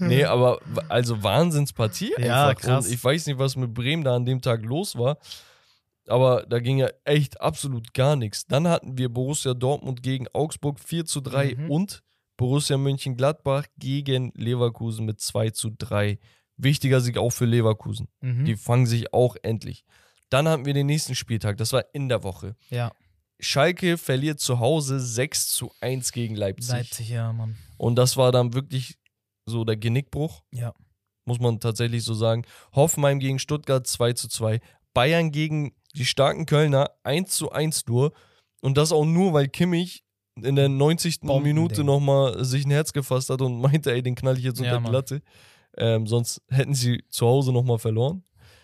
nee, 0.00 0.24
aber 0.24 0.60
also 0.88 1.22
Wahnsinnspartie 1.22 2.12
Ja, 2.18 2.48
einfach. 2.48 2.62
krass. 2.62 2.86
Und 2.86 2.92
ich 2.92 3.02
weiß 3.02 3.26
nicht, 3.26 3.38
was 3.38 3.56
mit 3.56 3.74
Bremen 3.74 4.04
da 4.04 4.16
an 4.16 4.24
dem 4.24 4.40
Tag 4.40 4.64
los 4.64 4.96
war. 4.96 5.18
Aber 6.08 6.46
da 6.48 6.60
ging 6.60 6.78
ja 6.78 6.88
echt 7.04 7.40
absolut 7.40 7.92
gar 7.92 8.14
nichts. 8.14 8.46
Dann 8.46 8.68
hatten 8.68 8.96
wir 8.96 9.08
Borussia 9.08 9.54
Dortmund 9.54 10.04
gegen 10.04 10.26
Augsburg 10.32 10.78
4 10.78 11.04
zu 11.04 11.20
3 11.20 11.56
Mhm. 11.56 11.70
und 11.70 12.02
Borussia 12.36 12.76
Mönchengladbach 12.76 13.66
gegen 13.78 14.32
Leverkusen 14.34 15.06
mit 15.06 15.20
2 15.20 15.50
zu 15.50 15.70
3. 15.70 16.18
Wichtiger 16.56 17.00
Sieg 17.00 17.18
auch 17.18 17.30
für 17.30 17.44
Leverkusen. 17.44 18.08
Mhm. 18.20 18.44
Die 18.44 18.56
fangen 18.56 18.86
sich 18.86 19.12
auch 19.12 19.36
endlich. 19.42 19.84
Dann 20.30 20.48
hatten 20.48 20.64
wir 20.64 20.74
den 20.74 20.86
nächsten 20.86 21.14
Spieltag, 21.14 21.56
das 21.56 21.72
war 21.72 21.84
in 21.92 22.08
der 22.08 22.22
Woche. 22.22 22.56
ja, 22.70 22.92
Schalke 23.38 23.98
verliert 23.98 24.40
zu 24.40 24.60
Hause 24.60 24.98
6 24.98 25.48
zu 25.48 25.70
1 25.80 26.12
gegen 26.12 26.36
Leipzig. 26.36 26.72
Leipzig, 26.72 27.08
ja, 27.10 27.32
Mann. 27.32 27.56
Und 27.76 27.96
das 27.96 28.16
war 28.16 28.32
dann 28.32 28.54
wirklich 28.54 28.98
so 29.44 29.64
der 29.64 29.76
Genickbruch. 29.76 30.42
Ja. 30.52 30.72
Muss 31.26 31.38
man 31.38 31.60
tatsächlich 31.60 32.04
so 32.04 32.14
sagen. 32.14 32.44
Hoffenheim 32.72 33.18
gegen 33.18 33.38
Stuttgart 33.38 33.86
2 33.86 34.14
zu 34.14 34.28
2. 34.28 34.60
Bayern 34.94 35.32
gegen 35.32 35.74
die 35.94 36.06
starken 36.06 36.46
Kölner 36.46 36.92
1 37.02 37.30
zu 37.30 37.50
1 37.52 37.86
nur. 37.86 38.12
Und 38.62 38.78
das 38.78 38.92
auch 38.92 39.04
nur, 39.04 39.32
weil 39.32 39.48
Kimmich 39.48 40.04
in 40.42 40.56
der 40.56 40.68
90. 40.68 41.20
Bombending. 41.20 41.54
Minute 41.54 41.84
nochmal 41.84 42.44
sich 42.44 42.64
ein 42.66 42.70
Herz 42.70 42.92
gefasst 42.92 43.30
hat 43.30 43.40
und 43.40 43.60
meinte, 43.60 43.92
ey, 43.92 44.02
den 44.02 44.14
knall 44.14 44.36
ich 44.38 44.44
jetzt 44.44 44.58
unter 44.58 44.72
Ja, 44.72 44.80
die. 44.80 44.92
Latte. 44.92 45.22
Ähm, 45.76 46.06
sonst 46.06 46.42
hätten 46.48 46.74
sie 46.74 47.04
zu 47.10 47.26
Hause 47.26 47.52
nochmal 47.52 47.78
verloren. 47.78 48.22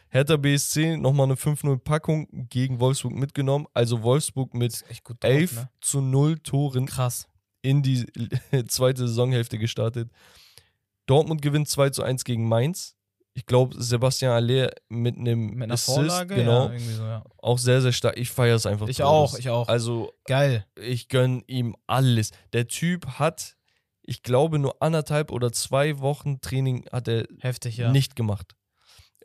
Hertha 0.09 0.37
BSC 0.37 0.99
nochmal 0.99 1.25
eine 1.25 1.35
5-0-Packung 1.35 2.29
gegen 2.51 2.81
Wolfsburg 2.81 3.15
mitgenommen. 3.15 3.67
Also 3.73 4.03
Wolfsburg 4.03 4.53
mit 4.53 4.83
drauf, 4.83 5.17
11 5.23 5.55
ne? 5.55 5.69
zu 5.81 6.01
0 6.03 6.39
Toren 6.41 6.87
Krass. 6.87 7.29
in 7.63 7.83
die 7.83 8.07
zweite 8.69 9.09
Saisonhälfte 9.09 9.59
gestartet. 9.59 10.11
Dortmund 11.07 11.41
gewinnt 11.41 11.69
2 11.69 11.91
zu 11.91 12.03
1 12.03 12.25
gegen 12.25 12.47
Mainz. 12.47 12.95
Ich 13.35 13.47
glaube, 13.47 13.75
Sebastian 13.81 14.33
Aller 14.33 14.71
mit 14.91 15.17
einem 15.17 15.47
Mit 15.55 15.63
einer 15.65 15.75
Assist, 15.75 15.95
Vorlage? 15.95 16.35
genau, 16.35 16.69
Ja, 16.71 16.79
so, 16.79 17.03
ja. 17.03 17.25
auch 17.39 17.57
sehr, 17.59 17.81
sehr 17.81 17.93
stark. 17.93 18.19
Ich 18.19 18.31
feiere 18.31 18.57
es 18.57 18.67
einfach. 18.67 18.89
Ich 18.89 18.99
Todes. 18.99 19.09
auch, 19.09 19.39
ich 19.39 19.49
auch. 19.49 19.69
Also, 19.69 20.13
Geil. 20.27 20.67
ich 20.77 21.09
gönne 21.09 21.43
ihm 21.47 21.75
alles. 21.87 22.33
Der 22.53 22.67
Typ 22.69 23.07
hat, 23.19 23.57
ich 24.03 24.23
glaube, 24.23 24.59
nur 24.59 24.83
anderthalb 24.83 25.31
oder 25.33 25.51
zwei 25.53 25.99
Wochen 26.01 26.41
Training 26.43 26.85
hat 26.93 27.09
er 27.09 27.27
Heftig, 27.41 27.79
ja. 27.79 27.91
nicht 27.91 28.17
gemacht. 28.17 28.55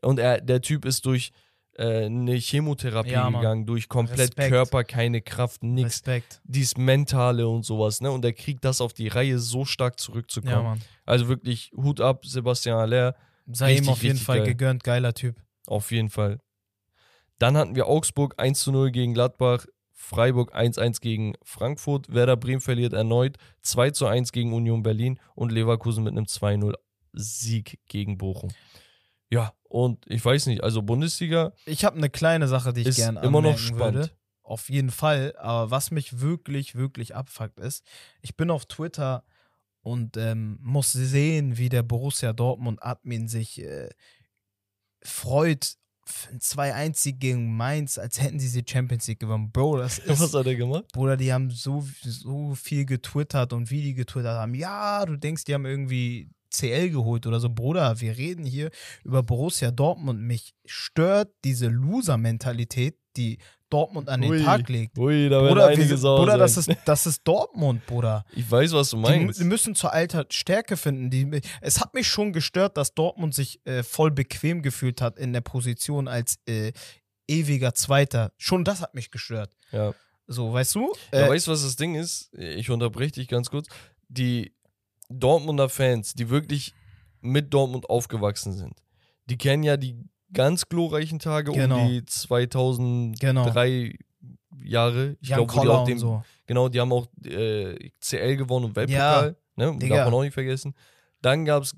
Und 0.01 0.19
er, 0.19 0.39
der 0.39 0.61
Typ 0.61 0.85
ist 0.85 1.05
durch 1.05 1.31
äh, 1.73 2.05
eine 2.05 2.35
Chemotherapie 2.35 3.11
Ja, 3.11 3.29
gegangen, 3.29 3.65
durch 3.65 3.89
komplett 3.89 4.19
Respekt. 4.19 4.49
Körper, 4.49 4.83
keine 4.85 5.21
Kraft, 5.21 5.63
nix 5.63 5.87
Respekt. 5.95 6.41
dies 6.45 6.77
Mentale 6.77 7.45
und 7.47 7.63
sowas, 7.65 7.99
ne? 7.99 8.09
Und 8.11 8.23
er 8.23 8.33
kriegt 8.33 8.63
das 8.63 8.79
auf 8.79 8.93
die 8.93 9.09
Reihe, 9.09 9.37
so 9.37 9.65
stark 9.65 9.99
zurückzukommen. 9.99 10.77
Ja. 10.79 10.85
Also 11.05 11.27
wirklich 11.27 11.71
Hut 11.75 11.99
ab, 11.99 12.25
Sebastian 12.25 12.77
Aller, 12.79 13.15
Sei 13.51 13.67
Richtig, 13.73 13.87
ihm 13.87 13.91
auf 13.91 14.03
jeden 14.03 14.19
Fall 14.19 14.39
geil. 14.39 14.47
gegönnt. 14.47 14.83
Geiler 14.83 15.13
Typ. 15.13 15.35
auf 15.67 15.91
jeden 15.91 16.09
Fall. 16.09 16.39
Dann 17.39 17.55
hatten 17.55 17.75
wir 17.75 17.87
Augsburg 17.87 18.33
1 18.37 18.59
zu 18.59 18.71
0 18.71 18.91
gegen 18.91 19.13
Gladbach, 19.13 19.65
Freiburg 19.93 20.55
1-1 20.55 21.01
gegen 21.01 21.33
Frankfurt, 21.43 22.13
Werder 22.13 22.37
Bremen 22.37 22.61
verliert 22.61 22.93
erneut 22.93 23.37
2 23.61 23.91
zu 23.91 24.05
1 24.07 24.31
gegen 24.31 24.53
Union 24.53 24.83
Berlin 24.83 25.19
und 25.35 25.51
Leverkusen 25.51 26.03
mit 26.03 26.11
einem 26.13 26.25
2-0 26.25 26.73
Sieg 27.13 27.79
gegen 27.87 28.17
Bochum. 28.17 28.49
Ja, 29.29 29.53
und 29.63 30.05
ich 30.07 30.23
weiß 30.23 30.45
nicht, 30.47 30.63
also 30.63 30.81
Bundesliga 30.81 31.51
Ich 31.65 31.83
habe 31.83 31.97
eine 31.97 32.09
kleine 32.09 32.47
Sache, 32.47 32.73
die 32.73 32.81
ich 32.87 32.95
gerne 32.95 33.19
immer 33.21 33.41
noch 33.41 33.57
spannend. 33.57 33.95
würde. 33.95 34.11
Auf 34.43 34.69
jeden 34.69 34.91
Fall. 34.91 35.33
Aber 35.37 35.71
was 35.71 35.91
mich 35.91 36.21
wirklich, 36.21 36.75
wirklich 36.75 37.15
abfuckt 37.15 37.59
ist, 37.59 37.83
ich 38.21 38.37
bin 38.37 38.49
auf 38.49 38.65
Twitter 38.65 39.25
und 39.87 40.17
ähm, 40.17 40.59
muss 40.61 40.91
sehen, 40.91 41.57
wie 41.57 41.69
der 41.69 41.81
Borussia 41.81 42.33
Dortmund 42.33 42.83
Admin 42.83 43.29
sich 43.29 43.63
äh, 43.63 43.89
freut 45.01 45.77
für 46.05 46.29
ein 46.29 46.39
2-1 46.39 47.13
gegen 47.13 47.55
Mainz, 47.55 47.97
als 47.97 48.21
hätten 48.21 48.39
sie 48.39 48.61
die 48.61 48.69
Champions 48.69 49.07
League 49.07 49.19
gewonnen. 49.19 49.51
Bro, 49.51 49.77
das 49.77 49.99
ist. 49.99 50.19
Was 50.19 50.33
hat 50.33 50.45
er 50.45 50.55
gemacht? 50.55 50.85
Bruder, 50.91 51.15
die 51.15 51.31
haben 51.31 51.51
so, 51.51 51.85
so 52.03 52.53
viel 52.55 52.85
getwittert 52.85 53.53
und 53.53 53.71
wie 53.71 53.81
die 53.81 53.93
getwittert 53.93 54.37
haben. 54.37 54.55
Ja, 54.55 55.05
du 55.05 55.15
denkst, 55.15 55.45
die 55.45 55.53
haben 55.53 55.65
irgendwie 55.65 56.29
CL 56.51 56.89
geholt 56.89 57.25
oder 57.25 57.39
so. 57.39 57.49
Bruder, 57.49 58.01
wir 58.01 58.17
reden 58.17 58.45
hier 58.45 58.71
über 59.05 59.23
Borussia 59.23 59.71
Dortmund. 59.71 60.21
Mich 60.21 60.53
stört 60.65 61.31
diese 61.45 61.67
Loser-Mentalität, 61.67 62.97
die 63.15 63.37
Dortmund 63.69 64.09
an 64.09 64.21
den 64.21 64.31
Ui. 64.31 64.43
Tag 64.43 64.67
legt. 64.69 64.97
Ui, 64.97 65.29
da 65.29 65.41
Bruder, 65.41 65.67
einige 65.67 65.89
wir, 65.89 65.97
sauer 65.97 66.19
Bruder 66.19 66.37
das, 66.37 66.57
ist, 66.57 66.69
das 66.85 67.05
ist 67.05 67.21
Dortmund, 67.25 67.85
Bruder. 67.85 68.25
Ich 68.35 68.49
weiß, 68.49 68.71
was 68.73 68.89
du 68.91 68.97
Die, 68.97 69.01
meinst. 69.03 69.39
die 69.39 69.43
müssen 69.43 69.75
zur 69.75 69.93
alter 69.93 70.25
Stärke 70.29 70.77
finden. 70.77 71.09
Die, 71.09 71.41
es 71.61 71.79
hat 71.79 71.93
mich 71.93 72.07
schon 72.07 72.33
gestört, 72.33 72.77
dass 72.77 72.93
Dortmund 72.93 73.33
sich 73.35 73.59
äh, 73.65 73.83
voll 73.83 74.11
bequem 74.11 74.61
gefühlt 74.61 75.01
hat 75.01 75.17
in 75.19 75.33
der 75.33 75.41
Position 75.41 76.07
als 76.07 76.37
äh, 76.47 76.71
ewiger 77.27 77.73
Zweiter. 77.73 78.31
Schon 78.37 78.63
das 78.63 78.81
hat 78.81 78.93
mich 78.93 79.11
gestört. 79.11 79.55
ja. 79.71 79.93
So, 80.29 80.51
weißt 80.51 80.75
du? 80.75 80.93
Ja, 81.13 81.27
Äh, 81.27 81.29
weißt 81.29 81.47
du, 81.47 81.51
was 81.51 81.63
das 81.63 81.77
Ding 81.77 81.95
ist? 81.95 82.29
Ich 82.33 82.69
unterbreche 82.69 83.13
dich 83.13 83.29
ganz 83.29 83.49
kurz. 83.49 83.67
Die 84.09 84.53
Dortmunder 85.07 85.69
Fans, 85.69 86.15
die 86.15 86.29
wirklich 86.29 86.73
mit 87.21 87.53
Dortmund 87.53 87.89
aufgewachsen 87.89 88.51
sind, 88.51 88.73
die 89.27 89.37
kennen 89.37 89.63
ja 89.63 89.77
die 89.77 89.95
ganz 90.33 90.67
glorreichen 90.69 91.19
Tage 91.19 91.51
Genau. 91.51 91.81
um 91.81 91.87
die 91.89 92.05
2003 92.05 93.97
Jahre. 94.63 95.17
Ich 95.21 95.29
glaube, 95.29 95.53
die 95.53 95.67
auch 95.67 95.85
dem, 95.85 95.97
so. 95.99 96.23
genau, 96.45 96.69
die 96.69 96.79
haben 96.79 96.91
auch 96.91 97.07
äh, 97.25 97.89
CL 98.01 98.35
gewonnen 98.37 98.65
und 98.65 98.75
Weltpokal. 98.75 99.35
ne? 99.55 99.77
Digga. 99.77 99.95
Darf 99.97 100.05
man 100.05 100.13
auch 100.15 100.23
nicht 100.23 100.33
vergessen. 100.33 100.73
Dann 101.21 101.45
gab 101.45 101.63
es 101.63 101.75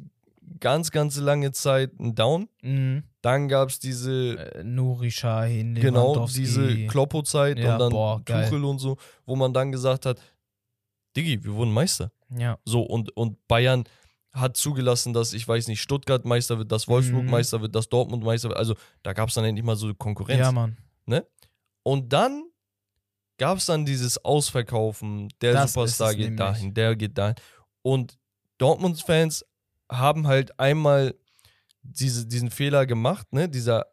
ganz, 0.60 0.90
ganz 0.92 1.18
lange 1.18 1.52
Zeit 1.52 1.92
einen 2.00 2.16
Down. 2.16 2.48
Mhm. 2.62 3.04
Dann 3.22 3.48
gab 3.50 3.70
es 3.70 3.80
diese 3.80 4.38
Äh, 4.56 4.64
Nuri 4.64 5.10
Sahin, 5.12 5.76
Genau, 5.76 6.26
diese 6.26 6.88
Kloppo-Zeit 6.88 7.60
Ja, 7.60 7.74
und 7.74 7.80
dann 7.80 7.90
boah. 7.92 8.22
Tuchel 8.26 8.64
und 8.64 8.80
so, 8.80 8.98
wo 9.26 9.36
man 9.36 9.54
dann 9.54 9.72
gesagt 9.72 10.06
hat, 10.06 10.20
Diggi, 11.16 11.44
wir 11.44 11.54
wurden 11.54 11.72
Meister. 11.74 12.12
Ja, 12.36 12.58
So, 12.66 12.82
und, 12.82 13.16
und 13.18 13.48
Bayern 13.48 13.84
hat 14.34 14.56
zugelassen, 14.58 15.12
dass, 15.14 15.34
ich 15.34 15.48
weiß 15.48 15.68
nicht, 15.68 15.82
Stuttgart 15.82 16.24
Meister 16.26 16.58
wird, 16.58 16.72
dass 16.72 16.88
Wolfsburg 16.88 17.24
Mhm. 17.24 17.30
Meister 17.32 17.62
wird, 17.62 17.74
dass 17.76 17.90
Dortmund 17.90 18.24
Meister 18.24 18.50
wird. 18.50 18.60
Also, 18.60 18.76
da 19.04 19.14
gab 19.14 19.30
es 19.30 19.36
dann 19.36 19.44
endlich 19.46 19.66
mal 19.66 19.76
so 19.76 19.94
Konkurrenz. 19.94 20.40
ja, 20.40 20.52
Mann. 20.52 20.78
Und 21.84 22.14
dann 22.14 22.44
gab 23.38 23.58
es 23.58 23.66
dann 23.66 23.86
dieses 23.86 24.24
Ausverkaufen, 24.24 25.30
der 25.42 25.54
Das 25.54 25.74
Superstar 25.74 26.14
geht 26.14 26.26
nämlich. 26.26 26.38
dahin, 26.40 26.74
der 26.74 26.96
geht 26.96 27.18
dahin. 27.18 27.36
Und 27.82 28.18
Dortmunds 28.58 29.02
Fans 29.02 29.46
haben 29.92 30.28
halt 30.28 30.60
einmal 30.60 31.16
diese, 31.82 32.28
diesen 32.28 32.52
Fehler 32.52 32.86
gemacht, 32.86 33.32
ne? 33.34 33.50
Dieser 33.50 33.86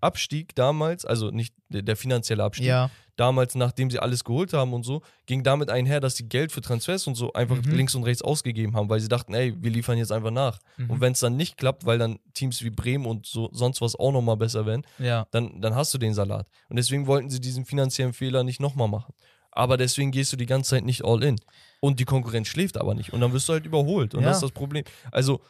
Abstieg 0.00 0.54
damals, 0.56 1.04
also 1.04 1.30
nicht 1.30 1.54
der, 1.68 1.82
der 1.82 1.96
finanzielle 1.96 2.42
Abstieg, 2.44 2.66
Ja, 2.66 2.90
damals, 3.18 3.54
nachdem 3.54 3.90
sie 3.90 3.98
alles 3.98 4.24
geholt 4.24 4.52
haben 4.54 4.72
und 4.72 4.84
so, 4.84 5.02
ging 5.26 5.42
damit 5.42 5.68
einher, 5.70 6.00
dass 6.00 6.16
sie 6.16 6.28
Geld 6.28 6.52
für 6.52 6.60
Transfers 6.62 7.06
und 7.06 7.14
so 7.16 7.32
einfach 7.34 7.56
Mhm. 7.56 7.72
links 7.72 7.94
und 7.94 8.04
rechts 8.04 8.22
ausgegeben 8.22 8.74
haben, 8.76 8.88
weil 8.88 9.00
sie 9.00 9.08
dachten, 9.08 9.34
ey, 9.34 9.54
wir 9.60 9.70
liefern 9.70 9.98
jetzt 9.98 10.12
einfach 10.12 10.30
nach. 10.30 10.58
mhm. 10.78 10.90
Und 10.90 11.00
wenn 11.00 11.12
es 11.12 11.20
dann 11.20 11.36
nicht 11.36 11.56
klappt, 11.58 11.84
weil 11.84 11.98
dann 11.98 12.18
Teams 12.32 12.62
wie 12.62 12.70
Bremen 12.70 13.04
und 13.06 13.26
so 13.26 13.50
sonst 13.52 13.80
was 13.80 13.94
auch 13.96 14.12
nochmal 14.12 14.36
besser 14.36 14.64
werden, 14.64 14.86
ja. 14.98 15.26
dann, 15.32 15.60
dann 15.60 15.74
hast 15.74 15.92
du 15.92 15.98
den 15.98 16.14
Salat. 16.14 16.46
Und 16.68 16.76
deswegen 16.76 17.06
wollten 17.06 17.28
sie 17.28 17.40
diesen 17.40 17.64
finanziellen 17.66 18.12
Fehler 18.14 18.44
nicht 18.44 18.60
nochmal 18.60 18.88
machen. 18.88 19.12
Aber 19.50 19.76
deswegen 19.76 20.12
gehst 20.12 20.32
du 20.32 20.36
die 20.36 20.46
ganze 20.46 20.70
Zeit 20.70 20.84
nicht 20.84 21.04
all 21.04 21.22
in. 21.24 21.36
Und 21.80 21.98
die 21.98 22.04
Konkurrenz 22.04 22.46
schläft 22.48 22.76
aber 22.78 22.94
nicht. 22.94 23.12
Und 23.12 23.20
dann 23.20 23.32
wirst 23.32 23.48
du 23.48 23.54
halt 23.54 23.66
überholt. 23.66 24.14
Und 24.14 24.22
Ja. 24.22 24.28
das 24.28 24.36
ist 24.38 24.42
das 24.44 24.52
Problem. 24.52 24.84
Also, 25.10 25.40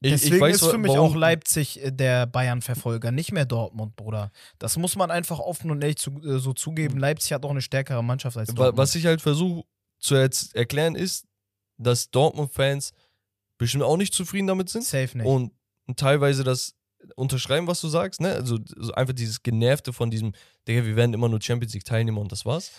ich, 0.00 0.12
Deswegen 0.12 0.36
ich 0.36 0.40
weiß, 0.40 0.62
ist 0.62 0.70
für 0.70 0.78
mich 0.78 0.96
auch 0.96 1.14
Leipzig 1.14 1.82
äh, 1.82 1.90
der 1.90 2.26
Bayern-Verfolger, 2.26 3.10
nicht 3.10 3.32
mehr 3.32 3.46
Dortmund, 3.46 3.96
Bruder. 3.96 4.30
Das 4.58 4.76
muss 4.76 4.94
man 4.94 5.10
einfach 5.10 5.40
offen 5.40 5.70
und 5.70 5.82
ehrlich 5.82 5.96
zu, 5.98 6.10
äh, 6.22 6.38
so 6.38 6.52
zugeben. 6.52 6.98
Leipzig 6.98 7.32
hat 7.32 7.44
auch 7.44 7.50
eine 7.50 7.62
stärkere 7.62 8.02
Mannschaft 8.02 8.36
als 8.36 8.48
Dortmund. 8.54 8.76
Was 8.78 8.94
ich 8.94 9.06
halt 9.06 9.20
versuche 9.20 9.64
zu 9.98 10.14
erklären 10.14 10.94
ist, 10.94 11.26
dass 11.78 12.10
Dortmund-Fans 12.10 12.92
bestimmt 13.58 13.82
auch 13.82 13.96
nicht 13.96 14.14
zufrieden 14.14 14.46
damit 14.46 14.68
sind. 14.68 14.84
Safe 14.84 15.18
nicht. 15.18 15.26
und 15.26 15.52
teilweise 15.96 16.44
das 16.44 16.74
unterschreiben, 17.16 17.66
was 17.66 17.80
du 17.80 17.88
sagst, 17.88 18.20
ne? 18.20 18.32
Also 18.32 18.58
so 18.64 18.92
einfach 18.92 19.14
dieses 19.14 19.42
Genervte 19.42 19.92
von 19.92 20.10
diesem, 20.10 20.32
Digga, 20.66 20.84
wir 20.84 20.96
werden 20.96 21.14
immer 21.14 21.28
nur 21.28 21.40
Champions 21.40 21.74
League 21.74 21.84
Teilnehmer 21.84 22.20
und 22.20 22.32
das 22.32 22.44
war's. 22.44 22.72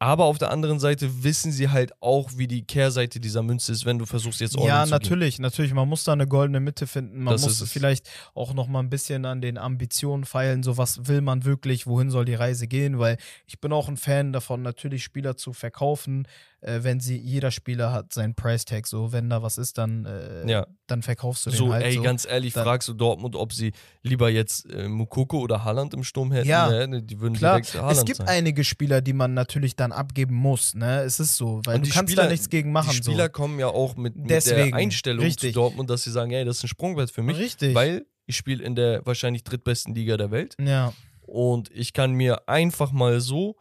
Aber 0.00 0.26
auf 0.26 0.38
der 0.38 0.52
anderen 0.52 0.78
Seite 0.78 1.24
wissen 1.24 1.50
sie 1.50 1.70
halt 1.70 1.92
auch, 2.00 2.30
wie 2.36 2.46
die 2.46 2.62
Kehrseite 2.64 3.18
dieser 3.18 3.42
Münze 3.42 3.72
ist, 3.72 3.84
wenn 3.84 3.98
du 3.98 4.06
versuchst 4.06 4.40
jetzt 4.40 4.56
all 4.56 4.64
ja, 4.64 4.82
in 4.82 4.86
zu 4.88 4.94
natürlich, 4.94 5.40
natürlich. 5.40 5.74
Man 5.74 5.88
muss 5.88 6.04
da 6.04 6.12
eine 6.12 6.28
goldene 6.28 6.60
Mitte 6.60 6.86
finden. 6.86 7.24
Man 7.24 7.34
Das 7.34 7.42
muss 7.42 7.68
vielleicht 7.68 8.08
auch 8.32 8.54
noch 8.54 8.68
mal 8.68 8.78
ein 8.78 8.90
bisschen 8.90 9.24
an 9.24 9.40
den 9.40 9.58
Ambitionen 9.58 10.24
feilen. 10.24 10.62
So, 10.62 10.76
was 10.76 11.08
will 11.08 11.20
man 11.20 11.44
wirklich? 11.44 11.88
Wohin 11.88 12.10
soll 12.10 12.26
die 12.26 12.34
Reise 12.34 12.68
gehen? 12.68 13.00
Weil 13.00 13.16
ich 13.46 13.60
bin 13.60 13.72
auch 13.72 13.88
ein 13.88 13.96
Fan 13.96 14.32
davon, 14.32 14.62
natürlich 14.62 15.02
Spieler 15.02 15.36
zu 15.36 15.52
verkaufen, 15.52 16.28
äh, 16.60 16.80
wenn 16.82 16.98
sie, 17.00 17.16
jeder 17.16 17.50
Spieler 17.50 17.92
hat 17.92 18.12
seinen 18.12 18.34
Price-Tag. 18.34 18.86
So, 18.86 19.12
wenn 19.12 19.30
da 19.30 19.42
was 19.42 19.58
ist, 19.58 19.78
dann, 19.78 20.04
äh. 20.06 20.50
Ja, 20.50 20.66
dann 20.88 21.02
verkaufst 21.02 21.46
du 21.46 21.50
den 21.50 21.56
so, 21.56 21.72
halt. 21.72 21.84
ey, 21.84 21.94
so. 21.94 22.02
ganz 22.02 22.26
ehrlich, 22.28 22.52
Dann- 22.54 22.64
fragst 22.64 22.88
du 22.88 22.94
Dortmund, 22.94 23.36
ob 23.36 23.52
sie 23.52 23.72
lieber 24.02 24.28
jetzt 24.30 24.68
äh, 24.72 24.88
Mukoko 24.88 25.38
oder 25.38 25.64
Haaland 25.64 25.94
im 25.94 26.02
Sturm 26.02 26.32
hätten? 26.32 26.48
Ja, 26.48 26.86
ne? 26.86 27.02
Die 27.02 27.20
würden 27.20 27.34
Klar, 27.34 27.60
direkt 27.60 27.74
Haaland 27.74 27.96
es 27.98 28.04
gibt 28.04 28.16
sein. 28.18 28.28
einige 28.28 28.64
Spieler, 28.64 29.00
die 29.00 29.12
man 29.12 29.34
natürlich 29.34 29.76
dann 29.76 29.92
abgeben 29.92 30.34
muss. 30.34 30.74
Ne? 30.74 31.02
Es 31.02 31.20
ist 31.20 31.36
so, 31.36 31.60
weil 31.64 31.76
Und 31.76 31.82
du 31.82 31.86
die 31.86 31.90
kannst 31.90 32.10
Spieler- 32.12 32.24
da 32.24 32.30
nichts 32.30 32.48
gegen 32.48 32.72
machen. 32.72 32.90
Die 32.90 32.96
Spieler 32.96 33.26
so. 33.26 33.30
kommen 33.32 33.58
ja 33.60 33.68
auch 33.68 33.96
mit, 33.96 34.16
mit 34.16 34.28
Deswegen, 34.30 34.70
der 34.70 34.74
Einstellung 34.74 35.24
richtig. 35.24 35.52
zu 35.52 35.60
Dortmund, 35.60 35.88
dass 35.90 36.02
sie 36.02 36.10
sagen, 36.10 36.30
ey, 36.32 36.44
das 36.44 36.56
ist 36.58 36.64
ein 36.64 36.68
Sprungbrett 36.68 37.10
für 37.10 37.22
mich, 37.22 37.38
Richtig. 37.38 37.74
weil 37.74 38.04
ich 38.26 38.36
spiele 38.36 38.64
in 38.64 38.74
der 38.74 39.06
wahrscheinlich 39.06 39.44
drittbesten 39.44 39.94
Liga 39.94 40.16
der 40.16 40.30
Welt. 40.30 40.56
ja, 40.60 40.92
und 41.22 41.70
ich 41.72 41.92
kann 41.92 42.12
mir 42.12 42.48
einfach 42.48 42.90
mal 42.90 43.20
so 43.20 43.56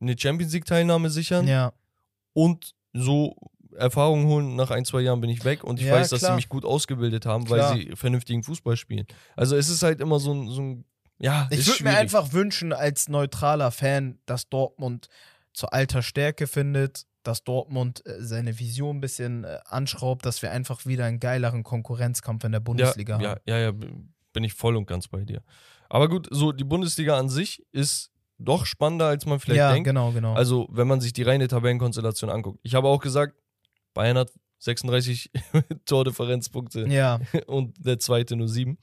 eine 0.00 0.16
Champions 0.18 0.52
League 0.52 0.66
Teilnahme 0.66 1.08
sichern 1.10 1.46
ja, 1.48 1.72
und 2.40 2.74
so 2.92 3.36
Erfahrung 3.76 4.26
holen. 4.26 4.56
Nach 4.56 4.70
ein, 4.70 4.84
zwei 4.84 5.00
Jahren 5.00 5.20
bin 5.20 5.30
ich 5.30 5.44
weg 5.44 5.64
und 5.64 5.80
ich 5.80 5.86
Ja, 5.86 5.94
weiß, 5.94 6.10
dass 6.10 6.20
sie 6.20 6.32
mich 6.32 6.48
gut 6.48 6.64
ausgebildet 6.64 7.26
haben, 7.26 7.44
Klar. 7.44 7.72
weil 7.72 7.80
sie 7.80 7.96
vernünftigen 7.96 8.42
Fußball 8.42 8.76
spielen. 8.76 9.06
Also 9.36 9.56
es 9.56 9.68
ist 9.68 9.82
halt 9.82 10.00
immer 10.00 10.18
so 10.18 10.32
ein, 10.32 10.48
so 10.48 10.60
ein 10.60 10.84
ja, 11.18 11.48
Ich 11.50 11.66
würde 11.66 11.84
mir 11.84 11.96
einfach 11.98 12.32
wünschen, 12.32 12.72
als 12.72 13.08
neutraler 13.08 13.70
Fan, 13.70 14.18
dass 14.24 14.48
Dortmund 14.48 15.08
zur 15.52 15.72
alter 15.74 16.02
Stärke 16.02 16.46
findet, 16.46 17.06
dass 17.22 17.44
Dortmund 17.44 18.04
äh, 18.06 18.22
seine 18.22 18.58
Vision 18.58 18.96
ein 18.96 19.00
bisschen 19.00 19.44
äh, 19.44 19.58
anschraubt, 19.66 20.24
dass 20.24 20.40
wir 20.40 20.50
einfach 20.50 20.86
wieder 20.86 21.04
einen 21.04 21.20
geileren 21.20 21.62
Konkurrenzkampf 21.62 22.44
in 22.44 22.52
der 22.52 22.60
Bundesliga 22.60 23.20
ja, 23.20 23.30
haben. 23.30 23.40
ja, 23.46 23.58
ja, 23.58 23.70
ja, 23.70 23.72
bin 24.32 24.44
ich 24.44 24.54
voll 24.54 24.76
und 24.76 24.86
ganz 24.86 25.08
bei 25.08 25.24
dir. 25.24 25.42
Aber 25.90 26.08
gut, 26.08 26.28
so 26.30 26.52
die 26.52 26.64
Bundesliga 26.64 27.18
an 27.18 27.28
sich 27.28 27.62
ist 27.72 28.10
doch 28.40 28.66
spannender, 28.66 29.06
als 29.06 29.26
man 29.26 29.38
vielleicht 29.38 29.58
ja, 29.58 29.72
denkt. 29.72 29.86
genau, 29.86 30.12
genau. 30.12 30.34
Also, 30.34 30.66
wenn 30.70 30.88
man 30.88 31.00
sich 31.00 31.12
die 31.12 31.22
reine 31.22 31.46
Tabellenkonstellation 31.48 32.30
anguckt. 32.30 32.58
Ich 32.62 32.74
habe 32.74 32.88
auch 32.88 33.00
gesagt, 33.00 33.36
Bayern 33.94 34.18
hat 34.18 34.32
36 34.58 35.30
Tordifferenzpunkte 35.86 36.86
ja, 36.88 37.20
und 37.46 37.74
der 37.84 37.98
zweite 37.98 38.36
nur 38.36 38.48
sieben. 38.48 38.78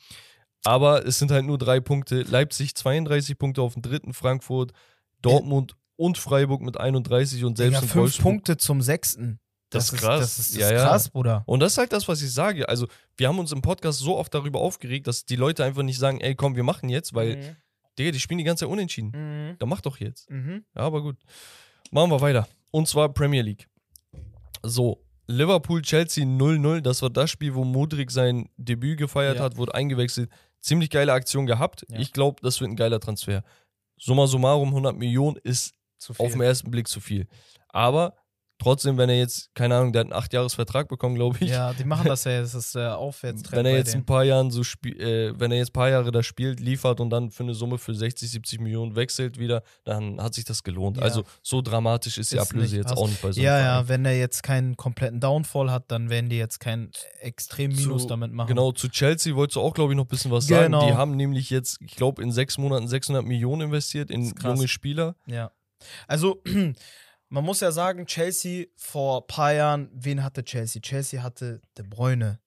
Aber 0.63 1.05
es 1.05 1.19
sind 1.19 1.31
halt 1.31 1.45
nur 1.45 1.57
drei 1.57 1.79
Punkte. 1.79 2.23
Leipzig 2.23 2.75
32 2.75 3.37
Punkte 3.37 3.61
auf 3.61 3.73
dem 3.73 3.81
dritten, 3.81 4.13
Frankfurt, 4.13 4.73
Dortmund 5.21 5.75
und 5.95 6.17
Freiburg 6.17 6.61
mit 6.61 6.79
31 6.79 7.45
und 7.45 7.57
selbst 7.57 7.81
in 7.81 7.87
fünf 7.87 7.95
Wolfsburg. 7.95 8.23
Punkte 8.23 8.57
zum 8.57 8.81
sechsten. 8.81 9.39
Das 9.69 9.91
ist 9.91 9.99
krass. 9.99 10.19
Das 10.21 10.39
ist, 10.39 10.55
das 10.55 10.61
Ja, 10.61 10.67
ist 10.67 10.73
ja. 10.73 10.87
krass, 10.87 11.09
Bruder. 11.09 11.43
Und 11.45 11.59
das 11.59 11.73
ist 11.73 11.77
halt 11.77 11.91
das, 11.93 12.07
was 12.07 12.21
ich 12.21 12.33
sage. 12.33 12.67
Also, 12.69 12.87
wir 13.17 13.27
haben 13.27 13.39
uns 13.39 13.51
im 13.51 13.61
Podcast 13.61 13.99
so 13.99 14.17
oft 14.17 14.33
darüber 14.33 14.59
aufgeregt, 14.59 15.07
dass 15.07 15.25
die 15.25 15.35
Leute 15.35 15.63
einfach 15.63 15.83
nicht 15.83 15.99
sagen, 15.99 16.21
ey, 16.21 16.35
komm, 16.35 16.55
wir 16.55 16.63
machen 16.63 16.89
jetzt, 16.89 17.13
weil, 17.13 17.57
Digga, 17.97 18.11
die 18.11 18.19
spielen 18.19 18.37
die 18.37 18.43
ganze 18.43 18.65
Zeit 18.65 18.71
unentschieden. 18.71 19.11
Mhm. 19.13 19.57
Dann 19.57 19.69
mach 19.69 19.81
doch 19.81 19.97
jetzt. 19.99 20.29
Mhm. 20.29 20.63
Ja, 20.75 20.81
aber 20.81 21.01
gut. 21.01 21.17
Machen 21.91 22.11
wir 22.11 22.21
weiter. 22.21 22.47
Und 22.71 22.87
zwar 22.87 23.09
Premier 23.13 23.41
League. 23.41 23.67
So, 24.63 25.03
Liverpool-Chelsea 25.27 26.25
0-0. 26.25 26.81
Das 26.81 27.01
war 27.01 27.09
das 27.09 27.29
Spiel, 27.29 27.53
wo 27.55 27.63
Modric 27.63 28.11
sein 28.11 28.49
Debüt 28.57 28.97
gefeiert 28.97 29.37
Ja. 29.37 29.43
hat, 29.43 29.57
wurde 29.57 29.73
eingewechselt. 29.75 30.29
Ziemlich 30.61 30.89
geile 30.89 31.13
Aktion 31.13 31.45
gehabt. 31.45 31.85
Ja. 31.89 31.99
Ich 31.99 32.11
glaube, 32.13 32.41
das 32.41 32.59
wird 32.59 32.71
ein 32.71 32.75
geiler 32.75 32.99
Transfer. 32.99 33.43
Summa 33.97 34.27
summarum, 34.27 34.69
100 34.69 34.95
Millionen 34.97 35.37
ist 35.43 35.73
Zu 35.97 36.13
viel. 36.13 36.25
auf 36.25 36.31
den 36.33 36.41
ersten 36.41 36.71
Blick 36.71 36.87
zu 36.87 36.99
viel. 36.99 37.27
Aber 37.69 38.15
trotzdem, 38.59 38.97
wenn 38.97 39.09
er 39.09 39.17
jetzt, 39.17 39.53
keine 39.53 39.75
Ahnung, 39.75 39.93
der 39.93 40.01
hat 40.05 40.11
einen 40.11 40.21
8-Jahres-Vertrag 40.23 40.87
bekommen, 40.87 41.15
glaube 41.15 41.37
ich. 41.41 41.49
ja, 41.51 41.73
die 41.73 41.83
machen 41.83 42.07
das 42.07 42.23
ja, 42.23 42.39
das 42.41 42.53
ist 42.55 42.75
äh, 42.75 42.87
Aufwärtstrend. 42.87 43.55
Wenn 43.55 43.65
er 43.65 43.75
jetzt 43.77 43.93
ein 43.95 44.05
paar 44.05 44.23
Jahren 44.23 44.51
so 44.51 44.63
spielt, 44.63 44.99
äh, 44.99 45.39
wenn 45.39 45.51
er 45.51 45.57
jetzt 45.59 45.69
ein 45.69 45.73
paar 45.73 45.89
Jahre 45.89 46.11
da 46.11 46.23
spielt, 46.23 46.59
liefert 46.59 46.99
und 46.99 47.09
dann 47.09 47.29
für 47.31 47.43
eine 47.43 47.53
Summe 47.53 47.77
für 47.77 47.93
60, 47.93 48.29
70 48.29 48.59
Millionen 48.59 48.95
wechselt 48.95 49.37
wieder, 49.39 49.61
dann 49.83 50.21
hat 50.21 50.33
sich 50.33 50.45
das 50.45 50.63
gelohnt. 50.63 50.97
Ja. 50.97 51.03
Also 51.03 51.23
so 51.43 51.61
dramatisch 51.61 52.17
ist 52.17 52.31
die 52.31 52.37
Ist 52.37 52.41
Ablöse 52.41 52.75
nicht, 52.75 52.83
jetzt 52.83 52.91
hast- 52.91 52.97
auch 52.97 53.07
nicht 53.07 53.21
bei 53.21 53.31
so 53.31 53.39
einem 53.39 53.45
Ja, 53.45 53.51
Verein. 53.57 53.65
ja, 53.83 53.87
wenn 53.89 54.05
er 54.05 54.17
jetzt 54.17 54.43
keinen 54.43 54.75
kompletten 54.77 55.19
Downfall 55.19 55.71
hat, 55.71 55.91
dann 55.91 56.09
werden 56.09 56.29
die 56.29 56.37
jetzt 56.37 56.59
keinen 56.59 56.91
extrem 57.21 57.71
Minus 57.73 58.03
Zu- 58.03 58.07
damit 58.09 58.31
machen. 58.33 58.47
Genau, 58.47 58.71
zu 58.71 58.89
Chelsea 58.89 59.35
wolltest 59.35 59.55
du 59.57 59.61
auch, 59.61 59.73
glaube 59.73 59.93
ich, 59.93 59.97
noch 59.97 60.05
ein 60.05 60.09
bisschen 60.09 60.31
was 60.31 60.47
Genau. 60.47 60.79
sagen. 60.81 60.91
Die 60.91 60.97
haben 60.97 61.15
nämlich 61.15 61.49
jetzt, 61.49 61.77
ich 61.81 61.95
glaube, 61.95 62.21
in 62.23 62.31
sechs 62.31 62.57
Monaten 62.57 62.87
600 62.87 63.23
Millionen 63.25 63.61
investiert 63.63 64.09
in 64.11 64.33
junge 64.43 64.67
Spieler. 64.67 65.15
Ja. 65.27 65.51
Also, 66.07 66.41
man 67.29 67.43
muss 67.43 67.59
ja 67.59 67.71
sagen, 67.71 68.05
Chelsea 68.05 68.65
vor 68.75 69.21
ein 69.21 69.27
paar 69.27 69.53
Jahren, 69.53 69.89
wen 69.93 70.23
hatte 70.23 70.43
Chelsea? 70.43 70.81
Chelsea 70.81 71.21
hatte 71.21 71.61
De 71.77 71.85
Bruyne 71.85 72.39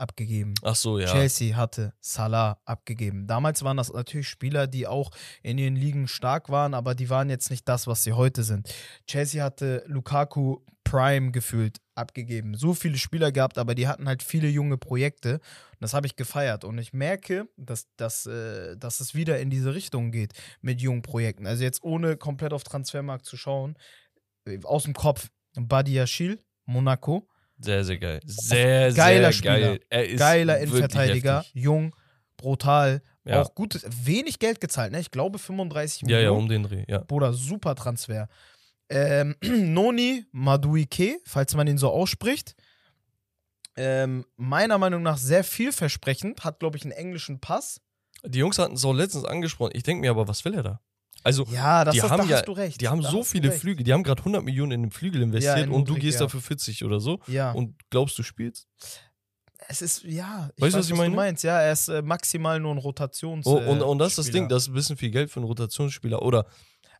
abgegeben. 0.00 0.54
Ach 0.62 0.74
so, 0.74 0.98
ja. 0.98 1.06
Chelsea 1.06 1.54
hatte 1.54 1.92
Salah 2.00 2.58
abgegeben. 2.64 3.26
Damals 3.26 3.62
waren 3.62 3.76
das 3.76 3.92
natürlich 3.92 4.28
Spieler, 4.28 4.66
die 4.66 4.86
auch 4.86 5.10
in 5.42 5.58
ihren 5.58 5.76
Ligen 5.76 6.08
stark 6.08 6.48
waren, 6.48 6.74
aber 6.74 6.94
die 6.94 7.10
waren 7.10 7.28
jetzt 7.28 7.50
nicht 7.50 7.68
das, 7.68 7.86
was 7.86 8.02
sie 8.02 8.14
heute 8.14 8.42
sind. 8.42 8.72
Chelsea 9.06 9.44
hatte 9.44 9.84
Lukaku 9.86 10.60
Prime 10.84 11.30
gefühlt 11.30 11.78
abgegeben. 11.94 12.54
So 12.54 12.74
viele 12.74 12.96
Spieler 12.96 13.30
gehabt, 13.30 13.58
aber 13.58 13.74
die 13.74 13.86
hatten 13.86 14.08
halt 14.08 14.22
viele 14.22 14.48
junge 14.48 14.78
Projekte. 14.78 15.34
Und 15.34 15.80
das 15.80 15.94
habe 15.94 16.06
ich 16.06 16.16
gefeiert. 16.16 16.64
Und 16.64 16.78
ich 16.78 16.92
merke, 16.92 17.46
dass, 17.56 17.86
dass, 17.96 18.26
äh, 18.26 18.76
dass 18.76 19.00
es 19.00 19.14
wieder 19.14 19.38
in 19.38 19.50
diese 19.50 19.74
Richtung 19.74 20.10
geht 20.10 20.32
mit 20.62 20.80
jungen 20.80 21.02
Projekten. 21.02 21.46
Also 21.46 21.62
jetzt 21.62 21.84
ohne 21.84 22.16
komplett 22.16 22.52
auf 22.52 22.64
Transfermarkt 22.64 23.26
zu 23.26 23.36
schauen, 23.36 23.76
aus 24.64 24.84
dem 24.84 24.94
Kopf, 24.94 25.28
Badiachil, 25.54 26.38
Monaco, 26.66 27.28
Sehr, 27.58 27.84
sehr 27.84 27.98
geil. 27.98 28.20
Sehr, 28.24 28.92
Geiler 28.92 29.32
sehr 29.32 29.42
geil. 29.42 29.62
Spieler. 29.64 29.78
Er 29.90 30.08
ist 30.08 30.18
geiler 30.18 30.58
Innenverteidiger, 30.60 31.38
heftig. 31.40 31.62
jung, 31.62 31.94
brutal, 32.36 33.02
Ja. 33.24 33.42
auch 33.42 33.54
gutes, 33.54 33.84
wenig 34.06 34.38
Geld 34.38 34.60
gezahlt, 34.60 34.92
ne? 34.92 35.00
Ich 35.00 35.10
glaube 35.10 35.38
35 35.38 36.02
Ja, 36.02 36.08
ja, 36.08 36.16
Millionen. 36.30 36.38
um 36.44 36.48
den 36.48 36.62
Dreh, 36.62 36.84
ja. 36.88 36.98
Bruder, 37.00 37.32
super 37.34 37.74
Transfer. 37.74 38.28
Ähm, 38.88 39.36
Noni 39.42 40.24
Maduike, 40.32 41.18
falls 41.26 41.54
man 41.54 41.66
ihn 41.68 41.76
so 41.78 41.90
ausspricht. 41.90 42.54
Ähm, 43.76 44.24
meiner 44.36 44.78
Meinung 44.78 45.02
nach 45.02 45.16
sehr 45.18 45.44
vielversprechend, 45.44 46.44
hat, 46.44 46.58
glaube 46.60 46.76
ich, 46.76 46.82
einen 46.84 46.92
englischen 46.92 47.40
Pass. 47.40 47.80
Die 48.24 48.38
Jungs 48.40 48.58
hatten 48.58 48.74
es 48.74 48.84
auch 48.84 48.92
letztens 48.92 49.24
angesprochen. 49.24 49.72
Ich 49.74 49.82
denke 49.84 50.00
mir 50.00 50.10
aber, 50.10 50.26
was 50.28 50.44
will 50.44 50.54
er 50.54 50.62
da? 50.62 50.80
Also, 51.22 51.44
Ja, 51.50 51.84
das 51.84 51.92
die 51.92 51.98
ist, 51.98 52.10
haben 52.10 52.22
da 52.22 52.28
ja, 52.28 52.36
hast 52.38 52.48
du 52.48 52.52
recht. 52.52 52.80
die 52.80 52.88
haben 52.88 53.02
da 53.02 53.10
so 53.10 53.18
du 53.18 53.24
viele 53.24 53.50
recht. 53.50 53.60
Flüge. 53.60 53.84
Die 53.84 53.92
haben 53.92 54.02
gerade 54.02 54.20
100 54.20 54.42
Millionen 54.42 54.72
in 54.72 54.82
den 54.84 54.90
Flügel 54.90 55.22
investiert 55.22 55.58
in 55.58 55.64
und 55.70 55.86
du 55.88 55.92
Mudryk, 55.92 56.00
gehst 56.02 56.20
ja. 56.20 56.26
dafür 56.26 56.40
40 56.40 56.84
oder 56.84 57.00
so. 57.00 57.20
Ja, 57.26 57.52
Und 57.52 57.74
glaubst 57.90 58.18
du 58.18 58.22
spielst? 58.22 58.68
es 59.68 59.82
ist, 59.82 60.02
ja, 60.04 60.50
ich 60.56 60.62
Weißt 60.62 60.74
du, 60.74 60.78
weiß, 60.78 60.80
was 60.80 60.86
ich 60.86 60.92
was 60.92 60.98
meine? 60.98 61.10
du 61.10 61.16
meinst. 61.16 61.44
Ja, 61.44 61.60
er 61.60 61.72
ist 61.72 61.88
äh, 61.88 62.02
maximal 62.02 62.58
nur 62.58 62.72
ein 62.74 62.78
Rotations. 62.78 63.46
Oh, 63.46 63.58
äh, 63.58 63.66
und, 63.66 63.82
und 63.82 63.98
das 63.98 64.12
ist 64.12 64.18
das. 64.18 64.30
Ding, 64.30 64.48
das 64.48 64.62
ist 64.64 64.68
ein 64.70 64.74
bisschen 64.74 64.96
viel 64.96 65.10
Geld 65.10 65.30
für 65.30 65.38
einen 65.40 65.46
Rotationsspieler. 65.46 66.22
Oder. 66.22 66.46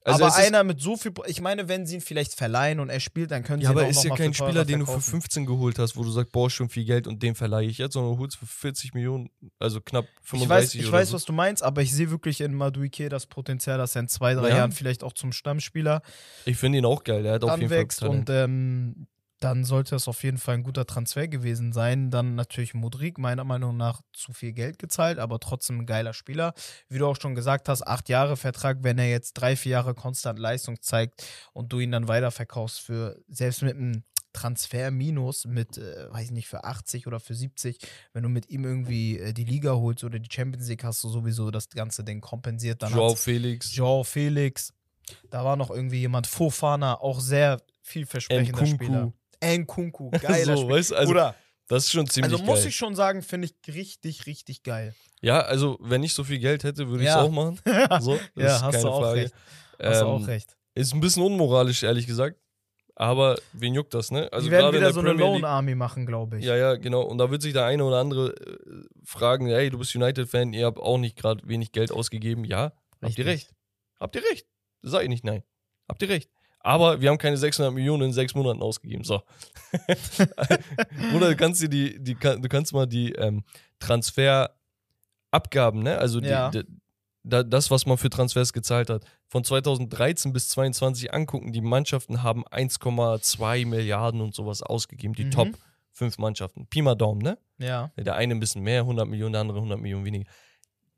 Also 0.02 0.24
aber 0.24 0.28
ist, 0.28 0.46
einer 0.46 0.64
mit 0.64 0.80
so 0.80 0.96
viel, 0.96 1.12
ich 1.26 1.42
meine, 1.42 1.68
wenn 1.68 1.84
sie 1.86 1.96
ihn 1.96 2.00
vielleicht 2.00 2.34
verleihen 2.34 2.80
und 2.80 2.88
er 2.88 3.00
spielt, 3.00 3.30
dann 3.32 3.42
können 3.42 3.60
ja, 3.60 3.68
sie 3.68 3.74
ihn 3.74 3.78
aber 3.78 3.86
auch 3.86 3.90
ist 3.90 3.96
noch 3.96 4.04
ja 4.04 4.08
mal 4.10 4.16
kein 4.16 4.32
für 4.32 4.38
teurer 4.38 4.50
Spieler, 4.50 4.64
den 4.64 4.78
du 4.80 4.86
für 4.86 4.92
verkaufen. 4.92 5.10
15 5.10 5.46
geholt 5.46 5.78
hast, 5.78 5.96
wo 5.96 6.02
du 6.02 6.10
sagst, 6.10 6.32
boah, 6.32 6.48
schon 6.48 6.70
viel 6.70 6.84
Geld 6.86 7.06
und 7.06 7.22
den 7.22 7.34
verleihe 7.34 7.66
ich 7.68 7.76
jetzt, 7.78 7.92
sondern 7.92 8.14
du 8.14 8.18
holst 8.22 8.38
für 8.38 8.46
40 8.46 8.94
Millionen, 8.94 9.28
also 9.58 9.80
knapp 9.82 10.06
Ich 10.22 10.28
35 10.30 10.48
weiß, 10.80 10.86
ich 10.86 10.90
weiß 10.92 11.08
so. 11.10 11.14
was 11.16 11.24
du 11.26 11.32
meinst, 11.34 11.62
aber 11.62 11.82
ich 11.82 11.92
sehe 11.92 12.10
wirklich 12.10 12.40
in 12.40 12.54
Maduike 12.54 13.10
das 13.10 13.26
Potenzial, 13.26 13.76
dass 13.76 13.94
er 13.94 14.00
in 14.00 14.08
zwei, 14.08 14.32
drei 14.34 14.48
Ja. 14.48 14.56
Jahren 14.56 14.72
vielleicht 14.72 15.04
auch 15.04 15.12
zum 15.12 15.32
Stammspieler 15.32 16.00
Ich 16.46 16.56
finde 16.56 16.78
ihn 16.78 16.86
auch 16.86 17.04
geil, 17.04 17.26
er 17.26 17.34
hat 17.34 17.44
auf 17.44 17.58
jeden 17.58 17.68
Fall 17.68 17.86
Talent. 17.88 18.30
und 18.30 18.34
ähm, 18.34 19.06
dann 19.40 19.64
sollte 19.64 19.96
es 19.96 20.06
auf 20.06 20.22
jeden 20.22 20.36
Fall 20.36 20.56
ein 20.56 20.62
guter 20.62 20.86
Transfer 20.86 21.26
gewesen 21.26 21.72
sein. 21.72 22.10
Dann 22.10 22.34
natürlich 22.34 22.74
Modric, 22.74 23.18
meiner 23.18 23.44
Meinung 23.44 23.76
nach 23.76 24.02
zu 24.12 24.34
viel 24.34 24.52
Geld 24.52 24.78
gezahlt, 24.78 25.18
aber 25.18 25.40
trotzdem 25.40 25.80
ein 25.80 25.86
geiler 25.86 26.12
Spieler. 26.12 26.52
Wie 26.88 26.98
du 26.98 27.06
auch 27.06 27.20
schon 27.20 27.34
gesagt 27.34 27.68
hast, 27.68 27.86
acht 27.86 28.10
Jahre 28.10 28.36
Vertrag, 28.36 28.78
wenn 28.82 28.98
er 28.98 29.08
jetzt 29.08 29.32
drei, 29.32 29.56
vier 29.56 29.72
Jahre 29.72 29.94
konstant 29.94 30.38
Leistung 30.38 30.80
zeigt 30.82 31.24
und 31.54 31.72
du 31.72 31.80
ihn 31.80 31.90
dann 31.90 32.06
weiterverkaufst 32.06 32.80
für, 32.80 33.18
selbst 33.28 33.62
mit 33.62 33.76
einem 33.76 34.04
Transfer-Minus 34.32 35.46
mit, 35.46 35.78
äh, 35.78 36.12
weiß 36.12 36.26
ich 36.26 36.30
nicht, 36.30 36.46
für 36.46 36.64
80 36.64 37.06
oder 37.06 37.18
für 37.18 37.34
70, 37.34 37.78
wenn 38.12 38.22
du 38.22 38.28
mit 38.28 38.48
ihm 38.50 38.64
irgendwie 38.64 39.18
äh, 39.18 39.32
die 39.32 39.44
Liga 39.44 39.72
holst 39.72 40.04
oder 40.04 40.18
die 40.18 40.32
Champions 40.32 40.68
League 40.68 40.84
hast 40.84 41.02
du 41.02 41.08
sowieso 41.08 41.50
das 41.50 41.68
ganze 41.68 42.04
Ding 42.04 42.20
kompensiert. 42.20 42.82
Dann 42.82 42.92
Joao 42.92 43.16
Felix, 43.16 43.74
Joao 43.74 44.04
Felix. 44.04 44.72
Da 45.30 45.44
war 45.44 45.56
noch 45.56 45.70
irgendwie 45.70 45.98
jemand, 45.98 46.28
Fofana, 46.28 47.00
auch 47.00 47.18
sehr 47.18 47.60
vielversprechender 47.82 48.62
Nkunku. 48.62 48.84
Spieler. 48.84 49.12
Nkunku, 49.44 50.10
geiler 50.20 50.56
so, 50.56 50.62
Spieler. 50.62 50.76
weißt, 50.76 50.92
also 50.92 51.10
Oder, 51.12 51.34
das 51.68 51.84
ist 51.84 51.92
schon 51.92 52.06
ziemlich 52.06 52.32
also 52.32 52.44
muss 52.44 52.60
geil. 52.60 52.68
ich 52.68 52.76
schon 52.76 52.94
sagen, 52.94 53.22
finde 53.22 53.48
ich 53.48 53.74
richtig, 53.74 54.26
richtig 54.26 54.62
geil. 54.62 54.94
Ja, 55.22 55.40
also 55.40 55.78
wenn 55.80 56.02
ich 56.02 56.14
so 56.14 56.24
viel 56.24 56.38
Geld 56.38 56.64
hätte, 56.64 56.88
würde 56.88 57.02
ich 57.04 57.08
es 57.08 57.14
Ja. 57.14 57.22
auch 57.22 57.30
machen. 57.30 57.58
So, 58.00 58.16
das 58.16 58.20
ja, 58.36 58.56
ist 58.56 58.62
hast 58.62 58.72
keine 58.72 58.82
du 58.84 58.90
auch 58.90 59.00
Frage. 59.02 59.20
recht. 59.22 59.34
Hast 59.82 60.00
du 60.02 60.06
auch 60.06 60.18
Ähm, 60.18 60.24
recht. 60.24 60.56
Ist 60.74 60.92
ein 60.94 61.00
bisschen 61.00 61.22
unmoralisch, 61.22 61.82
ehrlich 61.82 62.06
gesagt. 62.06 62.38
Aber 62.96 63.36
wen 63.54 63.72
juckt 63.74 63.94
das, 63.94 64.10
ne? 64.10 64.28
Also 64.30 64.46
Die 64.46 64.50
werden 64.52 64.72
wieder 64.72 64.80
der 64.82 64.92
so 64.92 65.00
eine 65.00 65.10
Premier 65.10 65.24
League. 65.24 65.34
Lone 65.42 65.48
Army 65.48 65.74
machen, 65.74 66.04
glaube 66.04 66.38
ich. 66.38 66.44
Ja, 66.44 66.54
ja, 66.56 66.74
genau. 66.76 67.00
Und 67.02 67.16
da 67.16 67.30
wird 67.30 67.40
sich 67.40 67.54
der 67.54 67.64
eine 67.64 67.82
oder 67.82 67.96
andere 67.96 68.34
äh, 68.36 68.58
fragen, 69.04 69.46
hey, 69.46 69.70
du 69.70 69.78
bist 69.78 69.94
United-Fan, 69.96 70.52
ihr 70.52 70.66
habt 70.66 70.78
auch 70.78 70.98
nicht 70.98 71.16
gerade 71.16 71.40
wenig 71.48 71.72
Geld 71.72 71.92
ausgegeben. 71.92 72.44
Ja, 72.44 72.72
habt 73.00 73.18
ihr 73.18 73.24
Richtig. 73.24 73.26
recht. 73.26 73.50
Habt 73.98 74.16
ihr 74.16 74.22
recht. 74.30 74.46
Sage 74.82 75.04
ich 75.04 75.08
nicht, 75.08 75.24
nein. 75.24 75.42
Habt 75.88 76.02
ihr 76.02 76.10
recht. 76.10 76.30
Aber 76.62 77.00
wir 77.00 77.08
haben 77.10 77.16
keine 77.18 77.36
600 77.38 77.72
Millionen 77.72 78.02
in 78.04 78.12
sechs 78.12 78.34
Monaten 78.34 78.60
ausgegeben. 78.62 79.04
So. 79.04 79.22
Oder 81.16 81.28
du 81.30 81.36
kannst 81.36 81.62
dir 81.62 81.68
die, 81.68 81.98
die, 82.02 82.14
du 82.14 82.48
kannst 82.48 82.72
mal 82.72 82.86
die 82.86 83.12
ähm, 83.12 83.44
Transferabgaben, 83.78 85.82
ne? 85.82 85.98
Also 85.98 86.20
die, 86.20 86.28
Ja. 86.28 86.50
die, 86.50 86.64
da, 87.22 87.42
das, 87.42 87.70
was 87.70 87.86
man 87.86 87.98
für 87.98 88.10
Transfers 88.10 88.52
gezahlt 88.52 88.90
hat, 88.90 89.04
von 89.28 89.44
2013 89.44 90.32
bis 90.32 90.48
2022 90.50 91.12
angucken. 91.12 91.52
Die 91.52 91.60
Mannschaften 91.60 92.22
haben 92.22 92.44
1,2 92.46 93.66
Milliarden 93.66 94.20
und 94.20 94.34
sowas 94.34 94.62
ausgegeben. 94.62 95.14
Die 95.14 95.26
Mhm. 95.26 95.30
Top 95.30 95.48
fünf 95.92 96.18
Mannschaften. 96.18 96.66
Pi 96.66 96.82
mal 96.82 96.94
Daumen, 96.94 97.20
ne? 97.20 97.38
Ja. 97.58 97.90
Der 97.98 98.14
eine 98.16 98.34
ein 98.34 98.40
bisschen 98.40 98.62
mehr, 98.62 98.80
100 98.82 99.06
Millionen, 99.06 99.32
der 99.32 99.42
andere 99.42 99.58
100 99.58 99.78
Millionen 99.80 100.04
weniger. 100.06 100.30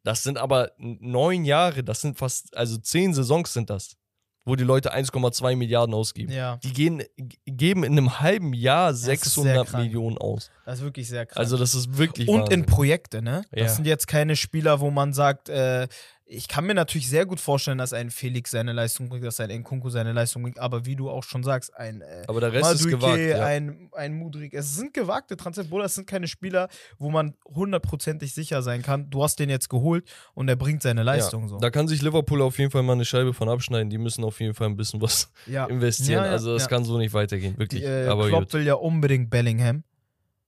Das 0.05 0.23
sind 0.23 0.39
aber 0.39 0.73
neun 0.79 1.45
Jahre, 1.45 1.83
das 1.85 2.01
sind 2.01 2.17
fast, 2.19 2.57
also 2.57 2.77
zehn 2.79 3.15
Saisons 3.15 3.53
sind 3.53 3.71
das, 3.71 3.97
wo 4.45 4.57
die 4.57 4.65
Leute 4.65 4.93
1,2 4.95 5.55
Milliarden 5.57 5.95
ausgeben. 5.95 6.33
Ja. 6.33 6.57
Die 6.65 6.73
gehen, 6.73 7.03
geben 7.47 7.85
in 7.85 7.93
einem 7.93 8.21
halben 8.21 8.53
Jahr 8.55 8.91
ist 8.91 9.03
sehr 9.03 9.17
600 9.17 9.69
krank. 9.69 9.85
Millionen 9.85 10.19
aus. 10.19 10.51
Das 10.65 10.79
ist 10.79 10.85
wirklich 10.85 11.09
sehr 11.09 11.27
krass. 11.27 11.37
Also 11.39 11.57
das 11.57 11.75
ist 11.75 11.97
wirklich 11.97 12.29
Und 12.29 12.41
Wahnsinn. 12.43 12.61
in 12.61 12.67
Projekte, 12.67 13.23
ne? 13.23 13.43
Das 13.53 13.61
Ja. 13.61 13.69
sind 13.69 13.87
jetzt 13.87 14.07
keine 14.09 14.35
Spieler, 14.37 14.81
wo 14.81 14.91
man 14.91 15.13
sagt, 15.13 15.49
äh, 15.49 15.87
ich 16.33 16.49
kann 16.49 16.65
mir 16.65 16.75
natürlich 16.75 17.09
sehr 17.09 17.27
gut 17.27 17.41
vorstellen, 17.41 17.79
dass 17.79 17.93
ein 17.93 18.11
Felix 18.11 18.51
seine 18.51 18.73
Leistung 18.73 19.09
bringt, 19.09 19.25
dass 19.25 19.39
ein 19.39 19.51
Nkunku 19.51 19.91
seine 19.91 20.13
Leistung 20.13 20.43
bringt, 20.43 20.59
aber 20.59 20.87
wie 20.87 20.97
du 20.97 21.11
auch 21.11 21.23
schon 21.23 21.43
sagst, 21.43 21.75
ein 21.77 22.01
äh, 22.01 22.25
Aber 22.27 22.41
der 22.41 22.53
Rest 22.53 22.75
ist 22.75 22.85
Madueke, 22.87 22.97
gewagt. 22.97 23.39
Ja. 23.39 23.45
ein, 23.45 23.91
ein 23.93 24.15
Mudrik, 24.15 24.55
es 24.55 24.75
sind 24.75 24.95
gewagte 24.95 25.37
Transfers, 25.37 25.69
Bruder, 25.69 25.85
es 25.85 25.95
sind 25.95 26.07
keine 26.07 26.27
Spieler, 26.29 26.69
wo 26.99 27.11
man 27.11 27.35
hundertprozentig 27.45 28.33
sicher 28.33 28.63
sein 28.63 28.83
kann, 28.83 29.11
du 29.11 29.23
hast 29.23 29.39
den 29.39 29.51
jetzt 29.51 29.69
geholt 29.69 30.11
und 30.35 30.49
er 30.49 30.57
bringt 30.57 30.83
seine 30.83 31.03
Leistung 31.03 31.49
so. 31.49 31.59
Da 31.59 31.71
kann 31.71 31.87
sich 31.87 32.01
Liverpool 32.03 32.41
auf 32.41 32.59
jeden 32.59 32.71
Fall 32.71 32.83
mal 32.83 32.95
eine 32.95 33.05
Scheibe 33.05 33.35
von 33.35 33.49
abschneiden. 33.49 33.91
Die 33.91 33.99
müssen 33.99 34.25
auf 34.25 34.41
jeden 34.41 34.55
Fall 34.55 34.69
ein 34.69 34.77
bisschen 34.77 35.01
was 35.03 35.31
ja. 35.47 35.67
investieren. 35.69 36.23
Ja, 36.23 36.27
ja, 36.27 36.33
also 36.33 36.55
das 36.55 36.63
ja. 36.63 36.69
kann 36.69 36.85
so 36.85 36.99
nicht 36.99 37.13
weitergehen, 37.13 37.59
wirklich. 37.59 37.83
Die, 37.83 37.87
äh, 37.87 38.07
Aber 38.07 38.29
Klopp 38.29 38.45
gut. 38.45 38.55
will 38.55 38.67
ja 38.67 38.75
unbedingt 38.75 39.31
Bellingham. 39.31 39.85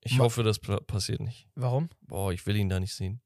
Ich 0.02 0.18
Ma- 0.18 0.24
hoffe, 0.24 0.42
das 0.42 0.58
passiert 0.58 1.20
nicht. 1.20 1.48
Warum? 1.54 1.88
Boah, 2.02 2.32
ich 2.32 2.46
will 2.46 2.56
ihn 2.56 2.68
da 2.68 2.78
nicht 2.80 2.94
sehen. 2.94 3.20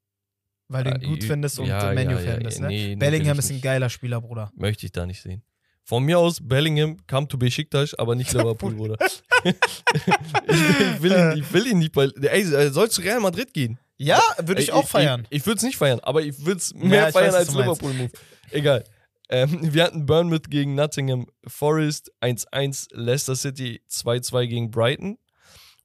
Weil 0.68 0.84
du 0.84 0.90
ihn 0.90 1.00
Ja, 1.02 1.08
gut 1.08 1.18
ich- 1.22 1.26
findest 1.26 1.58
und 1.58 1.66
ja, 1.66 1.92
äh, 1.92 2.04
ja, 2.04 2.20
ja, 2.20 2.36
bist, 2.36 2.60
ne? 2.60 2.68
nee, 2.68 2.96
Bellingham 2.96 3.38
ich 3.38 3.44
ist 3.44 3.50
ein 3.50 3.60
geiler 3.60 3.88
Spieler, 3.88 4.20
Bruder. 4.20 4.50
Möchte 4.54 4.84
ich 4.86 4.92
da 4.92 5.06
nicht 5.06 5.22
sehen. 5.22 5.42
Von 5.84 6.04
mir 6.04 6.18
aus, 6.18 6.38
Bellingham 6.46 6.98
come 7.06 7.26
to 7.28 7.38
Besiktas, 7.38 7.94
aber 7.94 8.14
nicht 8.14 8.30
Liverpool, 8.34 8.74
Bruder. 8.74 8.96
ich, 9.44 11.02
will, 11.02 11.12
ich, 11.12 11.18
ihn, 11.18 11.42
ich 11.42 11.52
will 11.52 11.66
ihn 11.66 11.78
nicht 11.78 11.92
bei. 11.92 12.04
Ey, 12.20 12.52
er 12.52 12.70
soll 12.72 12.90
zu 12.90 13.00
Real 13.00 13.20
Madrid 13.20 13.54
gehen. 13.54 13.78
Ja, 13.96 14.20
würde 14.38 14.60
ich 14.60 14.68
Ey, 14.68 14.74
auch 14.74 14.86
feiern. 14.86 15.26
Ich, 15.30 15.38
ich 15.40 15.46
würde 15.46 15.56
es 15.56 15.62
nicht 15.62 15.76
feiern, 15.76 16.00
aber 16.00 16.22
ich 16.22 16.38
würde 16.44 16.58
es 16.58 16.74
mehr 16.74 17.08
ich 17.08 17.12
feiern 17.14 17.28
weiß, 17.28 17.34
als 17.34 17.52
du. 17.52 17.58
Liverpool-Move. 17.60 18.10
Egal. 18.50 18.84
Ähm, 19.30 19.72
wir 19.74 19.84
hatten 19.84 20.06
Bournemouth 20.06 20.48
gegen 20.50 20.74
Nottingham 20.74 21.26
Forest 21.46 22.10
1-1, 22.22 22.88
Leicester 22.92 23.34
City 23.36 23.82
2-2 23.90 24.46
gegen 24.46 24.70
Brighton, 24.70 25.18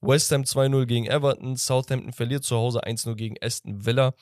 West 0.00 0.30
Ham 0.32 0.42
2-0 0.42 0.86
gegen 0.86 1.06
Everton, 1.06 1.56
Southampton 1.56 2.12
verliert 2.12 2.44
zu 2.44 2.56
Hause 2.56 2.84
1-0 2.84 3.14
gegen 3.16 3.36
Aston 3.42 3.84
Villa, 3.84 4.14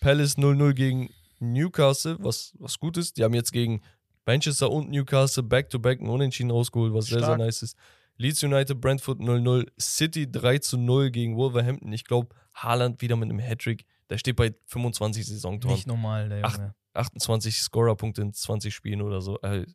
Palace 0.00 0.36
0-0 0.38 0.72
gegen 0.74 1.10
Newcastle, 1.40 2.16
was, 2.20 2.54
was 2.58 2.78
gut 2.78 2.96
ist. 2.96 3.16
Die 3.16 3.24
haben 3.24 3.34
jetzt 3.34 3.52
gegen 3.52 3.80
Manchester 4.26 4.70
und 4.70 4.90
Newcastle 4.90 5.42
back-to-back 5.42 6.00
ein 6.00 6.08
Unentschieden 6.08 6.50
rausgeholt, 6.50 6.92
was 6.92 7.06
sehr, 7.06 7.18
sehr 7.18 7.26
Stark. 7.26 7.38
nice 7.38 7.62
ist. 7.62 7.76
Leeds 8.18 8.42
United, 8.42 8.80
Brentford 8.80 9.20
0-0, 9.20 9.68
City 9.80 10.24
3-0 10.24 11.10
gegen 11.10 11.36
Wolverhampton. 11.36 11.92
Ich 11.92 12.04
glaube, 12.04 12.34
Haaland 12.52 13.00
wieder 13.00 13.16
mit 13.16 13.30
einem 13.30 13.38
Hattrick. 13.38 13.86
Der 14.10 14.18
steht 14.18 14.36
bei 14.36 14.54
25 14.66 15.24
Saisontoren. 15.26 15.74
Nicht 15.76 15.86
normal, 15.86 16.28
der 16.28 16.40
Junge. 16.40 16.74
28 16.94 17.56
Scorerpunkte 17.58 18.22
in 18.22 18.32
20 18.32 18.74
Spielen 18.74 19.02
oder 19.02 19.20
so. 19.20 19.40
Äh, 19.42 19.66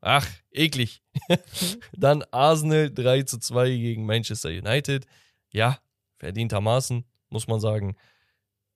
ach, 0.00 0.26
eklig. 0.50 1.02
Dann 1.96 2.22
Arsenal 2.30 2.90
3 2.92 3.22
zu 3.22 3.38
2 3.38 3.70
gegen 3.70 4.04
Manchester 4.04 4.50
United. 4.50 5.06
Ja, 5.50 5.78
verdientermaßen, 6.18 7.04
muss 7.30 7.48
man 7.48 7.60
sagen. 7.60 7.96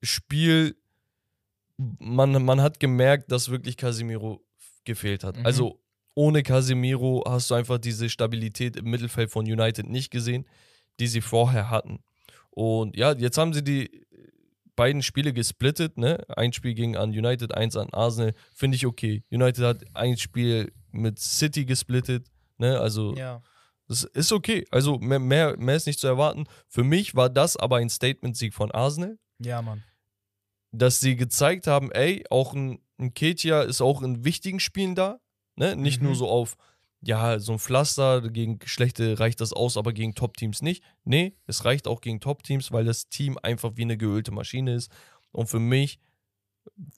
Spiel, 0.02 0.76
man, 1.98 2.44
man 2.44 2.60
hat 2.60 2.80
gemerkt, 2.80 3.30
dass 3.32 3.50
wirklich 3.50 3.76
Casemiro 3.76 4.42
gefehlt 4.84 5.24
hat. 5.24 5.36
Mhm. 5.36 5.46
Also 5.46 5.80
ohne 6.14 6.42
Casemiro 6.42 7.24
hast 7.26 7.50
du 7.50 7.54
einfach 7.54 7.78
diese 7.78 8.08
Stabilität 8.08 8.76
im 8.76 8.86
Mittelfeld 8.86 9.30
von 9.30 9.44
United 9.46 9.88
nicht 9.88 10.10
gesehen, 10.10 10.46
die 10.98 11.06
sie 11.06 11.20
vorher 11.20 11.70
hatten. 11.70 12.02
Und 12.50 12.96
ja, 12.96 13.12
jetzt 13.12 13.38
haben 13.38 13.52
sie 13.54 13.62
die 13.62 14.06
beiden 14.76 15.02
Spiele 15.02 15.32
gesplittet, 15.32 15.98
ne? 15.98 16.18
Ein 16.36 16.52
Spiel 16.52 16.74
ging 16.74 16.96
an 16.96 17.10
United, 17.10 17.54
eins 17.54 17.76
an 17.76 17.90
Arsenal. 17.92 18.34
Finde 18.54 18.76
ich 18.76 18.86
okay. 18.86 19.22
United 19.30 19.64
hat 19.64 19.84
ein 19.94 20.16
Spiel 20.16 20.72
mit 20.90 21.18
City 21.18 21.64
gesplittet. 21.64 22.26
Ne? 22.58 22.78
Also 22.80 23.14
Ja. 23.14 23.42
das 23.88 24.04
ist 24.04 24.32
okay. 24.32 24.64
Also 24.70 24.98
mehr, 24.98 25.18
mehr, 25.18 25.56
mehr 25.58 25.76
ist 25.76 25.86
nicht 25.86 26.00
zu 26.00 26.06
erwarten. 26.06 26.46
Für 26.68 26.82
mich 26.84 27.14
war 27.14 27.28
das 27.30 27.56
aber 27.56 27.76
ein 27.76 27.88
Statement-Sieg 27.90 28.54
von 28.54 28.70
Arsenal, 28.70 29.18
Ja, 29.38 29.62
Mann. 29.62 29.82
Dass 30.72 31.00
sie 31.00 31.16
gezeigt 31.16 31.66
haben, 31.66 31.90
ey, 31.92 32.24
auch 32.30 32.54
ein, 32.54 32.80
ein 32.98 33.14
Ketia 33.14 33.62
ist 33.62 33.80
auch 33.80 34.02
in 34.02 34.24
wichtigen 34.24 34.60
Spielen 34.60 34.94
da. 34.94 35.20
Ne? 35.56 35.74
Nicht 35.76 36.00
Mhm. 36.00 36.08
nur 36.08 36.16
so 36.16 36.28
auf, 36.28 36.56
ja, 37.02 37.38
so 37.38 37.52
ein 37.52 37.58
Pflaster, 37.58 38.20
gegen 38.30 38.58
schlechte 38.64 39.18
reicht 39.18 39.40
das 39.40 39.52
aus, 39.52 39.76
aber 39.76 39.92
gegen 39.92 40.14
Top-Teams 40.14 40.62
nicht. 40.62 40.84
Nee, 41.04 41.34
es 41.46 41.64
reicht 41.64 41.88
auch 41.88 42.00
gegen 42.00 42.20
Top-Teams, 42.20 42.72
weil 42.72 42.84
das 42.84 43.08
Team 43.08 43.38
einfach 43.42 43.72
wie 43.76 43.82
eine 43.82 43.96
geölte 43.96 44.30
Maschine 44.32 44.74
ist. 44.74 44.90
Und 45.32 45.48
für 45.48 45.58
mich 45.60 45.98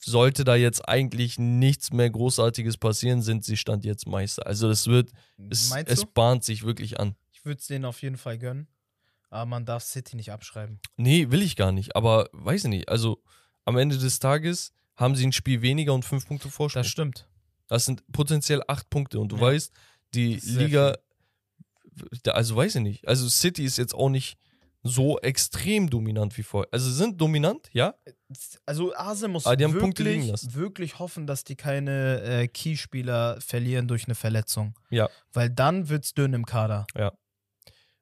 sollte 0.03 0.43
da 0.43 0.55
jetzt 0.55 0.87
eigentlich 0.87 1.39
nichts 1.39 1.91
mehr 1.91 2.09
Großartiges 2.09 2.77
passieren, 2.77 3.21
sind 3.21 3.43
sie 3.45 3.57
Stand 3.57 3.85
jetzt 3.85 4.07
Meister. 4.07 4.45
Also 4.45 4.69
es 4.69 4.87
wird, 4.87 5.11
es, 5.49 5.71
es 5.85 6.05
bahnt 6.05 6.43
sich 6.43 6.63
wirklich 6.63 6.99
an. 6.99 7.15
Ich 7.31 7.45
würde 7.45 7.59
es 7.59 7.67
denen 7.67 7.85
auf 7.85 8.01
jeden 8.01 8.17
Fall 8.17 8.37
gönnen. 8.37 8.67
Aber 9.29 9.45
man 9.47 9.65
darf 9.65 9.83
City 9.83 10.15
nicht 10.15 10.31
abschreiben. 10.31 10.79
Nee, 10.95 11.31
will 11.31 11.41
ich 11.41 11.55
gar 11.55 11.71
nicht, 11.71 11.95
aber 11.95 12.29
weiß 12.33 12.65
ich 12.65 12.69
nicht. 12.69 12.89
Also 12.89 13.23
am 13.65 13.77
Ende 13.77 13.97
des 13.97 14.19
Tages 14.19 14.71
haben 14.95 15.15
sie 15.15 15.25
ein 15.25 15.31
Spiel 15.31 15.61
weniger 15.61 15.93
und 15.93 16.05
fünf 16.05 16.27
Punkte 16.27 16.49
Vorsprung. 16.49 16.81
Das 16.83 16.89
stimmt. 16.91 17.27
Das 17.67 17.85
sind 17.85 18.03
potenziell 18.11 18.61
acht 18.67 18.89
Punkte 18.89 19.19
und 19.19 19.31
du 19.31 19.37
Ja. 19.37 19.41
weißt, 19.43 19.71
die 20.13 20.35
Liga, 20.43 20.97
da- 22.23 22.33
also 22.33 22.55
weiß 22.55 22.75
ich 22.75 22.81
nicht. 22.81 23.07
Also 23.07 23.27
City 23.29 23.63
ist 23.63 23.77
jetzt 23.77 23.95
auch 23.95 24.09
nicht 24.09 24.37
so 24.85 25.17
extrem 25.19 25.89
dominant 25.89 26.37
wie 26.37 26.43
vorher. 26.43 26.67
Also 26.73 26.89
sie 26.89 26.95
sind 26.97 27.19
dominant, 27.21 27.69
ja. 27.71 27.95
Also 28.65 28.93
Arsenal 28.95 29.31
muss 29.31 29.45
wirklich, 29.45 30.53
wirklich 30.53 30.99
hoffen, 30.99 31.25
dass 31.25 31.45
die 31.45 31.55
keine 31.55 32.21
äh, 32.21 32.47
Keyspieler 32.49 33.39
verlieren 33.39 33.87
durch 33.87 34.05
eine 34.05 34.15
Verletzung. 34.15 34.77
Ja. 34.89 35.09
Weil 35.31 35.49
dann 35.49 35.87
wird's 35.87 36.13
dünn 36.13 36.33
im 36.33 36.45
Kader. 36.45 36.85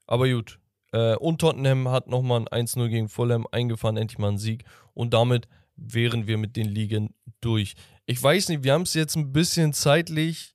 Aber 0.07 0.27
gut. 0.27 0.59
Äh, 0.91 1.15
und 1.15 1.39
Tottenham 1.39 1.89
hat 1.89 2.07
nochmal 2.07 2.45
ein 2.51 2.65
1-0 2.67 2.89
gegen 2.89 3.09
Fulham 3.09 3.47
eingefahren, 3.51 3.97
endlich 3.97 4.17
mal 4.19 4.29
einen 4.29 4.37
Sieg. 4.37 4.63
Und 4.93 5.13
damit 5.13 5.47
wären 5.75 6.27
wir 6.27 6.37
mit 6.37 6.55
den 6.55 6.67
Ligen 6.67 7.13
durch. 7.39 7.73
Ich 8.05 8.21
weiß 8.21 8.49
nicht, 8.49 8.63
wir 8.63 8.73
haben 8.73 8.81
es 8.83 8.93
jetzt 8.93 9.15
ein 9.15 9.31
bisschen 9.31 9.73
zeitlich 9.73 10.53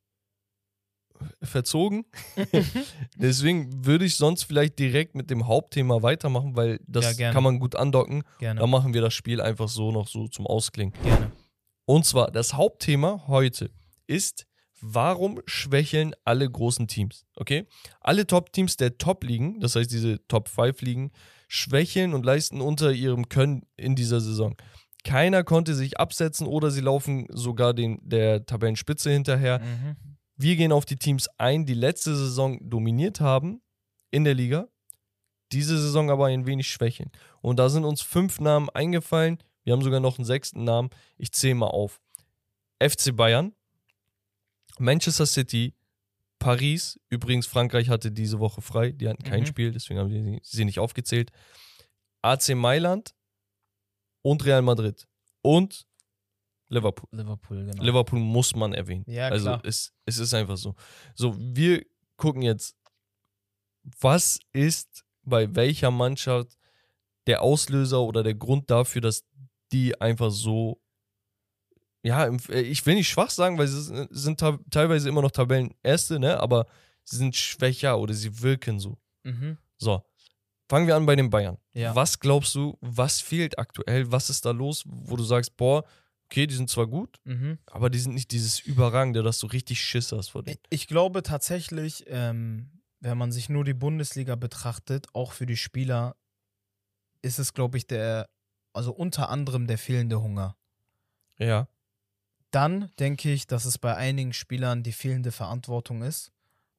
verzogen. 1.42 2.04
Deswegen 3.16 3.84
würde 3.86 4.04
ich 4.04 4.16
sonst 4.16 4.44
vielleicht 4.44 4.78
direkt 4.78 5.14
mit 5.14 5.30
dem 5.30 5.46
Hauptthema 5.46 6.02
weitermachen, 6.02 6.56
weil 6.56 6.72
Ja, 6.72 6.78
das 6.86 7.16
gerne. 7.16 7.32
kann 7.34 7.42
man 7.42 7.58
gut 7.58 7.74
andocken. 7.74 8.22
Gerne. 8.38 8.60
Dann 8.60 8.70
machen 8.70 8.94
wir 8.94 9.00
das 9.00 9.14
Spiel 9.14 9.40
einfach 9.40 9.68
so 9.68 9.90
noch 9.92 10.08
so 10.08 10.28
zum 10.28 10.46
Ausklingen. 10.46 10.92
Gerne. 11.02 11.32
Und 11.86 12.04
zwar, 12.04 12.30
das 12.30 12.54
Hauptthema 12.54 13.24
heute 13.28 13.70
ist, 14.06 14.46
warum 14.94 15.40
schwächeln 15.46 16.14
alle 16.24 16.48
großen 16.50 16.86
Teams? 16.88 17.26
Okay? 17.36 17.66
Alle 18.00 18.26
Top-Teams 18.26 18.76
der 18.76 18.98
Top-Ligen, 18.98 19.60
das 19.60 19.74
heißt 19.76 19.90
diese 19.90 20.26
Top-5-Ligen, 20.28 21.10
schwächeln 21.48 22.14
und 22.14 22.24
leisten 22.24 22.60
unter 22.60 22.92
ihrem 22.92 23.28
Können 23.28 23.66
in 23.76 23.96
dieser 23.96 24.20
Saison. 24.20 24.56
Keiner 25.04 25.44
konnte 25.44 25.74
sich 25.74 25.98
absetzen 25.98 26.46
oder 26.46 26.70
sie 26.70 26.80
laufen 26.80 27.26
sogar 27.30 27.74
den, 27.74 28.00
der 28.02 28.44
Tabellenspitze 28.44 29.10
hinterher. 29.10 29.60
Mhm. 29.60 29.96
Wir 30.36 30.56
gehen 30.56 30.72
auf 30.72 30.84
die 30.84 30.96
Teams 30.96 31.28
ein, 31.38 31.64
die 31.64 31.74
letzte 31.74 32.14
Saison 32.14 32.58
dominiert 32.68 33.20
haben 33.20 33.62
in 34.10 34.24
der 34.24 34.34
Liga, 34.34 34.68
diese 35.52 35.78
Saison 35.78 36.10
aber 36.10 36.26
ein 36.26 36.46
wenig 36.46 36.68
schwächeln. 36.68 37.10
Und 37.40 37.58
da 37.58 37.68
sind 37.68 37.84
uns 37.84 38.02
fünf 38.02 38.40
Namen 38.40 38.68
eingefallen. 38.70 39.38
Wir 39.64 39.72
haben 39.72 39.82
sogar 39.82 40.00
noch 40.00 40.18
einen 40.18 40.24
sechsten 40.24 40.64
Namen. 40.64 40.90
Ich 41.16 41.32
zähle 41.32 41.54
mal 41.54 41.68
auf. 41.68 42.00
FC 42.82 43.16
Bayern, 43.16 43.52
Manchester 44.78 45.26
City, 45.26 45.74
Paris. 46.38 47.00
Übrigens, 47.08 47.46
Frankreich 47.46 47.88
hatte 47.88 48.10
diese 48.12 48.38
Woche 48.40 48.60
frei. 48.60 48.92
Die 48.92 49.08
hatten 49.08 49.22
kein 49.22 49.40
Mhm. 49.42 49.46
Spiel, 49.46 49.72
deswegen 49.72 49.98
haben 50.00 50.10
sie 50.10 50.40
sie 50.42 50.64
nicht 50.64 50.78
aufgezählt. 50.78 51.30
AC 52.22 52.54
Mailand 52.54 53.14
und 54.22 54.44
Real 54.44 54.62
Madrid. 54.62 55.06
Und 55.42 55.86
Liverpool. 56.68 57.08
Liverpool, 57.12 57.64
genau. 57.64 57.82
Liverpool 57.82 58.18
muss 58.18 58.54
man 58.56 58.74
erwähnen. 58.74 59.04
Ja, 59.06 59.28
also 59.28 59.44
klar. 59.46 59.62
Es, 59.64 59.92
es 60.04 60.18
ist 60.18 60.34
einfach 60.34 60.56
so. 60.56 60.74
So, 61.14 61.36
wir 61.38 61.86
gucken 62.16 62.42
jetzt, 62.42 62.76
was 64.00 64.40
ist 64.52 65.04
bei 65.22 65.54
welcher 65.54 65.90
Mannschaft 65.92 66.58
der 67.28 67.42
Auslöser 67.42 68.00
oder 68.02 68.22
der 68.24 68.34
Grund 68.34 68.68
dafür, 68.70 69.00
dass 69.00 69.24
die 69.72 70.00
einfach 70.00 70.30
so, 70.30 70.80
ja, 72.06 72.26
äh, 72.48 72.60
ich 72.60 72.84
will 72.86 72.94
nicht 72.94 73.08
schwach 73.08 73.30
sagen, 73.30 73.58
weil 73.58 73.66
sie 73.68 73.82
sind- 74.10 74.38
teilweise 74.70 75.08
immer 75.08 75.22
noch 75.22 75.30
Tabellenerste, 75.32 76.18
ne? 76.18 76.38
aber 76.40 76.66
sie 77.04 77.16
sind 77.16 77.34
schwächer 77.36 77.98
oder 77.98 78.14
sie 78.14 78.40
wirken 78.42 78.78
so. 78.80 78.98
Mhm. 79.24 79.58
So, 79.78 80.02
fangen 80.68 80.86
wir 80.86 80.96
an 80.96 81.06
bei 81.06 81.16
den 81.16 81.30
Bayern. 81.30 81.58
Ja. 81.72 81.94
Was 81.94 82.18
glaubst 82.20 82.54
du, 82.54 82.78
was 82.80 83.20
fehlt 83.20 83.58
aktuell? 83.58 84.10
Was 84.12 84.30
ist 84.30 84.44
da 84.44 84.50
los, 84.52 84.84
wo 84.86 85.16
du 85.16 85.24
sagst, 85.24 85.56
boah, 85.56 85.84
okay, 86.26 86.46
die 86.46 86.54
sind 86.54 86.70
zwar 86.70 86.86
gut, 86.86 87.20
Mhm. 87.24 87.58
aber 87.66 87.90
die 87.90 87.98
sind 87.98 88.14
nicht 88.14 88.30
dieses 88.32 88.58
Überragende, 88.60 89.22
dass 89.22 89.38
du 89.38 89.46
richtig 89.48 89.80
Schiss 89.80 90.10
hast 90.12 90.28
vor 90.30 90.42
denen. 90.42 90.58
Ich 90.70 90.86
glaube 90.88 91.22
tatsächlich, 91.22 92.04
ähm, 92.08 92.70
wenn 93.00 93.18
man 93.18 93.30
sich 93.30 93.48
nur 93.48 93.64
die 93.64 93.74
Bundesliga 93.74 94.34
betrachtet, 94.34 95.06
auch 95.12 95.32
für 95.32 95.46
die 95.46 95.56
Spieler, 95.56 96.16
ist 97.22 97.38
es, 97.38 97.52
glaube 97.54 97.78
ich, 97.78 97.86
der, 97.86 98.28
also 98.72 98.92
unter 98.92 99.28
anderem 99.28 99.66
der 99.66 99.78
fehlende 99.78 100.20
Hunger. 100.20 100.56
Ja. 101.38 101.68
Dann 102.56 102.90
denke 102.98 103.30
ich, 103.30 103.46
dass 103.46 103.66
es 103.66 103.76
bei 103.76 103.94
einigen 103.96 104.32
Spielern 104.32 104.82
die 104.82 104.92
fehlende 104.92 105.30
Verantwortung 105.30 106.00
ist. 106.02 106.32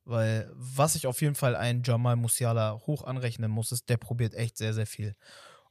Weil 0.05 0.49
was 0.55 0.95
ich 0.95 1.05
auf 1.05 1.21
jeden 1.21 1.35
Fall 1.35 1.55
einen 1.55 1.83
Jamal 1.83 2.15
Musiala 2.15 2.79
hoch 2.87 3.03
anrechnen 3.03 3.51
muss, 3.51 3.71
ist, 3.71 3.87
der 3.87 3.97
probiert 3.97 4.33
echt 4.33 4.57
sehr, 4.57 4.73
sehr 4.73 4.87
viel. 4.87 5.15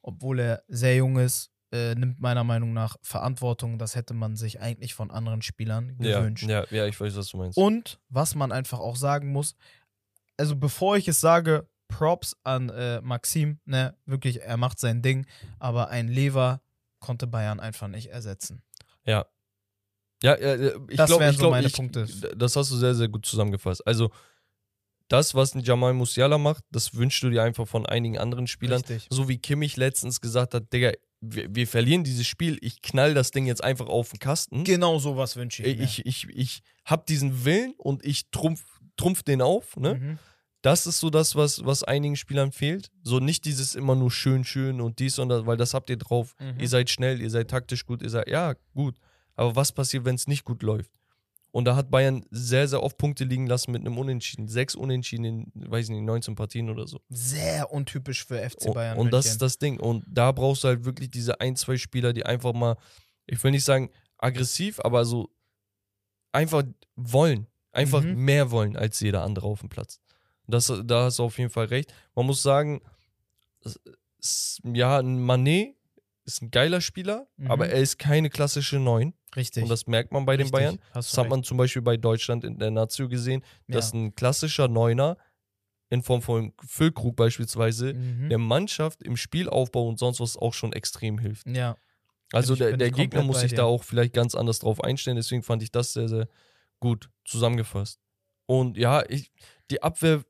Obwohl 0.02 0.38
er 0.38 0.62
sehr 0.68 0.94
jung 0.94 1.18
ist, 1.18 1.50
äh, 1.72 1.96
nimmt 1.96 2.20
meiner 2.20 2.44
Meinung 2.44 2.72
nach 2.72 2.96
Verantwortung. 3.02 3.80
Das 3.80 3.96
hätte 3.96 4.14
man 4.14 4.36
sich 4.36 4.60
eigentlich 4.60 4.94
von 4.94 5.10
anderen 5.10 5.42
Spielern 5.42 5.96
Ja, 5.98 6.20
gewünscht. 6.20 6.44
ja, 6.48 6.64
ja, 6.70 6.86
ich 6.86 7.00
weiß, 7.00 7.16
was 7.16 7.30
du 7.30 7.38
meinst. 7.38 7.58
Und 7.58 7.98
was 8.08 8.36
man 8.36 8.52
einfach 8.52 8.78
auch 8.78 8.94
sagen 8.94 9.32
muss, 9.32 9.56
also 10.36 10.54
bevor 10.54 10.96
ich 10.96 11.08
es 11.08 11.20
sage, 11.20 11.66
Props 11.88 12.36
an 12.44 12.68
äh, 12.68 13.00
Maxim, 13.00 13.58
ne, 13.64 13.96
wirklich, 14.04 14.40
er 14.40 14.56
macht 14.56 14.78
sein 14.78 15.02
Ding, 15.02 15.26
aber 15.58 15.88
ein 15.88 16.06
Lever 16.06 16.60
konnte 17.00 17.26
Bayern 17.26 17.58
einfach 17.58 17.88
nicht 17.88 18.10
ersetzen. 18.10 18.62
Ja. 19.04 19.26
Ja, 20.22 20.34
äh, 20.34 20.76
ich 20.88 20.96
Das 20.96 21.08
glaube, 21.08 21.22
wären 21.22 21.30
ich 21.30 21.36
so 21.36 21.42
glaub, 21.42 21.50
meine 21.52 21.66
ich, 21.66 21.72
Punkte. 21.72 22.06
Das 22.36 22.56
hast 22.56 22.70
du 22.70 22.76
sehr, 22.76 22.94
sehr 22.94 23.08
gut 23.08 23.26
zusammengefasst. 23.26 23.86
Also, 23.86 24.10
das, 25.08 25.34
was 25.34 25.54
ein 25.54 25.60
Jamal 25.60 25.92
Musiala 25.94 26.38
macht, 26.38 26.64
das 26.70 26.94
wünschst 26.94 27.22
du 27.22 27.30
dir 27.30 27.42
einfach 27.42 27.68
von 27.68 27.86
einigen 27.86 28.18
anderen 28.18 28.46
Spielern. 28.46 28.80
Richtig. 28.80 29.06
So 29.10 29.28
wie 29.28 29.38
Kimmich 29.38 29.76
letztens 29.76 30.20
gesagt 30.20 30.54
hat, 30.54 30.72
Digga, 30.72 30.92
wir, 31.20 31.54
wir 31.54 31.66
verlieren 31.66 32.02
dieses 32.02 32.26
Spiel, 32.26 32.58
ich 32.60 32.82
knall 32.82 33.14
das 33.14 33.30
Ding 33.30 33.46
jetzt 33.46 33.62
einfach 33.62 33.86
auf 33.86 34.10
den 34.10 34.18
Kasten. 34.18 34.64
Genau 34.64 34.98
sowas 34.98 35.36
wünsche 35.36 35.62
ich 35.62 35.78
mir. 35.78 35.84
ich, 35.84 36.04
ich, 36.06 36.28
ich 36.30 36.62
hab 36.84 37.06
diesen 37.06 37.44
Willen 37.44 37.74
und 37.78 38.04
ich 38.04 38.30
trumpf, 38.30 38.64
trumpf 38.96 39.22
den 39.22 39.42
auf, 39.42 39.76
ne? 39.76 39.94
Mhm. 39.94 40.18
Das 40.62 40.86
ist 40.86 40.98
so 40.98 41.10
das, 41.10 41.36
was, 41.36 41.64
was 41.64 41.84
einigen 41.84 42.16
Spielern 42.16 42.50
fehlt. 42.50 42.90
So 43.04 43.20
nicht 43.20 43.44
dieses 43.44 43.76
immer 43.76 43.94
nur 43.94 44.10
schön, 44.10 44.42
schön 44.44 44.80
und 44.80 44.98
dies 44.98 45.20
und 45.20 45.28
das, 45.28 45.46
weil 45.46 45.56
das 45.56 45.74
habt 45.74 45.90
ihr 45.90 45.96
drauf. 45.96 46.34
Mhm. 46.40 46.58
Ihr 46.58 46.68
seid 46.68 46.90
schnell, 46.90 47.20
ihr 47.20 47.30
seid 47.30 47.48
taktisch 47.48 47.86
gut, 47.86 48.02
ihr 48.02 48.10
seid, 48.10 48.26
ja, 48.28 48.54
gut. 48.74 48.96
Aber 49.36 49.54
was 49.56 49.72
passiert, 49.72 50.04
wenn 50.04 50.14
es 50.16 50.26
nicht 50.26 50.44
gut 50.44 50.62
läuft? 50.62 50.90
Und 51.52 51.64
da 51.64 51.74
hat 51.76 51.90
Bayern 51.90 52.24
sehr, 52.30 52.68
sehr 52.68 52.82
oft 52.82 52.98
Punkte 52.98 53.24
liegen 53.24 53.46
lassen 53.46 53.70
mit 53.72 53.80
einem 53.80 53.96
Unentschieden. 53.96 54.46
Sechs 54.48 54.74
Unentschieden 54.74 55.24
in, 55.24 55.52
weiß 55.54 55.84
ich 55.86 55.90
nicht, 55.90 56.02
19 56.04 56.34
Partien 56.34 56.68
oder 56.68 56.86
so. 56.86 57.00
Sehr 57.08 57.72
untypisch 57.72 58.26
für 58.26 58.38
FC 58.50 58.66
Und, 58.66 58.74
Bayern. 58.74 58.98
und 58.98 59.10
das 59.12 59.24
München. 59.24 59.32
ist 59.32 59.42
das 59.42 59.58
Ding. 59.58 59.80
Und 59.80 60.04
da 60.06 60.32
brauchst 60.32 60.64
du 60.64 60.68
halt 60.68 60.84
wirklich 60.84 61.10
diese 61.10 61.40
ein, 61.40 61.56
zwei 61.56 61.78
Spieler, 61.78 62.12
die 62.12 62.26
einfach 62.26 62.52
mal, 62.52 62.76
ich 63.26 63.42
will 63.42 63.52
nicht 63.52 63.64
sagen 63.64 63.90
aggressiv, 64.18 64.80
aber 64.80 65.04
so 65.06 65.30
einfach 66.32 66.64
wollen. 66.96 67.46
Einfach 67.72 68.02
Mhm. 68.02 68.16
mehr 68.24 68.50
wollen 68.50 68.76
als 68.76 69.00
jeder 69.00 69.22
andere 69.22 69.46
auf 69.46 69.60
dem 69.60 69.68
Platz. 69.70 70.00
Das, 70.46 70.72
da 70.84 71.04
hast 71.04 71.18
du 71.18 71.24
auf 71.24 71.38
jeden 71.38 71.50
Fall 71.50 71.66
recht. 71.66 71.92
Man 72.14 72.26
muss 72.26 72.42
sagen, 72.42 72.80
ja, 74.64 74.98
ein 74.98 75.20
Manet 75.20 75.74
ist 76.24 76.42
ein 76.42 76.50
geiler 76.50 76.80
Spieler, 76.80 77.26
Mhm. 77.36 77.50
aber 77.50 77.68
er 77.68 77.80
ist 77.80 77.98
keine 77.98 78.30
klassische 78.30 78.78
Neun. 78.78 79.14
Richtig. 79.34 79.62
Und 79.62 79.68
das 79.68 79.86
merkt 79.86 80.12
man 80.12 80.24
bei 80.24 80.36
den 80.36 80.44
Richtig. 80.44 80.52
Bayern. 80.52 80.78
Hast 80.94 81.12
Das 81.12 81.18
hat 81.18 81.28
man 81.28 81.42
zum 81.42 81.56
Beispiel 81.58 81.82
bei 81.82 81.96
Deutschland 81.96 82.44
in 82.44 82.58
der 82.58 82.70
Nazio 82.70 83.08
gesehen, 83.08 83.42
dass 83.68 83.92
ja. 83.92 83.98
ein 83.98 84.14
klassischer 84.14 84.68
Neuner 84.68 85.16
in 85.90 86.02
Form 86.02 86.22
von 86.22 86.52
Füllkrug 86.66 87.16
beispielsweise 87.16 87.94
Mhm. 87.94 88.28
der 88.28 88.38
Mannschaft 88.38 89.02
im 89.02 89.16
Spielaufbau 89.16 89.86
und 89.88 89.98
sonst 89.98 90.20
was 90.20 90.36
auch 90.36 90.54
schon 90.54 90.72
extrem 90.72 91.18
hilft. 91.18 91.46
Ja. 91.48 91.76
Also 92.32 92.54
ich- 92.54 92.58
der, 92.58 92.76
der 92.76 92.90
Gegner 92.90 93.22
muss 93.22 93.40
sich 93.40 93.54
da 93.54 93.64
auch 93.64 93.84
vielleicht 93.84 94.12
ganz 94.12 94.34
anders 94.34 94.58
drauf 94.58 94.82
einstellen, 94.82 95.16
deswegen 95.16 95.42
fand 95.42 95.62
ich 95.62 95.70
das 95.70 95.92
sehr, 95.92 96.08
sehr 96.08 96.28
gut 96.80 97.08
zusammengefasst. 97.24 98.00
Und 98.46 98.76
ja, 98.76 99.04
ich, 99.08 99.30
die 99.70 99.82
Abwehr 99.82 100.22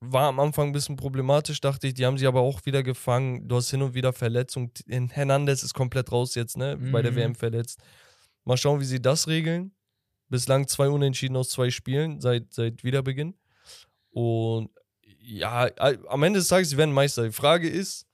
war 0.00 0.28
am 0.28 0.38
Anfang 0.40 0.68
ein 0.68 0.72
bisschen 0.72 0.96
problematisch, 0.96 1.60
dachte 1.60 1.86
ich. 1.88 1.94
Die 1.94 2.06
haben 2.06 2.16
sie 2.18 2.26
aber 2.26 2.40
auch 2.40 2.64
wieder 2.64 2.82
gefangen. 2.82 3.46
Du 3.48 3.56
hast 3.56 3.70
hin 3.70 3.82
und 3.82 3.94
wieder 3.94 4.12
Verletzungen. 4.12 4.70
Hernandez 5.10 5.62
ist 5.62 5.74
komplett 5.74 6.10
raus 6.10 6.34
jetzt, 6.36 6.56
ne? 6.56 6.76
Bei 6.90 7.02
der 7.02 7.12
Mhm. 7.12 7.16
WM 7.16 7.34
verletzt. 7.34 7.80
Mal 8.44 8.56
schauen, 8.56 8.80
wie 8.80 8.84
sie 8.84 9.00
das 9.00 9.28
regeln. 9.28 9.72
Bislang 10.28 10.68
zwei 10.68 10.88
Unentschieden 10.88 11.36
aus 11.36 11.50
zwei 11.50 11.70
Spielen 11.70 12.20
seit, 12.20 12.52
seit 12.52 12.84
Wiederbeginn. 12.84 13.34
Und 14.10 14.70
ja, 15.20 15.68
am 16.08 16.22
Ende 16.22 16.38
des 16.38 16.48
Tages, 16.48 16.70
sie 16.70 16.76
werden 16.76 16.94
Meister. 16.94 17.24
Die 17.24 17.32
Frage 17.32 17.68
ist, 17.68 18.06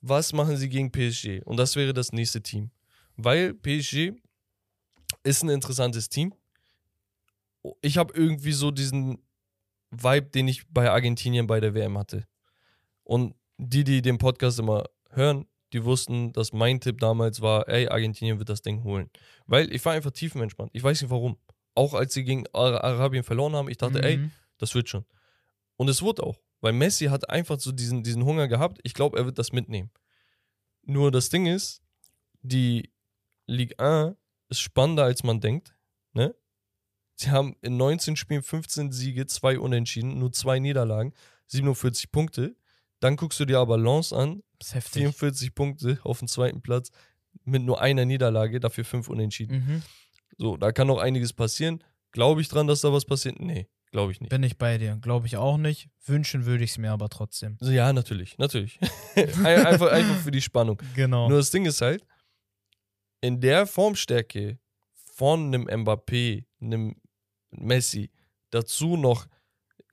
was 0.00 0.32
machen 0.32 0.56
sie 0.56 0.68
gegen 0.68 0.90
PSG? 0.90 1.42
Und 1.44 1.56
das 1.56 1.76
wäre 1.76 1.92
das 1.92 2.12
nächste 2.12 2.42
Team. 2.42 2.70
Weil 3.16 3.54
PSG 3.54 4.12
ist 5.22 5.42
ein 5.42 5.50
interessantes 5.50 6.08
Team. 6.08 6.34
Ich 7.82 7.98
habe 7.98 8.14
irgendwie 8.14 8.52
so 8.52 8.70
diesen 8.70 9.18
Vibe, 9.90 10.28
den 10.30 10.48
ich 10.48 10.66
bei 10.68 10.90
Argentinien 10.90 11.46
bei 11.46 11.60
der 11.60 11.74
WM 11.74 11.98
hatte. 11.98 12.26
Und 13.04 13.34
die, 13.58 13.84
die 13.84 14.02
den 14.02 14.18
Podcast 14.18 14.58
immer 14.58 14.84
hören, 15.10 15.46
die 15.72 15.84
wussten, 15.84 16.32
dass 16.32 16.52
mein 16.52 16.80
Tipp 16.80 16.98
damals 16.98 17.40
war, 17.40 17.68
ey, 17.68 17.88
Argentinien 17.88 18.38
wird 18.38 18.48
das 18.48 18.62
Ding 18.62 18.82
holen. 18.84 19.10
Weil 19.46 19.72
ich 19.72 19.84
war 19.84 19.92
einfach 19.92 20.10
tiefenentspannt. 20.10 20.70
Ich 20.74 20.82
weiß 20.82 21.00
nicht 21.00 21.10
warum. 21.10 21.36
Auch 21.74 21.94
als 21.94 22.14
sie 22.14 22.24
gegen 22.24 22.46
Arabien 22.52 23.22
verloren 23.22 23.54
haben, 23.54 23.68
ich 23.68 23.78
dachte, 23.78 23.98
mhm. 23.98 24.04
ey, 24.04 24.30
das 24.58 24.74
wird 24.74 24.88
schon. 24.88 25.04
Und 25.76 25.88
es 25.88 26.02
wurde 26.02 26.24
auch. 26.24 26.38
Weil 26.60 26.72
Messi 26.72 27.06
hat 27.06 27.30
einfach 27.30 27.58
so 27.58 27.72
diesen, 27.72 28.02
diesen 28.02 28.24
Hunger 28.24 28.48
gehabt. 28.48 28.78
Ich 28.82 28.94
glaube, 28.94 29.18
er 29.18 29.24
wird 29.24 29.38
das 29.38 29.52
mitnehmen. 29.52 29.90
Nur 30.82 31.10
das 31.10 31.30
Ding 31.30 31.46
ist, 31.46 31.82
die 32.42 32.92
Ligue 33.46 33.78
1 33.78 34.16
ist 34.48 34.60
spannender, 34.60 35.04
als 35.04 35.22
man 35.22 35.40
denkt. 35.40 35.74
Ne? 36.12 36.34
Sie 37.14 37.30
haben 37.30 37.56
in 37.62 37.76
19 37.76 38.16
Spielen 38.16 38.42
15 38.42 38.92
Siege, 38.92 39.26
zwei 39.26 39.58
Unentschieden, 39.58 40.18
nur 40.18 40.32
zwei 40.32 40.58
Niederlagen, 40.58 41.14
47 41.46 42.12
Punkte. 42.12 42.56
Dann 43.00 43.16
guckst 43.16 43.40
du 43.40 43.44
dir 43.44 43.58
aber 43.58 43.78
Lens 43.78 44.12
an, 44.12 44.42
44 44.62 45.54
Punkte 45.54 45.98
auf 46.02 46.18
dem 46.18 46.28
zweiten 46.28 46.60
Platz 46.62 46.90
mit 47.44 47.62
nur 47.62 47.80
einer 47.80 48.04
Niederlage, 48.04 48.60
dafür 48.60 48.84
fünf 48.84 49.08
Unentschieden. 49.08 49.56
Mhm. 49.56 49.82
So, 50.36 50.56
da 50.56 50.72
kann 50.72 50.86
noch 50.86 50.98
einiges 50.98 51.32
passieren. 51.32 51.82
Glaube 52.12 52.40
ich 52.40 52.48
dran, 52.48 52.66
dass 52.66 52.80
da 52.80 52.92
was 52.92 53.04
passiert? 53.04 53.38
Nee, 53.40 53.68
glaube 53.92 54.12
ich 54.12 54.20
nicht. 54.20 54.30
Bin 54.30 54.42
ich 54.42 54.58
bei 54.58 54.78
dir. 54.78 54.96
Glaube 55.00 55.26
ich 55.26 55.36
auch 55.36 55.58
nicht. 55.58 55.88
Wünschen 56.06 56.44
würde 56.46 56.64
ich 56.64 56.70
es 56.70 56.78
mir 56.78 56.90
aber 56.90 57.08
trotzdem. 57.08 57.56
Ja, 57.60 57.92
natürlich, 57.92 58.38
natürlich. 58.38 58.78
einfach, 59.44 59.92
einfach 59.92 60.16
für 60.16 60.30
die 60.30 60.40
Spannung. 60.40 60.80
Genau. 60.94 61.28
Nur 61.28 61.38
das 61.38 61.50
Ding 61.50 61.66
ist 61.66 61.80
halt, 61.80 62.04
in 63.20 63.40
der 63.40 63.66
Formstärke 63.66 64.58
von 65.14 65.54
einem 65.54 65.68
Mbappé, 65.68 66.44
einem 66.60 66.96
Messi, 67.50 68.10
dazu 68.50 68.96
noch 68.96 69.26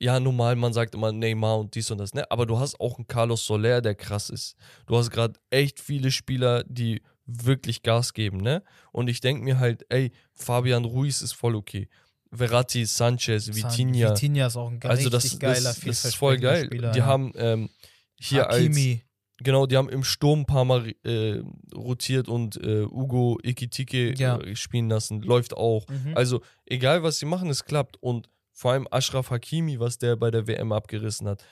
ja, 0.00 0.20
normal, 0.20 0.56
man 0.56 0.72
sagt 0.72 0.94
immer 0.94 1.12
Neymar 1.12 1.58
und 1.58 1.74
dies 1.74 1.90
und 1.90 1.98
das, 1.98 2.14
ne? 2.14 2.30
Aber 2.30 2.46
du 2.46 2.58
hast 2.58 2.80
auch 2.80 2.96
einen 2.96 3.06
Carlos 3.06 3.44
Soler, 3.44 3.80
der 3.80 3.94
krass 3.94 4.30
ist. 4.30 4.56
Du 4.86 4.96
hast 4.96 5.10
gerade 5.10 5.38
echt 5.50 5.80
viele 5.80 6.10
Spieler, 6.10 6.64
die 6.64 7.02
wirklich 7.26 7.82
Gas 7.82 8.14
geben, 8.14 8.38
ne? 8.38 8.62
Und 8.92 9.08
ich 9.08 9.20
denke 9.20 9.44
mir 9.44 9.58
halt, 9.58 9.84
ey, 9.88 10.12
Fabian 10.34 10.84
Ruiz 10.84 11.22
ist 11.22 11.32
voll 11.32 11.54
okay. 11.54 11.88
Verratti, 12.32 12.84
Sanchez, 12.84 13.54
Vitinha. 13.54 14.10
Vitinha 14.10 14.46
ist 14.46 14.56
auch 14.56 14.70
ein 14.70 14.80
also 14.82 15.08
das, 15.08 15.24
richtig 15.24 15.40
geiler, 15.40 15.60
das, 15.60 15.80
das 15.80 16.04
ist 16.04 16.14
voll 16.14 16.38
geil. 16.38 16.66
Spieler, 16.66 16.92
die 16.92 16.98
ja. 16.98 17.06
haben 17.06 17.32
ähm, 17.36 17.70
hier 18.18 18.44
Hakimi. 18.44 18.92
als 18.92 19.08
Genau, 19.40 19.66
die 19.66 19.76
haben 19.76 19.88
im 19.88 20.02
Sturm 20.02 20.40
ein 20.40 20.46
paar 20.46 20.64
Mal 20.64 20.92
äh, 21.04 21.40
rotiert 21.72 22.28
und 22.28 22.56
äh, 22.56 22.82
Ugo 22.82 23.38
Ikitike 23.44 24.14
ja. 24.18 24.38
äh, 24.40 24.56
spielen 24.56 24.88
lassen. 24.88 25.22
Läuft 25.22 25.56
auch. 25.56 25.86
Mhm. 25.86 26.16
Also, 26.16 26.42
egal 26.66 27.04
was 27.04 27.20
sie 27.20 27.26
machen, 27.26 27.48
es 27.48 27.64
klappt. 27.64 27.96
Und 28.00 28.28
vor 28.58 28.72
allem 28.72 28.88
Ashraf 28.90 29.30
Hakimi, 29.30 29.78
was 29.78 29.98
der 29.98 30.16
bei 30.16 30.32
der 30.32 30.48
WM 30.48 30.72
abgerissen 30.72 31.28
hat. 31.28 31.44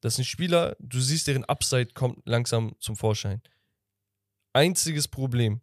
Das 0.00 0.16
sind 0.16 0.24
Spieler, 0.24 0.74
du 0.78 0.98
siehst, 0.98 1.26
deren 1.26 1.44
Upside 1.44 1.88
kommt 1.92 2.26
langsam 2.26 2.74
zum 2.78 2.96
Vorschein. 2.96 3.42
Einziges 4.54 5.06
Problem 5.06 5.60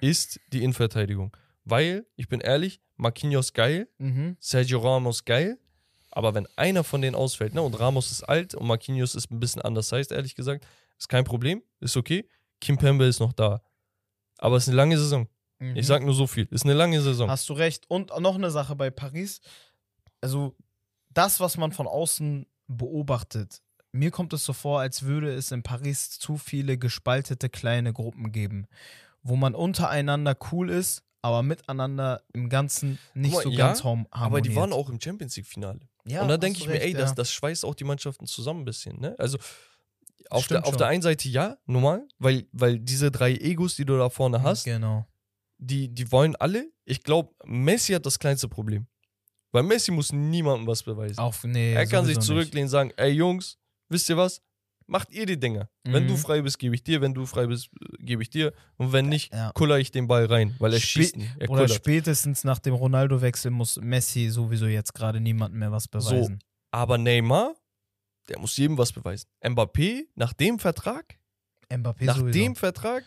ist 0.00 0.40
die 0.52 0.64
Innenverteidigung. 0.64 1.36
Weil, 1.62 2.04
ich 2.16 2.26
bin 2.26 2.40
ehrlich, 2.40 2.80
Marquinhos 2.96 3.52
geil, 3.52 3.88
mhm. 3.98 4.36
Sergio 4.40 4.80
Ramos 4.80 5.24
geil, 5.24 5.56
aber 6.10 6.34
wenn 6.34 6.48
einer 6.56 6.82
von 6.82 7.00
denen 7.00 7.14
ausfällt, 7.14 7.54
ne, 7.54 7.62
und 7.62 7.78
Ramos 7.78 8.10
ist 8.10 8.24
alt 8.24 8.56
und 8.56 8.66
Marquinhos 8.66 9.14
ist 9.14 9.30
ein 9.30 9.38
bisschen 9.38 9.62
anders 9.62 9.92
heißt, 9.92 10.10
ehrlich 10.10 10.34
gesagt, 10.34 10.66
ist 10.98 11.08
kein 11.08 11.22
Problem, 11.22 11.62
ist 11.78 11.96
okay. 11.96 12.28
Kim 12.60 12.76
Pembe 12.76 13.04
ist 13.04 13.20
noch 13.20 13.32
da. 13.32 13.62
Aber 14.38 14.56
es 14.56 14.64
ist 14.64 14.70
eine 14.70 14.78
lange 14.78 14.98
Saison. 14.98 15.28
Mhm. 15.60 15.76
Ich 15.76 15.86
sag 15.86 16.02
nur 16.02 16.14
so 16.14 16.26
viel. 16.26 16.48
Ist 16.50 16.64
eine 16.64 16.74
lange 16.74 17.00
Saison. 17.00 17.30
Hast 17.30 17.48
du 17.48 17.52
recht. 17.52 17.88
Und 17.88 18.10
noch 18.18 18.34
eine 18.34 18.50
Sache 18.50 18.74
bei 18.74 18.90
Paris 18.90 19.40
also 20.22 20.56
das, 21.10 21.40
was 21.40 21.58
man 21.58 21.72
von 21.72 21.86
außen 21.86 22.46
beobachtet, 22.68 23.60
mir 23.92 24.10
kommt 24.10 24.32
es 24.32 24.44
so 24.44 24.54
vor, 24.54 24.80
als 24.80 25.02
würde 25.02 25.34
es 25.34 25.52
in 25.52 25.62
Paris 25.62 26.18
zu 26.18 26.38
viele 26.38 26.78
gespaltete 26.78 27.50
kleine 27.50 27.92
Gruppen 27.92 28.32
geben, 28.32 28.66
wo 29.22 29.36
man 29.36 29.54
untereinander 29.54 30.34
cool 30.50 30.70
ist, 30.70 31.02
aber 31.20 31.42
miteinander 31.42 32.22
im 32.32 32.48
Ganzen 32.48 32.98
nicht 33.14 33.34
mal, 33.34 33.42
so 33.42 33.50
ja, 33.50 33.58
ganz 33.58 33.84
harmoniert. 33.84 34.08
Aber 34.12 34.40
die 34.40 34.56
waren 34.56 34.72
auch 34.72 34.88
im 34.88 35.00
Champions 35.00 35.36
League-Finale. 35.36 35.80
Ja, 36.04 36.22
und 36.22 36.28
da 36.28 36.36
denke 36.36 36.58
ich 36.58 36.68
recht, 36.68 36.80
mir, 36.80 36.86
ey, 36.86 36.92
ja. 36.92 36.98
das, 36.98 37.14
das 37.14 37.30
schweißt 37.30 37.64
auch 37.64 37.74
die 37.74 37.84
Mannschaften 37.84 38.26
zusammen 38.26 38.62
ein 38.62 38.64
bisschen. 38.64 38.98
Ne? 38.98 39.14
Also 39.18 39.38
auf 40.30 40.46
der, 40.48 40.66
auf 40.66 40.76
der 40.76 40.88
einen 40.88 41.02
Seite 41.02 41.28
ja, 41.28 41.58
normal, 41.66 42.08
weil, 42.18 42.46
weil 42.52 42.80
diese 42.80 43.10
drei 43.10 43.34
Egos, 43.34 43.76
die 43.76 43.84
du 43.84 43.98
da 43.98 44.08
vorne 44.08 44.42
hast, 44.42 44.64
genau. 44.64 45.06
die, 45.58 45.94
die 45.94 46.10
wollen 46.10 46.34
alle. 46.36 46.72
Ich 46.84 47.02
glaube, 47.02 47.34
Messi 47.44 47.92
hat 47.92 48.06
das 48.06 48.18
kleinste 48.18 48.48
Problem. 48.48 48.86
Weil 49.52 49.62
Messi 49.64 49.90
muss 49.90 50.12
niemandem 50.12 50.66
was 50.66 50.82
beweisen. 50.82 51.18
Auf, 51.18 51.44
nee, 51.44 51.74
er 51.74 51.86
kann 51.86 52.06
sich 52.06 52.18
zurücklehnen 52.18 52.66
und 52.66 52.70
sagen, 52.70 52.90
ey 52.96 53.10
Jungs, 53.10 53.58
wisst 53.88 54.08
ihr 54.08 54.16
was? 54.16 54.40
Macht 54.86 55.10
ihr 55.12 55.26
die 55.26 55.38
Dinger. 55.38 55.68
Mhm. 55.84 55.92
Wenn 55.92 56.06
du 56.06 56.14
mhm. 56.14 56.18
frei 56.18 56.42
bist, 56.42 56.58
gebe 56.58 56.74
ich 56.74 56.82
dir. 56.82 57.00
Wenn 57.00 57.14
du 57.14 57.24
frei 57.26 57.46
bist, 57.46 57.70
gebe 57.98 58.22
ich 58.22 58.30
dir. 58.30 58.52
Und 58.76 58.92
wenn 58.92 59.08
nicht, 59.08 59.32
ja. 59.32 59.52
kuller 59.54 59.78
ich 59.78 59.90
den 59.90 60.08
Ball 60.08 60.26
rein, 60.26 60.56
weil 60.58 60.72
er 60.72 60.80
Spä 60.80 61.02
schießt 61.02 61.16
nicht. 61.16 61.30
Er 61.38 61.50
Oder 61.50 61.68
spätestens 61.68 62.44
nach 62.44 62.58
dem 62.58 62.74
Ronaldo-Wechsel 62.74 63.50
muss 63.50 63.78
Messi 63.80 64.28
sowieso 64.28 64.66
jetzt 64.66 64.94
gerade 64.94 65.20
niemandem 65.20 65.60
mehr 65.60 65.72
was 65.72 65.86
beweisen. 65.86 66.40
So, 66.40 66.46
aber 66.72 66.98
Neymar, 66.98 67.54
der 68.28 68.38
muss 68.38 68.56
jedem 68.56 68.76
was 68.78 68.92
beweisen. 68.92 69.28
Mbappé, 69.44 70.06
nach 70.14 70.32
dem 70.32 70.58
Vertrag, 70.58 71.18
Mbappé 71.70 72.04
nach 72.04 72.16
sowieso. 72.16 72.38
dem 72.38 72.56
Vertrag, 72.56 73.04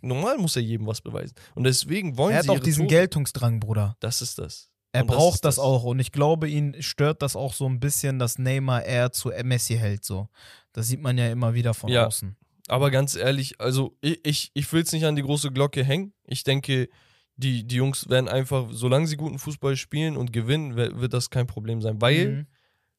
normal 0.00 0.38
muss 0.38 0.56
er 0.56 0.62
jedem 0.62 0.86
was 0.86 1.00
beweisen. 1.00 1.34
Und 1.54 1.64
deswegen 1.64 2.16
wollen 2.16 2.34
er 2.34 2.42
sie. 2.42 2.48
Er 2.48 2.54
hat 2.54 2.60
auch 2.60 2.64
diesen 2.64 2.88
Tore. 2.88 2.98
Geltungsdrang, 2.98 3.60
Bruder. 3.60 3.96
Das 4.00 4.22
ist 4.22 4.38
das. 4.38 4.69
Er 4.92 5.04
braucht 5.04 5.44
das, 5.44 5.56
das, 5.56 5.58
auch 5.58 5.84
und 5.84 6.00
ich 6.00 6.10
glaube, 6.10 6.48
ihn 6.48 6.82
stört 6.82 7.22
das 7.22 7.36
auch 7.36 7.52
so 7.52 7.66
ein 7.66 7.78
bisschen, 7.78 8.18
dass 8.18 8.38
Neymar 8.38 8.84
eher 8.84 9.12
zu 9.12 9.30
Messi 9.44 9.76
hält. 9.76 10.04
So. 10.04 10.28
Das 10.72 10.88
sieht 10.88 11.00
man 11.00 11.16
ja 11.16 11.30
immer 11.30 11.54
wieder 11.54 11.74
von 11.74 11.90
ja, 11.90 12.06
außen. 12.06 12.36
Aber 12.66 12.90
ganz 12.90 13.14
ehrlich, 13.14 13.60
also 13.60 13.96
ich, 14.00 14.20
ich, 14.24 14.50
ich 14.52 14.72
will 14.72 14.82
es 14.82 14.92
nicht 14.92 15.04
an 15.04 15.14
die 15.14 15.22
große 15.22 15.52
Glocke 15.52 15.84
hängen. 15.84 16.12
Ich 16.24 16.42
denke, 16.42 16.88
die, 17.36 17.64
die 17.64 17.76
Jungs 17.76 18.08
werden 18.08 18.28
einfach, 18.28 18.68
solange 18.72 19.06
sie 19.06 19.16
guten 19.16 19.38
Fußball 19.38 19.76
spielen 19.76 20.16
und 20.16 20.32
gewinnen, 20.32 20.76
wird 20.76 21.12
das 21.12 21.30
kein 21.30 21.46
Problem 21.46 21.80
sein. 21.80 22.00
Weil 22.00 22.28
mhm. 22.28 22.46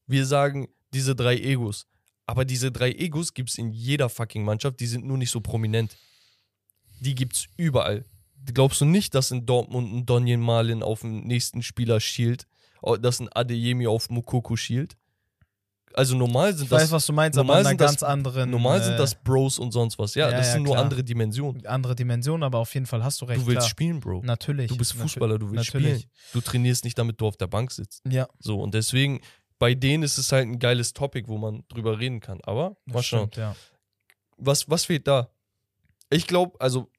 wir 0.06 0.24
sagen, 0.24 0.68
diese 0.94 1.14
drei 1.14 1.36
Egos. 1.36 1.86
Aber 2.24 2.44
diese 2.46 2.72
drei 2.72 2.92
Egos 2.92 3.34
gibt 3.34 3.50
es 3.50 3.58
in 3.58 3.70
jeder 3.70 4.08
fucking 4.08 4.44
Mannschaft, 4.44 4.80
die 4.80 4.86
sind 4.86 5.04
nur 5.04 5.18
nicht 5.18 5.30
so 5.30 5.40
prominent. 5.40 5.96
Die 7.00 7.14
gibt 7.14 7.36
es 7.36 7.48
überall 7.56 8.06
glaubst 8.52 8.80
du 8.80 8.84
nicht, 8.84 9.14
dass 9.14 9.30
in 9.30 9.46
Dortmund 9.46 9.92
ein 9.92 10.06
Donjen 10.06 10.40
Malin 10.40 10.82
auf 10.82 11.00
den 11.00 11.26
nächsten 11.26 11.62
Spieler 11.62 12.00
schielt, 12.00 12.46
oh, 12.80 12.96
dass 12.96 13.20
ein 13.20 13.28
Adeyemi 13.32 13.86
auf 13.86 14.10
Mukoko 14.10 14.56
schielt? 14.56 14.96
Also 15.94 16.16
normal 16.16 16.54
sind 16.54 16.64
ich 16.64 16.70
das. 16.70 16.82
Ich 16.82 16.84
weiß, 16.84 16.92
was 16.92 17.06
du 17.06 17.12
meinst, 17.12 17.38
aber 17.38 17.60
in 17.60 17.66
einer 17.66 17.76
ganz 17.76 17.96
das, 17.96 18.02
anderen. 18.02 18.50
Normal 18.50 18.80
äh, 18.80 18.84
sind 18.84 18.98
das 18.98 19.14
Bros 19.14 19.58
und 19.58 19.72
sonst 19.72 19.98
was. 19.98 20.14
Ja, 20.14 20.30
ja 20.30 20.36
das 20.36 20.46
ja, 20.46 20.52
sind 20.54 20.62
nur 20.62 20.78
andere 20.78 21.04
Dimensionen. 21.04 21.64
Andere 21.66 21.94
Dimensionen, 21.94 22.42
aber 22.42 22.58
auf 22.58 22.72
jeden 22.74 22.86
Fall 22.86 23.04
hast 23.04 23.20
du 23.20 23.26
recht. 23.26 23.42
Du 23.42 23.46
willst 23.46 23.60
klar. 23.60 23.68
spielen, 23.68 24.00
Bro. 24.00 24.22
Natürlich. 24.24 24.68
Du 24.68 24.76
bist 24.76 24.94
Fußballer, 24.94 25.38
du 25.38 25.50
willst 25.50 25.74
natürlich. 25.74 26.02
spielen. 26.02 26.10
Du 26.32 26.40
trainierst 26.40 26.84
nicht, 26.84 26.98
damit 26.98 27.20
du 27.20 27.26
auf 27.26 27.36
der 27.36 27.46
Bank 27.46 27.70
sitzt. 27.72 28.02
Ja. 28.08 28.28
So, 28.38 28.60
und 28.60 28.74
deswegen, 28.74 29.20
bei 29.58 29.74
denen 29.74 30.02
ist 30.02 30.18
es 30.18 30.32
halt 30.32 30.46
ein 30.46 30.58
geiles 30.58 30.92
Topic, 30.92 31.28
wo 31.28 31.38
man 31.38 31.64
drüber 31.68 31.98
reden 31.98 32.20
kann. 32.20 32.40
Aber, 32.42 32.76
das 32.86 32.94
mal 32.94 33.02
schauen. 33.02 33.28
Stimmt, 33.32 33.36
ja. 33.36 33.56
was, 34.38 34.68
was 34.70 34.86
fehlt 34.86 35.06
da? 35.06 35.28
Ich 36.10 36.26
glaube, 36.26 36.60
also 36.60 36.90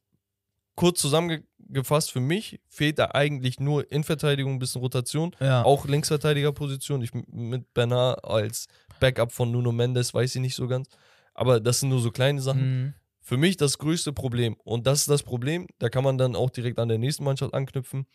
kurz 0.76 1.00
zusammengefasst, 1.00 2.12
für 2.12 2.20
mich 2.20 2.60
fehlt 2.68 3.00
da 3.00 3.12
eigentlich 3.14 3.60
nur 3.60 3.92
Innenverteidigung, 3.92 4.54
ein 4.54 4.60
bisschen 4.60 4.82
Rotation. 4.82 5.36
Ja. 5.40 5.64
Auch 5.64 5.86
Linksverteidigerposition. 5.86 7.02
Ich 7.02 7.12
mit 7.14 7.74
Bernard 7.74 8.24
als 8.24 8.68
Backup 9.00 9.32
von 9.32 9.52
Nuno 9.52 9.72
Mendes 9.72 10.14
weiß 10.14 10.36
ich 10.36 10.42
nicht 10.42 10.56
so 10.56 10.68
ganz. 10.68 10.88
Aber 11.34 11.60
das 11.60 11.80
sind 11.80 11.90
nur 11.90 12.00
so 12.00 12.12
kleine 12.12 12.42
Sachen. 12.42 12.84
Mhm. 12.84 12.94
Für 13.22 13.38
mich 13.38 13.56
das 13.56 13.78
größte 13.78 14.12
Problem, 14.12 14.58
und 14.66 14.86
das 14.86 15.02
ist 15.02 15.10
das 15.10 15.24
Problem, 15.24 15.68
da 15.80 15.88
kann 15.88 16.04
man 16.04 16.18
dann 16.18 16.36
auch 16.36 16.50
direkt 16.50 16.78
an 16.78 16.90
der 16.90 16.98
nächsten 16.98 17.24
Mannschaft 17.24 17.54
anknüpfen. 17.54 18.06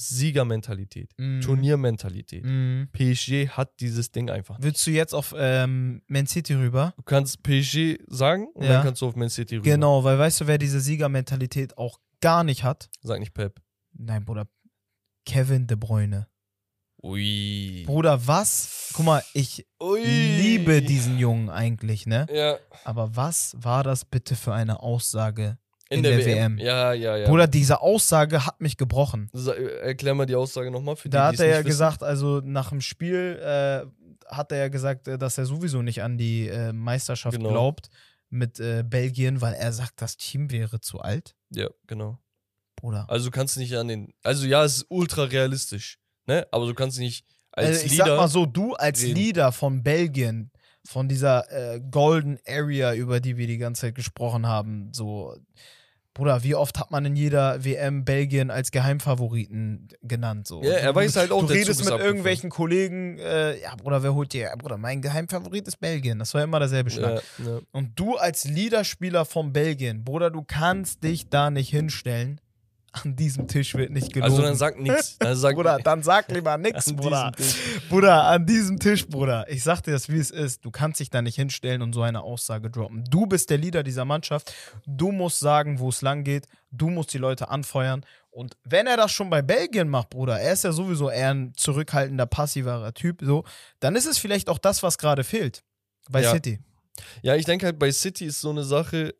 Siegermentalität, 0.00 1.10
mm. 1.18 1.40
Turniermentalität. 1.40 2.44
Mm. 2.44 2.84
PSG 2.92 3.48
hat 3.48 3.80
dieses 3.80 4.12
Ding 4.12 4.30
einfach. 4.30 4.56
Willst 4.60 4.86
du 4.86 4.92
jetzt 4.92 5.12
auf 5.12 5.34
ähm, 5.36 6.02
Man 6.06 6.28
City 6.28 6.54
rüber? 6.54 6.94
Du 6.96 7.02
kannst 7.02 7.42
PSG 7.42 7.98
sagen 8.06 8.46
und 8.54 8.64
ja. 8.64 8.74
dann 8.74 8.84
kannst 8.84 9.02
du 9.02 9.08
auf 9.08 9.16
Man 9.16 9.28
City 9.28 9.56
rüber. 9.56 9.64
Genau, 9.64 10.04
weil 10.04 10.16
weißt 10.16 10.42
du, 10.42 10.46
wer 10.46 10.56
diese 10.56 10.78
Siegermentalität 10.78 11.76
auch 11.76 11.98
gar 12.20 12.44
nicht 12.44 12.62
hat? 12.62 12.90
Sag 13.02 13.18
nicht 13.18 13.34
Pep. 13.34 13.60
Nein, 13.92 14.24
Bruder. 14.24 14.46
Kevin 15.26 15.66
De 15.66 15.76
Bruyne. 15.76 16.28
Ui. 17.02 17.82
Bruder, 17.84 18.24
was? 18.24 18.92
Guck 18.94 19.04
mal, 19.04 19.24
ich 19.34 19.66
Ui. 19.82 20.00
liebe 20.00 20.80
diesen 20.80 21.18
Jungen 21.18 21.50
eigentlich, 21.50 22.06
ne? 22.06 22.26
Ja. 22.32 22.56
Aber 22.84 23.16
was 23.16 23.56
war 23.58 23.82
das 23.82 24.04
bitte 24.04 24.36
für 24.36 24.54
eine 24.54 24.80
Aussage 24.80 25.58
in, 25.90 26.02
der, 26.02 26.18
WM. 26.24 26.58
Ja, 26.58 26.92
ja, 26.92 27.16
ja. 27.16 27.28
Bruder, 27.28 27.46
diese 27.46 27.80
Aussage 27.80 28.44
hat 28.44 28.60
mich 28.60 28.76
gebrochen. 28.76 29.30
Äh, 29.34 29.78
Erklär 29.88 30.14
mal 30.14 30.26
die 30.26 30.34
Aussage 30.34 30.70
nochmal 30.70 30.96
für 30.96 31.08
die, 31.08 31.12
Da 31.12 31.30
die 31.30 31.38
hat 31.38 31.40
er 31.44 31.46
ja 31.50 31.56
wissen. 31.58 31.66
gesagt, 31.66 32.02
also 32.02 32.40
nach 32.44 32.70
dem 32.70 32.80
Spiel 32.80 33.38
äh, 33.42 33.86
hat 34.34 34.52
er 34.52 34.58
ja 34.58 34.68
gesagt, 34.68 35.08
äh, 35.08 35.16
dass 35.18 35.38
er 35.38 35.46
sowieso 35.46 35.80
nicht 35.82 36.02
an 36.02 36.18
die 36.18 36.48
äh, 36.48 36.72
Meisterschaft 36.72 37.36
Genau. 37.36 37.48
glaubt 37.50 37.88
mit 38.30 38.60
äh, 38.60 38.82
Belgien, 38.86 39.40
weil 39.40 39.54
er 39.54 39.72
sagt, 39.72 40.02
das 40.02 40.16
Team 40.18 40.50
wäre 40.50 40.80
zu 40.80 41.00
alt. 41.00 41.34
Ja, 41.50 41.68
genau. 41.86 42.18
Bruder. 42.76 43.06
Also 43.08 43.26
du 43.26 43.30
kannst 43.30 43.56
nicht 43.56 43.74
an 43.76 43.88
den. 43.88 44.12
Also 44.22 44.46
ja, 44.46 44.62
es 44.64 44.76
ist 44.78 44.86
ultra 44.90 45.24
realistisch, 45.24 45.98
ne? 46.26 46.46
Aber 46.52 46.66
du 46.66 46.74
kannst 46.74 46.98
nicht 46.98 47.24
als 47.50 47.68
also 47.68 47.86
ich 47.86 47.92
Leader. 47.92 48.04
sag 48.06 48.16
mal 48.18 48.28
so, 48.28 48.46
du 48.46 48.74
als 48.74 49.02
reden. 49.02 49.16
Leader 49.16 49.50
von 49.52 49.82
Belgien, 49.82 50.50
von 50.86 51.08
dieser 51.08 51.50
äh, 51.50 51.80
Golden 51.80 52.38
Area, 52.46 52.94
über 52.94 53.18
die 53.20 53.36
wir 53.36 53.46
die 53.48 53.58
ganze 53.58 53.80
Zeit 53.80 53.94
gesprochen 53.96 54.46
haben, 54.46 54.92
so, 54.92 55.34
Bruder, 56.18 56.42
wie 56.42 56.56
oft 56.56 56.78
hat 56.80 56.90
man 56.90 57.04
in 57.04 57.14
jeder 57.14 57.64
WM 57.64 58.04
Belgien 58.04 58.50
als 58.50 58.72
Geheimfavoriten 58.72 59.86
genannt? 60.02 60.48
So. 60.48 60.62
Ja, 60.64 60.72
er 60.72 60.92
Du- 60.92 60.96
weiß 60.96 61.14
halt 61.16 61.30
auch, 61.30 61.40
Du 61.40 61.46
redest 61.46 61.84
mit 61.84 61.94
irgendwelchen 61.96 62.50
Kollegen, 62.50 63.18
äh, 63.18 63.60
ja, 63.62 63.74
Bruder, 63.76 64.02
wer 64.02 64.14
holt 64.14 64.32
dir? 64.32 64.42
Ja, 64.42 64.56
Bruder, 64.56 64.78
mein 64.78 65.00
Geheimfavorit 65.00 65.68
ist 65.68 65.78
Belgien. 65.78 66.18
Das 66.18 66.34
war 66.34 66.42
immer 66.42 66.58
derselbe 66.58 66.90
Schlag. 66.90 67.22
ja, 67.38 67.44
ja. 67.52 67.60
Und 67.70 67.92
du 67.98 68.16
als 68.16 68.44
Leaderspieler 68.44 69.24
von 69.24 69.52
Belgien, 69.52 70.02
Bruder, 70.04 70.30
du 70.30 70.42
kannst 70.42 71.04
dich 71.04 71.28
da 71.28 71.50
nicht 71.50 71.70
hinstellen. 71.70 72.40
An 72.92 73.14
diesem 73.16 73.46
Tisch 73.46 73.74
wird 73.74 73.90
nicht 73.90 74.12
gelogen. 74.12 74.30
Also 74.32 74.42
dann 74.42 74.56
sag 74.56 74.80
nichts. 74.80 75.18
Bruder, 75.18 75.78
dann 75.78 76.02
sag 76.02 76.30
lieber 76.30 76.52
an 76.52 76.62
Bruder. 76.96 77.32
Bruder, 77.90 78.24
an 78.24 78.46
diesem 78.46 78.78
Tisch, 78.78 79.06
Bruder. 79.06 79.44
Ich 79.50 79.62
sag 79.62 79.82
dir 79.82 79.92
das, 79.92 80.08
wie 80.08 80.16
es 80.16 80.30
ist. 80.30 80.64
Du 80.64 80.70
kannst 80.70 80.98
dich 80.98 81.10
da 81.10 81.20
nicht 81.20 81.36
hinstellen 81.36 81.82
und 81.82 81.92
so 81.92 82.02
eine 82.02 82.22
Aussage 82.22 82.70
droppen. 82.70 83.04
Du 83.10 83.26
bist 83.26 83.50
der 83.50 83.58
Leader 83.58 83.82
dieser 83.82 84.04
Mannschaft. 84.06 84.54
Du 84.86 85.12
musst 85.12 85.38
sagen, 85.38 85.78
wo 85.78 85.90
es 85.90 86.00
lang 86.00 86.24
geht. 86.24 86.46
Du 86.70 86.88
musst 86.88 87.12
die 87.12 87.18
Leute 87.18 87.50
anfeuern. 87.50 88.04
Und 88.30 88.56
wenn 88.64 88.86
er 88.86 88.96
das 88.96 89.12
schon 89.12 89.30
bei 89.30 89.42
Belgien 89.42 89.88
macht, 89.88 90.10
Bruder, 90.10 90.40
er 90.40 90.52
ist 90.52 90.64
ja 90.64 90.72
sowieso 90.72 91.10
eher 91.10 91.34
ein 91.34 91.52
zurückhaltender, 91.56 92.26
passiverer 92.26 92.94
Typ, 92.94 93.20
so, 93.22 93.44
dann 93.80 93.96
ist 93.96 94.06
es 94.06 94.16
vielleicht 94.18 94.48
auch 94.48 94.58
das, 94.58 94.82
was 94.82 94.96
gerade 94.96 95.24
fehlt. 95.24 95.62
Bei 96.08 96.22
Ja. 96.22 96.32
City. 96.32 96.58
Ja, 97.22 97.34
ich 97.36 97.44
denke 97.44 97.66
halt, 97.66 97.78
bei 97.78 97.90
City 97.92 98.26
ist 98.26 98.40
so 98.40 98.50
eine 98.50 98.64
Sache, 98.64 99.14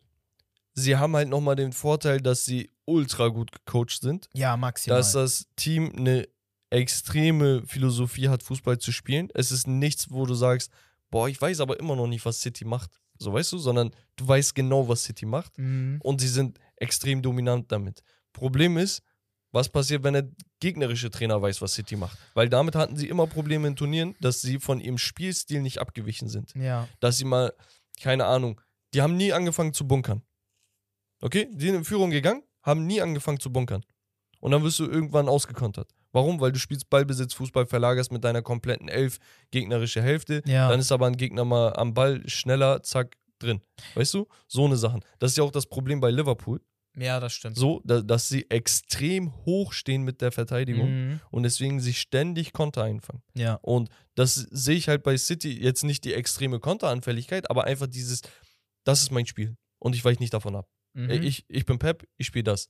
sie 0.75 0.97
haben 0.97 1.15
halt 1.17 1.29
nochmal 1.29 1.57
den 1.57 1.73
Vorteil, 1.73 2.21
dass 2.21 2.45
sie 2.45 2.71
ultra 2.89 3.29
gut 3.29 3.53
gecoacht 3.53 4.01
sind. 4.01 4.29
Ja, 4.33 4.57
maximal. 4.57 4.99
Dass 4.99 5.13
das 5.13 5.47
Team 5.57 5.93
eine 5.97 6.27
extreme 6.71 7.63
Philosophie 7.67 8.29
hat, 8.29 8.43
Fußball 8.43 8.79
zu 8.79 8.93
spielen. 8.93 9.29
Es 9.35 9.53
ist 9.53 9.67
nichts, 9.67 10.11
wo 10.11 10.27
du 10.27 10.35
sagst, 10.35 10.73
boah, 11.11 11.29
ich 11.29 11.41
weiß 11.41 11.61
aber 11.61 11.79
immer 11.79 11.97
noch 11.97 12.07
nicht, 12.07 12.25
was 12.25 12.41
City 12.41 12.65
macht. 12.65 12.91
So 13.19 13.33
weißt 13.33 13.53
du, 13.53 13.59
sondern 13.59 13.91
du 14.17 14.27
weißt 14.27 14.55
genau, 14.55 14.89
was 14.89 15.05
City 15.05 15.27
macht. 15.27 15.57
Mhm. 15.59 15.99
Und 16.03 16.21
sie 16.21 16.29
sind 16.29 16.59
extrem 16.77 17.23
dominant 17.23 17.71
damit. 17.71 18.03
Problem 18.33 18.79
ist, 18.79 19.03
was 19.51 19.69
passiert, 19.69 20.03
wenn 20.05 20.13
der 20.13 20.29
gegnerische 20.61 21.11
Trainer 21.11 21.41
weiß, 21.41 21.63
was 21.63 21.75
City 21.75 21.97
macht? 21.97 22.19
Weil 22.35 22.49
damit 22.49 22.75
hatten 22.75 22.97
sie 22.97 23.09
immer 23.09 23.27
Probleme 23.27 23.69
in 23.69 23.77
Turnieren, 23.77 24.15
dass 24.21 24.41
sie 24.41 24.59
von 24.59 24.81
ihrem 24.81 24.99
Spielstil 24.99 25.63
nicht 25.63 25.79
abgewichen 25.79 26.29
sind. 26.29 26.55
Ja. 26.55 26.87
Dass 27.01 27.17
sie 27.17 27.25
mal, 27.25 27.53
keine 28.01 28.27
Ahnung, 28.27 28.61
die 28.95 29.03
haben 29.03 29.17
nie 29.17 29.33
angefangen 29.33 29.73
zu 29.73 29.87
bunkern. 29.87 30.23
Okay? 31.21 31.49
Die 31.51 31.67
sind 31.67 31.77
in 31.77 31.85
Führung 31.85 32.11
gegangen, 32.11 32.43
haben 32.63 32.87
nie 32.87 33.01
angefangen 33.01 33.41
zu 33.41 33.53
bunkern. 33.53 33.83
Und 34.41 34.53
dann 34.53 34.63
wirst 34.63 34.79
du 34.79 34.85
irgendwann 34.87 35.29
ausgekontert. 35.29 35.91
Warum? 36.13 36.41
Weil 36.41 36.53
du 36.53 36.59
spielst 36.59 36.89
Ballbesitz, 36.91 37.35
Fußball, 37.35 37.67
verlagerst 37.67 38.13
mit 38.13 38.25
deiner 38.25 38.41
kompletten 38.43 38.89
Elf 38.89 39.19
gegnerische 39.51 40.01
Hälfte. 40.01 40.43
Ja. 40.47 40.69
Dann 40.69 40.81
ist 40.81 40.93
aber 40.93 41.07
ein 41.07 41.17
Gegner 41.17 41.45
mal 41.45 41.75
am 41.77 41.93
Ball 41.93 42.23
schneller, 42.29 42.83
zack, 42.83 43.17
drin. 43.41 43.61
Weißt 43.95 44.15
du? 44.15 44.27
So 44.47 44.65
eine 44.65 44.77
Sachen. 44.77 45.05
Das 45.19 45.33
ist 45.33 45.37
ja 45.37 45.45
auch 45.45 45.51
das 45.53 45.67
Problem 45.67 46.01
bei 46.01 46.11
Liverpool. 46.11 46.61
ja, 46.97 47.21
das 47.21 47.33
stimmt. 47.33 47.57
So, 47.57 47.81
da, 47.85 48.01
dass 48.01 48.29
sie 48.29 48.49
extrem 48.51 49.33
hoch 49.45 49.73
stehen 49.73 50.03
mit 50.03 50.21
der 50.21 50.33
Verteidigung 50.33 50.89
Mhm. 50.91 51.21
und 51.31 51.43
deswegen 51.45 51.79
sich 51.81 52.01
ständig 52.01 52.53
Konter 52.53 52.83
einfangen. 52.83 53.23
Ja. 53.35 53.55
Und 53.63 53.89
das 54.17 54.35
sehe 54.35 54.75
ich 54.77 54.89
halt 54.89 55.03
bei 55.05 55.17
City 55.17 55.53
jetzt 55.63 55.85
nicht 55.85 56.05
die 56.05 56.15
extreme 56.15 56.59
Konteranfälligkeit, 56.59 57.49
aber 57.51 57.65
einfach 57.65 57.87
dieses, 57.87 58.23
das 58.85 59.03
ist 59.03 59.13
mein 59.13 59.27
Spiel 59.27 59.57
und 59.79 59.95
ich 59.95 60.05
weiche 60.05 60.21
nicht 60.21 60.35
davon 60.35 60.57
ab. 60.57 60.67
Mhm. 60.99 61.11
Ich, 61.11 61.45
ich 61.49 61.65
bin 61.65 61.79
Pep, 61.79 62.07
ich 62.17 62.27
spiele 62.27 62.45
das. 62.45 62.69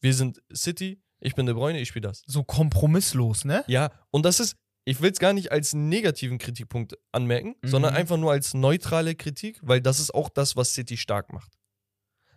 Wir 0.00 0.14
sind 0.14 0.42
City, 0.54 1.02
ich 1.20 1.34
bin 1.34 1.46
De 1.46 1.54
Bruyne, 1.54 1.80
ich 1.80 1.88
spiele 1.88 2.08
das. 2.08 2.22
so 2.26 2.42
kompromisslos, 2.44 3.44
ne? 3.44 3.64
Ja, 3.66 3.90
und 4.10 4.24
das 4.24 4.40
ist, 4.40 4.56
ich 4.84 5.00
will 5.00 5.10
es 5.12 5.18
gar 5.18 5.32
nicht 5.32 5.50
als 5.52 5.74
negativen 5.74 6.38
Kritikpunkt 6.38 6.94
anmerken, 7.12 7.56
Mhm. 7.62 7.68
sondern 7.68 7.94
einfach 7.94 8.16
nur 8.16 8.32
als 8.32 8.54
neutrale 8.54 9.14
Kritik, 9.14 9.58
weil 9.62 9.80
das 9.80 9.98
ist 10.00 10.12
auch 10.14 10.28
das, 10.28 10.56
was 10.56 10.74
City 10.74 10.96
stark 10.96 11.32
macht. 11.32 11.52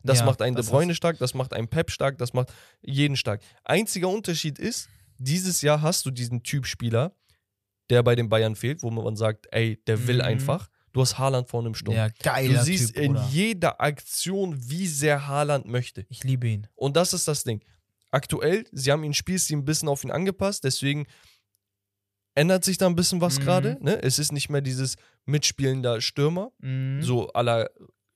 Das 0.03 0.19
Ja, 0.19 0.25
macht 0.25 0.41
einen 0.41 0.55
De 0.55 0.61
das 0.63 0.69
Bruyne 0.71 0.91
ist- 0.91 0.97
stark, 0.97 1.17
das 1.19 1.33
macht 1.33 1.53
einen 1.53 1.67
Pep 1.69 1.89
stark, 1.91 2.17
das 2.17 2.33
macht 2.33 2.51
jeden 2.81 3.15
stark. 3.15 3.41
Einziger 3.63 4.09
Unterschied 4.09 4.59
ist, 4.59 4.89
dieses 5.17 5.61
Jahr 5.61 5.81
hast 5.81 6.05
du 6.05 6.11
diesen 6.11 6.43
Typ 6.43 6.65
Spieler, 6.65 7.15
der 7.89 8.03
bei 8.03 8.15
den 8.15 8.27
Bayern 8.29 8.55
fehlt, 8.55 8.81
wo 8.83 8.89
man 8.91 9.15
sagt, 9.15 9.47
ey, 9.51 9.81
der 9.87 10.07
will 10.07 10.17
Mhm. 10.17 10.21
einfach. 10.21 10.69
Du 10.93 11.01
hast 11.01 11.17
Haaland 11.17 11.49
vorne 11.49 11.67
im 11.69 11.75
Sturm. 11.75 11.95
Ja, 11.95 12.09
geiler 12.21 12.59
du 12.59 12.63
siehst 12.63 12.93
typ, 12.95 13.03
in 13.03 13.17
jeder 13.31 13.81
Aktion, 13.81 14.55
wie 14.69 14.87
sehr 14.87 15.27
Haaland 15.27 15.65
möchte. 15.65 16.05
Ich 16.09 16.23
liebe 16.23 16.47
ihn. 16.47 16.67
Und 16.75 16.95
das 16.95 17.13
ist 17.13 17.27
das 17.27 17.43
Ding. 17.43 17.63
Aktuell, 18.11 18.65
sie 18.71 18.91
haben 18.91 19.03
ihn 19.03 19.13
Spielstil 19.15 19.57
ein 19.57 19.65
bisschen 19.65 19.89
auf 19.89 20.03
ihn 20.03 20.11
angepasst, 20.11 20.63
deswegen 20.63 21.07
ändert 22.35 22.63
sich 22.63 22.77
da 22.77 22.85
ein 22.85 22.95
bisschen 22.95 23.21
was 23.21 23.39
Mhm. 23.39 23.43
gerade. 23.43 23.77
Ne? 23.81 24.01
Es 24.03 24.19
ist 24.19 24.31
nicht 24.31 24.49
mehr 24.49 24.61
dieses 24.61 24.95
mitspielender 25.25 25.99
Stürmer, 25.99 26.51
Mhm. 26.59 27.01
so 27.01 27.31
à 27.33 27.41
la 27.41 27.67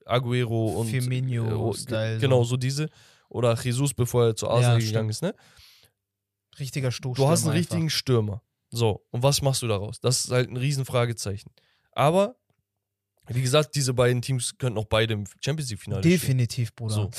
Aguero 0.06 0.80
und 0.80 0.88
Firmino 0.88 1.72
äh, 1.72 1.78
Style, 1.78 2.16
so. 2.16 2.22
genau 2.22 2.44
so 2.44 2.58
diese 2.58 2.90
oder 3.30 3.56
Jesus, 3.62 3.94
bevor 3.94 4.26
er 4.28 4.36
zu 4.36 4.48
Arsenal 4.49 4.80
Ja, 4.80 4.86
gegangen 4.88 5.10
ist. 5.10 5.22
Ne? 5.22 5.34
Richtiger 6.60 6.91
Stoß. 6.91 7.18
Du 7.18 7.28
hast 7.28 7.44
einen 7.44 7.54
richtigen 7.58 7.90
Stürmer. 7.90 8.41
So, 8.70 9.06
und 9.12 9.24
was 9.24 9.41
machst 9.41 9.62
du 9.62 9.68
daraus? 9.68 9.99
Das 9.99 10.26
ist 10.26 10.32
halt 10.32 10.49
ein 10.49 10.58
Riesenfragezeichen. 10.58 11.52
Aber, 11.91 12.36
wie 13.28 13.41
gesagt, 13.41 13.76
diese 13.76 13.94
beiden 13.94 14.22
Teams 14.22 14.58
könnten 14.58 14.78
auch 14.80 14.86
beide 14.86 15.14
im 15.14 15.26
Champions 15.44 15.70
League-Finale 15.70 16.02
stehen. 16.02 16.12
Definitiv, 16.12 16.74
Bruder. 16.76 16.94
So. 16.94 17.10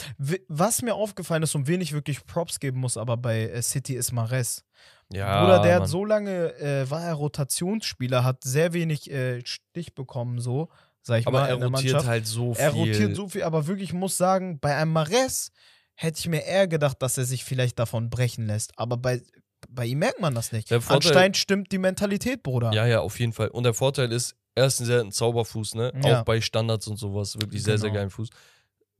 Was 0.48 0.82
mir 0.82 0.94
aufgefallen 0.94 1.42
ist 1.42 1.54
und 1.54 1.66
wen 1.66 1.80
ich 1.80 1.92
wirklich 1.92 2.24
Props 2.26 2.60
geben 2.60 2.80
muss, 2.80 2.96
aber 2.96 3.16
bei 3.16 3.48
äh, 3.48 3.62
City 3.62 3.94
ist 3.94 4.12
Mares. 4.12 4.64
Ja, 5.12 5.42
Bruder, 5.42 5.62
der 5.62 5.72
Mann. 5.74 5.82
hat 5.82 5.88
so 5.88 6.04
lange, 6.04 6.54
äh, 6.58 6.90
war 6.90 7.02
er 7.02 7.14
Rotationsspieler, 7.14 8.24
hat 8.24 8.44
sehr 8.44 8.72
wenig 8.72 9.10
äh, 9.10 9.40
Stich 9.44 9.94
bekommen, 9.94 10.40
so, 10.40 10.68
sag 11.02 11.20
ich 11.20 11.26
aber 11.26 11.40
mal, 11.40 11.46
er 11.48 11.54
in 11.54 11.60
der 11.60 11.68
rotiert 11.70 11.92
Mannschaft. 11.92 12.06
halt 12.08 12.26
so 12.26 12.54
viel. 12.54 12.62
Er 12.64 12.70
rotiert 12.72 13.16
so 13.16 13.28
viel, 13.28 13.42
aber 13.42 13.66
wirklich 13.66 13.92
muss 13.92 14.16
sagen, 14.16 14.58
bei 14.60 14.76
einem 14.76 14.92
Mares 14.92 15.50
hätte 15.94 16.18
ich 16.20 16.28
mir 16.28 16.44
eher 16.44 16.68
gedacht, 16.68 17.02
dass 17.02 17.18
er 17.18 17.24
sich 17.24 17.44
vielleicht 17.44 17.78
davon 17.78 18.10
brechen 18.10 18.46
lässt. 18.46 18.72
Aber 18.78 18.96
bei, 18.96 19.22
bei 19.68 19.86
ihm 19.86 19.98
merkt 19.98 20.20
man 20.20 20.34
das 20.34 20.52
nicht. 20.52 20.70
Der 20.70 20.80
Vorteil- 20.80 21.10
Anscheinend 21.10 21.36
stimmt 21.36 21.72
die 21.72 21.78
Mentalität, 21.78 22.42
Bruder. 22.42 22.72
Ja, 22.72 22.86
ja, 22.86 23.00
auf 23.00 23.18
jeden 23.18 23.32
Fall. 23.32 23.48
Und 23.48 23.64
der 23.64 23.74
Vorteil 23.74 24.12
ist, 24.12 24.36
er 24.58 24.66
ist 24.66 24.80
ein 24.80 24.86
sehr 24.86 25.00
ein 25.00 25.12
Zauberfuß, 25.12 25.76
ne? 25.76 25.92
Ja. 26.04 26.20
Auch 26.20 26.24
bei 26.24 26.40
Standards 26.40 26.88
und 26.88 26.96
sowas. 26.96 27.36
Wirklich 27.36 27.62
sehr, 27.62 27.78
sehr 27.78 27.90
Genau. 27.90 28.00
geilen 28.00 28.10
Fuß. 28.10 28.28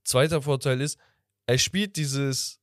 Zweiter 0.05 0.41
Vorteil 0.41 0.81
ist, 0.81 0.99
er 1.47 1.59
spielt 1.59 1.97
dieses 1.97 2.61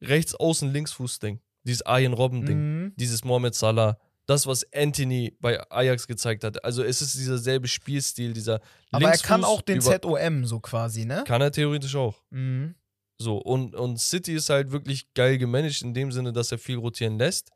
Rechts-Außen-Linksfuß-Ding. 0.00 1.40
Dieses 1.64 1.82
Arjen 1.82 2.12
Robben-Ding. 2.12 2.58
Mhm. 2.58 2.92
Dieses 2.96 3.24
Mohamed 3.24 3.54
Salah. 3.54 3.98
Das, 4.26 4.46
was 4.46 4.66
Anthony 4.72 5.36
bei 5.40 5.60
Ajax 5.70 6.06
gezeigt 6.06 6.42
hat. 6.42 6.64
Also 6.64 6.82
es 6.82 7.00
ist 7.02 7.14
dieser 7.14 7.38
selbe 7.38 7.68
Spielstil, 7.68 8.32
dieser 8.32 8.60
Aber 8.90 9.10
er 9.10 9.18
kann 9.18 9.40
Linksfuß 9.42 9.44
auch 9.44 9.62
den 9.62 9.80
ZOM 9.80 10.46
so 10.46 10.58
quasi, 10.58 11.04
ne? 11.04 11.22
Kann 11.26 11.42
er 11.42 11.52
theoretisch 11.52 11.94
auch. 11.94 12.22
Mhm. 12.30 12.74
So, 13.18 13.38
und, 13.38 13.74
und 13.74 13.98
City 14.00 14.34
ist 14.34 14.50
halt 14.50 14.72
wirklich 14.72 15.12
geil 15.14 15.38
gemanagt 15.38 15.82
in 15.82 15.94
dem 15.94 16.12
Sinne, 16.12 16.32
dass 16.32 16.50
er 16.50 16.58
viel 16.58 16.76
rotieren 16.76 17.18
lässt. 17.18 17.50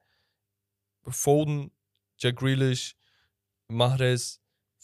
Foden, 1.07 1.71
Jack 2.19 2.37
Grealish, 2.37 2.95
Mahrez, 3.69 4.40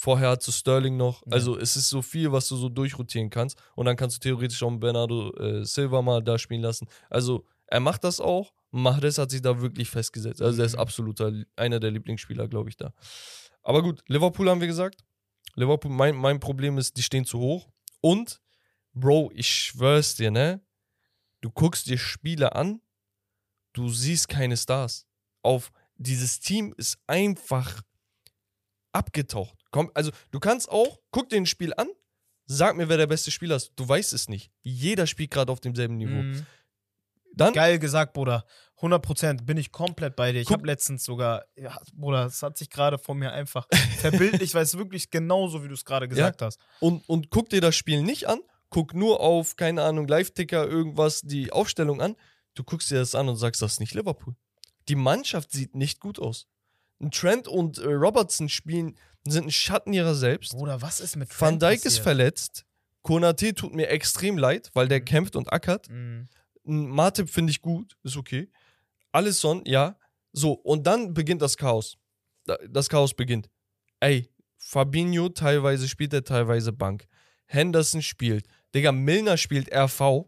vorher 0.07 0.31
hat 0.31 0.47
du 0.47 0.53
Sterling 0.53 0.97
noch. 0.97 1.27
Ja. 1.27 1.33
Also 1.33 1.59
es 1.59 1.75
ist 1.75 1.89
so 1.89 2.01
viel, 2.01 2.31
was 2.31 2.47
du 2.47 2.55
so 2.55 2.69
durchrotieren 2.69 3.29
kannst. 3.29 3.59
Und 3.75 3.87
dann 3.87 3.97
kannst 3.97 4.17
du 4.17 4.21
theoretisch 4.21 4.63
auch 4.63 4.71
Bernardo 4.79 5.33
äh, 5.35 5.65
Silva 5.65 6.01
mal 6.01 6.23
da 6.23 6.39
spielen 6.39 6.63
lassen. 6.63 6.87
Also 7.11 7.45
er 7.67 7.81
macht 7.81 8.05
das 8.05 8.21
auch. 8.21 8.53
Mahrez 8.71 9.19
hat 9.19 9.33
sich 9.33 9.43
da 9.43 9.61
wirklich 9.61 9.91
festgesetzt. 9.91 10.41
Also 10.41 10.63
er 10.63 10.67
ist 10.67 10.75
Mhm. 10.75 10.79
absoluter, 10.81 11.33
einer 11.57 11.81
der 11.81 11.91
Lieblingsspieler, 11.91 12.47
glaube 12.47 12.69
ich, 12.71 12.77
da. 12.77 12.93
Aber 13.65 13.83
gut, 13.83 14.01
Liverpool 14.07 14.49
haben 14.49 14.61
wir 14.61 14.69
gesagt. 14.69 15.05
Liverpool, 15.57 15.91
mein, 15.91 16.15
mein 16.15 16.39
Problem 16.39 16.79
ist, 16.79 16.97
die 16.97 17.03
stehen 17.03 17.25
zu 17.25 17.41
hoch. 17.41 17.69
Und, 18.01 18.41
Bro, 18.93 19.33
ich 19.35 19.49
schwör's 19.49 20.15
dir, 20.15 20.31
ne? 20.31 20.61
Du 21.41 21.51
guckst 21.51 21.89
dir 21.89 21.99
Spiele 21.99 22.55
an, 22.55 22.81
du 23.73 23.89
siehst 23.89 24.29
keine 24.29 24.57
Stars. 24.57 25.05
Auf 25.43 25.73
dieses 25.97 26.39
Team 26.39 26.73
ist 26.77 26.97
einfach 27.09 27.83
abgetaucht. 28.93 29.56
Komm, 29.71 29.91
also 29.95 30.11
du 30.31 30.41
kannst 30.41 30.69
auch, 30.69 31.01
guck 31.11 31.29
dir 31.29 31.37
ein 31.37 31.47
Spiel 31.47 31.73
an, 31.77 31.89
sag 32.47 32.77
mir, 32.77 32.89
wer 32.89 32.97
der 32.97 33.07
beste 33.07 33.31
Spieler 33.31 33.57
ist. 33.57 33.73
Du 33.77 33.89
weißt 33.89 34.13
es 34.13 34.29
nicht. 34.29 34.51
Jeder 34.63 35.07
spielt 35.07 35.31
gerade 35.31 35.53
auf 35.53 35.61
demselben 35.61 35.97
Niveau. 35.97 36.23
Mhm. 36.23 36.47
Dann, 37.35 37.53
Geil 37.53 37.79
gesagt, 37.79 38.15
Bruder. 38.15 38.47
100% 38.81 39.45
bin 39.45 39.57
ich 39.57 39.73
komplett 39.73 40.17
bei 40.17 40.33
dir. 40.33 40.41
Ich 40.41 40.51
habe 40.51 40.67
letztens 40.67 41.05
sogar, 41.05 41.45
ja, 41.55 41.79
Bruder, 41.95 42.27
es 42.27 42.43
hat 42.43 42.57
sich 42.59 42.71
gerade 42.71 42.99
vor 42.99 43.15
mir 43.15 43.33
einfach 43.33 43.67
verbildlicht, 43.99 44.55
weil 44.55 44.63
es 44.63 44.77
wirklich 44.77 45.11
genauso, 45.11 45.63
wie 45.63 45.69
du 45.69 45.75
es 45.75 45.85
gerade 45.85 46.09
gesagt 46.09 46.43
hast. 46.43 46.61
und, 46.81 47.07
und 47.09 47.31
guck 47.31 47.49
dir 47.49 47.61
das 47.61 47.75
Spiel 47.77 48.03
nicht 48.03 48.29
an, 48.29 48.41
guck 48.71 48.95
nur 48.95 49.21
auf, 49.21 49.57
keine 49.57 49.83
Ahnung, 49.83 50.09
Live-Ticker, 50.09 50.67
irgendwas, 50.67 51.23
die 51.23 51.53
Aufstellung 51.53 52.01
an. 52.01 52.17
Du 52.55 52.65
guckst 52.65 52.91
dir 52.91 52.99
das 52.99 53.15
an 53.15 53.29
und 53.29 53.37
sagst, 53.37 53.61
das 53.63 53.73
ist 53.75 53.81
nicht 53.81 53.95
Liverpool. 53.95 54.35
Die 54.89 54.95
Mannschaft 54.95 55.53
sieht 55.53 55.75
nicht 55.75 56.01
gut 56.01 56.19
aus. 56.19 56.47
Trent 57.11 57.49
und 57.49 57.79
äh, 57.79 57.93
Robertson 57.93 58.49
spielen, 58.49 58.97
sind 59.31 59.47
ein 59.47 59.51
Schatten 59.51 59.93
ihrer 59.93 60.15
selbst. 60.15 60.53
Bruder, 60.53 60.81
was 60.83 61.01
ist 61.01 61.17
mit 61.17 61.29
Van 61.41 61.59
Dijk 61.59 61.85
ist 61.85 61.99
verletzt. 61.99 62.65
Konate 63.03 63.55
tut 63.55 63.75
mir 63.75 63.89
extrem 63.89 64.37
leid, 64.39 64.71
weil 64.75 64.89
der 64.89 65.01
Mhm. 65.01 65.05
kämpft 65.05 65.37
und 65.37 65.53
ackert. 65.53 65.89
Mhm. 65.89 66.29
Ein 66.67 66.87
Matip 66.89 67.31
finde 67.31 67.51
ich 67.53 67.61
gut, 67.63 67.97
ist 68.03 68.17
okay. 68.17 68.51
Alisson, 69.13 69.63
ja. 69.65 69.97
So, 70.33 70.53
und 70.53 70.87
dann 70.87 71.15
beginnt 71.15 71.41
das 71.43 71.57
Chaos. 71.57 71.97
Da- 72.45 72.59
Das 72.69 72.89
Chaos 72.89 73.15
beginnt. 73.15 73.49
Ey, 74.01 74.29
Fabinho 74.59 75.29
teilweise 75.29 75.89
spielt 75.89 76.13
er 76.13 76.25
teilweise 76.25 76.73
Bank. 76.73 77.07
Henderson 77.47 78.03
spielt. 78.03 78.47
Digga, 78.75 78.91
Milner 78.93 79.37
spielt 79.37 79.73
RV 79.73 80.27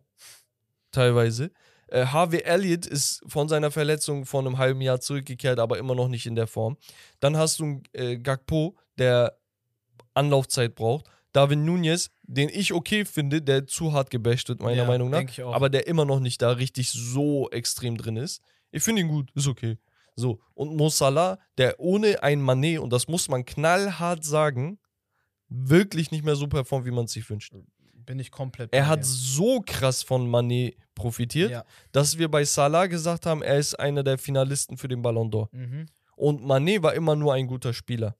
teilweise. 0.92 1.50
Äh, 1.88 2.06
Harvey 2.06 2.40
Elliott 2.40 2.86
ist 2.86 3.22
von 3.26 3.48
seiner 3.48 3.70
Verletzung 3.70 4.26
vor 4.26 4.40
einem 4.40 4.58
halben 4.58 4.80
Jahr 4.80 5.00
zurückgekehrt, 5.00 5.58
aber 5.58 5.78
immer 5.78 5.94
noch 5.94 6.08
nicht 6.08 6.26
in 6.26 6.34
der 6.34 6.46
Form. 6.46 6.76
Dann 7.20 7.36
hast 7.36 7.58
du 7.58 7.64
einen, 7.64 7.82
äh, 7.92 8.18
Gakpo, 8.18 8.76
der 8.98 9.38
Anlaufzeit 10.14 10.74
braucht. 10.74 11.06
David 11.32 11.58
Nunez, 11.58 12.10
den 12.22 12.48
ich 12.48 12.72
okay 12.72 13.04
finde, 13.04 13.42
der 13.42 13.66
zu 13.66 13.92
hart 13.92 14.10
gebasht 14.10 14.48
wird, 14.48 14.60
meiner 14.60 14.82
Ja, 14.82 14.86
Meinung 14.86 15.10
nach. 15.10 15.38
Aber 15.38 15.68
der 15.68 15.86
immer 15.86 16.04
noch 16.04 16.20
nicht 16.20 16.42
da 16.42 16.52
richtig 16.52 16.90
so 16.90 17.50
extrem 17.50 17.96
drin 17.96 18.16
ist. 18.16 18.42
Ich 18.70 18.82
finde 18.82 19.02
ihn 19.02 19.08
gut, 19.08 19.30
ist 19.34 19.46
okay. 19.46 19.78
So, 20.16 20.40
und 20.54 20.74
Mo 20.74 20.88
Salah, 20.88 21.38
der 21.58 21.78
ohne 21.78 22.22
ein 22.22 22.40
Manet, 22.42 22.80
und 22.80 22.92
das 22.92 23.06
muss 23.06 23.28
man 23.28 23.44
knallhart 23.44 24.24
sagen, 24.24 24.80
wirklich 25.48 26.10
nicht 26.10 26.24
mehr 26.24 26.34
so 26.34 26.48
performt, 26.48 26.86
wie 26.86 26.90
man 26.90 27.04
es 27.04 27.12
sich 27.12 27.28
wünscht. 27.30 27.54
Bin 28.08 28.18
ich 28.18 28.30
komplett. 28.30 28.72
Er 28.72 28.86
hat 28.88 29.04
so 29.04 29.60
krass 29.60 30.02
von 30.02 30.28
Manet 30.30 30.76
profitiert, 30.94 31.50
Ja. 31.50 31.64
dass 31.92 32.16
wir 32.16 32.30
bei 32.30 32.42
Salah 32.42 32.86
gesagt 32.86 33.26
haben, 33.26 33.42
er 33.42 33.58
ist 33.58 33.78
einer 33.78 34.02
der 34.02 34.16
Finalisten 34.16 34.78
für 34.78 34.88
den 34.88 35.02
Ballon 35.02 35.30
d'Or. 35.30 35.48
Mhm. 35.52 35.86
Und 36.16 36.42
Manet 36.42 36.82
war 36.82 36.94
immer 36.94 37.14
nur 37.16 37.34
ein 37.34 37.46
guter 37.46 37.74
Spieler. 37.74 38.16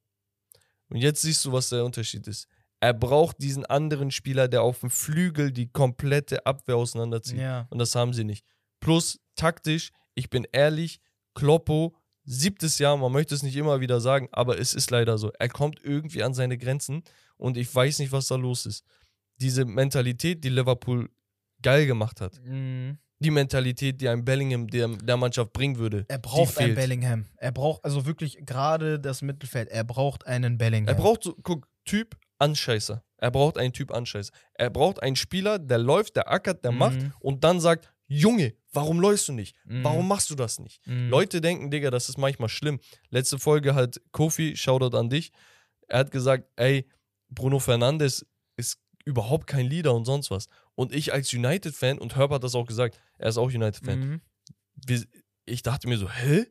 Und 0.91 0.99
jetzt 0.99 1.23
siehst 1.23 1.43
du, 1.47 1.53
was 1.53 1.71
der 1.71 1.87
Unterschied 1.87 2.27
ist. 2.29 2.49
Er 2.81 2.93
braucht 2.93 3.43
diesen 3.43 3.65
anderen 3.65 4.11
Spieler, 4.11 4.47
der 4.47 4.63
auf 4.63 4.81
dem 4.81 4.91
Flügel 4.91 5.53
die 5.53 5.69
komplette 5.69 6.45
Abwehr 6.45 6.77
auseinanderzieht. 6.77 7.39
Ja. 7.39 7.67
Und 7.71 7.79
das 7.79 7.95
haben 7.95 8.13
sie 8.13 8.25
nicht. 8.25 8.45
Plus 8.81 9.19
taktisch, 9.37 9.91
ich 10.15 10.29
bin 10.29 10.47
ehrlich, 10.53 11.01
Kloppo, 11.35 11.97
siebtes 12.25 12.79
Jahr, 12.79 12.97
man 12.99 13.11
möchte 13.11 13.35
es 13.35 13.43
nicht 13.43 13.57
immer 13.57 13.81
wieder 13.81 14.01
sagen, 14.03 14.29
aber 14.33 14.59
es 14.59 14.75
ist 14.75 14.91
leider 14.91 15.17
so. 15.17 15.33
Er 15.39 15.49
kommt 15.49 15.83
irgendwie 15.83 16.23
an 16.23 16.35
seine 16.35 16.59
Grenzen 16.59 17.03
und 17.39 17.57
ich 17.57 17.75
weiß 17.75 18.01
nicht, 18.01 18.13
was 18.13 18.29
da 18.29 18.37
los 18.37 18.67
ist. 18.67 18.85
Diese 19.41 19.65
Mentalität, 19.65 20.43
die 20.45 20.49
Liverpool 20.49 21.09
geil 21.63 21.87
gemacht 21.87 22.21
hat, 22.21 22.41
Mhm. 22.45 22.99
die 23.21 23.31
Mentalität, 23.31 24.01
die 24.01 24.09
ein 24.09 24.25
Bellingham 24.25 24.69
der, 24.69 24.89
der 24.89 25.17
Mannschaft 25.17 25.53
bringen 25.53 25.77
würde, 25.79 26.05
Er 26.09 26.19
braucht 26.19 26.59
einen. 26.59 26.75
Bellingham. 26.75 27.27
Er 27.37 27.53
braucht 27.53 27.85
also 27.85 28.07
wirklich 28.07 28.39
gerade 28.45 28.99
das 29.01 29.23
Mittelfeld. 29.23 29.69
Er 29.71 29.85
braucht 29.85 30.27
einen 30.27 30.59
Bellingham. 30.59 30.89
Er 30.95 31.01
braucht 31.01 31.23
so, 31.25 31.35
guck, 31.43 31.69
Typ 31.85 32.17
Anscheißer. 32.39 33.03
Er 33.17 33.31
braucht 33.33 33.59
einen 33.59 33.73
Typ 33.73 33.93
Anscheißer. 33.93 34.33
Er 34.55 34.71
braucht 34.71 35.03
einen 35.03 35.17
Spieler, 35.17 35.59
der 35.59 35.79
läuft, 35.79 36.15
der 36.17 36.31
ackert, 36.31 36.63
der 36.65 36.71
Mhm. 36.73 36.79
macht 36.79 36.99
und 37.21 37.43
dann 37.45 37.61
sagt, 37.61 37.93
Junge, 38.07 38.55
warum 38.73 39.01
läufst 39.01 39.29
du 39.29 39.33
nicht? 39.33 39.57
Mhm. 39.65 39.83
Warum 39.85 40.07
machst 40.09 40.31
du 40.31 40.35
das 40.35 40.59
nicht? 40.61 40.87
Mhm. 40.87 41.09
Leute 41.11 41.41
denken, 41.41 41.71
Digga, 41.71 41.91
das 41.91 42.09
ist 42.09 42.17
manchmal 42.19 42.49
schlimm. 42.49 42.79
Letzte 43.11 43.39
Folge 43.39 43.75
hat 43.75 44.01
Kofi, 44.13 44.57
Shoutout 44.57 44.97
an 44.97 45.11
dich, 45.11 45.31
er 45.89 46.01
hat 46.01 46.11
gesagt, 46.11 46.45
ey, 46.57 46.87
Bruno 47.31 47.59
Fernandes 47.59 48.25
überhaupt 49.09 49.47
kein 49.47 49.67
Leader 49.67 49.95
und 49.95 50.05
sonst 50.05 50.31
was. 50.31 50.47
Und 50.75 50.93
ich 50.95 51.13
als 51.13 51.33
United-Fan, 51.33 51.99
und 51.99 52.15
Herb 52.17 52.31
hat 52.31 52.45
das 52.45 52.55
auch 52.55 52.67
gesagt, 52.67 53.01
er 53.19 53.29
ist 53.31 53.39
auch 53.39 53.47
United-Fan, 53.49 53.99
Mhm. 53.99 54.21
ich 55.47 55.63
dachte 55.63 55.89
mir 55.89 55.97
so, 55.99 56.09
hä? 56.11 56.47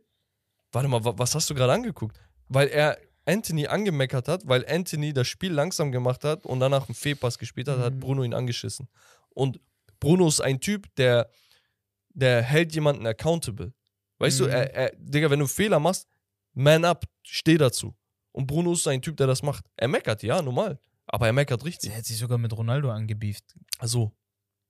Warte 0.72 0.88
mal, 0.90 1.04
wa- 1.06 1.14
was 1.18 1.36
hast 1.36 1.50
du 1.50 1.56
gerade 1.56 1.74
angeguckt? 1.74 2.20
Weil 2.50 2.68
er 2.70 2.98
Anthony 3.26 3.68
angemeckert 3.68 4.28
hat, 4.28 4.48
weil 4.48 4.66
Anthony 4.68 5.14
das 5.14 5.28
Spiel 5.28 5.52
langsam 5.52 5.92
gemacht 5.92 6.24
hat 6.24 6.46
und 6.46 6.60
danach 6.60 6.88
einen 6.88 6.96
Fehlpass 6.96 7.38
gespielt 7.38 7.68
hat, 7.68 7.80
hat 7.80 7.94
Mhm. 7.94 8.00
Bruno 8.00 8.24
ihn 8.24 8.34
angeschissen. 8.34 8.88
Und 9.30 9.60
Bruno 10.00 10.28
ist 10.28 10.42
ein 10.42 10.60
Typ, 10.60 10.94
der, 10.96 11.30
der 12.10 12.42
hält 12.42 12.74
jemanden 12.74 13.06
accountable. 13.06 13.74
Weißt 14.20 14.40
du, 14.40 14.46
Mhm. 14.46 14.50
er, 14.52 14.74
er, 14.74 14.92
Digga, 14.98 15.30
wenn 15.30 15.40
du 15.40 15.48
Fehler 15.48 15.80
machst, 15.80 16.08
man 16.54 16.86
up, 16.86 17.06
steh 17.24 17.58
dazu. 17.58 17.96
Und 18.32 18.48
Bruno 18.48 18.74
ist 18.74 18.88
ein 18.88 19.02
Typ, 19.02 19.16
der 19.18 19.28
das 19.28 19.44
macht. 19.44 19.66
Er 19.76 19.88
meckert, 19.88 20.24
ja, 20.24 20.42
normal. 20.42 20.80
Aber 21.08 21.28
er 21.28 21.34
meckert 21.34 21.64
richtig. 21.66 21.90
Sie 21.90 21.96
hat 21.96 22.06
sich 22.06 22.18
sogar 22.18 22.38
mit 22.38 22.54
Ronaldo 22.56 22.92
angebieft. 22.92 23.56
Also, 23.80 24.12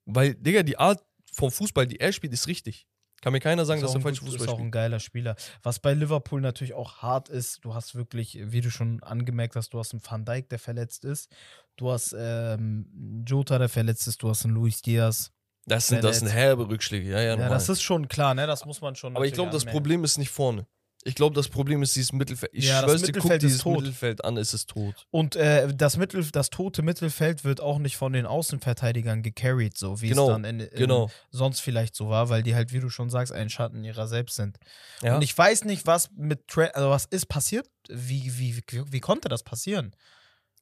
weil, 0.05 0.35
Digga, 0.35 0.63
die 0.63 0.77
Art 0.77 1.03
vom 1.33 1.51
Fußball, 1.51 1.87
die 1.87 1.99
er 1.99 2.13
spielt, 2.13 2.33
ist 2.33 2.47
richtig. 2.47 2.87
Kann 3.21 3.33
mir 3.33 3.39
keiner 3.39 3.65
sagen, 3.65 3.81
dass 3.81 3.91
er 3.91 3.95
ein 3.95 4.01
falsch 4.03 4.19
Fußball 4.19 4.35
Ist 4.35 4.47
auch 4.47 4.53
spielt. 4.53 4.67
ein 4.67 4.71
geiler 4.71 4.99
Spieler. 4.99 5.35
Was 5.63 5.79
bei 5.79 5.93
Liverpool 5.93 6.39
natürlich 6.39 6.75
auch 6.75 6.97
hart 6.97 7.29
ist, 7.29 7.65
du 7.65 7.73
hast 7.73 7.95
wirklich, 7.95 8.37
wie 8.39 8.61
du 8.61 8.69
schon 8.69 9.01
angemerkt 9.01 9.55
hast, 9.55 9.73
du 9.73 9.79
hast 9.79 9.93
einen 9.93 10.03
Van 10.07 10.23
Dijk, 10.23 10.49
der 10.49 10.59
verletzt 10.59 11.03
ist. 11.03 11.31
Du 11.77 11.91
hast 11.91 12.15
ähm, 12.17 13.23
Jota, 13.27 13.57
der 13.57 13.69
verletzt 13.69 14.07
ist. 14.07 14.21
Du 14.21 14.29
hast 14.29 14.45
einen 14.45 14.53
Luis 14.53 14.83
Diaz. 14.83 15.31
Das 15.65 15.87
sind, 15.87 16.03
das 16.03 16.19
sind 16.19 16.29
herbe 16.29 16.69
Rückschläge, 16.69 17.09
ja, 17.09 17.19
ja, 17.19 17.37
Ja, 17.37 17.49
das 17.49 17.67
ist 17.67 17.81
schon 17.81 18.07
klar, 18.07 18.33
ne? 18.33 18.47
Das 18.47 18.65
muss 18.65 18.79
man 18.79 18.95
schon. 18.95 19.15
Aber 19.15 19.25
ich 19.25 19.33
glaube, 19.33 19.51
das. 19.51 19.65
Problem 19.65 20.03
ist 20.03 20.17
nicht 20.17 20.29
vorne. 20.29 20.65
Ich 21.07 21.15
glaube, 21.15 21.33
das 21.35 21.47
Problem 21.47 21.81
ist 21.83 21.95
dieses 21.95 22.11
Mittelfeld. 22.11 22.51
Ich 22.53 22.65
Ja, 22.65 22.81
das 22.81 22.91
schwör's 22.91 23.01
dir, 23.03 23.13
guck 23.13 23.39
dieses 23.39 23.61
tot. 23.61 23.77
Mittelfeld 23.77 24.25
an, 24.25 24.35
es 24.35 24.53
ist 24.53 24.69
tot. 24.69 24.93
Und 25.09 25.35
äh, 25.37 25.73
das, 25.73 25.95
Mittel, 25.95 26.23
das 26.31 26.49
tote 26.49 26.81
Mittelfeld 26.81 27.43
wird 27.45 27.61
auch 27.61 27.79
nicht 27.79 27.95
von 27.95 28.11
den 28.13 28.25
Außenverteidigern 28.25 29.23
gecarried, 29.23 29.77
so 29.77 30.01
wie 30.01 30.09
Genau, 30.09 30.27
es 30.27 30.33
dann 30.33 30.43
in, 30.43 30.59
in 30.59 30.69
Genau. 30.77 31.09
sonst 31.31 31.61
vielleicht 31.61 31.95
so 31.95 32.09
war, 32.09 32.27
weil 32.29 32.43
die 32.43 32.55
halt, 32.55 32.73
wie 32.73 32.79
du 32.81 32.89
schon 32.89 33.09
sagst, 33.09 33.31
ein 33.31 33.49
Schatten 33.49 33.83
ihrer 33.85 34.07
selbst 34.07 34.35
sind. 34.35 34.57
Ja. 35.01 35.15
Und 35.15 35.21
ich 35.21 35.37
weiß 35.37 35.63
nicht, 35.63 35.87
was 35.87 36.09
mit 36.15 36.47
Trent, 36.47 36.75
also 36.75 36.89
was 36.89 37.05
ist 37.05 37.27
passiert? 37.27 37.67
Wie, 37.89 38.37
wie, 38.37 38.57
wie, 38.67 38.83
wie 38.91 38.99
konnte 38.99 39.29
das 39.29 39.43
passieren? 39.43 39.95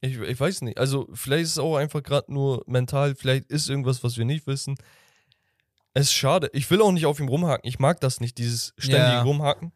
Ich, 0.02 0.18
ich 0.20 0.40
weiß 0.40 0.62
nicht. 0.62 0.78
Also, 0.78 1.08
vielleicht 1.14 1.46
ist 1.46 1.52
es 1.54 1.58
auch 1.58 1.78
einfach 1.78 2.04
gerade 2.04 2.32
nur 2.32 2.62
mental. 2.68 3.16
Vielleicht 3.16 3.46
ist 3.50 3.68
irgendwas, 3.70 4.04
was 4.04 4.18
wir 4.18 4.26
nicht 4.26 4.46
wissen. 4.46 4.76
Es 5.96 6.08
ist 6.08 6.14
schade. 6.14 6.50
Ich 6.54 6.70
will 6.70 6.82
auch 6.82 6.92
nicht 6.92 7.06
auf 7.06 7.20
ihm 7.20 7.30
rumhaken. 7.30 7.68
Ich 7.68 7.80
mag 7.80 8.00
das 8.02 8.20
nicht, 8.20 8.38
dieses 8.38 8.74
ständige 8.78 9.14
Ja. 9.14 9.22
Rumhaken. 9.24 9.72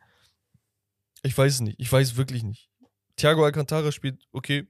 Ich 1.24 1.38
weiß 1.38 1.54
es 1.56 1.62
nicht. 1.62 1.80
Ich 1.80 1.91
weiß 1.91 2.16
wirklich 2.16 2.44
nicht. 2.44 2.70
Thiago 3.18 3.44
Alcantara 3.44 3.91
spielt 3.91 4.22
okay. 4.32 4.68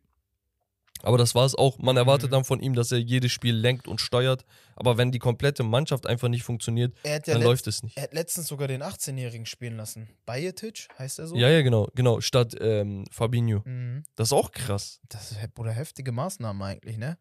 Aber 1.01 1.17
das 1.17 1.33
war 1.33 1.45
es 1.45 1.55
auch. 1.55 1.77
Man 1.77 1.95
erwartet 1.95 2.29
Mhm. 2.29 2.31
dann 2.33 2.43
von 2.43 2.59
ihm, 2.59 2.73
dass 2.73 2.91
er 2.91 2.97
jedes 2.97 3.31
Spiel 3.31 3.55
lenkt 3.55 3.87
und 3.87 4.01
steuert. 4.01 4.43
Aber 4.75 4.97
wenn 4.97 5.11
die 5.13 5.19
komplette 5.19 5.63
Mannschaft 5.63 6.05
einfach 6.05 6.27
nicht 6.27 6.43
funktioniert, 6.43 6.93
Er 7.03 7.13
ja 7.13 7.19
dann 7.19 7.41
läuft 7.41 7.67
es 7.67 7.83
nicht. 7.83 7.95
er 7.95 8.03
hat 8.03 8.13
letztens 8.13 8.47
sogar 8.47 8.67
den 8.67 8.81
18-Jährigen 8.83 9.45
spielen 9.45 9.77
lassen. 9.77 10.09
Bajetic, 10.25 10.89
heißt 10.97 11.19
er 11.19 11.27
so? 11.27 11.35
Ja, 11.37 11.47
ja, 11.49 11.61
genau, 11.61 11.87
genau. 11.95 12.19
Statt 12.19 12.53
ähm, 12.59 13.05
Fabinho. 13.11 13.61
Mhm. 13.63 14.03
Das 14.15 14.27
ist 14.29 14.33
auch 14.33 14.51
krass. 14.51 14.99
Das 15.07 15.31
ist 15.31 15.37
oder 15.57 15.71
heftige 15.71 16.11
Maßnahmen 16.11 16.61
eigentlich, 16.61 16.97
ne? 16.97 17.17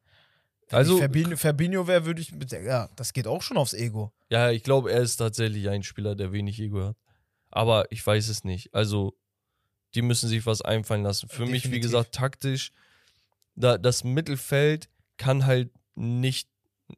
Wenn 0.71 0.79
Also- 0.79 0.99
Fabinho, 0.99 1.37
Fabinho 1.37 1.87
wäre, 1.87 2.05
würde 2.05 2.21
ich 2.21 2.33
ja, 2.51 2.89
das 2.97 3.13
geht 3.13 3.29
auch 3.29 3.43
schon 3.43 3.57
aufs 3.59 3.75
Ego. 3.75 4.13
Ja, 4.29 4.51
ich 4.51 4.65
glaube, 4.65 4.91
er 4.93 5.03
ist 5.03 5.17
tatsächlich 5.19 5.69
ein 5.69 5.85
Spieler, 5.85 6.17
der 6.17 6.33
wenig 6.33 6.59
Ego 6.59 6.85
hat. 6.85 6.97
Aber 7.51 7.91
ich 7.91 8.07
weiß 8.07 8.29
es 8.29 8.45
nicht. 8.45 8.75
Also, 8.75 9.17
die 9.95 10.03
müssen 10.03 10.29
sich 10.29 10.45
was 10.47 10.61
einfallen 10.63 11.03
lassen. 11.03 11.29
Für 11.29 11.43
mich, 11.43 11.65
wie 11.65 11.69
Definitiv. 11.69 11.83
gesagt, 11.83 12.15
taktisch, 12.15 12.73
da, 13.55 13.79
das 13.79 14.05
Mittelfeld 14.05 14.89
kann 15.17 15.47
halt 15.47 15.71
nicht 15.95 16.49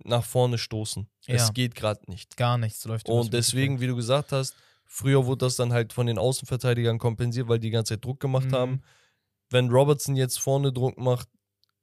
nach 0.05 0.25
vorne 0.25 0.59
stoßen. 0.59 1.09
Ja. 1.27 1.35
Es 1.37 1.53
geht 1.55 1.75
gerade 1.75 2.01
nicht. 2.11 2.37
Gar 2.37 2.59
nichts 2.59 2.85
läuft 2.85 3.09
Und 3.09 3.33
deswegen, 3.33 3.81
wie 3.81 3.87
du 3.87 3.97
gesagt 3.97 4.33
hast, 4.33 4.55
früher 4.85 5.27
wurde 5.27 5.47
das 5.47 5.57
dann 5.57 5.73
halt 5.73 5.93
von 5.93 6.07
den 6.07 6.19
Außenverteidigern 6.19 6.99
kompensiert, 6.99 7.49
weil 7.49 7.59
die 7.59 7.69
die 7.69 7.73
ganze 7.73 7.95
Zeit 7.95 8.05
Druck 8.05 8.21
gemacht 8.21 8.47
Mhm. 8.47 8.55
haben. 8.55 8.83
Wenn 9.49 9.69
Robertson 9.71 10.17
jetzt 10.17 10.39
vorne 10.39 10.73
Druck 10.73 10.99
macht, 10.99 11.29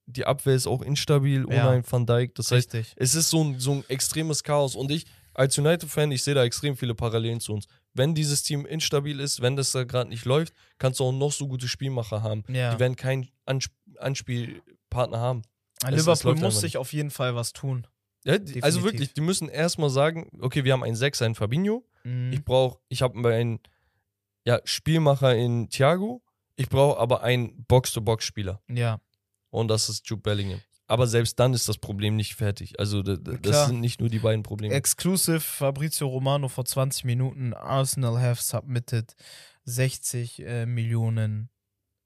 die 0.06 0.26
Abwehr 0.26 0.56
ist 0.56 0.68
auch 0.68 0.82
instabil 0.82 1.44
ohne 1.46 1.68
einen 1.70 1.84
Van 1.92 2.06
Dijk. 2.06 2.34
Das 2.36 2.52
heißt, 2.52 2.74
Richtig. 2.74 2.94
es 2.98 3.14
ist 3.16 3.30
so 3.30 3.44
ein, 3.44 3.60
so 3.60 3.74
ein 3.74 3.84
extremes 3.90 4.44
Chaos. 4.44 4.76
Und 4.76 4.90
ich, 4.92 5.06
als 5.38 5.58
United-Fan, 5.58 6.12
ich 6.12 6.24
sehe 6.24 6.34
da 6.34 6.44
extrem 6.44 6.76
viele 6.76 6.96
Parallelen 6.96 7.40
zu 7.40 7.54
uns. 7.54 7.68
Wenn 7.94 8.14
dieses 8.16 8.44
Team 8.44 8.66
instabil 8.66 9.20
ist, 9.20 9.42
wenn 9.42 9.56
das 9.56 9.72
da 9.72 9.84
gerade 9.86 10.10
nicht 10.10 10.26
läuft, 10.26 10.54
kannst 10.80 11.00
du 11.00 11.06
auch 11.06 11.12
noch 11.14 11.32
so 11.32 11.48
gute 11.48 11.68
Spielmacher 11.68 12.22
haben. 12.24 12.44
Ja. 12.50 12.74
Die 12.74 12.80
werden 12.80 12.96
keinen 12.96 13.30
Ansp 13.46 13.72
Anspielpartner 14.00 15.20
haben. 15.20 15.42
es- 15.84 15.92
Liverpool 15.92 16.36
muss 16.36 16.60
sich 16.60 16.78
auf 16.78 16.92
jeden 16.94 17.12
Fall 17.12 17.36
was 17.36 17.54
tun. 17.54 17.88
Ja, 18.26 18.38
die, 18.38 18.62
also 18.64 18.84
wirklich, 18.84 19.14
die 19.14 19.22
müssen 19.22 19.48
erstmal 19.48 19.90
sagen, 19.90 20.30
okay, 20.42 20.64
wir 20.64 20.74
haben 20.74 20.84
einen 20.84 20.96
Sechser 20.96 21.26
in 21.26 21.36
Fabinho. 21.36 21.86
Mhm. 22.04 22.34
Ich 22.34 22.44
brauche, 22.44 22.80
ich 22.90 23.02
habe 23.02 23.18
einen 23.34 23.60
ja, 24.44 24.60
Spielmacher 24.66 25.36
in 25.36 25.70
Thiago. 25.70 26.22
Ich 26.56 26.68
brauche 26.70 27.00
aber 27.00 27.22
einen 27.24 27.64
Box-to-Box-Spieler. 27.66 28.62
ja. 28.70 29.00
Und 29.50 29.70
das 29.70 29.88
ist 29.88 30.08
Jude 30.10 30.22
Bellingham. 30.24 30.60
Aber 30.90 31.06
selbst 31.08 31.38
dann 31.40 31.54
ist 31.54 31.68
das 31.68 31.78
Problem 31.78 32.16
nicht 32.16 32.36
fertig. 32.36 32.80
Also 32.80 33.04
da- 33.04 33.18
da- 33.18 33.34
das 33.34 33.42
Klar. 33.42 33.68
sind 33.68 33.82
nicht 33.82 34.00
nur 34.00 34.10
die 34.10 34.20
beiden 34.20 34.44
Probleme. 34.44 34.74
Exclusive 34.74 35.42
Fabrizio 35.42 36.08
Romano 36.08 36.48
vor 36.48 36.64
20 36.66 37.04
Minuten. 37.04 37.54
Arsenal 37.54 38.20
have 38.22 38.42
submitted 38.42 39.14
60 39.66 40.40
äh, 40.46 40.66
Millionen 40.66 41.50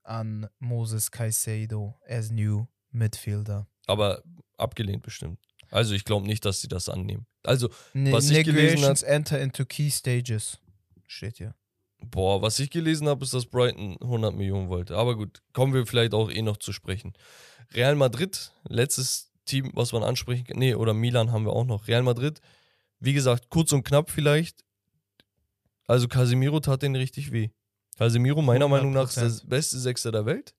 an 0.04 0.48
Moses 0.60 1.12
Caicedo 1.12 2.00
as 2.08 2.32
new 2.32 2.66
Midfielder. 2.92 3.68
aber 3.88 4.24
abgelehnt 4.58 5.04
bestimmt. 5.04 5.40
Also 5.70 5.94
ich 5.94 6.04
glaube 6.04 6.26
nicht, 6.28 6.44
dass 6.44 6.60
sie 6.62 6.68
das 6.68 6.90
annehmen. 6.90 7.26
Also, 7.44 7.70
Ne 7.94 8.12
Was 8.12 8.30
ich 8.30 8.44
gelesen 8.44 8.82
Negotiations 8.82 9.04
enter 9.04 9.40
into 9.40 9.64
key 9.66 9.90
stages. 9.90 10.60
Steht 11.08 11.38
hier. 11.38 11.56
boah, 12.00 12.42
was 12.42 12.60
ich 12.60 12.70
gelesen 12.72 13.08
habe, 13.08 13.24
ist, 13.24 13.34
dass 13.34 13.46
Brighton 13.46 13.96
100 14.02 14.34
Millionen 14.36 14.70
wollte. 14.70 14.98
Aber 14.98 15.16
gut, 15.16 15.42
kommen 15.54 15.74
wir 15.74 15.86
vielleicht 15.86 16.14
auch 16.14 16.30
eh 16.32 16.42
noch 16.42 16.58
zu 16.58 16.74
sprechen. 16.74 17.14
Real 17.74 17.96
Madrid, 17.96 18.52
letztes 18.68 19.32
Team, 19.46 19.72
was 19.74 19.92
man 19.94 20.04
ansprechen 20.04 20.46
kann. 20.46 20.60
Nee, 20.60 20.76
oder 20.76 20.94
Milan 20.94 21.32
haben 21.32 21.46
wir 21.46 21.54
auch 21.54 21.66
noch. 21.66 21.88
Real 21.88 22.04
Madrid, 22.04 22.42
wie 23.00 23.14
gesagt, 23.14 23.50
kurz 23.50 23.72
und 23.72 23.84
knapp 23.84 24.10
vielleicht. 24.10 24.64
Also 25.88 26.08
Casemiro 26.08 26.60
tat 26.60 26.82
denen 26.84 26.96
richtig 26.96 27.32
weh. 27.32 27.50
Casemiro, 27.98 28.42
meiner 28.42 28.68
Meinung 28.68 28.94
nach, 28.94 29.10
ist 29.10 29.18
der 29.18 29.30
100%. 29.30 29.48
beste 29.48 29.80
Sechser 29.80 30.12
der 30.12 30.26
Welt. 30.26 30.54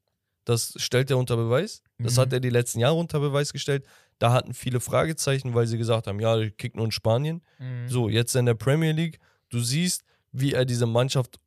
Das 0.44 0.74
stellt 0.76 1.10
er 1.10 1.18
unter 1.18 1.36
Beweis. 1.36 1.82
Das 1.98 2.16
Mhm. 2.16 2.20
hat 2.20 2.32
er 2.32 2.40
die 2.40 2.51
letzten 2.51 2.80
Jahre 2.80 2.94
unter 2.97 3.20
Beweis 3.20 3.52
gestellt. 3.52 3.86
Da 4.18 4.32
hatten 4.32 4.55
viele 4.55 4.80
Fragezeichen, 4.80 5.55
weil 5.55 5.66
sie 5.66 5.78
gesagt 5.78 6.06
haben, 6.06 6.20
ja, 6.20 6.36
der 6.36 6.51
kickt 6.51 6.76
nur 6.76 6.84
in 6.84 6.90
Spanien. 6.93 7.43
Mhm. 7.59 7.89
So, 7.89 8.09
jetzt 8.09 8.34
in 8.34 8.47
der 8.47 8.55
Premier 8.55 8.93
League, 8.93 9.18
du 9.51 9.60
siehst, 9.60 10.02
wie 10.32 10.52
er 10.52 10.64
diese 10.64 10.86
Mannschaft 10.86 11.39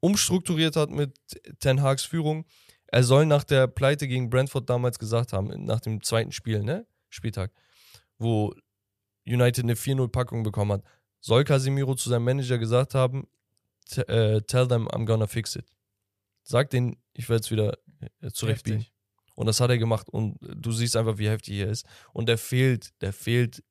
umstrukturiert 0.00 0.76
hat 0.76 0.90
mit 0.90 1.12
Ten 1.58 1.82
Hags 1.82 2.04
Führung. 2.04 2.44
Er 2.90 3.02
soll 3.04 3.26
nach 3.26 3.44
der 3.44 3.66
Pleite 3.66 4.08
gegen 4.08 4.30
Brentford 4.30 4.68
damals 4.68 4.98
gesagt 4.98 5.32
haben, 5.32 5.64
nach 5.64 5.80
dem 5.80 6.02
zweiten 6.02 6.32
Spiel, 6.32 6.62
ne? 6.62 6.86
Spieltag, 7.10 7.52
wo 8.18 8.54
United 9.26 9.64
eine 9.64 9.74
4-0-Packung 9.74 10.42
bekommen 10.42 10.72
hat, 10.72 10.84
soll 11.20 11.44
Casemiro 11.44 11.94
zu 11.94 12.08
seinem 12.08 12.24
Manager 12.24 12.58
gesagt 12.58 12.94
haben, 12.94 13.26
"T- 13.90 14.00
äh, 14.02 14.40
tell 14.42 14.66
them 14.68 14.88
I'm 14.88 15.04
gonna 15.04 15.26
fix 15.26 15.54
it. 15.56 15.66
Sag 16.44 16.70
denen, 16.70 16.96
ich 17.12 17.28
werde 17.28 17.42
es 17.42 17.50
wieder 17.50 17.76
äh, 18.20 18.30
zurechtbiegen. 18.30 18.86
Und 19.34 19.46
das 19.46 19.60
hat 19.60 19.70
er 19.70 19.78
gemacht 19.78 20.08
und 20.08 20.36
du 20.40 20.72
siehst 20.72 20.96
einfach, 20.96 21.18
wie 21.18 21.28
heftig 21.28 21.56
er 21.58 21.68
ist. 21.68 21.86
Und 22.12 22.28
der 22.28 22.38
fehlt, 22.38 22.90
der 23.02 23.12
fehlt 23.12 23.62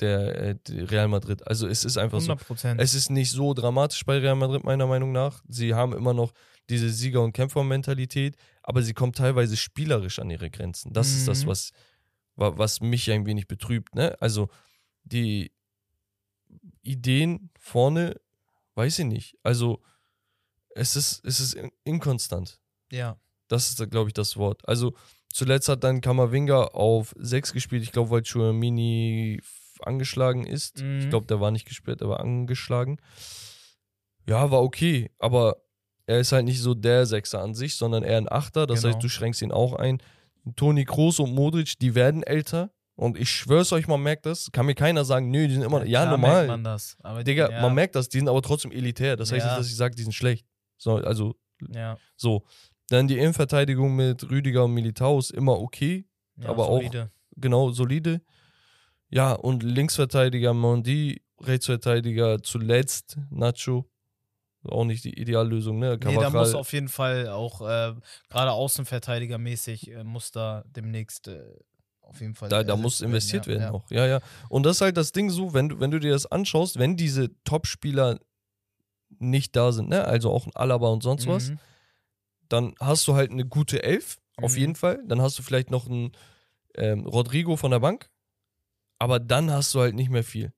der, 0.00 0.36
äh, 0.40 0.54
der 0.68 0.90
Real 0.90 1.08
Madrid. 1.08 1.46
Also 1.46 1.66
es 1.68 1.84
ist 1.84 1.96
einfach 1.98 2.20
so. 2.20 2.32
100 2.32 2.46
Prozent. 2.46 2.80
Es 2.80 2.94
ist 2.94 3.10
nicht 3.10 3.30
so 3.30 3.54
dramatisch 3.54 4.04
bei 4.04 4.18
Real 4.18 4.34
Madrid, 4.36 4.64
meiner 4.64 4.86
Meinung 4.86 5.12
nach. 5.12 5.42
Sie 5.48 5.74
haben 5.74 5.92
immer 5.92 6.14
noch 6.14 6.32
diese 6.68 6.88
Sieger- 6.90 7.22
und 7.22 7.32
Kämpfermentalität, 7.32 8.36
aber 8.62 8.82
sie 8.82 8.94
kommen 8.94 9.12
teilweise 9.12 9.56
spielerisch 9.56 10.18
an 10.18 10.30
ihre 10.30 10.50
Grenzen. 10.50 10.92
Das 10.92 11.10
ist 11.10 11.26
das, 11.26 11.44
Mhm. 11.44 11.48
was, 11.48 11.70
wa- 12.36 12.52
was 12.56 12.80
mich 12.80 13.10
ein 13.10 13.26
wenig 13.26 13.48
betrübt. 13.48 13.94
Ne? 13.94 14.16
Also 14.20 14.48
die 15.04 15.50
Ideen 16.82 17.50
vorne, 17.58 18.20
weiß 18.74 19.00
ich 19.00 19.06
nicht. 19.06 19.38
Also 19.42 19.82
es 20.74 20.96
ist, 20.96 21.24
es 21.24 21.40
ist 21.40 21.54
in- 21.54 21.72
inkonstant. 21.84 22.60
Ja. 22.90 23.18
Das 23.48 23.68
ist, 23.70 23.90
glaube 23.90 24.08
ich, 24.10 24.14
das 24.14 24.36
Wort. 24.36 24.66
Also 24.68 24.94
zuletzt 25.32 25.68
hat 25.68 25.82
dann 25.84 26.00
Kamavinga 26.00 26.62
auf 26.68 27.14
6 27.18 27.52
gespielt. 27.52 27.82
Ich 27.82 27.92
glaube, 27.92 28.10
weil 28.10 28.22
Chouamini 28.22 29.38
f- 29.40 29.59
angeschlagen 29.86 30.46
ist. 30.46 30.78
Ich 30.78 30.84
Mhm. 30.84 31.10
glaube, 31.10 31.26
der 31.26 31.40
war 31.40 31.50
nicht 31.50 31.66
gesperrt, 31.66 32.00
der 32.00 32.08
war 32.08 32.20
angeschlagen. 32.20 32.98
Ja, 34.28 34.50
war 34.50 34.62
okay, 34.62 35.10
aber 35.18 35.56
er 36.06 36.18
ist 36.20 36.32
halt 36.32 36.44
nicht 36.44 36.60
so 36.60 36.74
der 36.74 37.06
Sechser 37.06 37.40
an 37.42 37.54
sich, 37.54 37.76
sondern 37.76 38.02
eher 38.02 38.18
ein 38.18 38.30
Achter. 38.30 38.66
Das 38.66 38.82
Genau. 38.82 38.94
heißt, 38.94 39.02
du 39.04 39.08
schränkst 39.08 39.42
ihn 39.42 39.52
auch 39.52 39.74
ein. 39.74 39.98
Toni 40.56 40.84
Kroos 40.84 41.18
und 41.20 41.34
Modric, 41.34 41.78
die 41.78 41.94
werden 41.94 42.22
älter. 42.22 42.70
Und 42.96 43.16
ich 43.18 43.30
schwör's 43.30 43.72
euch, 43.72 43.86
man 43.88 44.02
merkt 44.02 44.26
das. 44.26 44.50
Kann 44.52 44.66
mir 44.66 44.74
keiner 44.74 45.04
sagen, 45.04 45.30
nö, 45.30 45.46
die 45.48 45.54
sind 45.54 45.62
immer. 45.62 45.84
Ja, 45.86 46.00
klar 46.02 46.10
normal. 46.12 46.32
Merkt 46.34 46.48
man 46.48 46.64
das. 46.64 46.96
Aber 47.02 47.24
Digga, 47.24 47.50
ja, 47.50 47.62
man 47.62 47.74
merkt 47.74 47.94
das, 47.94 48.08
die 48.08 48.18
sind 48.18 48.28
aber 48.28 48.42
trotzdem 48.42 48.72
elitär. 48.72 49.16
Das 49.16 49.32
heißt 49.32 49.44
Ja. 49.44 49.52
nicht, 49.52 49.60
dass 49.60 49.68
ich 49.68 49.76
sage, 49.76 49.94
die 49.94 50.02
sind 50.02 50.12
schlecht. 50.12 50.46
So, 50.76 50.96
also 50.96 51.34
Ja. 51.72 51.96
so. 52.16 52.44
Dann 52.88 53.06
die 53.08 53.16
Innenverteidigung 53.18 53.94
mit 53.96 54.28
Rüdiger 54.30 54.64
und 54.64 54.74
Militao 54.74 55.18
ist 55.18 55.30
immer 55.30 55.58
okay. 55.58 56.06
ja 56.36 56.48
aber 56.48 56.68
auch- 56.68 56.76
solide. 56.78 57.10
Genau, 57.36 57.70
solide. 57.70 58.20
Ja, 59.10 59.32
und 59.32 59.62
Linksverteidiger 59.62 60.54
Mondi, 60.54 61.22
Rechtsverteidiger 61.40 62.42
zuletzt 62.42 63.18
Nacho. 63.30 63.86
Auch 64.64 64.84
nicht 64.84 65.04
die 65.04 65.18
Ideallösung, 65.18 65.78
ne? 65.78 65.98
Nee, 66.04 66.16
da 66.18 66.28
muss 66.30 66.54
auf 66.54 66.72
jeden 66.74 66.88
Fall 66.88 67.28
auch, 67.28 67.62
äh, 67.62 67.94
gerade 68.28 68.52
Außenverteidigermäßig, 68.52 69.90
äh, 69.90 70.04
muss 70.04 70.32
da 70.32 70.64
demnächst 70.66 71.28
äh, 71.28 71.42
auf 72.02 72.20
jeden 72.20 72.34
Fall. 72.34 72.50
da, 72.50 72.62
da 72.62 72.76
muss 72.76 73.00
investiert 73.00 73.46
ja, 73.46 73.52
werden 73.52 73.62
ja. 73.62 73.70
auch. 73.72 73.90
Ja, 73.90 74.06
ja. 74.06 74.20
Und 74.50 74.64
das 74.64 74.76
ist 74.76 74.80
halt 74.82 74.96
das 74.98 75.12
Ding 75.12 75.30
so, 75.30 75.54
wenn 75.54 75.70
du, 75.70 75.80
wenn 75.80 75.90
du 75.90 75.98
dir 75.98 76.10
das 76.12 76.26
anschaust, 76.26 76.78
wenn 76.78 76.96
diese 76.96 77.30
Top-Spieler 77.44 78.18
nicht 79.18 79.56
da 79.56 79.72
sind, 79.72 79.88
ne? 79.88 80.04
Also 80.04 80.30
auch 80.30 80.46
ein 80.46 80.54
Alaba 80.54 80.88
und 80.88 81.02
sonst 81.02 81.26
was, 81.26 81.50
Mhm. 81.50 81.58
dann 82.48 82.74
hast 82.80 83.08
du 83.08 83.14
halt 83.14 83.30
eine 83.30 83.46
gute 83.46 83.82
Elf, 83.82 84.18
auf 84.36 84.52
Mhm. 84.54 84.58
jeden 84.58 84.74
Fall. 84.74 85.02
Dann 85.06 85.22
hast 85.22 85.38
du 85.38 85.42
vielleicht 85.42 85.70
noch 85.70 85.86
einen 85.88 86.12
ähm, 86.76 87.06
Rodrigo 87.06 87.56
von 87.56 87.70
der 87.70 87.80
Bank, 87.80 88.10
aber 89.00 89.18
dann 89.18 89.50
hast 89.50 89.74
du 89.74 89.80
halt 89.80 89.96
nicht 89.96 90.10
mehr 90.10 90.22
viel. 90.22 90.52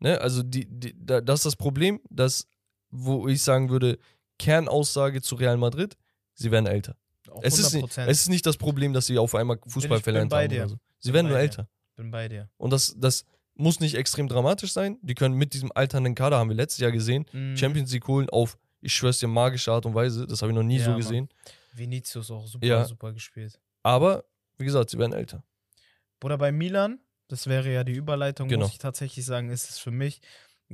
Ne? 0.00 0.20
Also 0.20 0.42
die, 0.42 0.66
die, 0.68 0.94
da, 0.98 1.20
das 1.22 1.40
ist 1.40 1.46
das 1.46 1.56
Problem, 1.56 2.00
dass, 2.10 2.46
wo 2.90 3.26
ich 3.28 3.42
sagen 3.42 3.70
würde, 3.70 3.98
Kernaussage 4.38 5.20
zu 5.22 5.34
Real 5.36 5.56
Madrid, 5.56 5.96
sie 6.34 6.50
werden 6.50 6.66
älter. 6.66 6.96
Es 7.42 7.58
ist, 7.58 7.74
nicht, 7.74 7.84
100%. 7.86 8.06
es 8.06 8.20
ist 8.22 8.28
nicht 8.28 8.46
das 8.46 8.56
Problem, 8.56 8.92
dass 8.92 9.06
sie 9.06 9.18
auf 9.18 9.34
einmal 9.34 9.58
Fußball 9.66 10.00
verlernt 10.00 10.32
haben 10.32 10.48
dir. 10.48 10.60
oder 10.60 10.68
so. 10.70 10.76
Sie 10.98 11.10
Bin 11.10 11.14
werden 11.14 11.26
nur 11.28 11.36
dir. 11.36 11.42
älter. 11.42 11.68
Bin 11.96 12.10
bei 12.10 12.28
dir. 12.28 12.48
Und 12.56 12.70
das, 12.70 12.94
das 12.96 13.24
muss 13.54 13.80
nicht 13.80 13.94
extrem 13.96 14.28
dramatisch 14.28 14.72
sein. 14.72 14.98
Die 15.02 15.14
können 15.14 15.34
mit 15.34 15.52
diesem 15.52 15.70
alternden 15.74 16.14
Kader, 16.14 16.38
haben 16.38 16.48
wir 16.48 16.56
letztes 16.56 16.80
Jahr 16.80 16.92
gesehen, 16.92 17.26
Mhm. 17.32 17.56
Champions 17.56 17.92
League 17.92 18.06
holen 18.06 18.30
auf, 18.30 18.56
ich 18.80 18.94
schwör's 18.94 19.18
dir, 19.18 19.26
magische 19.28 19.72
Art 19.72 19.84
und 19.84 19.94
Weise. 19.94 20.26
Das 20.26 20.40
habe 20.42 20.52
ich 20.52 20.56
noch 20.56 20.62
nie 20.62 20.78
Ja, 20.78 20.84
so 20.84 20.90
Mann. 20.90 21.00
gesehen. 21.00 21.28
Vinicius 21.74 22.30
auch 22.30 22.46
super, 22.46 22.66
Ja. 22.66 22.84
super 22.84 23.12
gespielt. 23.12 23.60
Aber, 23.82 24.24
wie 24.56 24.64
gesagt, 24.64 24.90
sie 24.90 24.98
werden 24.98 25.12
älter. 25.12 25.42
Oder 26.24 26.38
bei 26.38 26.50
Milan, 26.52 26.98
das 27.28 27.46
wäre 27.46 27.72
ja 27.72 27.84
die 27.84 27.92
Überleitung, 27.92 28.48
Genau. 28.48 28.64
muss 28.64 28.72
ich 28.72 28.78
tatsächlich 28.78 29.24
sagen, 29.24 29.50
ist 29.50 29.68
es 29.70 29.78
für 29.78 29.90
mich 29.90 30.20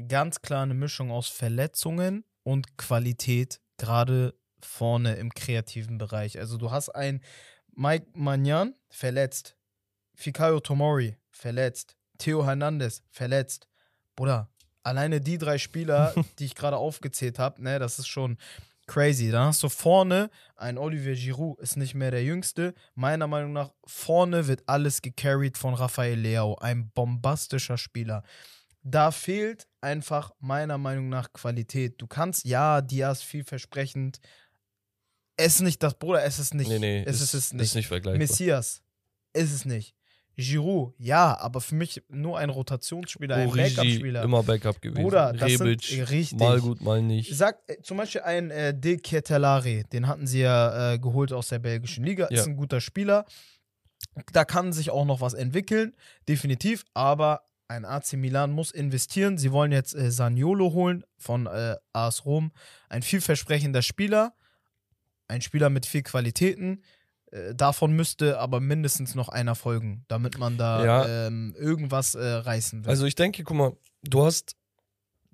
ganz 0.09 0.41
klar 0.41 0.63
eine 0.63 0.75
Mischung 0.75 1.11
aus 1.11 1.29
Verletzungen 1.29 2.25
und 2.43 2.77
Qualität, 2.77 3.61
gerade 3.77 4.35
vorne 4.61 5.15
im 5.17 5.33
kreativen 5.35 5.99
Bereich. 5.99 6.39
Also 6.39 6.57
du 6.57 6.71
hast 6.71 6.89
einen 6.91 7.23
Mike 7.75 8.07
Magnan 8.15 8.75
verletzt, 8.89 9.57
Fikayo 10.15 10.61
Tomori 10.61 11.17
verletzt, 11.31 11.97
Theo 12.19 12.45
Hernandez 12.47 13.03
verletzt. 13.11 13.69
Bruder, 14.17 14.49
alleine 14.85 15.21
die 15.21 15.39
drei 15.39 15.59
Spieler, 15.59 16.15
die 16.39 16.45
ich 16.47 16.55
gerade 16.55 16.77
aufgezählt 16.77 17.39
habe, 17.39 17.63
ne, 17.63 17.79
das 17.79 17.99
ist 17.99 18.07
schon 18.07 18.39
crazy. 18.87 19.31
Dann 19.31 19.49
hast 19.49 19.63
du 19.63 19.69
vorne 19.69 20.31
ein 20.57 20.79
Olivier 20.79 21.15
Giroud, 21.15 21.61
ist 21.61 21.77
nicht 21.77 21.95
mehr 21.95 22.11
der 22.11 22.25
Jüngste. 22.25 22.75
Meiner 22.95 23.27
Meinung 23.27 23.53
nach, 23.53 23.73
vorne 23.87 24.47
wird 24.47 24.63
alles 24.67 25.03
gecarried 25.03 25.59
von 25.59 25.75
Rafael 25.75 26.19
Leao, 26.19 26.57
ein 26.57 26.91
bombastischer 26.91 27.79
Spieler. 27.79 28.23
Da 28.83 29.11
fehlt 29.11 29.67
einfach 29.81 30.33
meiner 30.41 30.79
Meinung 30.79 31.09
nach 31.09 31.33
Qualität. 31.33 32.01
Du 32.01 32.07
kannst, 32.07 32.45
ja, 32.45 32.81
Diaz 32.83 33.23
vielversprechend. 33.23 34.21
Es 35.37 35.57
ist 35.57 35.63
nicht 35.63 35.83
das, 35.83 35.95
Bruder, 35.95 36.23
es 36.25 36.39
ist 36.39 36.55
nicht. 36.55 36.69
nee, 36.69 36.79
nee, 36.79 37.03
es 37.05 37.21
ist 37.21 37.35
es 37.35 37.53
nicht. 37.53 37.65
Ist 37.65 37.75
nicht 37.75 37.89
vergleichbar. 37.89 38.19
Messias 38.19 38.83
ist 39.33 39.53
es 39.53 39.65
nicht. 39.65 39.95
Giroud, 40.37 40.95
ja, 40.99 41.39
aber 41.39 41.61
für 41.61 41.75
mich 41.77 42.03
nur 42.09 42.39
ein 42.39 42.51
Rotationsspieler, 42.51 43.37
ein 43.37 43.49
Origi, 43.49 43.75
Backup-Spieler. 43.77 44.23
immer 44.23 44.43
Backup 44.43 44.83
gewesen. 44.83 45.03
Bruder, 45.03 45.33
das 45.33 45.61
Rebic, 45.61 45.83
sind 45.83 46.11
richtig. 46.11 46.39
mal 46.39 46.61
gut, 46.61 46.81
mal 46.81 47.01
nicht. 47.03 47.35
Sag 47.37 47.59
äh, 47.69 47.81
zum 47.83 47.97
Beispiel 47.99 48.23
ein 48.23 48.51
äh, 48.51 48.75
De 48.79 48.97
Ketelare, 48.97 49.85
den 49.93 50.09
hatten 50.09 50.27
sie 50.27 50.41
ja 50.41 50.95
äh, 50.95 50.99
geholt 50.99 51.33
aus 51.33 51.49
der 51.49 51.61
belgischen 51.61 52.05
Liga, 52.05 52.29
Ja. 52.31 52.41
ist 52.41 52.47
ein 52.47 52.57
guter 52.57 52.81
Spieler. 52.81 53.25
Da 54.33 54.45
kann 54.45 54.73
sich 54.73 54.91
auch 54.91 55.05
noch 55.05 55.21
was 55.21 55.35
entwickeln, 55.35 55.95
definitiv, 56.29 56.85
aber 56.95 57.43
ein 57.69 57.85
AC 57.85 58.15
Milan 58.15 58.51
muss 58.51 58.71
investieren. 58.71 59.39
Sie 59.39 59.51
wollen 59.53 59.73
jetzt 59.73 59.95
äh, 59.95 60.11
Saniolo 60.11 60.73
holen 60.73 61.05
von 61.17 61.47
äh, 61.47 61.77
AS 61.93 62.25
Rom. 62.27 62.53
Ein 62.89 63.03
vielversprechender 63.03 63.81
Spieler, 63.83 64.35
ein 65.29 65.41
Spieler 65.41 65.71
mit 65.71 65.87
viel 65.87 66.03
Qualitäten. 66.03 66.83
Äh, 67.35 67.55
davon 67.55 67.93
müsste 67.97 68.39
aber 68.39 68.61
mindestens 68.61 69.15
noch 69.15 69.29
einer 69.29 69.55
folgen, 69.57 70.05
damit 70.09 70.39
man 70.39 70.57
da 70.57 70.85
Ja. 70.85 71.27
ähm, 71.27 71.55
irgendwas 71.59 72.15
äh, 72.15 72.25
reißen 72.25 72.85
will. 72.85 72.91
Also 72.91 73.07
ich 73.07 73.17
denke, 73.17 73.43
guck 73.43 73.57
mal, 73.57 73.73
du 74.03 74.25
hast 74.25 74.55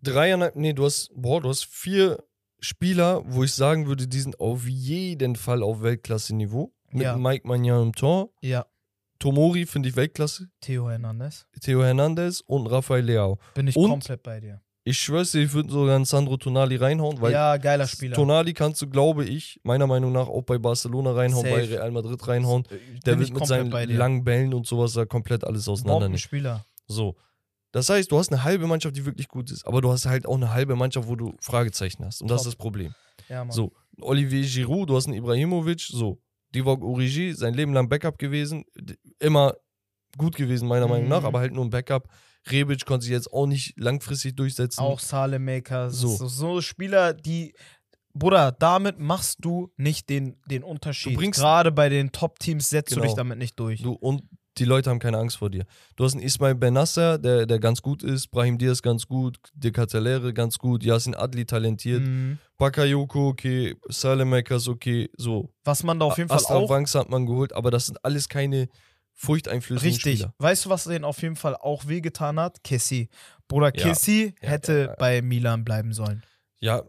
dreieinhalb, 0.02 0.56
nee, 0.56 0.72
du 0.72 0.84
hast, 0.84 1.10
boah, 1.14 1.40
du 1.40 1.48
hast 1.50 1.64
vier 1.66 2.22
Spieler, 2.58 3.22
wo 3.26 3.44
ich 3.44 3.54
sagen 3.54 3.86
würde, 3.86 4.06
die 4.06 4.20
sind 4.20 4.38
auf 4.40 4.66
jeden 4.66 5.36
Fall 5.36 5.62
auf 5.62 5.82
Weltklasse-Niveau. 5.82 6.72
Mit 6.92 7.02
Ja. 7.02 7.16
Mike 7.16 7.46
Magnan 7.46 7.82
im 7.82 7.92
Tor. 7.94 8.30
ja, 8.40 8.66
Tomori 9.18 9.66
finde 9.66 9.90
ich 9.90 9.96
Weltklasse. 9.96 10.48
Theo 10.62 10.88
Hernandez. 10.88 11.46
Theo 11.60 11.84
Hernandez 11.84 12.40
und 12.40 12.66
Rafael 12.66 13.04
Leao. 13.04 13.38
Bin 13.54 13.66
ich 13.68 13.76
Und? 13.76 13.90
komplett 13.90 14.22
bei 14.22 14.40
dir. 14.40 14.62
Ich 14.82 14.98
schwör's 14.98 15.32
dir, 15.32 15.42
ich 15.42 15.52
würde 15.52 15.70
sogar 15.70 15.94
einen 15.94 16.06
Sandro 16.06 16.36
Tonali 16.38 16.76
reinhauen, 16.76 17.20
weil 17.20 17.32
ja, 17.32 17.56
geiler 17.58 17.86
Spieler. 17.86 18.14
Tonali 18.16 18.54
kannst 18.54 18.80
du, 18.80 18.88
glaube 18.88 19.24
ich, 19.26 19.60
meiner 19.62 19.86
Meinung 19.86 20.10
nach 20.12 20.26
auch 20.26 20.42
bei 20.42 20.56
Barcelona 20.58 21.12
reinhauen, 21.12 21.44
Safe. 21.44 21.54
bei 21.54 21.64
Real 21.66 21.90
Madrid 21.90 22.26
reinhauen. 22.26 22.64
Äh, 22.70 23.00
Der 23.04 23.18
wird 23.18 23.30
mit 23.32 23.46
seinen 23.46 23.70
langen 23.70 24.24
Bällen 24.24 24.54
und 24.54 24.66
sowas 24.66 24.94
da 24.94 25.04
komplett 25.04 25.44
alles 25.44 25.68
auseinandernehmen. 25.68 26.12
Bombenspieler. 26.12 26.64
So. 26.86 27.14
Das 27.72 27.88
heißt, 27.90 28.10
du 28.10 28.18
hast 28.18 28.32
eine 28.32 28.42
halbe 28.42 28.66
Mannschaft, 28.66 28.96
die 28.96 29.04
wirklich 29.06 29.28
gut 29.28 29.50
ist, 29.50 29.64
aber 29.66 29.80
du 29.82 29.92
hast 29.92 30.06
halt 30.06 30.26
auch 30.26 30.34
eine 30.34 30.52
halbe 30.52 30.74
Mannschaft, 30.76 31.06
wo 31.08 31.14
du 31.14 31.34
Fragezeichen 31.40 32.04
hast. 32.04 32.22
Und 32.22 32.30
das 32.30 32.42
Top. 32.42 32.48
ist 32.48 32.54
das 32.54 32.56
Problem. 32.56 32.94
Ja, 33.28 33.44
Mann. 33.44 33.52
So, 33.52 33.72
Olivier 34.00 34.44
Giroud, 34.46 34.88
du 34.88 34.96
hast 34.96 35.06
einen 35.06 35.14
Ibrahimovic, 35.16 35.80
so. 35.82 36.18
Divock 36.54 36.82
Origi, 36.82 37.32
sein 37.34 37.54
Leben 37.54 37.72
lang 37.74 37.88
Backup 37.88 38.18
gewesen, 38.18 38.64
immer 39.20 39.54
gut 40.18 40.34
gewesen, 40.34 40.66
meiner 40.66 40.88
Meinung 40.88 41.06
nach, 41.08 41.20
Mhm. 41.20 41.26
aber 41.26 41.38
halt 41.38 41.52
nur 41.52 41.64
ein 41.64 41.70
Backup. 41.70 42.08
Rebic 42.48 42.84
konnte 42.86 43.04
sich 43.04 43.12
jetzt 43.12 43.32
auch 43.32 43.46
nicht 43.46 43.78
langfristig 43.78 44.36
durchsetzen. 44.36 44.80
Auch 44.80 45.00
Salemaker. 45.00 45.90
So. 45.90 46.08
So. 46.08 46.26
so 46.28 46.60
Spieler, 46.60 47.12
die. 47.14 47.54
Bruder, 48.12 48.50
damit 48.50 48.98
machst 48.98 49.38
du 49.40 49.70
nicht 49.76 50.08
den, 50.10 50.36
den 50.50 50.64
Unterschied. 50.64 51.16
Du 51.16 51.30
Gerade 51.30 51.70
bei 51.70 51.88
den 51.88 52.10
Top-Teams 52.10 52.68
setzt 52.68 52.90
du 52.90 52.96
Genau. 52.96 53.06
dich 53.06 53.14
damit 53.14 53.38
nicht 53.38 53.58
durch. 53.60 53.82
Du, 53.82 53.92
und 53.92 54.22
die 54.58 54.64
Leute 54.64 54.90
haben 54.90 54.98
keine 54.98 55.16
Angst 55.18 55.36
vor 55.36 55.48
dir. 55.48 55.64
Du 55.94 56.02
hast 56.04 56.14
einen 56.14 56.22
Ismail 56.24 56.56
Benasser, 56.56 57.18
der, 57.18 57.46
der 57.46 57.60
ganz 57.60 57.80
gut 57.82 58.02
ist, 58.02 58.28
Brahim 58.32 58.58
Diaz 58.58 58.82
ganz 58.82 59.06
gut, 59.06 59.38
De 59.54 59.70
Catalere 59.70 60.34
ganz 60.34 60.58
gut, 60.58 60.82
Yasin 60.82 61.14
Adli 61.14 61.46
talentiert, 61.46 62.02
Mhm. 62.02 62.38
Bakayoko 62.58 63.28
okay, 63.28 63.76
Salemakers 63.88 64.66
okay, 64.66 65.08
so. 65.16 65.54
Was 65.64 65.84
man 65.84 66.00
da 66.00 66.06
auf 66.06 66.18
jeden 66.18 66.28
Fall 66.28 66.38
Astra 66.38 66.56
auch 66.56 66.68
Wanks 66.68 66.96
hat 66.96 67.08
man 67.10 67.26
geholt, 67.26 67.52
aber 67.54 67.70
das 67.70 67.86
sind 67.86 68.04
alles 68.04 68.28
keine 68.28 68.68
furchteinflößenden 69.20 69.92
Richtig. 69.94 70.18
Spieler. 70.20 70.34
Weißt 70.38 70.64
du, 70.64 70.70
was 70.70 70.84
denen 70.84 71.04
auf 71.04 71.20
jeden 71.22 71.36
Fall 71.36 71.54
auch 71.56 71.86
wehgetan 71.86 72.40
hat? 72.40 72.64
Kessi. 72.64 73.08
Bruder, 73.48 73.70
Ja. 73.76 73.88
Kessi 73.88 74.34
Ja, 74.40 74.48
hätte 74.48 74.86
ja, 74.88 74.94
bei 74.98 75.20
Milan 75.22 75.64
bleiben 75.64 75.92
sollen. 75.92 76.22
Ja, 76.60 76.84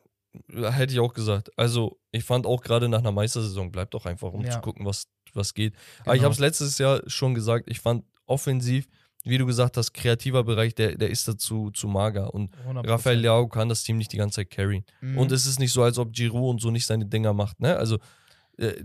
hätte 0.49 0.93
ich 0.93 0.99
auch 0.99 1.13
gesagt. 1.13 1.51
Also, 1.57 1.99
ich 2.11 2.23
fand 2.23 2.45
auch 2.45 2.61
gerade 2.61 2.87
nach 2.87 2.99
einer 2.99 3.11
Meistersaison, 3.11 3.71
bleibt 3.71 3.93
doch 3.93 4.05
einfach, 4.05 4.31
um 4.31 4.49
zu 4.49 4.59
gucken, 4.61 4.85
was, 4.85 5.07
was 5.33 5.53
geht. 5.53 5.73
Aber 6.01 6.13
ich 6.15 6.19
Genau. 6.19 6.25
habe 6.25 6.33
es 6.33 6.39
letztes 6.39 6.77
Jahr 6.77 7.01
schon 7.07 7.33
gesagt, 7.33 7.69
ich 7.69 7.79
fand 7.81 8.05
offensiv, 8.27 8.87
wie 9.23 9.37
du 9.37 9.45
gesagt 9.45 9.75
hast, 9.77 9.93
kreativer 9.93 10.43
Bereich, 10.45 10.73
der, 10.73 10.97
der 10.97 11.09
ist 11.09 11.27
dazu 11.27 11.69
zu 11.71 11.87
mager. 11.87 12.33
Und 12.33 12.55
100%. 12.65 12.87
Rafael 12.89 13.19
Leao 13.19 13.47
kann 13.49 13.67
das 13.69 13.83
Team 13.83 13.97
nicht 13.97 14.13
die 14.13 14.17
ganze 14.17 14.37
Zeit 14.37 14.49
carryen. 14.51 14.85
Mhm. 15.01 15.17
Und 15.17 15.31
es 15.33 15.45
ist 15.45 15.59
nicht 15.59 15.73
so, 15.73 15.83
als 15.83 15.97
ob 15.97 16.13
Giroud 16.13 16.51
und 16.51 16.61
so 16.61 16.71
nicht 16.71 16.85
seine 16.85 17.05
Dinger 17.05 17.33
macht, 17.33 17.59
ne? 17.59 17.75
Also, 17.75 17.99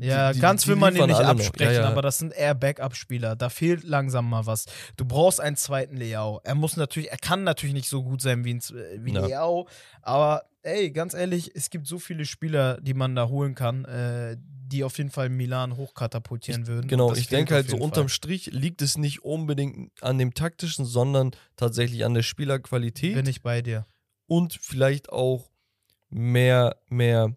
Ja, 0.00 0.32
die- 0.32 0.40
ganz 0.40 0.62
die 0.62 0.68
will 0.68 0.76
man 0.76 0.94
den 0.94 1.06
liefern 1.08 1.20
nicht 1.20 1.28
absprechen, 1.46 1.74
ja, 1.74 1.80
ja. 1.82 1.88
aber 1.88 2.02
das 2.02 2.18
sind 2.18 2.32
eher 2.32 2.54
Backup-Spieler. 2.54 3.36
Da 3.36 3.48
fehlt 3.50 3.84
langsam 3.84 4.28
mal 4.30 4.46
was. 4.46 4.64
Du 4.96 5.04
brauchst 5.04 5.40
einen 5.40 5.56
zweiten 5.56 5.96
Leao. 5.96 6.40
Er 6.44 6.54
muss 6.54 6.76
natürlich, 6.76 7.10
er 7.10 7.18
kann 7.18 7.44
natürlich 7.44 7.74
nicht 7.74 7.88
so 7.88 8.02
gut 8.02 8.22
sein 8.22 8.44
wie, 8.44 8.54
ein, 8.54 8.60
wie 9.00 9.12
Ja. 9.12 9.26
Leao, 9.26 9.68
aber 10.02 10.44
ey, 10.62 10.90
ganz 10.90 11.14
ehrlich, 11.14 11.52
es 11.54 11.70
gibt 11.70 11.86
so 11.86 11.98
viele 11.98 12.24
Spieler, 12.24 12.80
die 12.80 12.94
man 12.94 13.14
da 13.14 13.28
holen 13.28 13.54
kann, 13.54 13.84
äh, 13.84 14.36
die 14.38 14.82
auf 14.82 14.98
jeden 14.98 15.10
Fall 15.10 15.28
Milan 15.28 15.76
hochkatapultieren 15.76 16.66
würden. 16.66 16.88
Genau, 16.88 17.12
ich 17.14 17.28
denke 17.28 17.54
halt 17.54 17.70
so 17.70 17.76
unterm 17.76 18.04
Fall. 18.04 18.08
Strich 18.08 18.46
liegt 18.46 18.82
es 18.82 18.98
nicht 18.98 19.22
unbedingt 19.24 19.92
an 20.02 20.18
dem 20.18 20.34
taktischen, 20.34 20.84
sondern 20.84 21.30
tatsächlich 21.54 22.04
an 22.04 22.14
der 22.14 22.22
Spielerqualität. 22.24 23.14
Bin 23.14 23.26
ich 23.26 23.42
bei 23.42 23.62
dir. 23.62 23.86
und 24.26 24.58
vielleicht 24.60 25.08
auch 25.10 25.50
mehr, 26.10 26.76
mehr 26.88 27.36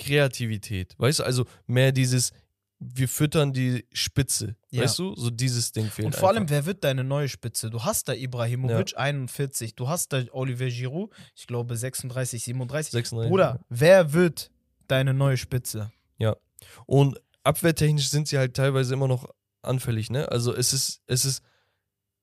Kreativität. 0.00 0.94
Weißt 0.98 1.20
du, 1.20 1.24
also 1.24 1.44
mehr 1.66 1.92
dieses, 1.92 2.32
wir 2.78 3.08
füttern 3.08 3.52
die 3.52 3.86
Spitze. 3.92 4.56
Ja. 4.70 4.82
Weißt 4.84 4.98
du, 4.98 5.14
so 5.14 5.30
dieses 5.30 5.72
Ding 5.72 5.86
fehlt. 5.86 6.06
Und 6.06 6.14
vor 6.16 6.28
allem, 6.30 6.42
einfach. 6.44 6.54
wer 6.54 6.66
wird 6.66 6.82
deine 6.84 7.04
neue 7.04 7.28
Spitze? 7.28 7.70
Du 7.70 7.84
hast 7.84 8.08
da 8.08 8.14
Ibrahimovic, 8.14 8.96
41. 8.96 9.74
Du 9.74 9.88
hast 9.88 10.12
da 10.12 10.22
Olivier 10.32 10.68
Giroud, 10.70 11.12
ich 11.34 11.46
glaube 11.46 11.76
36, 11.76 12.42
37. 12.42 12.92
36. 12.92 13.28
Bruder, 13.30 13.60
wer 13.68 14.12
wird 14.12 14.50
deine 14.88 15.12
neue 15.14 15.36
Spitze? 15.36 15.92
Und 16.86 17.18
abwehrtechnisch 17.42 18.10
sind 18.10 18.28
sie 18.28 18.36
halt 18.38 18.54
teilweise 18.54 18.92
immer 18.94 19.08
noch 19.08 19.28
anfällig, 19.62 20.10
ne? 20.10 20.30
Also 20.30 20.54
es 20.54 20.72
ist, 20.74 21.00
es 21.06 21.24
ist 21.24 21.42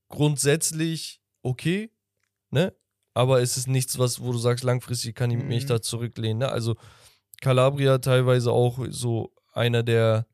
grundsätzlich 0.10 1.20
okay, 1.42 1.92
ne? 2.52 2.74
Aber 3.14 3.42
es 3.42 3.58
ist 3.58 3.68
nichts, 3.68 3.98
was, 3.98 4.22
wo 4.22 4.32
du 4.32 4.38
sagst, 4.38 4.64
langfristig 4.64 5.16
kann 5.16 5.32
ich 5.32 5.44
mich 5.44 5.64
Mhm. 5.64 5.68
da 5.68 5.82
zurücklehnen, 5.82 6.38
ne? 6.40 6.50
Also 6.50 6.76
Calabria 7.42 7.98
teilweise 8.00 8.52
auch 8.52 8.80
so 8.90 9.32
einer 9.54 9.84
der 9.84 10.26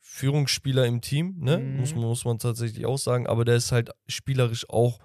Führungsspieler 0.00 0.86
im 0.86 1.00
Team, 1.00 1.36
ne? 1.38 1.58
Mhm. 1.58 1.76
Muss, 1.76 1.94
man- 1.94 2.04
muss 2.04 2.24
man 2.24 2.38
tatsächlich 2.38 2.86
auch 2.86 2.98
sagen, 2.98 3.26
aber 3.26 3.44
der 3.44 3.56
ist 3.56 3.72
halt 3.72 3.90
spielerisch 4.08 4.68
auch, 4.68 4.98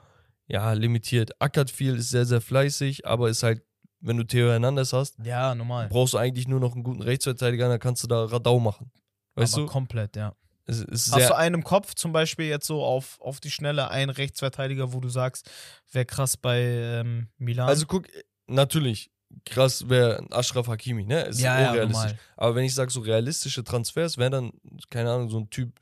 ja, 0.47 0.73
limitiert. 0.73 1.31
Ackert 1.41 1.69
viel, 1.71 1.95
ist 1.97 2.09
sehr, 2.09 2.25
sehr 2.25 2.41
fleißig, 2.41 3.05
aber 3.05 3.29
ist 3.29 3.43
halt, 3.43 3.63
wenn 3.99 4.17
du 4.17 4.23
Theo 4.23 4.49
Hernandez 4.49 4.93
hast, 4.93 5.15
Ja, 5.23 5.53
normal. 5.55 5.87
brauchst 5.89 6.13
du 6.13 6.17
eigentlich 6.17 6.47
nur 6.47 6.59
noch 6.59 6.73
einen 6.73 6.83
guten 6.83 7.01
Rechtsverteidiger, 7.01 7.67
dann 7.69 7.79
kannst 7.79 8.03
du 8.03 8.07
da 8.07 8.25
Radau 8.25 8.59
machen. 8.59 8.91
Weißt 9.35 9.53
aber 9.55 9.63
du? 9.65 9.71
komplett, 9.71 10.15
ja. 10.15 10.35
Es 10.67 10.81
ist 10.81 11.11
Hast 11.11 11.29
du 11.29 11.35
einen 11.35 11.55
im 11.55 11.63
Kopf, 11.63 11.93
zum 11.93 12.11
Beispiel 12.11 12.45
jetzt 12.47 12.65
so 12.65 12.83
auf, 12.83 13.19
auf 13.21 13.39
die 13.39 13.51
Schnelle, 13.51 13.89
einen 13.91 14.09
Rechtsverteidiger, 14.09 14.93
wo 14.93 14.99
du 14.99 15.09
sagst, 15.09 15.49
wäre 15.91 16.05
krass 16.05 16.37
bei 16.37 16.59
ähm, 16.61 17.27
Milan? 17.37 17.67
also 17.67 17.85
guck, 17.85 18.07
natürlich, 18.47 19.11
krass 19.45 19.89
wäre 19.89 20.25
Ashraf 20.31 20.67
Hakimi, 20.67 21.05
ne? 21.05 21.23
Ist 21.23 21.39
ja, 21.41 21.59
ja, 21.59 21.69
unrealistisch. 21.71 22.03
normal. 22.03 22.19
Aber 22.37 22.55
wenn 22.55 22.65
ich 22.65 22.73
sage, 22.75 22.91
so 22.91 22.99
realistische 23.01 23.63
Transfers, 23.63 24.17
wäre 24.17 24.29
dann, 24.29 24.51
keine 24.89 25.11
Ahnung, 25.11 25.29
so 25.29 25.39
ein 25.39 25.49
Typ 25.49 25.73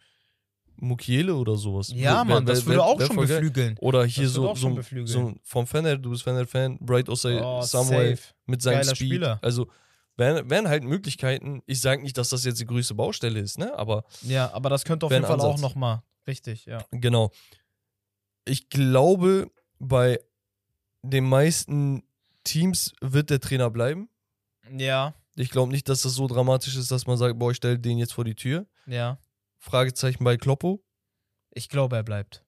Mukiele 0.78 1.36
oder 1.36 1.56
sowas. 1.56 1.90
Ja, 1.94 2.18
Wär- 2.18 2.24
Mann, 2.26 2.48
wär- 2.48 2.54
das 2.56 2.66
wär- 2.66 2.68
würde 2.74 2.84
auch 2.84 3.00
wär 3.00 3.06
schon 3.08 3.16
voll 3.16 3.28
geil. 3.28 3.38
beflügeln. 3.42 3.78
Oder 3.80 4.06
hier 4.06 4.28
so, 4.28 4.50
auch 4.50 4.58
so, 4.58 4.82
schon 4.82 5.06
so 5.08 5.34
vom 5.44 5.68
Fener, 5.68 5.98
du 5.98 6.10
bist 6.10 6.24
Fener-Fan, 6.24 6.78
Bright 6.82 7.10
Osay 7.10 7.40
Oh, 7.42 7.62
Samuel 7.62 8.16
safe. 8.18 8.34
mit 8.48 8.62
seinem 8.62 8.80
Geiler 8.80 8.96
Speed. 8.96 9.08
Spieler. 9.08 9.40
Also 9.42 9.68
wären, 10.18 10.50
wären 10.50 10.68
halt 10.68 10.84
Möglichkeiten. 10.84 11.62
Ich 11.68 11.80
sage 11.80 12.02
nicht, 12.02 12.18
dass 12.18 12.30
das 12.30 12.44
jetzt 12.44 12.60
die 12.60 12.66
größte 12.66 12.96
Baustelle 12.96 13.40
ist, 13.40 13.60
ne? 13.60 13.74
Aber 13.78 14.04
Ja, 14.24 14.52
aber 14.54 14.70
das 14.70 14.84
könnte 14.84 15.06
auf 15.06 15.12
jeden 15.12 15.26
Fall 15.26 15.40
auch 15.40 15.46
Ansatz. 15.52 15.62
nochmal. 15.62 16.02
Richtig, 16.28 16.66
ja. 16.66 16.84
Genau. 16.92 17.32
Ich 18.46 18.70
glaube, 18.70 19.52
bei 19.80 20.20
den 21.04 21.26
meisten 21.30 22.04
Teams 22.44 22.94
wird 23.02 23.30
der 23.30 23.40
Trainer 23.40 23.70
bleiben. 23.70 24.10
Ja, 24.78 25.14
Ich 25.36 25.50
glaube 25.50 25.72
nicht, 25.72 25.90
dass 25.90 26.04
das 26.04 26.14
so 26.14 26.28
dramatisch 26.28 26.76
ist, 26.76 26.92
dass 26.92 27.08
man 27.08 27.18
sagt, 27.18 27.38
boah, 27.40 27.52
ich 27.52 27.58
stelle 27.58 27.80
den 27.80 27.98
jetzt 27.98 28.14
vor 28.14 28.24
die 28.26 28.36
Tür. 28.36 28.68
ja. 28.86 29.18
Fragezeichen 29.60 30.26
bei 30.26 30.36
Kloppo. 30.36 30.84
Ich 31.52 31.70
glaube, 31.70 31.96
er 31.96 32.04
bleibt. 32.04 32.44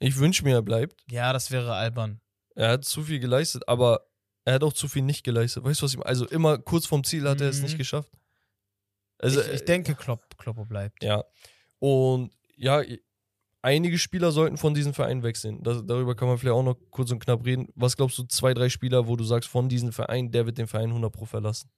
Ich 0.00 0.18
wünsche 0.18 0.44
mir, 0.44 0.56
er 0.56 0.62
bleibt. 0.62 1.00
Ja, 1.10 1.32
das 1.32 1.50
wäre 1.50 1.74
albern. 1.74 2.20
Er 2.54 2.72
hat 2.72 2.84
zu 2.84 3.02
viel 3.04 3.20
geleistet, 3.20 3.66
aber 3.66 4.06
er 4.44 4.54
hat 4.54 4.62
auch 4.62 4.74
zu 4.74 4.86
viel 4.86 5.00
nicht 5.02 5.24
geleistet. 5.24 5.64
Weißt 5.64 5.80
du, 5.80 5.84
was 5.84 5.92
ich 5.92 5.96
meine? 5.98 6.08
Also 6.10 6.26
immer 6.28 6.58
kurz 6.58 6.84
vorm 6.84 7.04
Ziel 7.04 7.26
hat 7.26 7.40
er 7.40 7.48
es 7.48 7.56
Mhm. 7.58 7.62
nicht 7.64 7.78
geschafft. 7.78 8.12
Also, 9.18 9.40
ich, 9.40 9.48
ich 9.48 9.64
denke, 9.64 9.94
Klopp, 9.94 10.36
Kloppo 10.36 10.66
bleibt. 10.66 11.02
Ja. 11.02 11.24
Und 11.78 12.32
ja, 12.56 12.82
einige 13.68 13.98
Spieler 13.98 14.32
sollten 14.32 14.56
von 14.56 14.74
diesem 14.74 14.94
Verein 14.94 15.22
wechseln. 15.22 15.62
Das, 15.62 15.84
darüber 15.86 16.14
kann 16.16 16.28
man 16.28 16.38
vielleicht 16.38 16.54
auch 16.54 16.62
noch 16.62 16.76
kurz 16.90 17.10
und 17.10 17.20
knapp 17.20 17.44
reden. 17.44 17.68
Was 17.74 17.96
glaubst 17.96 18.18
du, 18.18 18.24
zwei, 18.24 18.54
drei 18.54 18.68
Spieler, 18.68 19.06
wo 19.06 19.16
du 19.16 19.24
sagst, 19.24 19.48
von 19.48 19.68
diesem 19.68 19.92
Verein, 19.92 20.30
der 20.30 20.46
wird 20.46 20.58
den 20.58 20.66
Verein 20.66 20.88
100 20.88 21.12
Pro 21.12 21.24
verlassen? 21.24 21.70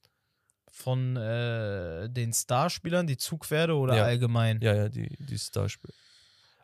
Von 0.72 1.16
äh, 1.16 2.08
den 2.08 2.32
Starspielern, 2.32 3.06
die 3.06 3.16
Zugpferde 3.16 3.74
oder 3.74 3.96
Ja. 3.96 4.04
allgemein? 4.04 4.60
Ja, 4.62 4.74
ja, 4.74 4.88
die, 4.88 5.08
die 5.18 5.38
Starspieler. 5.38 5.92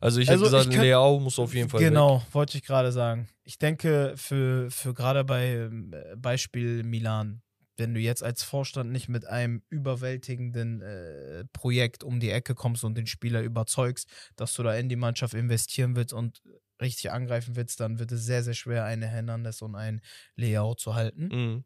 Also 0.00 0.20
ich 0.20 0.28
Also 0.28 0.44
hätte 0.44 0.50
gesagt, 0.52 0.64
ich 0.70 0.76
könnt- 0.76 0.84
Leao 0.84 1.18
muss 1.20 1.38
auf 1.38 1.54
jeden 1.54 1.68
Fall 1.68 1.80
weg. 1.80 1.88
Genau, 1.88 2.22
wollte 2.32 2.56
ich 2.58 2.64
gerade 2.64 2.92
sagen. 2.92 3.28
Ich 3.44 3.58
denke, 3.58 4.12
für, 4.16 4.70
für 4.70 4.94
gerade 4.94 5.24
bei 5.24 5.46
ähm, 5.54 5.94
Beispiel 6.16 6.82
Milan, 6.84 7.42
wenn 7.76 7.94
du 7.94 8.00
jetzt 8.00 8.22
als 8.22 8.42
Vorstand 8.42 8.90
nicht 8.90 9.08
mit 9.08 9.26
einem 9.26 9.62
überwältigenden 9.68 10.82
äh, 10.82 11.44
Projekt 11.52 12.04
um 12.04 12.20
die 12.20 12.30
Ecke 12.30 12.54
kommst 12.54 12.84
und 12.84 12.96
den 12.96 13.06
Spieler 13.06 13.42
überzeugst, 13.42 14.08
dass 14.36 14.54
du 14.54 14.62
da 14.62 14.74
in 14.74 14.88
die 14.88 14.96
Mannschaft 14.96 15.34
investieren 15.34 15.96
willst 15.96 16.12
und 16.12 16.42
richtig 16.80 17.10
angreifen 17.12 17.56
willst, 17.56 17.80
dann 17.80 17.98
wird 17.98 18.12
es 18.12 18.24
sehr, 18.24 18.42
sehr 18.42 18.54
schwer, 18.54 18.84
eine 18.84 19.06
Hernandez 19.06 19.62
und 19.62 19.74
ein 19.74 20.00
Leao 20.36 20.74
zu 20.74 20.94
halten. 20.94 21.28
Mhm. 21.28 21.64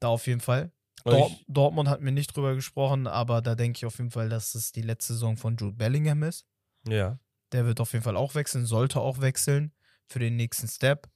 Da 0.00 0.08
auf 0.08 0.26
jeden 0.26 0.40
Fall. 0.40 0.72
Dort, 1.04 1.32
Dortmund 1.48 1.88
hat 1.88 2.00
mir 2.00 2.12
nicht 2.12 2.34
drüber 2.36 2.54
gesprochen, 2.54 3.06
aber 3.06 3.42
da 3.42 3.54
denke 3.54 3.78
ich 3.78 3.86
auf 3.86 3.98
jeden 3.98 4.10
Fall, 4.10 4.28
dass 4.28 4.54
es 4.54 4.70
die 4.70 4.82
letzte 4.82 5.14
Saison 5.14 5.36
von 5.36 5.56
Jude 5.56 5.76
Bellingham 5.76 6.22
ist. 6.22 6.46
ja. 6.88 7.18
Der 7.52 7.66
wird 7.66 7.80
auf 7.80 7.92
jeden 7.92 8.02
Fall 8.02 8.16
auch 8.16 8.34
wechseln, 8.34 8.64
sollte 8.64 8.98
auch 9.00 9.20
wechseln 9.20 9.74
für 10.06 10.18
den 10.18 10.36
nächsten 10.36 10.68
Step. 10.68 11.10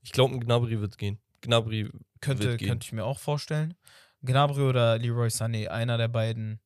Ich 0.00 0.10
glaube, 0.10 0.32
ein 0.32 0.40
Gnabry 0.40 0.80
wird 0.80 0.96
gehen. 0.96 1.18
Gnabry 1.46 1.90
Könnte, 2.20 2.56
könnte 2.56 2.84
ich 2.84 2.92
mir 2.92 3.04
auch 3.04 3.18
vorstellen. 3.18 3.74
Gnabry 4.22 4.62
oder 4.62 4.98
Leroy 4.98 5.28
Sané, 5.28 5.68
einer 5.68 5.96
der 5.98 6.08
beiden. 6.08 6.60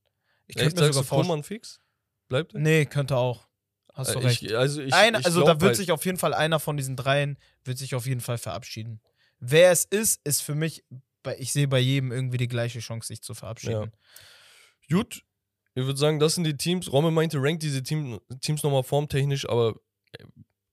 Ich 0.47 0.57
Echt, 0.57 0.65
könnte 0.65 0.77
mir 0.81 0.87
sagst 0.87 0.95
sogar 0.95 1.03
du 1.03 1.09
vorstellen. 1.09 1.27
Koman 1.29 1.45
fix? 1.45 1.81
Bleibt 2.29 2.55
er? 2.55 2.61
Nee, 2.61 2.87
könnte 2.87 3.17
auch. 3.17 3.49
Hast 3.93 4.15
du 4.15 4.21
Äh, 4.21 4.27
recht. 4.27 4.43
Ich, 4.43 4.57
also 4.57 4.81
ich, 4.83 4.95
Einer, 4.95 5.19
ich 5.21 5.27
also 5.27 5.41
da 5.41 5.61
wird 5.61 5.63
halt, 5.63 5.77
sich 5.77 5.93
auf 5.93 6.05
jeden 6.05 6.19
Fall 6.19 6.33
einer 6.33 6.61
von 6.61 6.77
diesen 6.77 6.97
dreien 6.97 7.39
wird 7.65 7.79
sich 7.79 7.95
auf 7.95 8.07
jeden 8.07 8.21
Fall 8.21 8.39
verabschieden. 8.39 9.01
Wer 9.41 9.71
es 9.73 9.85
ist, 9.85 10.21
ist 10.25 10.43
für 10.43 10.55
mich, 10.55 10.85
bei- 11.23 11.37
ich 11.39 11.53
sehe 11.53 11.69
bei 11.69 11.79
jedem 11.81 12.13
irgendwie 12.13 12.37
die 12.39 12.49
gleiche 12.49 12.79
Chance, 12.81 13.09
sich 13.09 13.23
zu 13.23 13.35
verabschieden. 13.35 13.93
Gut, 14.89 15.25
ich 15.75 15.85
würde 15.85 15.99
sagen, 15.99 16.19
das 16.19 16.35
sind 16.35 16.45
die 16.45 16.57
Teams. 16.57 16.93
Romme 16.93 17.11
meinte, 17.11 17.39
rankt 17.41 17.63
diese 17.63 17.83
Team, 17.83 18.21
Teams 18.41 18.63
nochmal 18.63 18.83
formtechnisch, 18.83 19.49
aber 19.49 19.77
äh, 20.19 20.25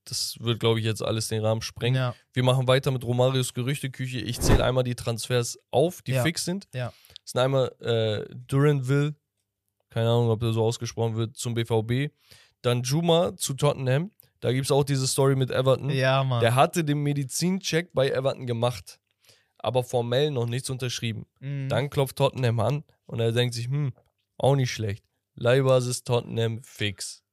das 0.10 0.36
wird, 0.40 0.60
glaube 0.60 0.80
ich, 0.80 0.86
jetzt 0.86 1.02
alles 1.04 1.28
den 1.28 1.44
Rahmen 1.44 1.62
sprengen. 1.62 1.96
Ja, 1.96 2.16
Wir 2.34 2.44
machen 2.44 2.68
weiter 2.68 2.92
mit 2.92 3.04
Romarios 3.04 3.54
Gerüchteküche. 3.54 4.20
Ich 4.20 4.40
zähle 4.40 4.64
einmal 4.64 4.84
die 4.84 4.96
Transfers 4.96 5.58
auf, 5.72 6.02
die 6.02 6.12
Ja. 6.14 6.24
fix 6.24 6.46
sind. 6.46 6.68
Ja. 6.74 6.94
Das 7.24 7.32
sind 7.32 7.42
einmal 7.42 7.68
äh, 7.82 8.34
Duranville, 8.48 9.16
keine 9.90 10.10
Ahnung, 10.10 10.30
ob 10.30 10.40
der 10.40 10.54
so 10.54 10.64
ausgesprochen 10.64 11.16
wird, 11.16 11.38
zum 11.38 11.54
BVB. 11.54 12.12
Dann 12.62 12.84
Juma 12.84 13.36
zu 13.38 13.54
Tottenham. 13.54 14.12
Da 14.40 14.52
gibt 14.52 14.66
es 14.66 14.72
auch 14.72 14.84
diese 14.84 15.08
Story 15.08 15.36
mit 15.36 15.50
Everton. 15.52 15.90
ja 15.90 16.24
Mann. 16.24 16.42
Der 16.42 16.56
hatte 16.56 16.84
den 16.84 17.00
Medizincheck 17.00 17.92
bei 17.94 18.10
Everton 18.10 18.46
gemacht, 18.46 19.00
aber 19.58 19.84
formell 19.84 20.30
noch 20.32 20.46
nichts 20.46 20.70
unterschrieben. 20.70 21.26
Mhm. 21.40 21.70
Dann 21.70 21.90
klopft 21.90 22.16
Tottenham 22.18 22.60
an 22.60 22.84
und 23.08 23.20
er 23.20 23.32
denkt 23.32 23.56
sich, 23.56 23.66
hm, 23.66 23.94
auch 24.38 24.56
nicht 24.56 24.72
schlecht. 24.72 25.04
Leihbasis 25.36 26.04
Tottenham 26.04 26.62
fix. 26.64 27.24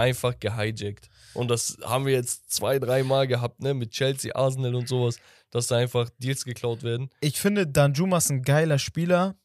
Einfach 0.00 0.38
gehijackt. 0.38 1.08
Und 1.34 1.48
das 1.48 1.78
haben 1.84 2.06
wir 2.06 2.12
jetzt 2.14 2.50
zwei, 2.50 2.78
dreimal 2.78 3.26
gehabt, 3.26 3.60
ne? 3.60 3.74
Mit 3.74 3.90
Chelsea, 3.92 4.34
Arsenal 4.34 4.74
und 4.74 4.88
sowas, 4.88 5.18
dass 5.50 5.66
da 5.68 5.76
einfach 5.76 6.10
Deals 6.18 6.44
geklaut 6.44 6.82
werden. 6.82 7.10
Ich 7.20 7.40
finde, 7.40 7.66
Danjuma 7.66 8.16
ist 8.18 8.30
ein 8.30 8.42
geiler 8.42 8.78
Spieler, 8.78 9.36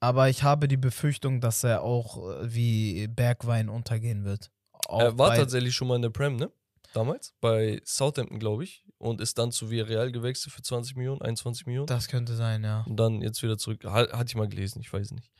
aber 0.00 0.28
ich 0.28 0.42
habe 0.42 0.68
die 0.68 0.76
Befürchtung, 0.76 1.40
dass 1.40 1.64
er 1.64 1.82
auch 1.82 2.18
äh, 2.30 2.54
wie 2.54 3.08
Bergwein 3.08 3.68
untergehen 3.68 4.24
wird. 4.24 4.50
Auch 4.86 5.00
er 5.00 5.18
war 5.18 5.34
tatsächlich 5.34 5.74
schon 5.74 5.88
mal 5.88 5.96
in 5.96 6.02
der 6.02 6.10
Prem, 6.10 6.36
ne? 6.36 6.50
Damals. 6.92 7.34
Bei 7.40 7.80
Southampton, 7.84 8.38
glaube 8.38 8.64
ich. 8.64 8.84
Und 8.98 9.20
ist 9.20 9.36
dann 9.38 9.50
zu 9.50 9.68
Villarreal 9.70 10.12
gewechselt 10.12 10.52
für 10.54 10.62
20 10.62 10.94
Millionen, 10.96 11.20
21 11.22 11.66
Millionen. 11.66 11.86
Das 11.88 12.06
könnte 12.08 12.36
sein, 12.36 12.62
ja. 12.62 12.84
Und 12.88 12.96
dann 12.96 13.20
jetzt 13.20 13.42
wieder 13.42 13.58
zurück. 13.58 13.84
Ha- 13.84 14.12
Hatte 14.12 14.26
ich 14.28 14.36
mal 14.36 14.48
gelesen, 14.48 14.80
ich 14.80 14.92
weiß 14.92 15.10
nicht. 15.10 15.32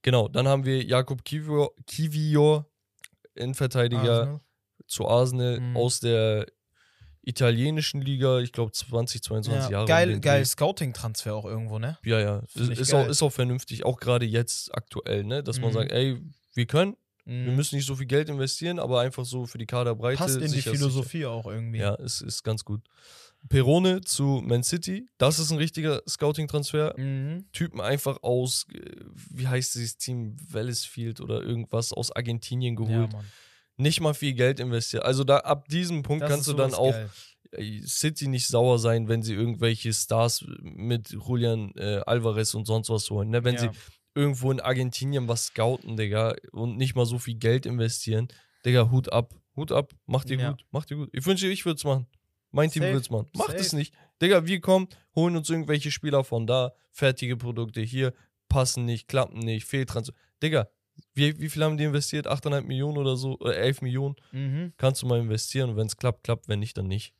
Genau, 0.00 0.26
dann 0.28 0.48
haben 0.48 0.64
wir 0.64 0.82
Jakob 0.82 1.24
Kivior, 1.24 1.72
Kivior 1.86 2.66
Innenverteidiger 3.34 4.02
Arsenal. 4.20 4.40
zu 4.86 5.08
Arsenal 5.08 5.60
Mhm. 5.60 5.76
aus 5.76 6.00
der 6.00 6.46
italienischen 7.24 8.00
Liga, 8.00 8.40
ich 8.40 8.52
glaube 8.52 8.72
20, 8.72 9.22
22 9.22 9.64
Ja, 9.64 9.70
Jahre. 9.70 9.86
geil, 9.86 10.20
geil. 10.20 10.44
Scouting-Transfer 10.44 11.34
auch 11.34 11.44
irgendwo, 11.44 11.78
ne? 11.78 11.98
Ja, 12.04 12.18
ja. 12.18 12.38
Ist, 12.40 12.52
Find 12.52 12.72
ich 12.72 12.80
ist, 12.80 12.92
auch, 12.94 13.06
ist 13.08 13.22
auch 13.22 13.30
vernünftig, 13.32 13.84
auch 13.84 13.98
gerade 13.98 14.26
jetzt 14.26 14.74
aktuell, 14.74 15.22
ne? 15.24 15.42
Dass 15.42 15.60
man 15.60 15.70
Mhm. 15.70 15.74
sagt, 15.74 15.92
ey, 15.92 16.20
wir 16.54 16.66
können, 16.66 16.96
wir 17.24 17.50
Mhm. 17.50 17.56
müssen 17.56 17.76
nicht 17.76 17.86
so 17.86 17.94
viel 17.94 18.06
Geld 18.06 18.28
investieren, 18.28 18.80
aber 18.80 19.00
einfach 19.00 19.24
so 19.24 19.46
für 19.46 19.58
die 19.58 19.66
Kaderbreite. 19.66 20.18
Passt 20.18 20.34
in 20.36 20.42
die 20.42 20.48
sicher 20.48 20.72
Philosophie 20.72 21.24
auch 21.26 21.46
irgendwie. 21.46 21.78
Sicher. 21.78 21.96
Ja, 21.98 22.04
ist, 22.04 22.20
ist 22.22 22.42
ganz 22.42 22.64
gut. 22.64 22.80
Perone 23.48 24.00
zu 24.02 24.42
Man 24.44 24.62
City, 24.62 25.06
das 25.18 25.38
ist 25.38 25.50
ein 25.50 25.58
richtiger 25.58 26.02
Scouting-Transfer. 26.08 26.94
Mhm. 26.96 27.46
Typen 27.52 27.80
einfach 27.80 28.22
aus, 28.22 28.66
äh, 28.72 28.80
wie 29.30 29.48
heißt 29.48 29.74
dieses 29.74 29.96
Team, 29.96 30.36
Wellesfield 30.48 31.20
oder 31.20 31.42
irgendwas 31.42 31.92
aus 31.92 32.10
Argentinien 32.14 32.76
ja 32.76 32.84
geholt. 32.84 33.12
Mann. 33.12 33.24
Nicht 33.76 34.00
mal 34.00 34.14
viel 34.14 34.34
Geld 34.34 34.60
investiert. 34.60 35.04
Also 35.04 35.24
da 35.24 35.38
ab 35.38 35.68
diesem 35.68 36.02
Punkt 36.02 36.22
Das 36.22 36.30
kannst 36.30 36.46
du 36.48 36.52
dann 36.52 36.74
auch 36.74 36.92
geil. 36.92 37.10
äh, 37.52 37.80
City 37.86 38.28
nicht 38.28 38.46
sauer 38.46 38.78
sein, 38.78 39.08
wenn 39.08 39.22
sie 39.22 39.34
irgendwelche 39.34 39.92
Stars 39.92 40.44
mit 40.62 41.10
Julian 41.10 41.72
äh, 41.76 42.00
Alvarez 42.06 42.54
und 42.54 42.66
sonst 42.66 42.90
was 42.90 43.10
holen. 43.10 43.30
Ne? 43.30 43.44
Wenn 43.44 43.58
sie 43.58 43.66
ja. 43.66 43.72
irgendwo 44.14 44.52
in 44.52 44.60
Argentinien 44.60 45.26
was 45.26 45.46
scouten, 45.46 45.96
Digga, 45.96 46.36
und 46.52 46.76
nicht 46.76 46.94
mal 46.94 47.06
so 47.06 47.18
viel 47.18 47.34
Geld 47.34 47.66
investieren, 47.66 48.28
Digga, 48.64 48.90
Hut 48.90 49.12
ab. 49.12 49.34
Hut 49.56 49.72
ab. 49.72 49.92
Macht 50.06 50.30
ihr 50.30 50.38
Ja. 50.38 50.50
gut. 50.50 50.64
Macht 50.70 50.90
ihr 50.90 50.98
gut. 50.98 51.10
Ich 51.12 51.26
wünsche, 51.26 51.48
ich 51.48 51.64
würde 51.64 51.76
es 51.76 51.84
machen. 51.84 52.06
Mein 52.52 52.70
Team 52.70 52.82
würde 52.82 52.98
es 52.98 53.10
machen. 53.10 53.28
Macht 53.34 53.54
es 53.54 53.72
nicht. 53.72 53.94
Digga, 54.20 54.46
wir 54.46 54.60
kommen, 54.60 54.88
holen 55.16 55.36
uns 55.36 55.50
irgendwelche 55.50 55.90
Spieler 55.90 56.22
von 56.22 56.46
da, 56.46 56.72
fertige 56.90 57.36
Produkte 57.36 57.80
hier, 57.80 58.12
passen 58.48 58.84
nicht, 58.84 59.08
klappen 59.08 59.38
nicht, 59.40 59.64
Fehltransfer. 59.64 60.14
Digga, 60.42 60.68
wie, 61.14 61.38
wie 61.40 61.48
viel 61.48 61.64
haben 61.64 61.76
die 61.78 61.84
investiert? 61.84 62.26
8,5 62.28 62.60
Millionen 62.62 62.98
oder 62.98 63.16
so? 63.16 63.38
Oder 63.40 63.56
11 63.56 63.80
Millionen? 63.82 64.14
Mhm. 64.30 64.72
Kannst 64.76 65.02
du 65.02 65.06
mal 65.06 65.18
investieren 65.18 65.76
wenn 65.76 65.86
es 65.86 65.96
klappt, 65.96 66.22
klappt. 66.24 66.48
Wenn 66.48 66.60
nicht, 66.60 66.76
dann 66.76 66.86
nicht. 66.86 67.14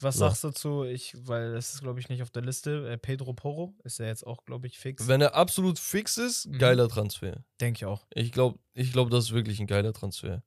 Was 0.00 0.16
So. 0.16 0.26
sagst 0.28 0.44
du 0.44 0.50
zu, 0.50 0.84
ich, 0.84 1.14
weil 1.26 1.54
das 1.54 1.72
ist, 1.72 1.80
glaube 1.80 1.98
ich, 1.98 2.10
nicht 2.10 2.20
auf 2.20 2.30
der 2.30 2.42
Liste, 2.42 2.86
äh, 2.90 2.98
Pedro 2.98 3.32
Porro 3.32 3.74
ist 3.82 3.98
ja 3.98 4.04
jetzt 4.04 4.26
auch, 4.26 4.44
glaube 4.44 4.66
ich, 4.66 4.78
fix. 4.78 5.08
Wenn 5.08 5.22
er 5.22 5.34
absolut 5.34 5.78
fix 5.78 6.18
ist, 6.18 6.46
Mhm. 6.46 6.58
geiler 6.58 6.88
Transfer. 6.90 7.42
Denke 7.62 7.78
ich 7.78 7.84
auch. 7.86 8.06
Ich 8.14 8.30
glaube, 8.30 8.58
ich 8.74 8.92
glaub, 8.92 9.08
das 9.08 9.24
ist 9.24 9.32
wirklich 9.32 9.58
ein 9.58 9.66
geiler 9.66 9.94
Transfer. 9.94 10.42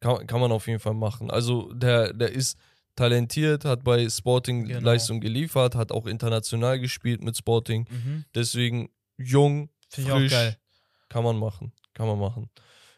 Kann, 0.00 0.26
kann 0.26 0.40
man 0.40 0.50
auf 0.52 0.66
jeden 0.66 0.80
Fall 0.80 0.94
machen. 0.94 1.30
Also, 1.30 1.70
der, 1.74 2.14
der 2.14 2.32
ist 2.32 2.56
talentiert, 2.96 3.64
hat 3.64 3.84
bei 3.84 4.08
Sporting 4.08 4.66
Genau. 4.66 4.80
Leistung 4.80 5.20
geliefert, 5.20 5.74
hat 5.74 5.92
auch 5.92 6.06
international 6.06 6.78
gespielt 6.80 7.22
mit 7.22 7.36
Sporting. 7.36 7.86
Mhm. 7.90 8.24
Deswegen 8.34 8.90
jung, 9.16 9.70
auch 9.96 10.00
frisch, 10.18 10.30
geil. 10.32 10.56
kann 11.08 11.24
man 11.24 11.38
machen. 11.38 11.72
Kann 11.94 12.06
man 12.06 12.18
machen. 12.18 12.50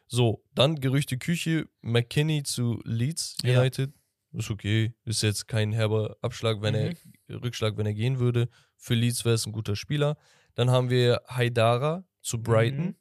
So, 0.07 0.45
dann 0.55 0.77
Gerüchte 0.81 1.19
Küche, 1.19 1.67
McKinney 1.81 2.43
zu 2.43 2.81
Leeds 2.85 3.37
Ja. 3.43 3.61
United. 3.61 3.93
Ist 4.33 4.51
okay. 4.51 4.93
Ist 5.05 5.23
jetzt 5.23 5.47
kein 5.49 5.73
herber 5.73 6.17
Abschlag, 6.21 6.61
wenn 6.61 6.75
Mhm. 6.75 6.97
er 7.29 7.43
Rückschlag, 7.43 7.77
wenn 7.77 7.87
er 7.87 7.95
gehen 7.95 8.19
würde. 8.19 8.49
Für 8.77 8.95
Leeds 8.95 9.25
wäre 9.25 9.37
es 9.37 9.47
ein 9.47 9.53
guter 9.53 9.77
Spieler. 9.77 10.17
Dann 10.55 10.71
haben 10.71 10.91
wir 10.91 11.21
Haidara 11.29 12.05
zu 12.21 12.43
Brighton. 12.43 12.87
Mhm. 12.87 12.95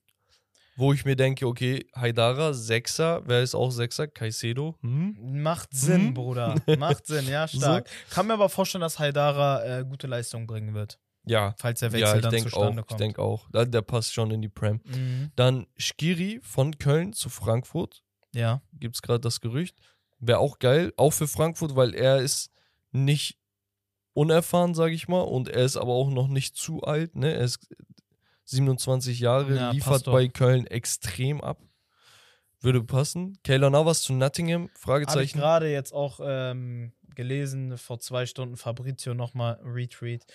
Wo 0.76 0.92
ich 0.94 1.06
mir 1.06 1.16
denke, 1.16 1.46
okay, 1.48 1.86
Haidara, 1.96 2.54
Sechser, 2.54 3.22
wer 3.26 3.42
ist 3.44 3.54
auch 3.56 3.70
Sechser? 3.70 4.08
Caicedo. 4.08 4.76
Hm? 4.82 5.42
Macht 5.44 5.70
Sinn, 5.74 6.08
Mhm. 6.08 6.14
Bruder. 6.16 6.56
Macht 6.80 7.06
Sinn, 7.06 7.28
ja, 7.28 7.48
stark. 7.48 7.88
Kann 8.10 8.28
mir 8.28 8.34
aber 8.34 8.50
vorstellen, 8.50 8.82
dass 8.82 8.98
Haidara 9.00 9.64
äh, 9.80 9.86
gute 9.86 10.08
Leistung 10.08 10.48
bringen 10.48 10.74
wird, 10.74 11.00
Ja, 11.26 11.54
falls 11.60 11.80
der 11.82 11.92
Wechsel 11.92 12.08
ja, 12.08 12.16
ich 12.16 12.22
dann 12.22 12.32
denke 12.32 12.50
zustande 12.50 12.82
auch. 12.82 12.86
Ich 12.86 12.88
kommt. 12.90 13.00
denke 13.00 13.22
auch. 13.22 13.50
Der, 13.52 13.66
der 13.68 13.82
passt 13.84 14.14
schon 14.14 14.32
in 14.32 14.42
die 14.42 14.50
Prem. 14.50 14.82
Mhm. 14.86 15.32
Dann 15.36 15.68
Skiri 15.78 16.40
von 16.42 16.78
Köln 16.80 17.14
zu 17.14 17.30
Frankfurt. 17.30 18.04
Ja. 18.34 18.62
Gibt 18.74 18.96
es 18.96 19.02
gerade 19.04 19.20
das 19.20 19.42
Gerücht. 19.42 19.78
Wäre 20.20 20.40
auch 20.40 20.58
geil, 20.58 20.92
auch 20.98 21.12
für 21.14 21.28
Frankfurt, 21.28 21.76
weil 21.76 21.94
er 21.94 22.18
ist 22.20 22.50
nicht 22.92 23.38
unerfahren, 24.14 24.74
sage 24.74 24.94
ich 24.96 25.08
mal, 25.08 25.22
und 25.22 25.50
er 25.50 25.66
ist 25.66 25.78
aber 25.78 25.92
auch 25.94 26.10
noch 26.10 26.28
nicht 26.28 26.56
zu 26.56 26.82
alt. 26.82 27.16
Ne? 27.16 27.34
Er 27.34 27.42
ist 27.42 27.68
27 28.46 29.20
Jahre, 29.20 29.56
Ja, 29.56 29.72
liefert 29.72 30.06
bei 30.06 30.28
Köln 30.28 30.68
extrem 30.68 31.42
ab. 31.42 31.60
Würde 32.62 32.82
passen. 32.82 33.38
Kayla 33.44 33.70
Navas 33.70 34.02
zu 34.04 34.14
Nottingham, 34.14 34.64
Habe 34.64 34.72
ich 34.74 34.80
Fragezeichen. 34.80 35.38
gerade 35.38 35.70
jetzt 35.72 35.94
auch 35.94 36.20
ähm, 36.24 36.94
gelesen, 37.16 37.78
vor 37.78 38.00
zwei 38.00 38.26
Stunden 38.26 38.56
Fabrizio 38.56 39.14
nochmal 39.14 39.60
Retweet. 39.64 40.26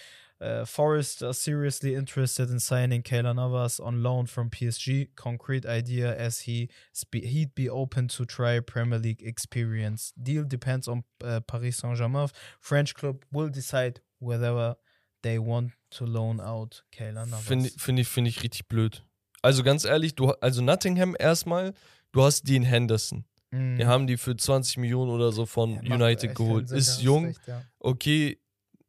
Uh, 0.40 0.64
Forest 0.64 1.24
are 1.24 1.34
seriously 1.34 1.94
interested 1.94 2.48
in 2.48 2.60
signing 2.60 3.02
Kayla 3.02 3.34
Navas 3.34 3.80
on 3.80 4.04
loan 4.04 4.28
from 4.28 4.50
PSG. 4.50 5.08
Concrete 5.16 5.66
idea 5.66 6.14
as 6.14 6.40
he 6.42 6.68
he'd 7.12 7.56
be 7.56 7.68
open 7.68 8.06
to 8.06 8.24
try 8.24 8.60
Premier 8.60 8.98
League 9.00 9.20
experience. 9.20 10.12
Deal 10.16 10.44
depends 10.44 10.86
on 10.86 11.02
uh, 11.24 11.40
Paris 11.40 11.78
Saint-Germain. 11.78 12.28
French 12.60 12.94
club 12.94 13.24
will 13.32 13.48
decide 13.50 14.00
whether 14.20 14.76
they 15.22 15.38
want 15.38 15.72
to 15.90 16.04
loan 16.04 16.40
out 16.40 16.84
Kayla 16.92 17.26
Navas. 17.26 17.44
Finde 17.44 17.70
find 17.70 17.98
ich, 17.98 18.08
find 18.08 18.28
ich 18.28 18.42
richtig 18.42 18.66
blöd. 18.68 19.04
Also 19.42 19.62
ganz 19.62 19.84
ehrlich, 19.84 20.14
du, 20.14 20.30
also 20.32 20.62
Nottingham 20.62 21.14
erstmal, 21.18 21.74
du 22.12 22.22
hast 22.22 22.48
Dean 22.48 22.62
Henderson. 22.64 23.24
Mhm. 23.50 23.78
Wir 23.78 23.86
haben 23.86 24.06
die 24.06 24.16
für 24.16 24.36
20 24.36 24.78
Millionen 24.78 25.10
oder 25.10 25.32
so 25.32 25.46
von 25.46 25.82
Ja, 25.84 25.94
United 25.94 26.34
geholt. 26.34 26.68
keinen 26.68 26.68
Sinn, 26.68 26.78
Ist 26.78 27.00
jung, 27.02 27.24
recht, 27.26 27.40
ja. 27.46 27.62
okay, 27.78 28.38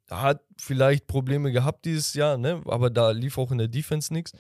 hat 0.10 0.42
vielleicht 0.58 1.08
Probleme 1.08 1.52
gehabt 1.52 1.86
dieses 1.86 2.14
Jahr, 2.16 2.38
ne? 2.38 2.62
Aber 2.66 2.90
da 2.90 3.12
lief 3.12 3.38
auch 3.38 3.52
in 3.52 3.60
der 3.60 3.68
Defense 3.68 4.12
nichts. 4.12 4.32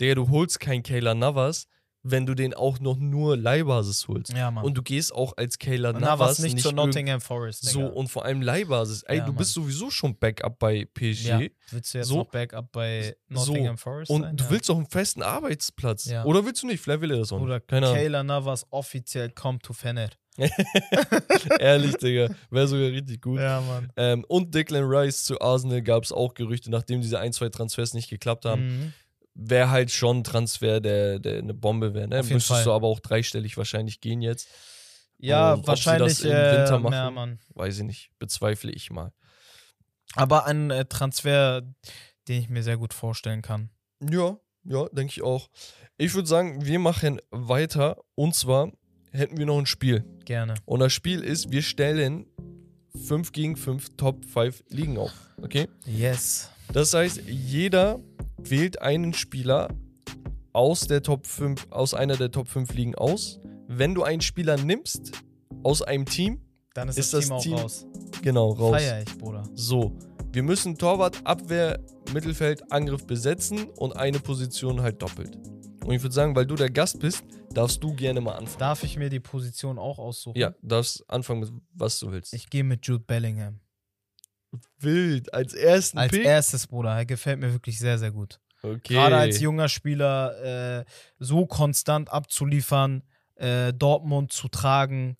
Der, 0.00 0.14
du 0.14 0.28
holst 0.30 0.58
kein 0.60 0.82
Kayla 0.82 1.14
Navas, 1.14 1.66
wenn 2.06 2.26
du 2.26 2.34
den 2.34 2.52
auch 2.54 2.78
noch 2.80 2.98
nur 2.98 3.36
Leihbasis 3.36 4.06
holst. 4.08 4.32
Ja, 4.32 4.50
Mann. 4.50 4.62
Und 4.64 4.74
du 4.76 4.82
gehst 4.82 5.12
auch 5.14 5.32
als 5.38 5.58
Kayla 5.58 5.92
Navas, 5.94 6.02
Navas 6.08 6.38
nicht, 6.40 6.58
zu 6.60 6.68
irgend- 6.68 6.76
Nottingham 6.76 7.20
Forest. 7.22 7.64
So, 7.64 7.80
Digga. 7.80 7.92
und 7.94 8.08
vor 8.08 8.24
allem 8.26 8.42
Leihbasis. 8.42 9.02
Ey, 9.04 9.16
Ja, 9.18 9.24
du 9.24 9.32
Mann. 9.32 9.38
bist 9.38 9.54
sowieso 9.54 9.90
schon 9.90 10.16
Backup 10.18 10.58
bei 10.58 10.84
PSG. 10.92 11.26
Ja. 11.28 11.40
Willst 11.70 11.94
du 11.94 11.98
jetzt 11.98 12.08
So- 12.08 12.18
noch 12.18 12.26
Backup 12.30 12.70
bei 12.72 13.16
so. 13.30 13.52
Nottingham 13.52 13.78
Forest 13.78 14.10
Und 14.10 14.22
sein? 14.22 14.36
du 14.36 14.44
ja. 14.44 14.50
willst 14.50 14.70
auch 14.70 14.76
einen 14.76 14.86
festen 14.86 15.22
Arbeitsplatz. 15.22 16.04
Ja. 16.04 16.24
Oder 16.24 16.44
willst 16.44 16.62
du 16.62 16.66
nicht? 16.66 16.80
Vielleicht 16.80 17.00
will 17.00 17.10
er 17.10 17.18
das 17.18 17.32
auch 17.32 17.40
Oder 17.40 17.54
nicht. 17.56 17.68
Keine 17.68 17.86
Ahnung. 17.86 17.98
Kayla 17.98 18.22
Navas 18.22 18.66
offiziell 18.70 19.30
kommt 19.30 19.62
to 19.62 19.72
Fener. 19.72 20.10
Ehrlich, 21.58 21.96
Digga. 21.96 22.28
Wäre 22.50 22.66
sogar 22.68 22.88
richtig 22.88 23.22
gut. 23.22 23.38
Ja, 23.40 23.60
Mann. 23.60 23.92
Ähm, 23.96 24.24
und 24.28 24.54
Declan 24.54 24.84
Rice 24.84 25.24
zu 25.24 25.40
Arsenal 25.40 25.82
gab 25.82 26.04
es 26.04 26.12
auch 26.12 26.34
Gerüchte, 26.34 26.70
nachdem 26.70 27.00
diese 27.00 27.18
ein, 27.18 27.32
zwei 27.32 27.48
Transfers 27.48 27.94
nicht 27.94 28.10
geklappt 28.10 28.44
haben. 28.44 28.66
Mhm. 28.66 28.92
Wäre 29.34 29.70
halt 29.70 29.90
schon 29.90 30.18
ein 30.18 30.24
Transfer, 30.24 30.80
der, 30.80 31.18
der 31.18 31.38
eine 31.38 31.54
Bombe 31.54 31.92
wäre. 31.92 32.08
Ne? 32.08 32.20
Auf 32.20 32.26
jeden 32.26 32.36
Müsstest 32.36 32.58
Fall. 32.58 32.64
du 32.64 32.72
aber 32.72 32.86
auch 32.86 33.00
dreistellig 33.00 33.56
wahrscheinlich 33.56 34.00
gehen 34.00 34.22
jetzt. 34.22 34.48
Ja, 35.18 35.52
Und 35.52 35.60
ob 35.60 35.64
sie 35.64 35.68
wahrscheinlich 35.68 36.18
das 36.18 36.20
im 36.24 36.32
äh, 36.32 36.58
Winter 36.58 36.78
machen? 36.78 36.92
Ja, 36.92 37.10
Mann. 37.10 37.38
Weiß 37.54 37.78
ich 37.78 37.84
nicht. 37.84 38.10
Bezweifle 38.18 38.70
ich 38.70 38.90
mal. 38.90 39.12
Aber 40.14 40.46
ein 40.46 40.70
äh, 40.70 40.84
Transfer, 40.84 41.62
den 42.28 42.40
ich 42.40 42.48
mir 42.48 42.62
sehr 42.62 42.76
gut 42.76 42.94
vorstellen 42.94 43.42
kann. 43.42 43.70
Ja, 44.00 44.36
ja, 44.64 44.88
denke 44.92 45.10
ich 45.10 45.22
auch. 45.22 45.48
Ich 45.96 46.14
würde 46.14 46.28
sagen, 46.28 46.64
wir 46.64 46.78
machen 46.78 47.20
weiter. 47.30 47.98
Und 48.14 48.34
zwar 48.34 48.72
hätten 49.12 49.36
wir 49.36 49.46
noch 49.46 49.58
ein 49.58 49.66
Spiel. 49.66 50.04
Gerne. 50.24 50.54
Und 50.64 50.80
das 50.80 50.92
Spiel 50.92 51.22
ist, 51.22 51.50
wir 51.50 51.62
stellen 51.62 52.26
5 53.06 53.32
gegen 53.32 53.56
5 53.56 53.96
Top 53.96 54.24
5 54.24 54.64
Ligen 54.68 54.98
auf. 54.98 55.12
Okay? 55.42 55.68
Yes. 55.84 56.50
Das 56.72 56.92
heißt, 56.94 57.22
jeder 57.26 58.00
wählt 58.38 58.82
einen 58.82 59.12
Spieler 59.14 59.68
aus 60.52 60.86
der 60.86 61.02
Top 61.02 61.26
5, 61.26 61.68
aus 61.70 61.94
einer 61.94 62.16
der 62.16 62.30
Top 62.30 62.48
5 62.48 62.72
Ligen 62.74 62.94
aus. 62.94 63.40
Wenn 63.68 63.94
du 63.94 64.02
einen 64.02 64.20
Spieler 64.20 64.56
nimmst 64.56 65.12
aus 65.62 65.82
einem 65.82 66.04
Team, 66.06 66.40
Dann 66.74 66.88
ist, 66.88 66.98
Ist 66.98 67.14
das, 67.14 67.28
das 67.28 67.28
Team 67.28 67.32
auch 67.36 67.42
Team 67.42 67.54
raus. 67.54 67.86
genau, 68.22 68.50
raus. 68.50 68.76
Feier 68.76 69.02
ich, 69.02 69.18
Bruder. 69.18 69.44
So, 69.54 69.96
wir 70.32 70.42
müssen 70.42 70.76
Torwart, 70.76 71.20
Abwehr, 71.24 71.78
Mittelfeld, 72.12 72.70
Angriff 72.72 73.06
besetzen 73.06 73.64
und 73.76 73.96
eine 73.96 74.18
Position 74.18 74.82
halt 74.82 75.00
doppelt. 75.00 75.38
Und 75.84 75.92
ich 75.94 76.02
würde 76.02 76.14
sagen, 76.14 76.34
weil 76.34 76.46
du 76.46 76.56
der 76.56 76.70
Gast 76.70 76.98
bist, 76.98 77.22
darfst 77.52 77.82
du 77.84 77.94
gerne 77.94 78.20
mal 78.20 78.32
anfangen. 78.32 78.58
Darf 78.58 78.82
ich 78.82 78.96
mir 78.96 79.08
die 79.10 79.20
Position 79.20 79.78
auch 79.78 79.98
aussuchen? 79.98 80.36
Ja, 80.38 80.54
darfst 80.62 81.04
anfangen 81.08 81.40
mit 81.40 81.50
was 81.74 81.98
du 82.00 82.10
willst. 82.10 82.32
Ich 82.34 82.50
gehe 82.50 82.64
mit 82.64 82.86
Jude 82.86 83.04
Bellingham. 83.06 83.60
Wild, 84.78 85.32
als 85.34 85.54
ersten 85.54 85.98
Als 85.98 86.12
Pick. 86.12 86.24
erstes, 86.24 86.66
Bruder. 86.66 86.96
Er 86.96 87.06
gefällt 87.06 87.38
mir 87.40 87.52
wirklich 87.52 87.78
sehr, 87.78 87.98
sehr 87.98 88.10
gut. 88.12 88.40
okay. 88.62 88.94
Gerade 88.94 89.16
als 89.16 89.40
junger 89.40 89.68
Spieler 89.68 90.80
äh, 90.80 90.84
so 91.18 91.46
konstant 91.46 92.10
abzuliefern, 92.10 93.02
äh, 93.36 93.72
Dortmund 93.72 94.32
zu 94.32 94.48
tragen, 94.48 95.16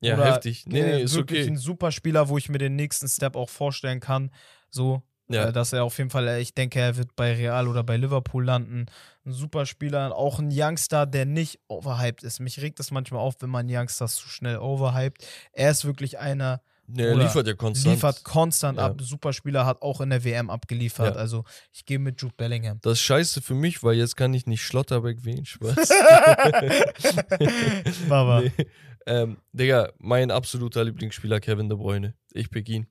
Ja, 0.00 0.14
Oder, 0.14 0.26
heftig. 0.34 0.66
Nee, 0.66 0.80
äh, 0.80 0.96
nee, 0.98 1.02
ist 1.02 1.14
wirklich 1.14 1.40
okay. 1.42 1.50
ein 1.52 1.56
super 1.56 1.90
Spieler, 1.90 2.28
wo 2.28 2.36
ich 2.38 2.48
mir 2.48 2.58
den 2.58 2.76
nächsten 2.76 3.08
Step 3.08 3.34
auch 3.34 3.48
vorstellen 3.48 3.98
kann. 4.00 4.30
So, 4.70 5.02
Ja. 5.28 5.48
äh, 5.48 5.52
dass 5.52 5.72
er 5.72 5.84
auf 5.84 5.96
jeden 5.98 6.10
Fall, 6.10 6.28
äh, 6.28 6.40
ich 6.40 6.54
denke, 6.54 6.78
er 6.80 6.96
wird 6.96 7.16
bei 7.16 7.32
Real 7.34 7.66
oder 7.66 7.82
bei 7.82 7.96
Liverpool 7.96 8.44
landen. 8.44 8.86
Ein 9.24 9.32
super 9.32 9.64
Spieler, 9.66 10.14
auch 10.14 10.38
ein 10.38 10.50
Youngster, 10.52 11.06
der 11.06 11.24
nicht 11.24 11.60
overhyped 11.68 12.22
ist. 12.22 12.40
Mich 12.40 12.60
regt 12.60 12.78
das 12.78 12.90
manchmal 12.90 13.20
auf, 13.20 13.36
wenn 13.40 13.50
man 13.50 13.68
Youngsters 13.70 14.16
zu 14.16 14.28
schnell 14.28 14.58
overhyped. 14.58 15.26
Er 15.52 15.70
ist 15.70 15.84
wirklich 15.86 16.18
einer, 16.18 16.60
Nee, 16.88 17.02
er 17.02 17.14
Oder 17.14 17.24
liefert 17.24 17.46
ja 17.46 17.54
konstant. 17.54 17.94
liefert 17.94 18.24
konstant 18.24 18.78
Ja. 18.78 18.86
ab. 18.86 19.00
Super 19.00 19.32
Spieler, 19.32 19.66
hat 19.66 19.82
auch 19.82 20.00
in 20.00 20.10
der 20.10 20.24
WM 20.24 20.50
abgeliefert. 20.50 21.14
Ja. 21.16 21.20
Also 21.20 21.44
ich 21.72 21.84
gehe 21.84 21.98
mit 21.98 22.20
Jude 22.22 22.34
Bellingham. 22.36 22.78
Das 22.82 22.94
ist 22.94 23.00
scheiße 23.00 23.42
für 23.42 23.54
mich, 23.54 23.82
weil 23.82 23.96
jetzt 23.96 24.16
kann 24.16 24.32
ich 24.34 24.46
nicht 24.46 24.62
Schlotterbeck 24.62 25.24
wählen. 25.24 25.44
Spaß. 25.44 25.76
Baba. 28.08 28.40
nee. 28.42 28.52
ähm, 29.06 29.38
Digga, 29.52 29.90
mein 29.98 30.30
absoluter 30.30 30.84
Lieblingsspieler 30.84 31.40
Kevin 31.40 31.68
De 31.68 31.76
Bruyne. 31.76 32.14
Ich 32.32 32.50
pick 32.50 32.68
ihn. 32.68 32.86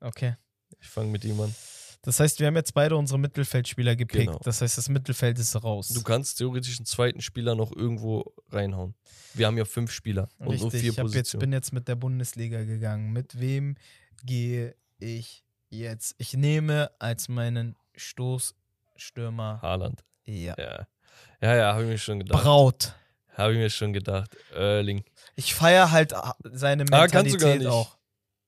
Okay. 0.00 0.34
Ich 0.80 0.88
fange 0.88 1.10
mit 1.10 1.24
ihm 1.24 1.40
an. 1.40 1.54
Das 2.02 2.20
heißt, 2.20 2.38
wir 2.40 2.46
haben 2.46 2.56
jetzt 2.56 2.74
beide 2.74 2.96
unsere 2.96 3.18
Mittelfeldspieler 3.18 3.96
gepickt. 3.96 4.26
Genau. 4.26 4.38
Das 4.44 4.60
heißt, 4.62 4.78
das 4.78 4.88
Mittelfeld 4.88 5.38
ist 5.38 5.54
raus. 5.62 5.88
Du 5.88 6.02
kannst 6.02 6.38
theoretisch 6.38 6.78
einen 6.78 6.86
zweiten 6.86 7.20
Spieler 7.20 7.54
noch 7.54 7.72
irgendwo 7.74 8.32
reinhauen. 8.50 8.94
Wir 9.34 9.46
haben 9.46 9.58
ja 9.58 9.64
fünf 9.64 9.90
Spieler 9.90 10.28
und 10.38 10.60
nur 10.60 10.70
vier 10.70 10.90
ich 10.90 10.96
Positionen. 10.96 11.40
bin 11.40 11.52
jetzt 11.52 11.72
mit 11.72 11.88
der 11.88 11.96
Bundesliga 11.96 12.62
gegangen. 12.64 13.12
Mit 13.12 13.38
wem 13.40 13.76
gehe 14.24 14.74
ich 15.00 15.44
jetzt? 15.70 16.14
Ich 16.18 16.34
nehme 16.34 16.90
als 17.00 17.28
meinen 17.28 17.74
Stoßstürmer. 17.96 19.60
Haaland. 19.62 20.04
Ja. 20.24 20.54
Ja. 20.58 20.86
Ja, 21.40 21.56
ja, 21.56 21.72
habe 21.72 21.82
ich 21.84 21.88
mir 21.90 21.98
schon 21.98 22.20
gedacht. 22.20 22.42
Braut. 22.42 22.94
Habe 23.34 23.52
ich 23.52 23.58
mir 23.58 23.70
schon 23.70 23.92
gedacht. 23.92 24.36
Erling. 24.54 25.04
Ich 25.36 25.54
feiere 25.54 25.90
halt 25.92 26.12
ah, 26.14 26.34
seine 26.44 26.82
Ah, 26.90 27.02
Mentalität 27.02 27.12
kannst 27.12 27.34
du 27.34 27.38
gar 27.38 27.56
nicht. 27.56 27.66
auch. 27.66 27.97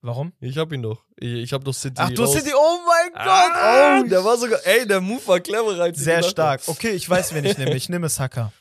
Warum? 0.02 0.32
Ich 0.40 0.56
hab 0.56 0.72
ihn 0.72 0.82
doch. 0.82 1.04
Ich, 1.16 1.30
ich 1.32 1.52
hab 1.52 1.62
doch 1.64 1.74
City. 1.74 1.96
Ach, 1.98 2.10
du 2.10 2.22
raus. 2.22 2.32
City, 2.32 2.52
oh 2.56 2.78
mein 2.86 3.12
Gott! 3.12 3.52
Ah, 3.54 4.00
Oh, 4.00 4.08
der 4.08 4.24
war 4.24 4.38
sogar, 4.38 4.58
ey, 4.64 4.86
der 4.86 5.00
Move 5.00 5.26
war 5.26 5.40
cleverer 5.40 5.82
als 5.82 5.98
ich 5.98 6.04
sehr 6.04 6.22
stark. 6.22 6.62
Okay, 6.66 6.90
ich 6.92 7.08
weiß, 7.08 7.34
wen 7.34 7.44
ich 7.44 7.58
nehme. 7.58 7.74
Ich 7.76 7.88
nehme 7.90 8.08
Saka. 8.08 8.52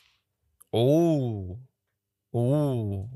Oh. 0.72 1.58
Oh. 2.32 3.08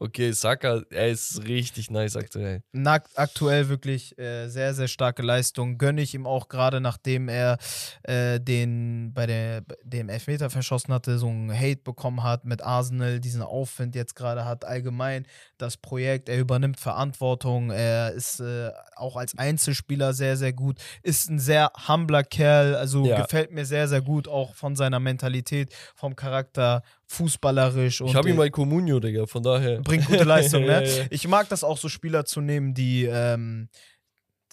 Okay, 0.00 0.30
Saka, 0.30 0.82
er 0.90 1.08
ist 1.08 1.42
richtig 1.44 1.90
nice 1.90 2.14
aktuell. 2.14 2.62
Nackt 2.70 3.18
aktuell 3.18 3.68
wirklich 3.68 4.16
äh, 4.16 4.46
sehr, 4.48 4.72
sehr 4.72 4.86
starke 4.86 5.22
Leistung. 5.22 5.76
Gönne 5.76 6.02
ich 6.02 6.14
ihm 6.14 6.24
auch 6.24 6.48
gerade, 6.48 6.80
nachdem 6.80 7.28
er 7.28 7.58
äh, 8.04 8.38
den 8.38 9.12
bei 9.12 9.26
der, 9.26 9.62
dem 9.82 10.08
Elfmeter 10.08 10.50
verschossen 10.50 10.94
hatte, 10.94 11.18
so 11.18 11.28
einen 11.28 11.52
Hate 11.52 11.82
bekommen 11.82 12.22
hat 12.22 12.44
mit 12.44 12.62
Arsenal, 12.62 13.18
diesen 13.18 13.42
Aufwind 13.42 13.96
jetzt 13.96 14.14
gerade 14.14 14.44
hat, 14.44 14.64
allgemein 14.64 15.26
das 15.58 15.76
Projekt. 15.76 16.28
Er 16.28 16.38
übernimmt 16.38 16.78
Verantwortung. 16.78 17.70
Er 17.70 18.12
ist 18.12 18.38
äh, 18.38 18.70
auch 18.94 19.16
als 19.16 19.36
Einzelspieler 19.36 20.12
sehr, 20.12 20.36
sehr 20.36 20.52
gut. 20.52 20.78
Ist 21.02 21.28
ein 21.28 21.40
sehr 21.40 21.72
humbler 21.88 22.22
Kerl. 22.22 22.76
Also 22.76 23.04
Ja. 23.04 23.22
gefällt 23.22 23.50
mir 23.50 23.64
sehr, 23.64 23.88
sehr 23.88 24.02
gut, 24.02 24.28
auch 24.28 24.54
von 24.54 24.76
seiner 24.76 25.00
Mentalität, 25.00 25.74
vom 25.96 26.14
Charakter, 26.14 26.82
fußballerisch. 27.08 28.00
Ich 28.00 28.06
und, 28.06 28.14
hab 28.14 28.26
ihn 28.26 28.34
äh, 28.34 28.38
bei 28.38 28.50
Comunio, 28.50 29.00
Digga, 29.00 29.26
von 29.26 29.42
daher. 29.42 29.80
bringt 29.80 30.06
gute 30.06 30.24
Leistung, 30.24 30.62
Ja, 30.66 30.80
ne? 30.80 30.88
ja. 30.88 31.04
Ich 31.10 31.26
mag 31.26 31.48
das 31.48 31.64
auch 31.64 31.78
so 31.78 31.88
Spieler 31.88 32.24
zu 32.24 32.40
nehmen, 32.40 32.74
die 32.74 33.04
ähm, 33.04 33.68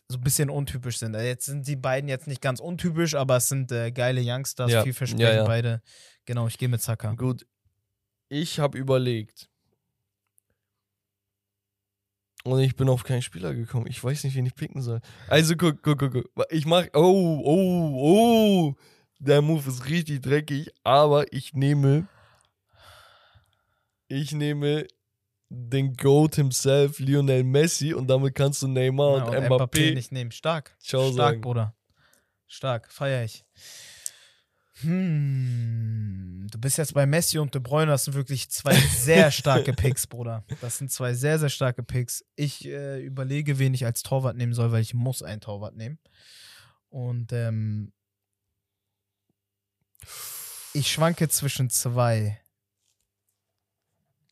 so 0.07 0.17
ein 0.17 0.23
bisschen 0.23 0.49
untypisch 0.49 0.97
sind. 0.97 1.15
Jetzt 1.15 1.45
sind 1.45 1.67
die 1.67 1.75
beiden 1.75 2.09
jetzt 2.09 2.27
nicht 2.27 2.41
ganz 2.41 2.59
untypisch, 2.59 3.13
aber 3.15 3.37
es 3.37 3.49
sind 3.49 3.71
äh, 3.71 3.91
geile 3.91 4.21
Youngsters, 4.23 4.71
Ja, 4.71 4.83
vielversprechend 4.83 5.21
ja, 5.21 5.35
ja. 5.35 5.43
beide. 5.45 5.81
Genau, 6.25 6.47
ich 6.47 6.57
gehe 6.57 6.69
mit 6.69 6.81
Saka. 6.81 7.13
Gut. 7.13 7.45
Ich 8.29 8.59
habe 8.59 8.77
überlegt. 8.77 9.49
Und 12.43 12.59
ich 12.59 12.75
bin 12.75 12.89
auf 12.89 13.03
keinen 13.03 13.23
Spieler 13.23 13.53
gekommen. 13.55 13.87
Ich 13.87 14.03
weiß 14.03 14.23
nicht, 14.23 14.35
wen 14.35 14.45
ich 14.45 14.55
picken 14.55 14.81
soll. 14.81 15.01
Also 15.27 15.55
guck, 15.55 15.81
guck, 15.81 15.97
guck, 15.99 16.13
guck. 16.13 16.45
Ich 16.51 16.65
mach. 16.67 16.85
Oh, 16.93 17.41
oh, 17.43 17.95
oh. 17.97 18.75
Der 19.19 19.41
Move 19.41 19.67
ist 19.67 19.89
richtig 19.89 20.21
dreckig, 20.21 20.71
aber 20.83 21.31
ich 21.33 21.53
nehme. 21.53 22.07
Ich 24.07 24.31
nehme 24.31 24.87
den 25.49 25.93
Goat 25.95 26.35
himself, 26.35 26.99
Lionel 26.99 27.43
Messi, 27.43 27.93
und 27.93 28.07
damit 28.07 28.35
kannst 28.35 28.61
du 28.61 28.67
Neymar 28.67 29.17
Ja, 29.17 29.23
und, 29.25 29.35
und 29.35 29.43
Mbappé. 29.45 29.67
Mbappé 29.67 29.93
nicht 29.93 30.11
nehmen. 30.11 30.31
Stark. 30.31 30.75
Ciao 30.79 31.11
Stark, 31.11 31.15
sagen. 31.15 31.41
Bruder. 31.41 31.75
Stark, 32.47 32.91
feier 32.91 33.23
ich. 33.23 33.43
Hm, 34.81 36.47
du 36.51 36.59
bist 36.59 36.77
jetzt 36.77 36.93
bei 36.93 37.05
Messi 37.05 37.39
und 37.39 37.53
De 37.53 37.61
Bruyne, 37.61 37.91
das 37.91 38.05
sind 38.05 38.13
wirklich 38.13 38.49
zwei 38.49 38.75
sehr 38.95 39.31
starke 39.31 39.71
Picks, 39.73 40.05
Bruder. 40.05 40.43
Das 40.59 40.77
sind 40.77 40.91
zwei 40.91 41.13
sehr, 41.13 41.39
sehr 41.39 41.49
starke 41.49 41.81
Picks. 41.81 42.25
Ich 42.35 42.65
äh, 42.65 43.01
überlege, 43.01 43.57
wen 43.57 43.73
ich 43.73 43.85
als 43.85 44.03
Torwart 44.03 44.35
nehmen 44.35 44.53
soll, 44.53 44.71
weil 44.71 44.81
ich 44.81 44.93
muss 44.93 45.23
einen 45.23 45.39
Torwart 45.39 45.75
nehmen. 45.75 45.99
Und 46.89 47.31
ähm, 47.31 47.93
ich 50.73 50.91
schwanke 50.91 51.29
zwischen 51.29 51.69
zwei. 51.69 52.39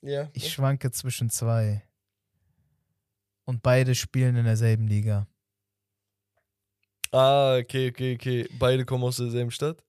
Ja. 0.03 0.29
Ich 0.33 0.51
schwanke 0.51 0.91
zwischen 0.91 1.29
zwei. 1.29 1.81
Und 3.45 3.61
beide 3.63 3.95
spielen 3.95 4.35
in 4.35 4.45
derselben 4.45 4.87
Liga. 4.87 5.27
Ah, 7.11 7.57
okay, 7.57 7.89
okay, 7.89 8.15
okay. 8.15 8.49
Beide 8.59 8.85
kommen 8.85 9.03
aus 9.03 9.17
derselben 9.17 9.51
Stadt? 9.51 9.83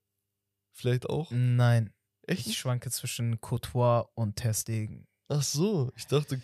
Vielleicht 0.72 1.08
auch? 1.08 1.30
Nein, 1.30 1.92
Echt? 2.26 2.46
ich 2.46 2.58
schwanke 2.58 2.90
zwischen 2.90 3.40
Courtois 3.40 4.06
und 4.14 4.36
Ter 4.36 4.54
Stegen. 4.54 5.06
Ach 5.28 5.42
so, 5.42 5.90
ich 5.96 6.06
dachte. 6.06 6.40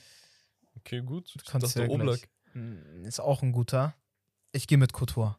Okay, 0.77 1.01
gut. 1.03 1.31
Ich 1.37 1.45
kannst 1.45 1.67
dachte 1.77 1.83
ja 1.83 1.89
Oblak. 1.89 2.19
gleich- 2.21 2.29
Hm, 2.53 3.05
Ist 3.05 3.21
auch 3.21 3.43
ein 3.43 3.53
guter. 3.53 3.95
Ich 4.53 4.67
gehe 4.67 4.79
mit 4.79 4.93
Courtois. 4.93 5.35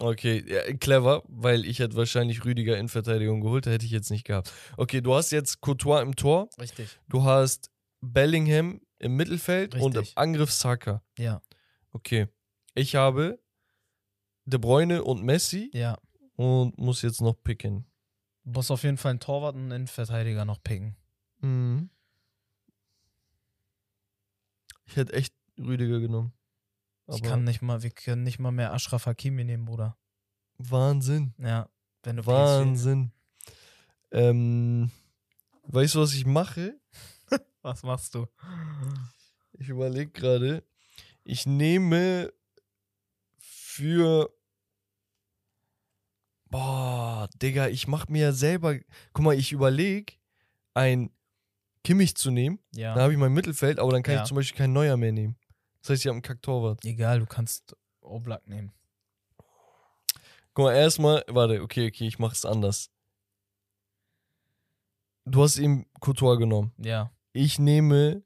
Okay, 0.00 0.44
ja, 0.46 0.72
clever, 0.76 1.22
weil 1.28 1.64
ich 1.64 1.78
hätte 1.78 1.94
wahrscheinlich 1.96 2.44
Rüdiger 2.44 2.76
in 2.78 2.88
Verteidigung 2.88 3.40
geholt, 3.40 3.66
hätte 3.66 3.84
ich 3.86 3.92
jetzt 3.92 4.10
nicht 4.10 4.24
gehabt. 4.24 4.52
Okay, 4.76 5.00
du 5.00 5.14
hast 5.14 5.30
jetzt 5.30 5.60
Courtois 5.60 6.02
im 6.02 6.16
Tor, 6.16 6.48
Richtig. 6.60 6.98
du 7.08 7.22
hast 7.24 7.70
Bellingham 8.00 8.80
im 8.98 9.14
Mittelfeld 9.16 9.74
und 9.76 9.94
im 9.94 9.98
Richtig. 10.00 10.18
Angriff 10.18 10.50
Saka. 10.52 11.02
Ja, 11.18 11.40
Okay, 11.92 12.26
ich 12.74 12.96
habe 12.96 13.38
De 14.46 14.58
Bruyne 14.58 15.04
und 15.04 15.22
Messi 15.22 15.70
ja. 15.72 15.96
und 16.34 16.76
muss 16.76 17.02
jetzt 17.02 17.20
noch 17.20 17.34
picken. 17.44 17.86
Du 18.42 18.50
musst 18.50 18.72
auf 18.72 18.82
jeden 18.82 18.96
Fall 18.98 19.10
einen 19.10 19.20
Torwart 19.20 19.54
und 19.54 19.62
einen 19.62 19.70
Innenverteidiger 19.72 20.44
noch 20.44 20.60
picken. 20.62 20.96
Mhm. 21.40 21.88
Ich 24.86 24.96
hätte 24.96 25.12
echt 25.12 25.32
Rüdiger 25.58 26.00
genommen. 26.00 26.32
Ich 27.06 27.20
Aber 27.20 27.28
kann 27.28 27.44
nicht 27.44 27.60
mal, 27.62 27.82
wir 27.82 27.90
können 27.90 28.22
nicht 28.22 28.38
mal 28.38 28.50
mehr 28.52 28.72
Ashraf 28.72 29.06
Hakimi 29.06 29.44
nehmen, 29.44 29.64
Bruder. 29.66 29.96
Wahnsinn. 30.58 31.34
Ja, 31.38 31.68
wenn 32.02 32.16
du 32.16 32.26
Wahnsinn. 32.26 33.12
Ähm, 34.10 34.90
weißt 35.64 35.94
du, 35.96 36.00
was 36.00 36.14
ich 36.14 36.24
mache? 36.26 36.78
Was 37.62 37.82
machst 37.82 38.14
du? 38.14 38.26
Ich 39.54 39.68
überlege 39.70 40.10
gerade. 40.10 40.62
Ich 41.24 41.46
nehme 41.46 42.30
für. 43.38 44.30
Boah, 46.50 47.28
Digga, 47.42 47.68
ich 47.68 47.88
mach 47.88 48.06
mir 48.08 48.20
ja 48.22 48.32
selber. 48.32 48.76
Guck 49.12 49.24
mal, 49.24 49.34
ich 49.34 49.52
überlege, 49.52 50.12
ein 50.74 51.10
Kimmich 51.82 52.16
zu 52.16 52.30
nehmen. 52.30 52.60
Ja. 52.74 52.94
Dann 52.94 53.02
habe 53.04 53.12
ich 53.14 53.18
mein 53.18 53.32
Mittelfeld, 53.32 53.78
aber 53.78 53.92
dann 53.92 54.02
kann 54.02 54.14
Ja. 54.14 54.22
ich 54.22 54.28
zum 54.28 54.36
Beispiel 54.36 54.58
keinen 54.58 54.74
Neuer 54.74 54.96
mehr 54.96 55.12
nehmen. 55.12 55.36
Das 55.84 55.90
heißt, 55.90 56.00
ich 56.02 56.06
habe 56.06 56.14
einen 56.14 56.22
Kack-Torwart. 56.22 56.82
Egal, 56.86 57.18
du 57.20 57.26
kannst 57.26 57.76
Oblak 58.00 58.48
nehmen. 58.48 58.72
Guck 60.54 60.64
mal, 60.64 60.74
erstmal, 60.74 61.22
warte, 61.28 61.60
okay, 61.60 61.88
okay, 61.88 62.06
ich 62.06 62.18
mach's 62.18 62.46
anders. 62.46 62.88
Du 65.26 65.42
hast 65.42 65.58
eben 65.58 65.84
Couture 66.00 66.38
genommen. 66.38 66.72
Ja. 66.78 67.10
Ich 67.34 67.58
nehme. 67.58 68.22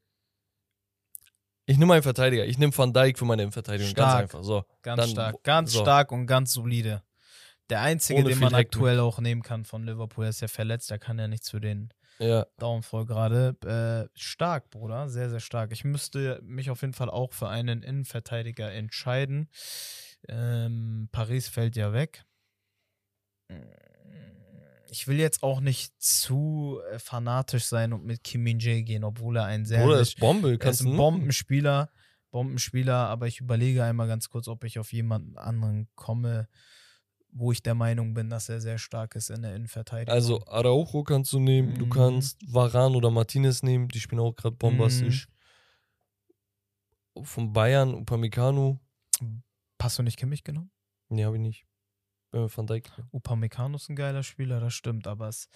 Ich 1.65 1.77
nehme 1.77 1.93
einen 1.95 2.03
Verteidiger. 2.03 2.45
Ich 2.45 2.57
nehme 2.57 2.75
Van 2.77 2.93
Dijk 2.93 3.19
für 3.19 3.25
meine 3.25 3.41
Innenverteidigung. 3.41 3.93
Ganz 3.93 4.09
Stark. 4.09 4.21
einfach. 4.23 4.43
So. 4.43 4.63
Ganz 4.81 5.01
Dann- 5.01 5.09
stark. 5.09 5.43
Ganz 5.43 5.71
so. 5.73 5.81
stark 5.81 6.11
und 6.13 6.27
ganz 6.27 6.53
solide. 6.53 7.03
Der 7.69 7.81
einzige, 7.81 8.21
Ohne 8.21 8.29
den 8.29 8.39
man 8.39 8.55
aktuell 8.55 9.01
auch 9.01 9.19
nehmen 9.19 9.43
kann 9.43 9.65
von 9.65 9.83
Liverpool, 9.83 10.23
er 10.23 10.29
ist 10.29 10.39
ja 10.41 10.47
verletzt, 10.47 10.89
der 10.91 10.97
kann 10.97 11.19
ja 11.19 11.27
nichts 11.27 11.49
für 11.49 11.59
den 11.59 11.93
Ja. 12.19 12.45
Downfall 12.57 13.05
gerade. 13.05 14.09
Äh, 14.13 14.19
stark, 14.19 14.69
Bruder. 14.69 15.09
Sehr, 15.09 15.29
sehr 15.29 15.39
stark. 15.39 15.71
Ich 15.71 15.83
müsste 15.83 16.39
mich 16.43 16.69
auf 16.69 16.81
jeden 16.81 16.93
Fall 16.93 17.09
auch 17.09 17.33
für 17.33 17.47
einen 17.47 17.81
Innenverteidiger 17.81 18.71
entscheiden. 18.71 19.49
Ähm, 20.27 21.07
Paris 21.11 21.47
fällt 21.47 21.75
ja 21.75 21.93
weg. 21.93 22.25
Ich 24.91 25.07
will 25.07 25.17
jetzt 25.17 25.43
auch 25.43 25.61
nicht 25.61 25.93
zu 26.01 26.79
äh, 26.91 26.99
fanatisch 26.99 27.65
sein 27.65 27.93
und 27.93 28.05
mit 28.05 28.23
Kim 28.23 28.43
Min-jae 28.43 28.83
gehen, 28.83 29.03
obwohl 29.03 29.37
er 29.37 29.45
ein 29.45 29.65
sehr, 29.65 29.85
Oder 29.85 29.99
ist 29.99 30.19
Bombe. 30.19 30.49
er 30.49 30.53
ist 30.55 30.59
Kannst 30.59 30.85
ein. 30.85 30.97
Bombenspieler, 30.97 31.89
Bombenspieler, 32.31 32.95
aber 33.07 33.27
ich 33.27 33.39
überlege 33.39 33.83
einmal 33.83 34.07
ganz 34.07 34.29
kurz, 34.29 34.47
ob 34.47 34.63
ich 34.63 34.77
auf 34.77 34.91
jemanden 34.91 35.37
anderen 35.37 35.87
komme, 35.95 36.47
wo 37.31 37.51
ich 37.51 37.61
der 37.61 37.75
Meinung 37.75 38.13
bin, 38.13 38.29
dass 38.29 38.49
er 38.49 38.59
sehr 38.59 38.77
stark 38.77 39.15
ist 39.15 39.29
in 39.29 39.41
der 39.43 39.55
Innenverteidigung. 39.55 40.13
Also 40.13 40.45
Araujo 40.47 41.03
kannst 41.03 41.31
du 41.33 41.39
nehmen. 41.39 41.75
Du 41.75 41.85
Mhm. 41.85 41.89
kannst 41.89 42.39
Varan 42.51 42.95
oder 42.95 43.11
Martinez 43.11 43.61
nehmen. 43.63 43.87
Die 43.89 43.99
spielen 43.99 44.21
auch 44.21 44.35
gerade 44.35 44.55
bombastisch. 44.55 45.27
von 47.23 47.51
Bayern, 47.51 47.93
Upamecano. 47.95 48.79
Hast 49.81 49.99
du 49.99 50.03
nicht 50.03 50.17
Kimmich 50.17 50.43
genommen? 50.43 50.71
Nee, 51.09 51.25
habe 51.25 51.35
ich 51.35 51.41
nicht. 51.41 51.65
Mit 52.31 52.55
Van 52.55 52.65
Dijk. 52.67 52.89
Upamecano 53.11 53.75
ist 53.75 53.89
ein 53.89 53.95
geiler 53.95 54.23
Spieler, 54.23 54.59
das 54.59 54.73
stimmt, 54.73 55.07
aber 55.07 55.27
es. 55.27 55.49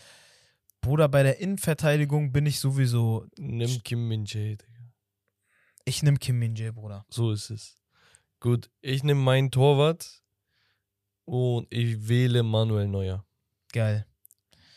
Bruder, 0.82 1.08
bei 1.08 1.24
der 1.24 1.40
Innenverteidigung 1.40 2.34
bin 2.34 2.46
ich 2.46 2.60
sowieso. 2.60 3.26
Nimm 3.38 3.82
Kim 3.84 4.08
Min 4.10 4.26
Digga. 4.26 4.66
Ich 5.86 6.04
nehme 6.04 6.18
Kim 6.18 6.40
Min 6.40 6.54
Bruder. 6.74 7.06
So 7.10 7.32
ist 7.32 7.50
es. 7.50 7.76
Gut, 8.40 8.70
ich 8.82 9.04
nehme 9.04 9.22
meinen 9.22 9.52
Torwart 9.52 10.23
und 11.26 11.68
ich 11.70 12.08
wähle 12.08 12.44
Manuel 12.44 12.88
Neuer. 12.88 13.26
Geil. 13.72 14.06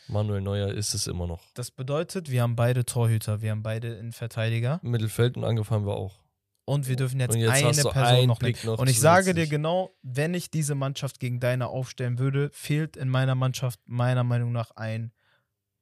Manuel 0.07 0.41
Neuer 0.41 0.69
ist 0.69 0.93
es 0.93 1.07
immer 1.07 1.27
noch. 1.27 1.41
Das 1.53 1.69
bedeutet, 1.71 2.29
wir 2.31 2.41
haben 2.41 2.55
beide 2.55 2.85
Torhüter, 2.85 3.41
wir 3.41 3.51
haben 3.51 3.63
beide 3.63 3.95
Innenverteidiger 3.95 4.79
Mittelfeld 4.81 5.35
und 5.37 5.43
Angriff 5.43 5.69
haben 5.69 5.85
wir 5.85 5.95
auch. 5.95 6.21
und 6.65 6.87
wir 6.87 6.95
dürfen 6.95 7.19
jetzt, 7.19 7.35
jetzt 7.35 7.51
eine 7.51 7.91
Person 7.91 8.27
noch. 8.27 8.39
Pick 8.39 8.63
noch 8.63 8.79
Und 8.79 8.89
ich 8.89 8.99
sage 8.99 9.33
dir 9.33 9.47
genau, 9.47 9.91
wenn 10.03 10.33
ich 10.33 10.49
diese 10.49 10.75
Mannschaft 10.75 11.19
gegen 11.19 11.39
deine 11.41 11.67
aufstellen 11.67 12.19
würde, 12.19 12.49
fehlt 12.53 12.95
in 12.95 13.09
meiner 13.09 13.35
Mannschaft 13.35 13.79
meiner 13.85 14.23
Meinung 14.23 14.51
nach 14.53 14.71
ein 14.71 15.11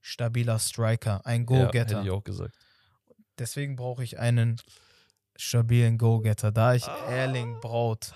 stabiler 0.02 0.58
Striker, 0.60 1.26
ein 1.26 1.42
Ja, 1.42 1.46
Go-Getter. 1.66 1.98
hätte 1.98 2.06
ich 2.08 2.12
auch 2.12 2.24
gesagt. 2.24 2.56
Deswegen 3.38 3.76
brauche 3.76 4.04
ich 4.04 4.18
einen 4.20 4.60
stabilen 5.36 5.98
Go-Getter. 6.00 6.52
Da 6.52 6.74
ich 6.74 6.88
Ah. 6.88 7.12
Erling 7.12 7.60
Braut 7.62 8.14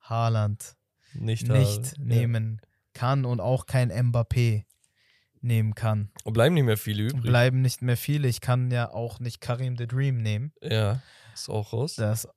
Haaland 0.00 0.76
Nicht, 1.14 1.48
nicht 1.48 1.98
da, 1.98 2.02
nehmen 2.02 2.60
kann 2.94 3.24
und 3.24 3.40
auch 3.40 3.66
kein 3.66 3.90
Mbappé 3.90 4.64
nehmen 5.40 5.74
kann, 5.74 6.10
Ja. 6.14 6.20
Und 6.24 6.32
bleiben 6.32 6.54
nicht 6.54 6.64
mehr 6.64 6.76
viele 6.76 7.04
übrig. 7.04 7.22
bleiben 7.22 7.62
nicht 7.62 7.80
mehr 7.82 7.96
viele. 7.96 8.26
Ich 8.28 8.40
kann 8.40 8.70
ja 8.70 8.90
auch 8.92 9.20
nicht 9.20 9.40
Karim 9.40 9.76
the 9.76 9.86
Dream 9.86 10.18
nehmen. 10.18 10.52
ja, 10.60 11.00
ist 11.32 11.48
auch 11.48 11.72
raus. 11.72 11.94
Da 11.94 12.12
ist 12.12 12.28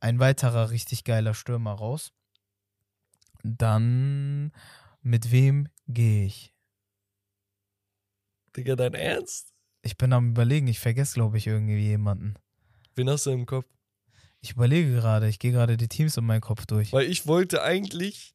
ein 0.00 0.18
weiterer 0.18 0.70
richtig 0.70 1.04
geiler 1.04 1.34
Stürmer 1.34 1.72
raus. 1.74 2.12
Dann 3.44 4.52
mit 5.02 5.30
wem 5.32 5.68
gehe 5.88 6.26
ich? 6.26 6.52
Digga, 8.56 8.76
dein 8.76 8.94
Ernst? 8.94 9.52
Ich 9.82 9.96
bin 9.96 10.12
am 10.12 10.30
überlegen, 10.30 10.66
ich 10.68 10.78
vergesse, 10.80 11.14
glaube 11.14 11.38
ich, 11.38 11.46
irgendwie 11.46 11.78
jemanden. 11.88 12.34
Wen 12.94 13.08
hast 13.08 13.26
du 13.26 13.30
im 13.30 13.46
Kopf? 13.46 13.66
Ich 14.42 14.52
überlege 14.52 14.92
gerade, 14.92 15.28
ich 15.28 15.38
gehe 15.38 15.52
gerade 15.52 15.76
die 15.76 15.88
Teams 15.88 16.16
in 16.16 16.26
meinen 16.26 16.40
Kopf 16.40 16.66
durch. 16.66 16.92
Weil 16.92 17.08
ich 17.08 17.26
wollte 17.28 17.62
eigentlich 17.62 18.34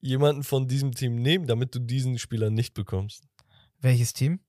jemanden 0.00 0.42
von 0.42 0.66
diesem 0.68 0.92
Team 0.94 1.16
nehmen, 1.16 1.46
damit 1.46 1.74
du 1.74 1.78
diesen 1.78 2.18
Spieler 2.18 2.48
nicht 2.48 2.72
bekommst. 2.72 3.28
Welches 3.78 4.14
Team? 4.14 4.40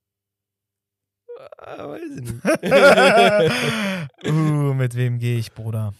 Ah, 1.58 1.88
weiß 1.88 2.02
ich 2.16 2.22
nicht. 2.22 2.44
uh, 4.32 4.74
mit 4.74 4.94
wem 4.94 5.18
gehe 5.18 5.38
ich, 5.38 5.52
Bruder? 5.52 5.92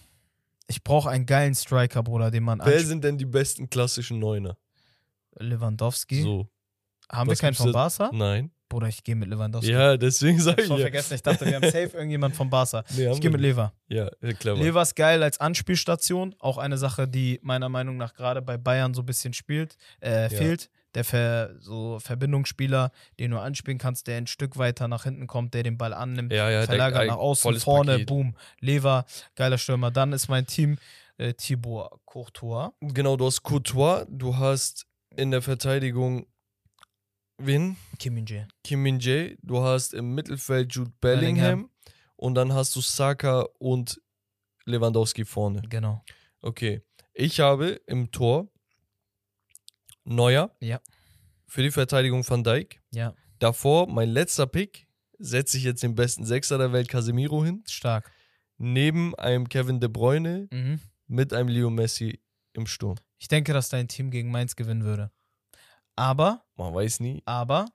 Ich 0.67 0.83
brauche 0.83 1.09
einen 1.11 1.27
geilen 1.27 1.53
Striker, 1.53 2.01
Bruder, 2.01 2.31
den 2.31 2.43
man 2.43 2.59
Wer 2.63 2.79
sind 2.79 3.03
denn 3.03 3.17
die 3.17 3.25
besten 3.25 3.69
klassischen 3.69 4.17
Neuner? 4.17 4.57
Lewandowski. 5.37 6.21
So. 6.21 6.47
Haben 7.11 7.27
wir 7.27 7.33
Was 7.33 7.39
keinen 7.39 7.51
gibt's 7.51 7.61
von 7.61 7.71
Barca? 7.71 8.09
Nein. 8.13 8.51
Bruder, 8.73 8.87
ich 8.87 9.03
gehe 9.03 9.15
mit 9.15 9.29
Lewandowski. 9.29 9.71
Ja, 9.71 9.95
deswegen 9.97 10.37
ich 10.37 10.43
sage 10.43 10.61
ich 10.63 10.67
schon 10.67 10.77
ja. 10.77 10.83
vergessen, 10.83 11.13
ich 11.13 11.21
dachte, 11.21 11.45
wir 11.45 11.55
haben 11.55 11.63
safe 11.65 11.77
irgendjemand 11.93 12.35
von 12.35 12.49
Barca. 12.49 12.83
Nee, 12.97 13.11
Ich 13.11 13.21
gehe 13.21 13.29
mit 13.31 13.39
Lever. 13.41 13.71
Ja, 13.87 14.09
ja, 14.21 14.33
clever. 14.33 14.57
Lever 14.57 14.81
ist 14.81 14.95
geil 14.95 15.21
als 15.23 15.39
Anspielstation. 15.39 16.35
Auch 16.39 16.57
eine 16.57 16.77
Sache, 16.77 17.07
die 17.07 17.39
meiner 17.43 17.69
Meinung 17.69 17.97
nach 17.97 18.13
gerade 18.13 18.41
bei 18.41 18.57
Bayern 18.57 18.93
so 18.93 19.01
ein 19.03 19.05
bisschen 19.05 19.33
spielt, 19.33 19.77
äh, 20.01 20.29
fehlt. 20.29 20.69
Der 20.95 21.03
Ver 21.03 21.55
so 21.59 21.99
Verbindungsspieler, 21.99 22.91
den 23.19 23.31
du 23.31 23.39
anspielen 23.39 23.79
kannst, 23.79 24.05
der 24.07 24.17
ein 24.17 24.27
Stück 24.27 24.57
weiter 24.57 24.87
nach 24.87 25.03
hinten 25.05 25.25
kommt, 25.25 25.53
der 25.55 25.63
den 25.63 25.77
Ball 25.77 25.93
annimmt, 25.93 26.31
ja, 26.31 26.49
ja, 26.51 26.63
verlagert 26.63 27.01
der- 27.01 27.07
nach 27.07 27.17
außen, 27.17 27.59
vorne, 27.59 27.93
Paket. 27.93 28.07
boom, 28.07 28.35
Lever, 28.59 29.05
geiler 29.35 29.57
Stürmer. 29.57 29.89
Dann 29.89 30.13
ist 30.13 30.27
mein 30.27 30.45
Team 30.45 30.77
äh, 31.17 31.33
Thibaut 31.33 31.99
Courtois. 32.05 32.71
Genau, 32.81 33.17
du 33.17 33.25
hast 33.25 33.41
Courtois, 33.43 34.05
du 34.09 34.37
hast 34.37 34.85
in 35.15 35.31
der 35.31 35.41
Verteidigung 35.41 36.27
wen? 37.45 37.77
Kim 37.99 38.13
Min-jae. 38.15 38.47
Kim 38.63 38.81
Min 38.83 38.99
Jae, 38.99 39.37
du 39.41 39.61
hast 39.61 39.93
im 39.93 40.13
Mittelfeld 40.15 40.73
Jude 40.73 40.91
Bellingham, 41.01 41.35
Bellingham. 41.61 41.69
und 42.15 42.35
dann 42.35 42.53
hast 42.53 42.75
du 42.75 42.81
Saka 42.81 43.45
und 43.59 44.01
Lewandowski 44.65 45.25
vorne. 45.25 45.61
Genau. 45.69 46.03
Okay. 46.41 46.81
Ich 47.13 47.39
habe 47.39 47.81
im 47.87 48.11
Tor 48.11 48.47
Neuer. 50.05 50.55
Ja. 50.59 50.81
Für 51.47 51.61
die 51.63 51.71
Verteidigung 51.71 52.27
Van 52.27 52.43
Dijk. 52.43 52.81
Ja, 52.91 53.13
Davor, 53.39 53.87
mein 53.87 54.09
letzter 54.09 54.47
Pick, 54.47 54.87
setze 55.19 55.57
ich 55.57 55.63
jetzt 55.63 55.83
den 55.83 55.95
besten 55.95 56.25
Sechser 56.25 56.57
der 56.57 56.71
Welt, 56.73 56.87
Casemiro, 56.87 57.43
hin. 57.43 57.63
stark. 57.67 58.11
Neben 58.57 59.13
einem 59.15 59.49
Kevin 59.49 59.79
De 59.79 59.89
Bruyne 59.89 60.47
Mhm. 60.51 60.79
mit 61.07 61.33
einem 61.33 61.49
Leo 61.49 61.69
Messi 61.69 62.21
im 62.53 62.65
Sturm. 62.67 62.95
Ich 63.19 63.27
denke, 63.27 63.51
dass 63.53 63.69
dein 63.69 63.87
Team 63.87 64.11
gegen 64.11 64.31
Mainz 64.31 64.55
gewinnen 64.55 64.83
würde. 64.83 65.11
Aber 65.95 66.42
Man 66.55 66.73
weiß 66.73 66.99
nie. 66.99 67.21
Aber 67.25 67.65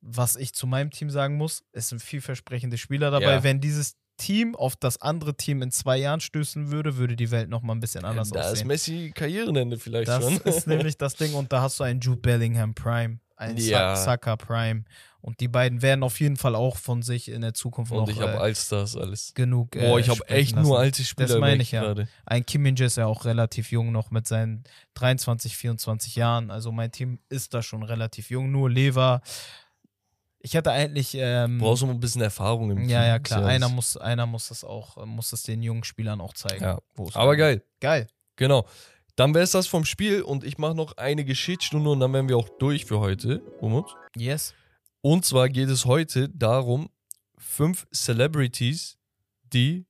was 0.00 0.36
ich 0.36 0.52
zu 0.54 0.66
meinem 0.66 0.90
Team 0.90 1.10
sagen 1.10 1.36
muss, 1.36 1.64
es 1.72 1.88
sind 1.88 2.00
vielversprechende 2.00 2.78
Spieler 2.78 3.10
dabei. 3.10 3.32
Ja. 3.34 3.42
Wenn 3.42 3.60
dieses 3.60 3.96
Team 4.16 4.56
auf 4.56 4.76
das 4.76 5.00
andere 5.00 5.36
Team 5.36 5.62
in 5.62 5.70
zwei 5.70 5.96
Jahren 5.96 6.20
stößen 6.20 6.70
würde, 6.70 6.96
würde 6.96 7.16
die 7.16 7.30
Welt 7.30 7.48
nochmal 7.48 7.76
ein 7.76 7.80
bisschen 7.80 8.04
anders 8.04 8.30
da 8.30 8.40
ist 8.40 8.46
aussehen. 8.52 8.66
Messi 8.66 9.12
Karrierenende 9.14 9.78
vielleicht 9.78 10.08
Das 10.08 10.24
schon. 10.24 10.36
ist 10.38 10.66
nämlich 10.66 10.96
das 10.98 11.14
Ding. 11.14 11.34
Und 11.34 11.52
da 11.52 11.62
hast 11.62 11.78
du 11.80 11.84
einen 11.84 12.00
Jude 12.00 12.20
Bellingham 12.20 12.74
Prime, 12.74 13.20
einen 13.38 13.56
Ja. 13.58 13.80
ja. 13.90 13.96
Saka 13.96 14.36
Prime. 14.36 14.84
Und 15.20 15.40
die 15.40 15.48
beiden 15.48 15.82
werden 15.82 16.04
auf 16.04 16.20
jeden 16.20 16.36
Fall 16.36 16.54
auch 16.54 16.76
von 16.76 17.02
sich 17.02 17.28
in 17.28 17.40
der 17.40 17.52
Zukunft 17.52 17.90
Und 17.90 17.98
noch 17.98 18.08
ich 18.08 18.20
habe 18.20 18.34
äh, 18.34 18.36
Allstars 18.36 18.96
alles. 18.96 19.34
genug. 19.34 19.74
Äh, 19.74 19.80
Boah, 19.80 19.98
ich 19.98 20.08
habe 20.08 20.26
echt 20.28 20.52
lassen. 20.54 20.66
nur 20.66 20.78
alte 20.78 21.02
Spieler. 21.02 21.26
Das 21.28 21.38
meine 21.38 21.62
ich 21.62 21.72
ja. 21.72 21.82
gerade. 21.82 22.08
Ein 22.24 22.46
Kim 22.46 22.62
Min-jae 22.62 22.86
ist 22.86 22.96
ja 22.96 23.06
auch 23.06 23.24
relativ 23.24 23.72
jung 23.72 23.90
noch 23.90 24.10
mit 24.12 24.28
seinen 24.28 24.62
23, 24.94 25.56
24 25.56 26.14
Jahren. 26.14 26.50
Also 26.52 26.70
mein 26.70 26.92
Team 26.92 27.18
ist 27.28 27.52
da 27.52 27.62
schon 27.62 27.82
relativ 27.82 28.30
jung. 28.30 28.52
Nur 28.52 28.70
Lever. 28.70 29.20
Ich 30.40 30.54
hätte 30.54 30.70
eigentlich. 30.70 31.16
Ähm, 31.16 31.58
Brauchst 31.58 31.82
du 31.82 31.86
mal 31.86 31.94
ein 31.94 32.00
bisschen 32.00 32.22
Erfahrung 32.22 32.70
im 32.70 32.88
ja, 32.88 33.00
Team. 33.00 33.08
ja, 33.08 33.18
klar. 33.18 33.40
Ist 33.40 33.46
Einer 33.48 33.68
muss, 33.68 33.96
einer 33.96 34.26
muss 34.26 34.48
das 34.48 34.62
auch, 34.62 34.98
äh, 34.98 35.04
muss 35.04 35.32
es 35.32 35.42
den 35.42 35.62
jungen 35.62 35.82
Spielern 35.82 36.20
auch 36.20 36.32
zeigen. 36.32 36.62
Ja. 36.62 36.78
Aber 37.14 37.36
geil. 37.36 37.64
Geil. 37.80 38.06
Genau. 38.36 38.66
Dann 39.18 39.34
wäre 39.34 39.42
es 39.42 39.50
das 39.50 39.66
vom 39.66 39.84
Spiel 39.84 40.22
und 40.22 40.44
ich 40.44 40.58
mache 40.58 40.76
noch 40.76 40.96
eine 40.96 41.24
Geschichtsstunde 41.24 41.90
und 41.90 41.98
dann 41.98 42.12
wären 42.12 42.28
wir 42.28 42.36
auch 42.36 42.48
durch 42.48 42.84
für 42.84 43.00
heute. 43.00 43.40
Umut. 43.60 43.96
Yes. 44.16 44.54
Und 45.00 45.24
zwar 45.24 45.48
geht 45.48 45.68
es 45.70 45.86
heute 45.86 46.28
darum, 46.28 46.88
fünf 47.36 47.88
Celebrities, 47.92 48.96
die 49.42 49.86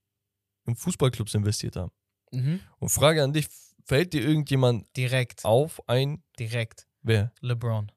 in 0.64 0.76
Fußballclubs 0.76 1.34
investiert 1.34 1.76
haben. 1.76 1.92
Mhm. 2.32 2.60
Und 2.78 2.88
Frage 2.88 3.22
an 3.22 3.34
dich, 3.34 3.48
fällt 3.84 4.14
dir 4.14 4.22
irgendjemand 4.22 4.86
Direkt. 4.96 5.44
auf 5.44 5.86
ein, 5.86 6.22
Direkt. 6.38 6.86
wer? 7.02 7.30
LeBron. 7.42 7.92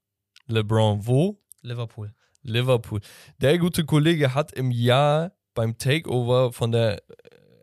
LeBron, 0.48 1.08
wo? 1.08 1.42
Liverpool. 1.62 2.14
Liverpool. 2.42 3.00
Der 3.38 3.58
gute 3.58 3.86
Kollege 3.86 4.36
hat 4.36 4.52
im 4.52 4.70
Jahr 4.70 5.32
beim 5.54 5.78
Takeover 5.78 6.52
von 6.52 6.74
der 6.74 7.02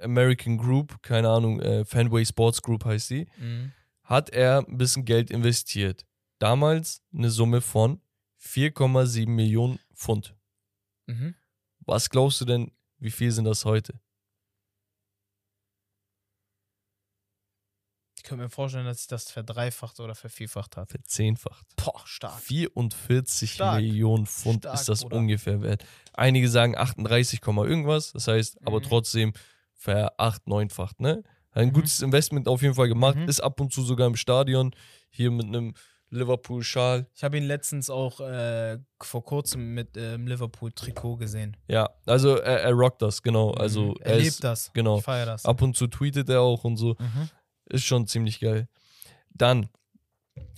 American 0.01 0.59
Group, 0.59 1.03
keine 1.03 1.29
Ahnung, 1.29 1.61
äh, 1.61 1.85
Fanway 1.85 2.25
Sports 2.25 2.63
Group 2.63 2.85
heißt 2.85 3.09
sie, 3.09 3.27
Mhm. 3.39 3.73
hat 4.03 4.31
er 4.31 4.65
ein 4.67 4.79
bisschen 4.79 5.05
Geld 5.05 5.31
investiert. 5.31 6.07
Damals 6.39 7.03
eine 7.13 7.31
Summe 7.31 7.61
von 7.61 8.01
4,7 8.37 9.35
Millionen 9.35 9.79
Pfund. 9.95 10.37
Mhm. 11.07 11.35
Was 11.81 12.11
glaubst 12.11 12.41
du 12.41 12.45
denn, 12.45 12.71
wie 12.99 13.11
viel 13.11 13.33
sind 13.33 13.45
das 13.45 13.65
heute? 13.65 14.01
Ich 18.17 18.25
könnte 18.25 18.45
mir 18.45 18.51
vorstellen, 18.51 18.85
dass 18.85 18.99
sich 18.99 19.07
das 19.07 19.31
verdreifacht 19.31 20.01
oder 20.01 20.15
vervierfacht 20.15 20.77
hat. 20.77 20.91
Verzehnfacht. 20.91 21.65
Boah, 21.77 22.03
stark. 22.05 22.39
44 22.41 23.55
Stark. 23.55 23.81
Millionen 23.81 24.27
Pfund 24.27 24.61
Stark, 24.65 24.75
ist 24.75 24.89
das 24.89 25.01
Bruder. 25.03 25.17
ungefähr 25.17 25.63
wert. 25.63 25.85
Einige 26.13 26.49
sagen 26.51 26.77
38, 26.77 27.41
Komma 27.41 27.65
irgendwas, 27.65 28.13
das 28.13 28.29
heißt 28.29 28.59
aber 28.67 28.81
Mhm. 28.81 28.85
trotzdem 28.85 29.33
veracht, 29.79 30.47
neunfacht, 30.47 31.01
ne? 31.01 31.23
Ein 31.53 31.69
Mhm. 31.69 31.73
gutes 31.73 32.03
Investment 32.03 32.47
auf 32.49 32.61
jeden 32.63 32.75
Fall 32.75 32.89
gemacht, 32.89 33.17
Mhm. 33.17 33.29
ist 33.29 33.41
ab 33.41 33.59
und 33.61 33.73
zu 33.73 33.83
sogar 33.83 34.07
im 34.07 34.17
Stadion, 34.17 34.73
hier 35.09 35.31
mit 35.31 35.47
einem 35.47 35.73
Liverpool-Schal. 36.11 37.07
Ich 37.15 37.23
habe 37.25 37.37
ihn 37.39 37.45
letztens 37.45 37.89
auch 37.91 38.21
äh, 38.21 38.79
vor 39.01 39.25
kurzem 39.25 39.75
mit 39.75 39.97
ähm, 39.97 40.27
Liverpool-Trikot 40.27 41.17
gesehen. 41.17 41.57
Ja, 41.69 41.89
also 42.07 42.37
er, 42.37 42.63
er 42.63 42.73
rockt 42.73 43.03
das, 43.03 43.23
genau. 43.23 43.51
Also 43.53 43.89
Mhm. 43.89 43.95
er, 44.01 44.07
er 44.13 44.17
lebt 44.17 44.29
ist, 44.29 44.45
das. 44.45 44.73
genau. 44.73 44.99
Ich 44.99 45.05
feiere 45.05 45.27
das. 45.27 45.45
ab 45.47 45.61
und 45.63 45.77
zu 45.77 45.87
tweetet 45.87 46.29
er 46.29 46.41
auch 46.43 46.65
und 46.65 46.77
so. 46.77 46.97
Mhm. 46.99 47.29
Ist 47.67 47.85
schon 47.85 48.07
ziemlich 48.07 48.41
geil. 48.41 48.69
Dann 49.31 49.69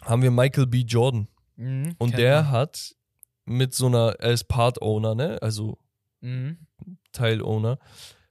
haben 0.05 0.23
wir 0.23 0.31
Michael 0.31 0.67
B. 0.67 0.81
Jordan. 0.83 1.29
Mhm. 1.57 1.95
Und 1.99 2.17
der 2.17 2.43
man. 2.43 2.51
hat 2.53 2.95
mit 3.45 3.75
so 3.75 3.87
einer, 3.87 4.15
er 4.21 4.31
ist 4.33 4.45
Part-Owner, 4.45 5.15
ne? 5.15 5.39
Also 5.43 5.79
Mhm. 6.21 6.59
Teil-Owner 7.13 7.79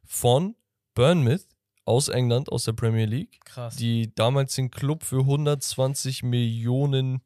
von 0.05 0.55
Bournemouth 0.95 1.45
aus 1.85 2.07
England, 2.07 2.51
aus 2.51 2.65
der 2.65 2.73
Premier 2.73 3.05
League, 3.05 3.39
Krass. 3.45 3.75
die 3.75 4.13
damals 4.15 4.55
den 4.55 4.69
Club 4.71 5.03
für 5.03 5.19
120 5.21 6.23
Millionen 6.23 7.21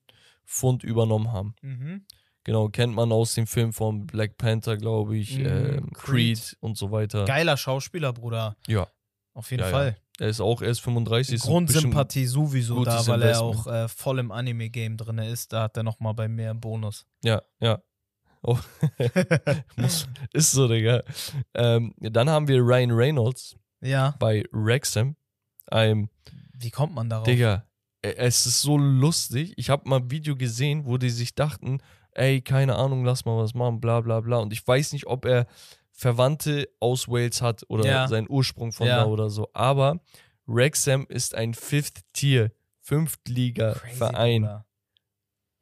Pfund 0.45 0.83
übernommen 0.83 1.31
haben. 1.31 1.55
mhm. 1.61 2.05
Genau, 2.45 2.67
kennt 2.67 2.93
man 2.93 3.13
aus 3.13 3.35
dem 3.35 3.47
Film 3.47 3.71
von 3.71 4.05
Black 4.05 4.37
Panther, 4.37 4.75
glaube 4.75 5.15
ich, 5.15 5.37
Mhm, 5.37 5.45
ähm, 5.45 5.89
Creed. 5.93 6.37
Creed. 6.39 6.57
und 6.59 6.77
so 6.77 6.91
weiter. 6.91 7.23
Geiler 7.23 7.55
Schauspieler, 7.55 8.11
Bruder. 8.11 8.57
Ja. 8.67 8.85
Auf 9.33 9.49
jeden 9.51 9.61
Ja, 9.61 9.67
ja. 9.69 9.73
Fall. 9.73 9.97
Er 10.19 10.27
ist 10.27 10.41
auch 10.41 10.61
erst 10.61 10.81
35. 10.81 11.35
ist 11.35 11.41
bestimmt- 11.43 11.53
Grundsympathie 11.69 12.25
sowieso 12.25 12.83
da, 12.83 13.07
weil 13.07 13.21
er 13.21 13.39
Investment. 13.39 13.55
auch 13.67 13.67
äh, 13.67 13.87
voll 13.87 14.19
im 14.19 14.31
Anime-Game 14.33 14.97
drin 14.97 15.19
ist. 15.19 15.53
Da 15.53 15.63
hat 15.63 15.77
er 15.77 15.83
nochmal 15.83 16.13
bei 16.15 16.27
mir 16.27 16.49
einen 16.49 16.59
Bonus. 16.59 17.05
Ja, 17.23 17.41
ja. 17.61 17.81
Oh. 18.43 18.59
Ist 20.33 20.51
so, 20.51 20.67
Digga. 20.67 21.03
Ähm, 21.53 21.93
dann 21.99 22.29
haben 22.29 22.47
wir 22.47 22.59
Ryan 22.61 22.91
Reynolds 22.91 23.55
ja, 23.81 24.15
bei 24.19 24.43
Wrexham. 24.51 25.15
Einem, 25.67 26.09
wie 26.53 26.69
kommt 26.69 26.93
man 26.93 27.09
darauf? 27.09 27.25
Digga, 27.25 27.65
äh, 28.01 28.13
es 28.17 28.45
ist 28.45 28.61
so 28.61 28.77
lustig. 28.77 29.53
Ich 29.57 29.69
habe 29.69 29.87
mal 29.89 29.99
ein 30.01 30.11
Video 30.11 30.35
gesehen, 30.35 30.85
wo 30.85 30.97
die 30.97 31.09
sich 31.09 31.35
dachten, 31.35 31.79
ey, 32.11 32.41
keine 32.41 32.75
Ahnung, 32.75 33.05
lass 33.05 33.25
mal 33.25 33.37
was 33.37 33.53
machen, 33.53 33.79
bla 33.79 34.01
bla 34.01 34.19
bla. 34.19 34.37
Und 34.37 34.51
ich 34.53 34.65
weiß 34.65 34.93
nicht, 34.93 35.07
ob 35.07 35.25
er 35.25 35.47
Verwandte 35.91 36.67
aus 36.79 37.07
Wales 37.07 37.41
hat 37.41 37.63
oder 37.69 37.85
Ja. 37.85 38.07
seinen 38.07 38.29
Ursprung 38.29 38.71
von 38.71 38.87
Ja. 38.87 38.97
da 38.97 39.05
oder 39.05 39.29
so. 39.29 39.49
Aber 39.53 39.99
Wrexham 40.45 41.05
ist 41.07 41.33
ein 41.35 41.53
Fifth-Tier, 41.53 42.51
Fünftliga-Verein 42.81 44.41
Bruder. 44.43 44.65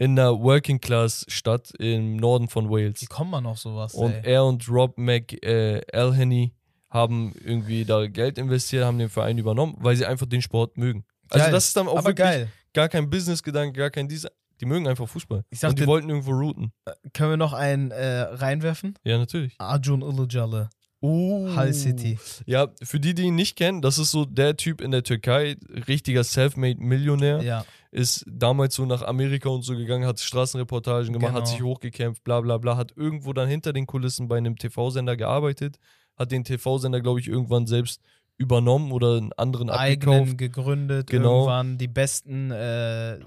In 0.02 0.18
einer 0.18 0.40
Working-Class-Stadt 0.42 1.74
im 1.78 2.16
Norden 2.18 2.48
von 2.48 2.72
Wales. 2.72 3.04
Wie 3.04 3.06
kommt 3.06 3.30
man 3.30 3.46
auf 3.46 3.60
sowas? 3.60 3.94
Und 3.94 4.14
ey? 4.14 4.34
er 4.34 4.46
und 4.46 4.68
Rob 4.68 4.98
McElhenney 4.98 6.56
haben 6.90 7.34
irgendwie 7.46 7.86
da 7.86 8.08
Geld 8.08 8.40
investiert, 8.40 8.84
haben 8.84 8.98
den 8.98 9.10
Verein 9.10 9.38
übernommen, 9.38 9.76
weil 9.80 9.96
sie 9.96 10.08
einfach 10.08 10.26
den 10.26 10.42
Sport 10.42 10.76
mögen. 10.76 11.06
Also 11.30 11.44
Geil. 11.44 11.52
das 11.52 11.68
ist 11.68 11.78
dann 11.78 11.88
auch 11.88 11.98
Aber 11.98 12.08
wirklich 12.10 12.26
geil. 12.26 12.52
gar 12.74 12.90
kein 12.90 13.12
Business-Gedanke, 13.12 13.78
gar 13.78 13.92
kein 13.92 14.08
dieser. 14.08 14.32
Die 14.60 14.66
mögen 14.66 14.88
einfach 14.88 15.08
Fußball. 15.08 15.44
Ich 15.52 15.60
dachte- 15.60 15.74
und 15.74 15.80
die 15.80 15.86
wollten 15.86 16.10
irgendwo 16.10 16.32
routen. 16.32 16.74
Können 17.14 17.30
wir 17.30 17.38
noch 17.38 17.54
einen 17.54 17.92
äh, 17.92 18.22
reinwerfen? 18.22 18.98
Ja, 19.04 19.20
natürlich. 19.20 19.54
Arjun 19.60 20.02
Ilıcalı, 20.02 20.70
Uh. 21.02 21.56
Hull 21.56 21.74
City. 21.74 22.20
Ja, 22.46 22.68
für 22.84 23.00
die, 23.00 23.14
die 23.16 23.24
ihn 23.24 23.36
nicht 23.36 23.56
kennen, 23.56 23.82
das 23.82 23.98
ist 23.98 24.12
so 24.12 24.26
der 24.26 24.56
Typ 24.56 24.82
in 24.82 24.92
der 24.92 25.04
Türkei, 25.04 25.56
richtiger 25.88 26.24
Selfmade-Millionär. 26.24 27.42
Ja, 27.44 27.66
Ist 27.92 28.24
damals 28.30 28.76
so 28.76 28.86
nach 28.86 29.02
Amerika 29.02 29.50
und 29.50 29.64
so 29.64 29.76
gegangen, 29.76 30.06
hat 30.06 30.20
Straßenreportagen 30.20 31.12
gemacht, 31.12 31.34
hat 31.34 31.44
Genau. 31.46 31.52
sich 31.52 31.62
hochgekämpft, 31.64 32.24
bla 32.24 32.40
bla 32.42 32.58
bla, 32.58 32.78
hat 32.78 32.94
irgendwo 32.96 33.34
dann 33.34 33.50
hinter 33.50 33.74
den 33.74 33.86
Kulissen 33.88 34.28
bei 34.28 34.38
einem 34.38 34.56
TV-Sender 34.58 35.18
gearbeitet, 35.18 35.78
hat 36.16 36.32
den 36.32 36.44
TV-Sender, 36.44 37.02
glaube 37.02 37.20
ich, 37.20 37.28
irgendwann 37.28 37.68
selbst 37.68 38.00
übernommen 38.38 38.92
oder 38.92 39.18
einen 39.18 39.34
anderen 39.34 39.70
abgekauft. 39.70 40.18
eigenen 40.18 40.38
gegründet. 40.38 41.10
Genau. 41.10 41.40
Irgendwann 41.42 41.78
die 41.78 41.88
besten, 41.88 42.50
äh, 42.52 43.20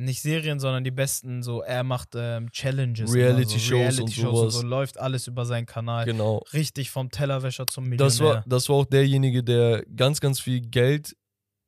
nicht 0.00 0.22
Serien, 0.22 0.58
sondern 0.60 0.84
die 0.84 0.90
besten, 0.90 1.42
so 1.42 1.62
er 1.62 1.84
macht 1.84 2.10
ähm, 2.14 2.50
Challenges. 2.50 3.12
Reality-Shows 3.12 3.66
so, 3.68 3.74
und 3.76 3.80
Reality-Shows 4.08 4.40
sowas. 4.40 4.54
so. 4.54 4.62
Läuft 4.66 4.98
alles 4.98 5.26
über 5.26 5.44
seinen 5.46 5.66
Kanal. 5.66 6.04
Genau. 6.04 6.42
Richtig 6.52 6.90
vom 6.90 7.10
Tellerwäscher 7.10 7.66
zum 7.66 7.84
Millionär. 7.84 8.06
Das 8.06 8.20
war, 8.20 8.44
das 8.46 8.68
war 8.68 8.76
auch 8.76 8.86
derjenige, 8.86 9.42
der 9.44 9.84
ganz, 9.94 10.20
ganz 10.20 10.40
viel 10.40 10.60
Geld 10.60 11.14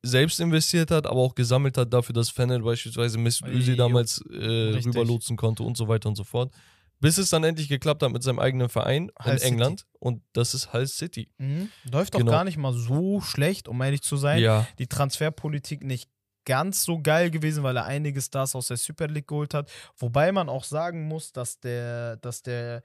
selbst 0.05 0.39
investiert 0.41 0.91
hat, 0.91 1.07
aber 1.07 1.21
auch 1.21 1.33
gesammelt 1.35 1.77
hat 1.77 1.93
dafür, 1.93 2.13
dass 2.13 2.29
Fennel 2.29 2.61
beispielsweise 2.61 3.17
Mesut 3.17 3.47
Özil 3.47 3.77
damals 3.77 4.21
äh, 4.29 4.35
rüberlotsen 4.83 5.37
konnte 5.37 5.63
und 5.63 5.77
so 5.77 5.87
weiter 5.87 6.09
und 6.09 6.15
so 6.15 6.23
fort. 6.25 6.53
Bis 6.99 7.17
es 7.17 7.29
dann 7.29 7.43
endlich 7.43 7.67
geklappt 7.69 8.01
hat 8.03 8.11
mit 8.11 8.23
seinem 8.23 8.39
eigenen 8.39 8.69
Verein 8.69 9.11
Hull 9.23 9.33
in 9.33 9.39
City. 9.39 9.51
England 9.51 9.85
und 9.99 10.21
das 10.33 10.53
ist 10.53 10.73
Hull 10.73 10.87
City. 10.87 11.29
Mhm. 11.37 11.69
Läuft 11.91 12.13
doch 12.13 12.19
Genau. 12.19 12.31
gar 12.31 12.43
nicht 12.45 12.57
mal 12.57 12.73
so 12.73 13.19
schlecht, 13.21 13.67
um 13.67 13.81
ehrlich 13.81 14.01
zu 14.01 14.15
sein. 14.17 14.41
Ja, 14.41 14.67
Die 14.79 14.87
Transferpolitik 14.87 15.83
nicht 15.83 16.09
ganz 16.45 16.83
so 16.83 16.99
geil 17.01 17.29
gewesen, 17.31 17.63
weil 17.63 17.77
er 17.77 17.85
einige 17.85 18.21
Stars 18.21 18.55
aus 18.55 18.67
der 18.67 18.77
Super 18.77 19.07
League 19.07 19.27
geholt 19.27 19.53
hat. 19.53 19.69
Wobei 19.97 20.31
man 20.31 20.49
auch 20.49 20.63
sagen 20.63 21.07
muss, 21.07 21.31
dass 21.31 21.59
der, 21.59 22.17
dass 22.17 22.41
der 22.41 22.81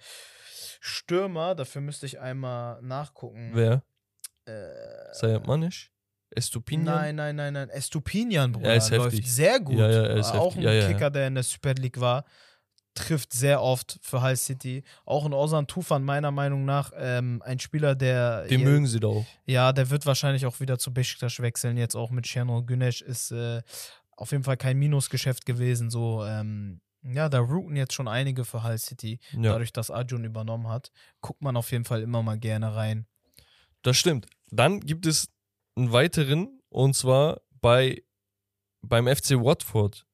Stürmer, 0.81 1.55
dafür 1.55 1.81
müsste 1.81 2.07
ich 2.07 2.21
einmal 2.21 2.81
nachgucken. 2.83 3.51
wer? 3.55 3.83
Äh, 4.45 5.13
Sayed 5.13 5.47
Manisch? 5.47 5.93
Estupinian? 6.31 6.85
Nein, 6.95 7.17
nein, 7.17 7.37
nein, 7.37 7.53
nein. 7.55 7.71
Estupinian, 7.71 8.53
Bruder, 8.53 8.69
Er 8.71 8.77
ist 8.77 8.91
läuft 8.91 9.13
heftig. 9.13 9.33
sehr 9.33 9.61
gut. 9.61 9.77
Ja, 9.79 9.91
ja, 9.91 10.03
er 10.05 10.17
ist 10.17 10.33
auch 10.33 10.55
heftig. 10.55 10.59
ein 10.59 10.63
Ja, 10.65 10.73
ja, 10.73 10.83
ja. 10.83 10.93
Kicker, 10.93 11.11
der 11.11 11.27
in 11.27 11.35
der 11.35 11.43
Super 11.45 11.75
League 11.75 12.01
war. 12.01 12.25
Trifft 12.99 13.33
sehr 13.33 13.63
oft 13.63 13.99
für 14.03 14.23
Hull 14.23 14.37
City. 14.37 14.83
Auch 15.05 15.25
ein 15.25 15.33
Ozan 15.33 15.67
Tufan, 15.67 16.05
meiner 16.05 16.31
Meinung 16.31 16.65
nach, 16.65 16.93
ähm, 16.97 17.43
ein 17.45 17.59
Spieler, 17.59 17.95
der. 17.95 18.47
Den 18.47 18.61
ja, 18.61 18.67
mögen 18.67 18.87
sie 18.87 19.01
doch. 19.01 19.25
Ja, 19.47 19.73
der 19.73 19.91
wird 19.91 20.07
wahrscheinlich 20.07 20.47
auch 20.47 20.61
wieder 20.61 20.79
zu 20.79 20.93
Besiktas 20.93 21.41
wechseln. 21.41 21.77
Jetzt 21.77 21.95
auch 21.95 22.11
mit 22.11 22.27
Şenol 22.27 22.63
Güneş 22.65 23.03
ist 23.03 23.31
äh, 23.31 23.63
auf 24.17 24.33
jeden 24.33 24.45
Fall 24.45 24.57
kein 24.57 24.79
Minusgeschäft 24.79 25.47
gewesen. 25.47 25.91
So, 25.91 26.25
ähm, 26.25 26.81
ja, 27.03 27.29
da 27.29 27.39
routen 27.39 27.77
jetzt 27.77 27.95
schon 27.95 28.09
einige 28.09 28.45
für 28.45 28.63
Hull 28.65 28.79
City. 28.79 29.21
Ja, 29.33 29.53
Dadurch, 29.53 29.73
dass 29.73 29.91
Arjun 29.91 30.25
übernommen 30.25 30.69
hat, 30.69 30.91
guckt 31.21 31.43
man 31.43 31.57
auf 31.57 31.71
jeden 31.71 31.85
Fall 31.85 32.03
immer 32.03 32.23
mal 32.23 32.39
gerne 32.39 32.75
rein. 32.75 33.07
das 33.83 33.97
stimmt. 33.97 34.27
Dann 34.51 34.81
gibt 34.81 35.07
es 35.07 35.29
einen 35.77 35.93
weiteren 35.93 36.61
und 36.69 36.95
zwar 36.97 37.41
bei 37.61 38.03
beim 38.83 39.07
FC 39.07 39.31
Watford. 39.33 40.07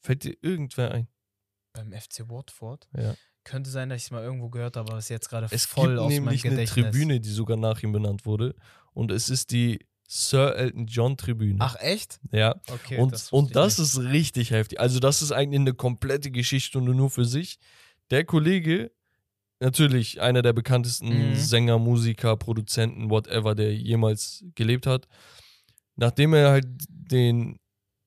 Fällt 0.00 0.24
dir 0.24 0.36
irgendwer 0.42 0.92
ein? 0.92 1.08
Beim 1.74 1.92
FC 1.92 2.28
Watford? 2.28 2.88
Ja. 2.96 3.14
Könnte 3.42 3.68
sein, 3.68 3.90
dass 3.90 3.98
ich 3.98 4.04
es 4.04 4.10
mal 4.10 4.22
irgendwo 4.22 4.48
gehört 4.48 4.76
habe, 4.76 4.88
aber 4.90 4.98
ist 4.98 5.10
jetzt 5.10 5.28
gerade 5.28 5.48
Es 5.50 5.66
voll 5.66 5.88
gibt 5.88 5.98
aus 5.98 6.10
meinem 6.12 6.24
nämlich 6.24 6.44
eine 6.46 6.54
Gedächtnis. 6.56 6.86
Tribüne, 6.86 7.20
die 7.20 7.28
sogar 7.28 7.56
nach 7.58 7.82
ihm 7.82 7.92
benannt 7.92 8.24
wurde. 8.24 8.54
Und 8.94 9.10
es 9.10 9.28
ist 9.28 9.50
die 9.50 9.80
Sir 10.08 10.54
Elton 10.56 10.86
John 10.86 11.16
Tribüne. 11.16 11.58
Ach, 11.60 11.76
echt? 11.80 12.20
ja. 12.30 12.54
Okay. 12.68 12.98
und 12.98 13.12
das 13.12 13.32
und 13.32 13.56
das 13.56 13.78
ist 13.78 13.98
richtig 13.98 14.50
heftig. 14.52 14.78
Also, 14.80 15.00
das 15.00 15.20
ist 15.20 15.32
eigentlich 15.32 15.60
eine 15.60 15.74
komplette 15.74 16.30
Geschichtsstunde 16.30 16.94
nur 16.94 17.10
für 17.10 17.24
sich. 17.24 17.58
Der 18.10 18.24
Kollege, 18.24 18.92
natürlich 19.60 20.20
einer 20.20 20.42
der 20.42 20.52
bekanntesten 20.52 21.30
Mhm. 21.30 21.34
Sänger, 21.34 21.78
Musiker, 21.78 22.36
Produzenten, 22.36 23.10
whatever, 23.10 23.54
der 23.54 23.74
jemals 23.74 24.44
gelebt 24.54 24.86
hat. 24.86 25.08
Nachdem 25.96 26.34
er 26.34 26.50
halt 26.50 26.66
den 26.88 27.58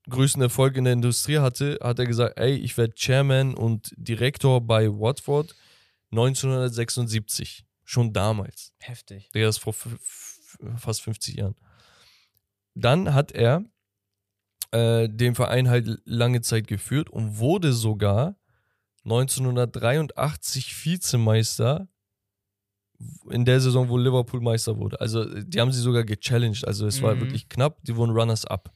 größten 0.10 0.42
Erfolg 0.42 0.76
in 0.78 0.84
der 0.86 0.94
Industrie 0.94 1.40
hatte, 1.40 1.78
hat 1.82 2.00
er 2.00 2.06
gesagt, 2.06 2.38
ey, 2.40 2.56
ich 2.56 2.78
werde 2.78 2.94
Chairman 2.96 3.54
und 3.56 3.94
Direktor 3.98 4.62
bei 4.62 4.88
Watford 4.90 5.56
1976. 6.12 7.66
Schon 7.84 8.12
damals. 8.14 8.74
Heftig. 8.80 9.30
Der 9.34 9.48
ist 9.50 9.60
vor 9.60 9.74
fast 9.74 11.02
50 11.02 11.36
Jahren. 11.36 11.56
Dann 12.76 13.14
hat 13.14 13.32
er 13.32 13.64
äh, 14.72 15.08
den 15.10 15.36
Verein 15.36 15.70
halt 15.70 16.02
lange 16.06 16.42
Zeit 16.42 16.68
geführt 16.68 17.10
und 17.10 17.38
wurde 17.40 17.72
sogar 17.74 18.36
1983 19.06 20.86
Vizemeister 20.86 21.88
in 23.30 23.46
der 23.46 23.62
Saison, 23.62 23.88
wo 23.90 23.98
Liverpool 23.98 24.42
Meister 24.42 24.78
wurde. 24.78 25.00
Also 25.00 25.24
die 25.42 25.62
haben 25.62 25.72
sie 25.72 25.82
sogar 25.82 26.04
gechallenged. 26.04 26.68
Also 26.68 26.88
es 26.88 27.02
war 27.02 27.16
Mhm. 27.16 27.22
wirklich 27.22 27.48
knapp. 27.48 27.80
Die 27.84 27.96
wurden 27.96 28.12
Runners-up. 28.12 28.74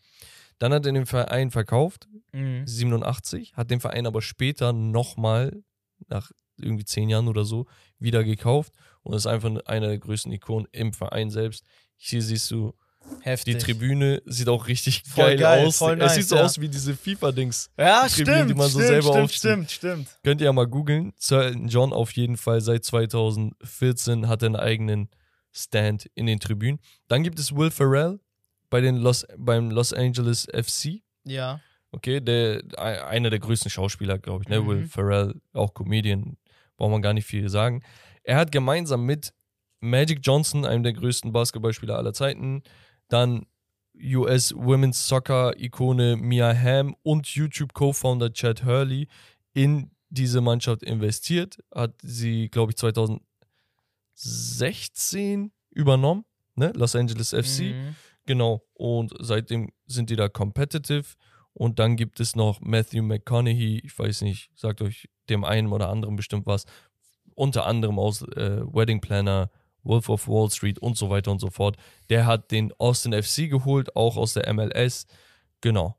Dann 0.62 0.74
hat 0.74 0.86
er 0.86 0.92
den 0.92 1.08
Verein 1.08 1.50
verkauft, 1.50 2.08
Mhm. 2.34 2.66
87, 2.68 3.56
hat 3.56 3.72
den 3.72 3.80
Verein 3.80 4.06
aber 4.06 4.22
später 4.22 4.74
nochmal, 4.74 5.64
nach 6.08 6.32
irgendwie 6.58 6.86
zehn 6.86 7.10
Jahren 7.10 7.28
oder 7.28 7.46
so, 7.46 7.66
wieder 7.98 8.24
gekauft 8.24 8.72
und 9.02 9.16
ist 9.16 9.26
einfach 9.26 9.50
einer 9.66 9.88
der 9.88 9.98
größten 9.98 10.32
Ikonen 10.32 10.68
im 10.72 10.94
Verein 10.94 11.32
selbst. 11.32 11.66
Hier 11.98 12.22
siehst 12.22 12.52
du, 12.52 12.74
die 13.04 13.24
Heftig. 13.26 13.58
Tribüne 13.58 14.22
sieht 14.26 14.48
auch 14.50 14.68
richtig 14.68 15.04
geil, 15.16 15.36
geil, 15.38 15.66
aus. 15.66 15.78
voll 15.80 15.94
es 15.94 16.00
nice, 16.00 16.16
sieht 16.16 16.28
so 16.30 16.36
ja. 16.36 16.44
aus 16.44 16.62
wie 16.62 16.70
diese 16.70 16.96
FIFA-Dings. 16.96 17.72
Ja, 17.76 18.08
die 18.08 18.14
Tribüne, 18.14 18.36
stimmt. 18.36 18.50
die 18.52 18.54
man 18.54 18.70
so 18.70 18.80
stimmt, 18.80 18.88
selber 18.88 19.14
stimmt, 19.14 19.32
stimmt, 19.32 19.72
stimmt. 19.72 20.20
Könnt 20.24 20.42
ihr 20.42 20.46
ja 20.46 20.54
mal 20.54 20.68
googeln. 20.68 21.12
Sir 21.18 21.46
Elton 21.46 21.68
John 21.70 21.92
auf 21.94 22.12
jeden 22.12 22.38
Fall 22.38 22.62
seit 22.62 22.86
2014 22.86 24.28
hat 24.28 24.44
er 24.44 24.46
einen 24.46 24.56
eigenen 24.56 25.10
Stand 25.52 26.06
in 26.14 26.28
den 26.28 26.40
Tribünen. 26.40 26.80
Dann 27.08 27.24
gibt 27.24 27.40
es 27.40 27.56
Will 27.56 27.72
Ferrell 27.72 28.20
bei 28.72 28.82
den 28.82 28.96
Los, 28.98 29.28
beim 29.38 29.70
Los 29.70 29.94
Angeles 29.94 30.48
FC. 30.52 31.04
Ja. 31.26 31.60
Okay, 31.92 32.20
der, 32.22 32.64
ein- 32.78 33.00
einer 33.04 33.30
der 33.30 33.38
größten 33.40 33.70
Schauspieler, 33.70 34.18
glaube 34.18 34.44
ich, 34.44 34.50
ne? 34.50 34.60
Mhm. 34.62 34.68
Will 34.68 34.88
Ferrell, 34.88 35.40
auch 35.54 35.74
Comedian, 35.76 36.38
braucht 36.78 36.90
man 36.92 37.02
gar 37.04 37.14
nicht 37.14 37.26
viel 37.28 37.48
sagen. 37.50 37.84
Er 38.24 38.38
hat 38.38 38.52
gemeinsam 38.52 39.06
mit 39.06 39.34
Magic 39.82 40.20
Johnson, 40.24 40.66
einem 40.66 40.84
der 40.84 40.94
größten 40.94 41.32
Basketballspieler 41.32 41.98
aller 41.98 42.14
Zeiten, 42.14 42.64
dann 43.10 43.46
US 44.02 44.54
Women's 44.56 45.06
Soccer 45.08 45.54
Ikone 45.60 46.16
Mia 46.16 46.54
Hamm 46.56 46.96
und 47.04 47.28
YouTube 47.28 47.74
Co-Founder 47.74 48.32
Chad 48.32 48.64
Hurley 48.64 49.08
in 49.54 49.92
diese 50.10 50.40
Mannschaft 50.40 50.84
investiert, 50.84 51.58
hat 51.74 51.96
sie, 52.02 52.48
glaube 52.50 52.72
ich, 52.72 52.78
2016 54.16 55.52
übernommen, 55.72 56.26
ne? 56.56 56.72
Los 56.76 56.96
Angeles 56.96 57.34
FC. 57.34 57.62
Mhm. 57.74 57.96
Genau. 58.32 58.64
Und 58.76 59.14
seitdem 59.20 59.74
sind 59.88 60.10
die 60.10 60.16
da 60.16 60.30
competitive. 60.30 61.04
Und 61.52 61.80
dann 61.80 61.98
gibt 61.98 62.22
es 62.22 62.34
noch 62.34 62.62
Matthew 62.62 63.04
McConaughey, 63.04 63.82
ich 63.84 64.00
weiß 64.00 64.22
nicht, 64.22 64.52
sagt 64.56 64.82
euch 64.82 65.10
dem 65.28 65.44
einen 65.44 65.68
oder 65.68 65.90
anderen 65.90 66.16
bestimmt 66.16 66.46
was. 66.46 66.64
Unter 67.36 67.66
anderem 67.66 68.00
aus 68.00 68.22
äh, 68.22 68.62
Wedding 68.74 69.02
Planner, 69.02 69.52
Wolf 69.84 70.08
of 70.08 70.30
Wall 70.30 70.50
Street 70.50 70.80
und 70.80 70.96
so 70.96 71.10
weiter 71.10 71.30
und 71.30 71.40
so 71.40 71.50
fort. 71.50 71.76
Der 72.10 72.26
hat 72.26 72.52
den 72.52 72.72
Austin 72.78 73.12
FC 73.12 73.50
geholt, 73.50 73.98
auch 73.98 74.16
aus 74.16 74.32
der 74.32 74.54
MLS. 74.54 75.08
Genau. 75.60 75.98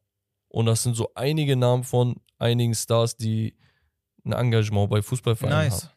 Und 0.48 0.64
das 0.64 0.82
sind 0.82 0.94
so 0.94 1.10
einige 1.14 1.54
Namen 1.54 1.84
von 1.84 2.16
einigen 2.38 2.74
Stars, 2.74 3.14
die 3.14 3.58
ein 4.24 4.32
Engagement 4.32 4.88
bei 4.88 5.02
Fußballvereinen 5.02 5.68
Nice. 5.68 5.84
haben. 5.84 5.92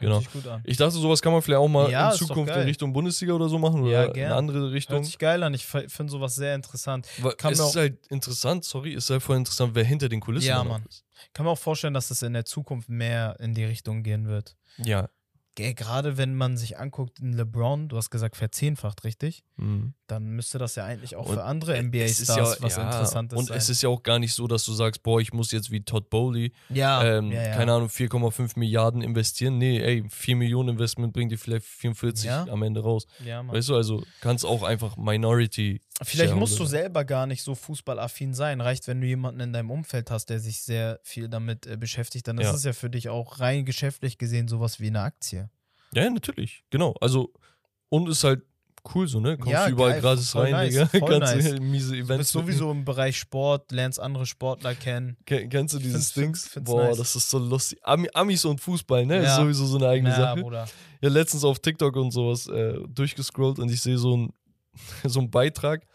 Genau. 0.00 0.18
sich 0.18 0.30
gut 0.32 0.46
an. 0.48 0.60
Ich 0.64 0.76
dachte, 0.76 0.92
sowas 0.92 1.22
kann 1.22 1.32
man 1.32 1.40
vielleicht 1.40 1.60
auch 1.60 1.68
mal 1.68 1.90
Ja, 1.90 2.10
in 2.10 2.16
Zukunft 2.18 2.54
in. 2.54 2.62
Richtung 2.62 2.92
Bundesliga 2.92 3.32
oder 3.32 3.48
so 3.48 3.58
machen 3.58 3.84
Ja, 3.86 4.04
oder 4.04 4.12
gern. 4.12 4.26
eine 4.32 4.34
andere 4.36 4.72
Richtung. 4.72 4.96
Hört 4.96 5.06
sich 5.06 5.18
geil 5.18 5.42
an. 5.42 5.54
Ich 5.54 5.64
finde 5.64 6.08
sowas 6.08 6.34
sehr 6.34 6.54
interessant. 6.54 7.06
Weil 7.18 7.32
kann 7.32 7.52
es 7.52 7.60
ist 7.60 7.76
halt 7.76 8.06
interessant, 8.08 8.64
sorry, 8.64 8.94
es 8.94 9.04
ist 9.04 9.10
halt 9.10 9.22
voll 9.22 9.36
interessant, 9.36 9.74
wer 9.74 9.84
hinter 9.84 10.08
den 10.08 10.20
Kulissen 10.20 10.48
Ja, 10.48 10.64
Mann. 10.64 10.84
ist. 10.88 11.04
Kann 11.32 11.46
mir 11.46 11.52
auch 11.52 11.58
vorstellen, 11.58 11.94
dass 11.94 12.10
es 12.10 12.22
in 12.22 12.32
der 12.32 12.44
Zukunft 12.44 12.88
mehr 12.88 13.36
in 13.40 13.54
die 13.54 13.64
Richtung 13.64 14.02
gehen 14.02 14.26
wird. 14.26 14.56
Ja. 14.78 15.08
Ge- 15.56 15.72
Gerade 15.74 16.16
wenn 16.16 16.34
man 16.34 16.56
sich 16.56 16.78
anguckt, 16.78 17.20
in 17.20 17.32
LeBron, 17.32 17.88
du 17.88 17.96
hast 17.96 18.10
gesagt 18.10 18.36
verzehnfacht, 18.36 19.04
richtig? 19.04 19.44
Mhm. 19.56 19.94
Dann 20.08 20.24
müsste 20.26 20.58
das 20.58 20.74
ja 20.74 20.84
eigentlich 20.84 21.16
auch 21.16 21.28
Und 21.28 21.34
für 21.36 21.44
andere 21.44 21.80
NBA-Stars 21.82 22.60
was 22.60 22.76
Interessantes 22.76 23.38
Und 23.38 23.46
sein. 23.46 23.56
es 23.56 23.68
ist 23.70 23.82
ja 23.82 23.88
auch 23.88 24.02
gar 24.02 24.18
nicht 24.18 24.34
so, 24.34 24.46
dass 24.46 24.64
du 24.64 24.72
sagst, 24.72 25.02
boah, 25.02 25.20
ich 25.20 25.32
muss 25.32 25.52
jetzt 25.52 25.70
wie 25.70 25.80
Todd 25.82 26.10
Bowley, 26.10 26.52
ja, 26.68 27.02
ähm, 27.18 27.30
ja, 27.32 27.42
ja. 27.42 27.54
keine 27.54 27.72
Ahnung, 27.72 27.88
4,5 27.88 28.58
Milliarden 28.58 29.00
investieren. 29.00 29.56
Nee, 29.58 29.80
ey, 29.80 30.04
4 30.10 30.36
Millionen 30.36 30.70
Investment 30.70 31.12
bringt 31.12 31.30
dir 31.32 31.38
vielleicht 31.38 31.64
44 31.66 32.26
Ja. 32.26 32.44
am 32.48 32.62
Ende 32.62 32.80
raus. 32.82 33.06
Ja. 33.24 33.46
Weißt 33.46 33.68
du, 33.70 33.76
also 33.76 34.02
kannst 34.20 34.44
auch 34.44 34.62
einfach 34.62 34.96
Minority. 34.96 35.80
Vielleicht 36.02 36.34
musst 36.34 36.58
du 36.58 36.64
selber 36.66 37.04
gar 37.04 37.26
nicht 37.26 37.42
so 37.44 37.54
fußballaffin 37.54 38.34
sein. 38.34 38.60
Reicht, 38.60 38.88
wenn 38.88 39.00
du 39.00 39.06
jemanden 39.06 39.40
in 39.40 39.52
deinem 39.52 39.70
Umfeld 39.70 40.10
hast, 40.10 40.28
der 40.28 40.40
sich 40.40 40.60
sehr 40.62 40.98
viel 41.04 41.28
damit 41.28 41.66
äh, 41.68 41.76
beschäftigt, 41.76 42.26
dann 42.26 42.36
ist 42.38 42.46
Ja. 42.48 42.54
es 42.54 42.64
ja 42.64 42.72
für 42.72 42.90
dich 42.90 43.08
auch 43.08 43.38
rein 43.40 43.64
geschäftlich 43.64 44.18
gesehen 44.18 44.48
sowas 44.48 44.80
wie 44.80 44.88
eine 44.88 45.00
Aktie. 45.02 45.43
Ja, 45.94 46.10
natürlich, 46.10 46.64
genau. 46.70 46.94
Also, 47.00 47.32
und 47.88 48.08
ist 48.08 48.24
halt 48.24 48.42
cool 48.94 49.08
so, 49.08 49.18
ne? 49.18 49.36
Kommst 49.38 49.50
Ja, 49.52 49.66
du 49.66 49.72
überall 49.72 49.92
geil, 49.92 50.00
gratis 50.02 50.34
rein, 50.36 50.52
nice, 50.52 50.90
Digga. 50.90 51.06
Kannst 51.06 51.34
nice. 51.36 51.54
du 51.54 51.60
miese 51.62 51.92
Du 51.96 52.00
Events 52.02 52.18
bist 52.18 52.30
sowieso 52.32 52.70
im 52.70 52.84
Bereich 52.84 53.16
Sport, 53.18 53.72
lernst 53.72 53.98
andere 53.98 54.26
Sportler 54.26 54.74
kennen. 54.74 55.16
Ken- 55.24 55.48
Kennst 55.48 55.74
du 55.74 55.78
dieses 55.78 56.12
Dings? 56.12 56.46
find's 56.48 56.70
Boah, 56.70 56.88
nice. 56.88 56.98
das 56.98 57.16
ist 57.16 57.30
so 57.30 57.38
lustig. 57.38 57.78
Ami, 57.82 58.08
Amis 58.12 58.44
und 58.44 58.60
Fußball, 58.60 59.06
ne? 59.06 59.18
Ist 59.18 59.24
Ja. 59.24 59.36
sowieso 59.36 59.64
so 59.66 59.78
eine 59.78 59.88
eigene 59.88 60.10
Ja, 60.10 60.16
Sache. 60.16 60.40
Bruder. 60.42 60.68
Ja, 61.00 61.08
letztens 61.08 61.44
auf 61.44 61.58
TikTok 61.60 61.96
und 61.96 62.10
sowas 62.10 62.46
äh, 62.48 62.78
durchgescrollt 62.88 63.58
und 63.58 63.70
ich 63.70 63.80
sehe 63.80 63.96
so 63.96 64.16
ein 64.16 64.32
so 65.04 65.20
einen 65.20 65.30
Beitrag 65.30 65.86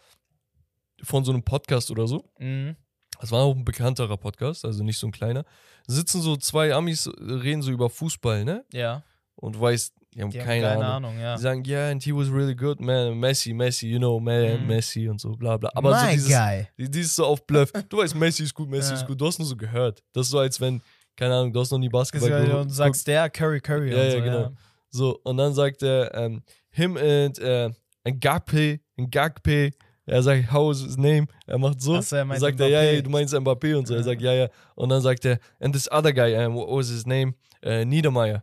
von 1.02 1.24
so 1.24 1.32
einem 1.32 1.42
Podcast 1.42 1.90
oder 1.90 2.06
so. 2.06 2.24
Mhm. 2.38 2.76
Das 3.20 3.30
war 3.30 3.42
auch 3.44 3.54
ein 3.54 3.64
bekannterer 3.64 4.16
Podcast, 4.16 4.64
also 4.64 4.82
nicht 4.82 4.98
so 4.98 5.06
ein 5.06 5.12
kleiner. 5.12 5.44
Sitzen 5.86 6.22
so 6.22 6.36
zwei 6.36 6.74
Amis, 6.74 7.06
äh, 7.06 7.10
reden 7.20 7.62
so 7.62 7.70
über 7.70 7.90
Fußball, 7.90 8.44
ne? 8.44 8.64
Ja, 8.72 9.02
Und 9.40 9.58
weißt, 9.60 9.94
die 10.14 10.22
haben 10.22 10.30
die 10.30 10.38
haben 10.40 10.46
keine, 10.46 10.62
keine 10.66 10.86
Ahnung. 10.86 11.10
Ahnung, 11.10 11.20
ja. 11.20 11.36
Die 11.36 11.42
sagen, 11.42 11.62
yeah, 11.66 11.90
and 11.90 12.02
he 12.02 12.12
was 12.12 12.30
really 12.30 12.54
good, 12.54 12.80
man. 12.80 13.18
Messi, 13.18 13.52
Messi, 13.54 13.86
you 13.88 13.98
know, 13.98 14.20
man, 14.20 14.60
Mhm. 14.60 14.66
Messi 14.66 15.08
und 15.08 15.20
so, 15.20 15.30
bla 15.32 15.56
bla. 15.56 15.70
Aber 15.74 15.98
so 15.98 16.04
My 16.06 16.12
dieses, 16.12 16.28
guy. 16.28 16.66
die- 16.78 16.90
dieses 16.90 17.16
so 17.16 17.24
auf 17.26 17.46
Bluff. 17.46 17.70
Du 17.88 17.98
weißt, 17.98 18.14
Messi 18.14 18.42
ist 18.42 18.54
gut, 18.54 18.68
Messi 18.68 18.90
Ja. 18.92 18.96
ist 19.00 19.06
gut. 19.06 19.20
Du 19.20 19.26
hast 19.26 19.38
nur 19.38 19.48
so 19.48 19.56
gehört. 19.56 20.02
Das 20.12 20.26
ist 20.26 20.30
so, 20.32 20.38
als 20.40 20.60
wenn, 20.60 20.82
keine 21.16 21.34
Ahnung, 21.34 21.52
du 21.52 21.60
hast 21.60 21.70
noch 21.70 21.78
nie 21.78 21.88
Basketball 21.88 22.32
Und 22.32 22.46
geguckt. 22.46 22.70
sagst 22.72 23.06
der 23.06 23.30
Curry 23.30 23.60
Curry 23.60 23.90
Ja, 23.92 23.96
und 23.98 24.04
ja, 24.04 24.10
so, 24.10 24.22
genau. 24.22 24.52
So, 24.90 25.20
und 25.24 25.36
dann 25.36 25.54
sagt 25.54 25.82
er, 25.82 26.12
ähm, 26.14 26.42
him 26.70 26.96
and 26.96 27.38
äh, 27.38 27.70
Ngakpe, 28.06 28.80
Ngakpe. 28.98 29.70
Er 30.06 30.22
sagt, 30.24 30.50
how 30.52 30.72
is 30.72 30.80
his 30.82 30.96
name? 30.96 31.26
Er 31.46 31.56
macht 31.58 31.80
so. 31.80 32.00
So, 32.00 32.16
er 32.16 32.24
dann 32.24 32.38
sagt 32.40 32.58
er, 32.58 32.66
ja, 32.68 32.82
ja, 32.82 32.98
Mbappé. 32.98 33.02
du 33.02 33.10
meinst 33.10 33.32
Mbappé 33.34 33.76
und 33.76 33.86
so. 33.86 33.94
Er 33.94 34.00
Ja. 34.00 34.04
sagt, 34.04 34.20
ja, 34.22 34.32
ja. 34.34 34.48
Und 34.74 34.88
dann 34.88 35.00
sagt 35.00 35.24
er, 35.24 35.38
and 35.60 35.72
this 35.72 35.88
other 35.92 36.12
guy, 36.12 36.34
um, 36.44 36.56
what 36.56 36.68
was 36.68 36.88
his 36.88 37.06
name? 37.06 37.34
Äh, 37.62 37.84
Niedermeyer. 37.84 38.42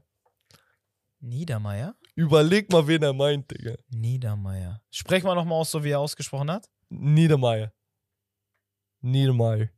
Niedermeyer? 1.19 1.95
Überleg 2.15 2.71
mal, 2.71 2.87
wen 2.87 3.01
er 3.03 3.13
meint, 3.13 3.49
Digga. 3.51 3.75
Niedermeyer. 3.89 4.81
Sprech 4.91 5.23
mal 5.23 5.35
nochmal 5.35 5.59
aus, 5.59 5.71
so 5.71 5.83
wie 5.83 5.89
er 5.91 5.99
ausgesprochen 5.99 6.51
hat. 6.51 6.69
Niedermeyer. 6.89 7.71
Niedermeyer. 9.01 9.69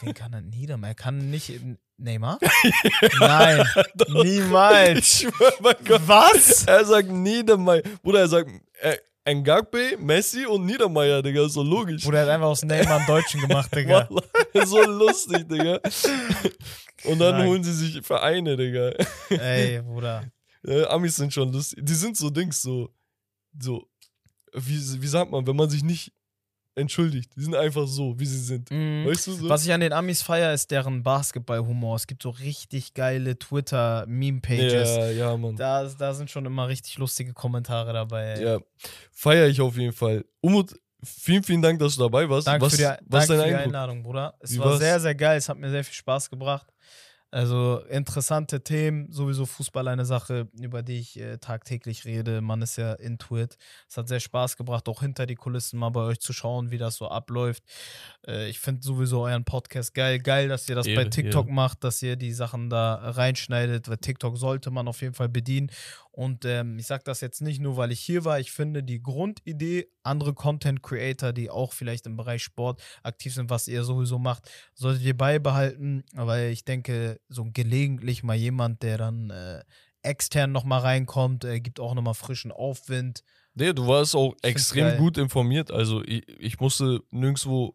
Wen 0.00 0.14
kann 0.14 0.32
er? 0.32 0.40
Niedermeyer? 0.40 0.94
Kann 0.94 1.30
nicht 1.30 1.52
Neymar? 1.96 2.38
Nein, 3.20 3.64
niemals. 4.08 4.98
Ich 4.98 5.28
schwör, 5.28 5.52
mein 5.60 5.76
Gott. 5.84 6.02
Was? 6.06 6.64
Er 6.64 6.84
sagt 6.84 7.08
Niedermeyer. 7.10 7.82
Bruder, 8.02 8.20
er 8.20 8.28
sagt 8.28 8.50
äh, 8.80 9.34
Ngakpe, 9.34 9.96
Messi 9.98 10.44
und 10.46 10.66
Niedermeyer, 10.66 11.22
Digga. 11.22 11.46
Ist 11.46 11.52
so 11.52 11.62
logisch. 11.62 12.02
Bruder, 12.02 12.18
er 12.20 12.24
hat 12.26 12.30
einfach 12.34 12.48
aus 12.48 12.62
Neymar 12.64 12.96
einen 12.98 13.06
Deutschen 13.06 13.40
gemacht, 13.40 13.72
Digga. 13.74 14.08
So 14.64 14.82
lustig, 14.82 15.48
Digga. 15.48 15.78
Und 17.04 17.18
dann 17.20 17.36
Krank. 17.36 17.48
holen 17.48 17.62
sie 17.64 17.72
sich 17.72 18.04
Vereine, 18.04 18.56
Digga. 18.56 18.92
Ey, 19.30 19.80
Bruder. 19.82 20.24
Äh, 20.66 20.84
Amis 20.86 21.16
sind 21.16 21.32
schon 21.32 21.52
lustig. 21.52 21.80
Die 21.82 21.94
sind 21.94 22.16
so 22.16 22.30
Dings, 22.30 22.62
so, 22.62 22.94
so, 23.58 23.88
wie, 24.54 25.02
wie 25.02 25.06
sagt 25.06 25.30
man, 25.30 25.46
wenn 25.46 25.56
man 25.56 25.68
sich 25.70 25.82
nicht 25.82 26.12
entschuldigt. 26.74 27.30
Die 27.36 27.42
sind 27.42 27.54
einfach 27.54 27.86
so, 27.86 28.18
wie 28.18 28.26
sie 28.26 28.38
sind. 28.38 28.70
Mhm. 28.70 29.06
Weißt 29.06 29.26
du 29.26 29.32
so? 29.32 29.48
Was 29.48 29.64
ich 29.64 29.72
an 29.72 29.80
den 29.80 29.92
Amis 29.92 30.22
feier, 30.22 30.52
ist 30.52 30.70
deren 30.70 31.02
Basketball-Humor. 31.02 31.96
Es 31.96 32.06
gibt 32.06 32.22
so 32.22 32.30
richtig 32.30 32.94
geile 32.94 33.38
Twitter-Meme-Pages. 33.38 34.88
ja, 34.96 35.10
ja, 35.10 35.36
Mann. 35.36 35.56
Da, 35.56 35.84
da 35.86 36.14
sind 36.14 36.30
schon 36.30 36.46
immer 36.46 36.68
richtig 36.68 36.98
lustige 36.98 37.32
Kommentare 37.32 37.92
dabei. 37.92 38.34
ey. 38.34 38.44
Ja, 38.44 38.58
feiere 39.10 39.48
ich 39.48 39.60
auf 39.60 39.76
jeden 39.76 39.92
Fall. 39.92 40.24
Umut, 40.40 40.74
vielen, 41.04 41.42
vielen 41.42 41.62
Dank, 41.62 41.78
dass 41.78 41.96
du 41.96 42.02
dabei 42.02 42.28
warst. 42.28 42.46
Danke 42.46 42.66
was 42.66 42.76
für 42.76 42.78
die, 42.78 43.04
was 43.06 43.26
danke 43.26 43.42
für 43.42 43.48
die? 43.48 43.54
Einladung, 43.54 44.02
Bruder. 44.02 44.34
Es 44.40 44.52
Wie 44.52 44.58
war 44.58 44.70
war's? 44.70 44.78
sehr, 44.78 45.00
sehr 45.00 45.14
geil. 45.14 45.36
Es 45.38 45.48
hat 45.48 45.58
mir 45.58 45.70
sehr 45.70 45.84
viel 45.84 45.94
Spaß 45.94 46.30
gebracht. 46.30 46.71
Also 47.32 47.80
interessante 47.88 48.62
Themen, 48.62 49.10
sowieso 49.10 49.46
Fußball 49.46 49.88
eine 49.88 50.04
Sache, 50.04 50.48
über 50.60 50.82
die 50.82 50.98
ich 50.98 51.18
äh, 51.18 51.38
tagtäglich 51.38 52.04
rede. 52.04 52.42
Man 52.42 52.60
ist 52.60 52.76
ja 52.76 52.92
intuit. 52.92 53.56
Es 53.88 53.96
hat 53.96 54.06
sehr 54.06 54.20
Spaß 54.20 54.58
gebracht, 54.58 54.86
auch 54.86 55.00
hinter 55.00 55.24
die 55.24 55.34
Kulissen 55.34 55.78
mal 55.78 55.88
bei 55.88 56.02
euch 56.02 56.20
zu 56.20 56.34
schauen, 56.34 56.70
wie 56.70 56.76
das 56.76 56.96
so 56.96 57.08
abläuft. 57.08 57.62
Äh, 58.26 58.50
ich 58.50 58.60
finde 58.60 58.82
sowieso 58.82 59.22
euren 59.22 59.44
Podcast 59.44 59.94
geil. 59.94 60.18
Geil, 60.18 60.48
dass 60.48 60.68
ihr 60.68 60.74
das 60.74 60.84
bei 60.84 60.92
Ehre, 60.92 61.08
TikTok 61.08 61.46
Ehre. 61.46 61.54
macht, 61.54 61.84
dass 61.84 62.02
ihr 62.02 62.16
die 62.16 62.34
Sachen 62.34 62.68
da 62.68 62.96
reinschneidet, 62.96 63.88
weil 63.88 63.96
TikTok 63.96 64.36
sollte 64.36 64.70
man 64.70 64.86
auf 64.86 65.00
jeden 65.00 65.14
Fall 65.14 65.30
bedienen. 65.30 65.70
Und 66.12 66.44
ähm, 66.44 66.78
ich 66.78 66.86
sage 66.86 67.04
das 67.04 67.22
jetzt 67.22 67.40
nicht 67.40 67.60
nur, 67.60 67.78
weil 67.78 67.90
ich 67.90 68.00
hier 68.00 68.26
war. 68.26 68.38
Ich 68.38 68.52
finde 68.52 68.82
die 68.82 69.02
Grundidee, 69.02 69.88
andere 70.02 70.34
Content 70.34 70.82
Creator, 70.82 71.32
die 71.32 71.48
auch 71.48 71.72
vielleicht 71.72 72.06
im 72.06 72.16
Bereich 72.18 72.42
Sport 72.42 72.82
aktiv 73.02 73.32
sind, 73.34 73.48
was 73.48 73.66
ihr 73.66 73.82
sowieso 73.82 74.18
macht, 74.18 74.50
solltet 74.74 75.02
ihr 75.04 75.16
beibehalten. 75.16 76.04
Aber 76.14 76.38
ich 76.44 76.66
denke, 76.66 77.18
so 77.30 77.46
gelegentlich 77.50 78.22
mal 78.22 78.36
jemand, 78.36 78.82
der 78.82 78.98
dann 78.98 79.30
äh, 79.30 79.62
extern 80.02 80.52
nochmal 80.52 80.80
reinkommt, 80.80 81.44
äh, 81.44 81.60
gibt 81.60 81.80
auch 81.80 81.94
nochmal 81.94 82.14
frischen 82.14 82.52
Aufwind. 82.52 83.24
Nee, 83.54 83.72
du 83.72 83.86
warst 83.86 84.14
auch 84.14 84.32
find's 84.32 84.44
extrem 84.44 84.98
gut 84.98 85.16
informiert. 85.16 85.70
Also 85.70 86.02
ich, 86.04 86.28
ich 86.38 86.60
musste 86.60 87.00
nirgendwo 87.10 87.74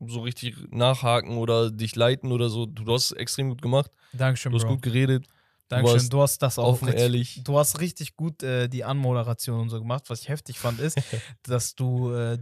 so 0.00 0.20
richtig 0.20 0.56
nachhaken 0.70 1.38
oder 1.38 1.70
dich 1.70 1.94
leiten 1.96 2.32
oder 2.32 2.48
so. 2.48 2.66
Du 2.66 2.92
hast 2.92 3.06
es 3.06 3.12
extrem 3.12 3.50
gut 3.50 3.62
gemacht. 3.62 3.90
Dankeschön, 4.12 4.52
Du 4.52 4.58
hast 4.58 4.64
Bro. 4.64 4.74
gut 4.74 4.82
geredet. 4.82 5.26
Dankeschön. 5.68 5.96
warst 5.98 6.12
Du 6.12 6.22
hast 6.22 6.38
das 6.42 6.58
auch 6.58 6.68
Offen, 6.68 6.86
richtig, 6.86 7.02
ehrlich. 7.02 7.40
Du 7.44 7.58
hast 7.58 7.80
richtig 7.80 8.16
gut 8.16 8.42
äh, 8.42 8.68
die 8.68 8.84
Anmoderation 8.84 9.60
und 9.60 9.68
so 9.68 9.78
gemacht. 9.78 10.04
Was 10.08 10.22
ich 10.22 10.28
heftig 10.28 10.58
fand, 10.58 10.80
ist, 10.80 10.96
dass 11.42 11.74
du 11.74 12.12
äh, 12.12 12.38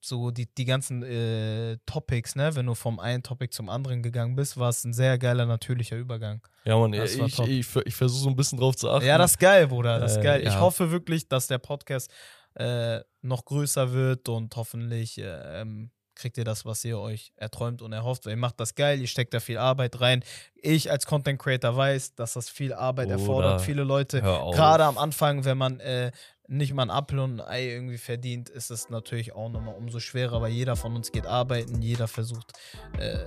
so 0.00 0.30
die, 0.30 0.46
die 0.54 0.66
ganzen 0.66 1.02
äh, 1.02 1.78
Topics, 1.86 2.36
ne, 2.36 2.54
wenn 2.54 2.66
du 2.66 2.74
vom 2.74 2.98
einen 3.00 3.22
Topic 3.22 3.50
zum 3.54 3.68
anderen 3.70 4.02
gegangen 4.02 4.36
bist, 4.36 4.58
war 4.58 4.68
es 4.68 4.84
ein 4.84 4.92
sehr 4.92 5.18
geiler, 5.18 5.46
natürlicher 5.46 5.96
Übergang. 5.96 6.42
Ja, 6.64 6.76
Mann, 6.76 6.92
Das 6.92 7.14
ich, 7.14 7.34
top. 7.34 7.48
ich, 7.48 7.66
ich 7.86 7.94
versuche 7.94 8.22
so 8.24 8.28
ein 8.28 8.36
bisschen 8.36 8.58
drauf 8.58 8.76
zu 8.76 8.90
achten. 8.90 9.06
Ja, 9.06 9.16
das 9.16 9.32
ist 9.32 9.38
geil, 9.38 9.68
Bruder. 9.68 9.98
Das 9.98 10.12
ist 10.12 10.18
Äh, 10.18 10.22
geil. 10.22 10.40
Ich 10.42 10.48
ja. 10.52 10.60
hoffe 10.60 10.90
wirklich, 10.90 11.28
dass 11.28 11.46
der 11.46 11.58
Podcast 11.58 12.10
äh, 12.54 13.00
noch 13.22 13.44
größer 13.44 13.92
wird 13.92 14.28
und 14.28 14.54
hoffentlich 14.56 15.18
äh, 15.18 15.60
ähm, 15.62 15.90
kriegt 16.20 16.38
ihr 16.38 16.44
das, 16.44 16.64
was 16.64 16.84
ihr 16.84 16.98
euch 16.98 17.32
erträumt 17.36 17.82
und 17.82 17.92
erhofft. 17.92 18.26
Weil 18.26 18.32
ihr 18.32 18.36
macht 18.38 18.60
das 18.60 18.74
geil, 18.74 19.00
ihr 19.00 19.08
steckt 19.08 19.34
da 19.34 19.40
viel 19.40 19.58
Arbeit 19.58 20.00
rein. 20.00 20.22
Ich 20.54 20.90
als 20.90 21.06
Content 21.06 21.38
Creator 21.40 21.76
weiß, 21.76 22.14
dass 22.14 22.34
das 22.34 22.48
viel 22.48 22.72
Arbeit 22.72 23.08
Bruder, 23.08 23.18
erfordert. 23.20 23.60
Viele 23.62 23.82
Leute. 23.84 24.20
Gerade 24.20 24.84
am 24.84 24.98
Anfang, 24.98 25.44
wenn 25.44 25.56
man 25.58 25.80
äh, 25.80 26.12
nicht 26.46 26.74
mal 26.74 26.82
ein 26.82 26.90
Apfel 26.90 27.18
und 27.20 27.40
ein 27.40 27.48
Ei 27.48 27.68
irgendwie 27.70 27.98
verdient, 27.98 28.48
ist 28.48 28.70
es 28.70 28.90
natürlich 28.90 29.32
auch 29.32 29.48
nochmal 29.48 29.74
umso 29.76 30.00
schwerer, 30.00 30.40
weil 30.42 30.52
jeder 30.52 30.76
von 30.76 30.94
uns 30.94 31.10
geht 31.12 31.26
arbeiten, 31.26 31.80
jeder 31.80 32.08
versucht, 32.08 32.52
äh, 32.98 33.18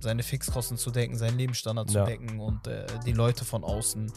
seine 0.00 0.22
Fixkosten 0.22 0.76
zu 0.76 0.90
decken, 0.90 1.16
seinen 1.16 1.38
Lebensstandard 1.38 1.90
zu 1.90 1.98
Ja. 1.98 2.04
decken 2.04 2.40
und 2.40 2.66
äh, 2.66 2.86
die 3.06 3.12
Leute 3.12 3.44
von 3.44 3.64
außen 3.64 4.12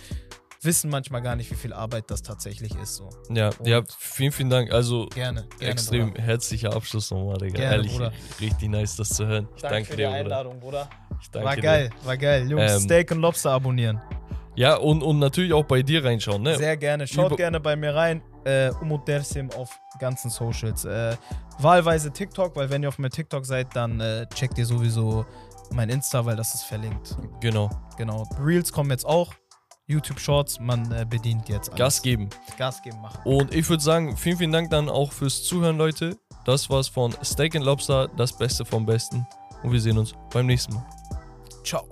wissen 0.68 0.92
manchmal 0.92 1.24
gar 1.24 1.36
nicht, 1.36 1.50
wie 1.50 1.56
viel 1.56 1.74
Arbeit 1.74 2.12
das 2.12 2.22
tatsächlich 2.22 2.76
ist. 2.76 2.98
So. 2.98 3.10
Ja, 3.30 3.50
Und- 3.58 3.68
ja, 3.68 3.82
vielen, 3.98 4.32
vielen 4.32 4.52
Dank. 4.52 4.72
Also 4.72 5.08
Gerne, 5.08 5.48
gerne. 5.58 5.72
extrem 5.72 6.12
Bruder. 6.12 6.22
herzlicher 6.24 6.74
Abschluss 6.76 7.10
nochmal, 7.10 7.38
Digga. 7.40 7.58
Gerne, 7.58 7.76
Ehrlich, 7.78 7.94
Bruder. 7.94 8.12
richtig 8.40 8.70
nice, 8.70 8.96
das 8.98 9.10
zu 9.10 9.26
hören. 9.26 9.48
Ich 9.56 9.62
Danke, 9.64 9.76
danke, 9.78 9.90
für 9.90 9.92
die 9.98 10.04
dir, 10.04 10.08
Bruder. 10.10 10.20
Einladung, 10.20 10.60
Bruder. 10.60 10.90
Ich 11.20 11.32
danke 11.32 11.48
War 11.48 11.56
dir. 11.56 11.62
geil, 11.64 11.90
war 12.04 12.18
geil. 12.18 12.52
Jungs, 12.52 12.72
Ähm, 12.74 12.80
Steak 12.82 13.10
und 13.12 13.20
Lobster 13.22 13.52
abonnieren. 13.52 14.00
Ja, 14.56 14.76
und, 14.76 15.02
und 15.04 15.18
natürlich 15.20 15.54
auch 15.54 15.66
bei 15.66 15.82
dir 15.84 16.04
reinschauen, 16.04 16.42
ne? 16.44 16.56
Sehr 16.58 16.78
gerne. 16.78 17.08
Schaut 17.08 17.28
Über- 17.28 17.36
gerne 17.38 17.60
bei 17.60 17.76
mir 17.76 17.96
rein. 17.96 18.22
Äh, 18.44 18.70
Umut 18.82 19.08
Dersim 19.08 19.50
auf 19.52 19.78
ganzen 20.00 20.30
Socials. 20.30 20.86
Äh, 20.86 21.16
wahlweise 21.60 22.12
TikTok, 22.12 22.56
weil 22.56 22.70
wenn 22.70 22.82
ihr 22.84 22.90
auf 22.90 22.98
meinem 23.00 23.12
TikTok 23.12 23.46
seid, 23.46 23.76
dann 23.76 24.00
äh, 24.00 24.26
checkt 24.34 24.58
ihr 24.58 24.66
sowieso 24.66 25.26
mein 25.72 25.90
Insta, 25.90 26.26
weil 26.26 26.36
das 26.36 26.56
ist 26.56 26.64
verlinkt. 26.64 27.16
Genau. 27.42 27.70
Genau. 27.98 28.24
Reels 28.44 28.72
kommen 28.72 28.90
jetzt 28.90 29.06
auch. 29.06 29.34
YouTube 29.88 30.20
Shorts, 30.20 30.60
man 30.60 30.92
äh, 30.92 31.06
bedient 31.10 31.48
jetzt 31.50 31.70
alles. 31.70 31.80
Gas 31.80 32.02
geben. 32.02 32.30
Gas 32.58 32.82
geben, 32.82 33.02
machen. 33.02 33.22
Und 33.24 33.56
ich 33.56 33.68
würde 33.70 33.82
sagen, 33.82 34.18
vielen, 34.18 34.38
vielen 34.38 34.52
Dank 34.52 34.70
dann 34.70 34.90
auch 34.90 35.12
fürs 35.12 35.44
Zuhören, 35.46 35.78
Leute. 35.78 36.18
Das 36.46 36.70
war's 36.70 36.88
von 36.88 37.16
Steak 37.24 37.56
and 37.56 37.66
Lobster, 37.66 38.08
das 38.10 38.38
Beste 38.38 38.66
vom 38.66 38.86
Besten. 38.86 39.26
Und 39.64 39.72
wir 39.72 39.82
sehen 39.82 39.98
uns 39.98 40.14
beim 40.32 40.46
nächsten 40.46 40.76
Mal. 40.76 40.86
Ciao. 41.64 41.88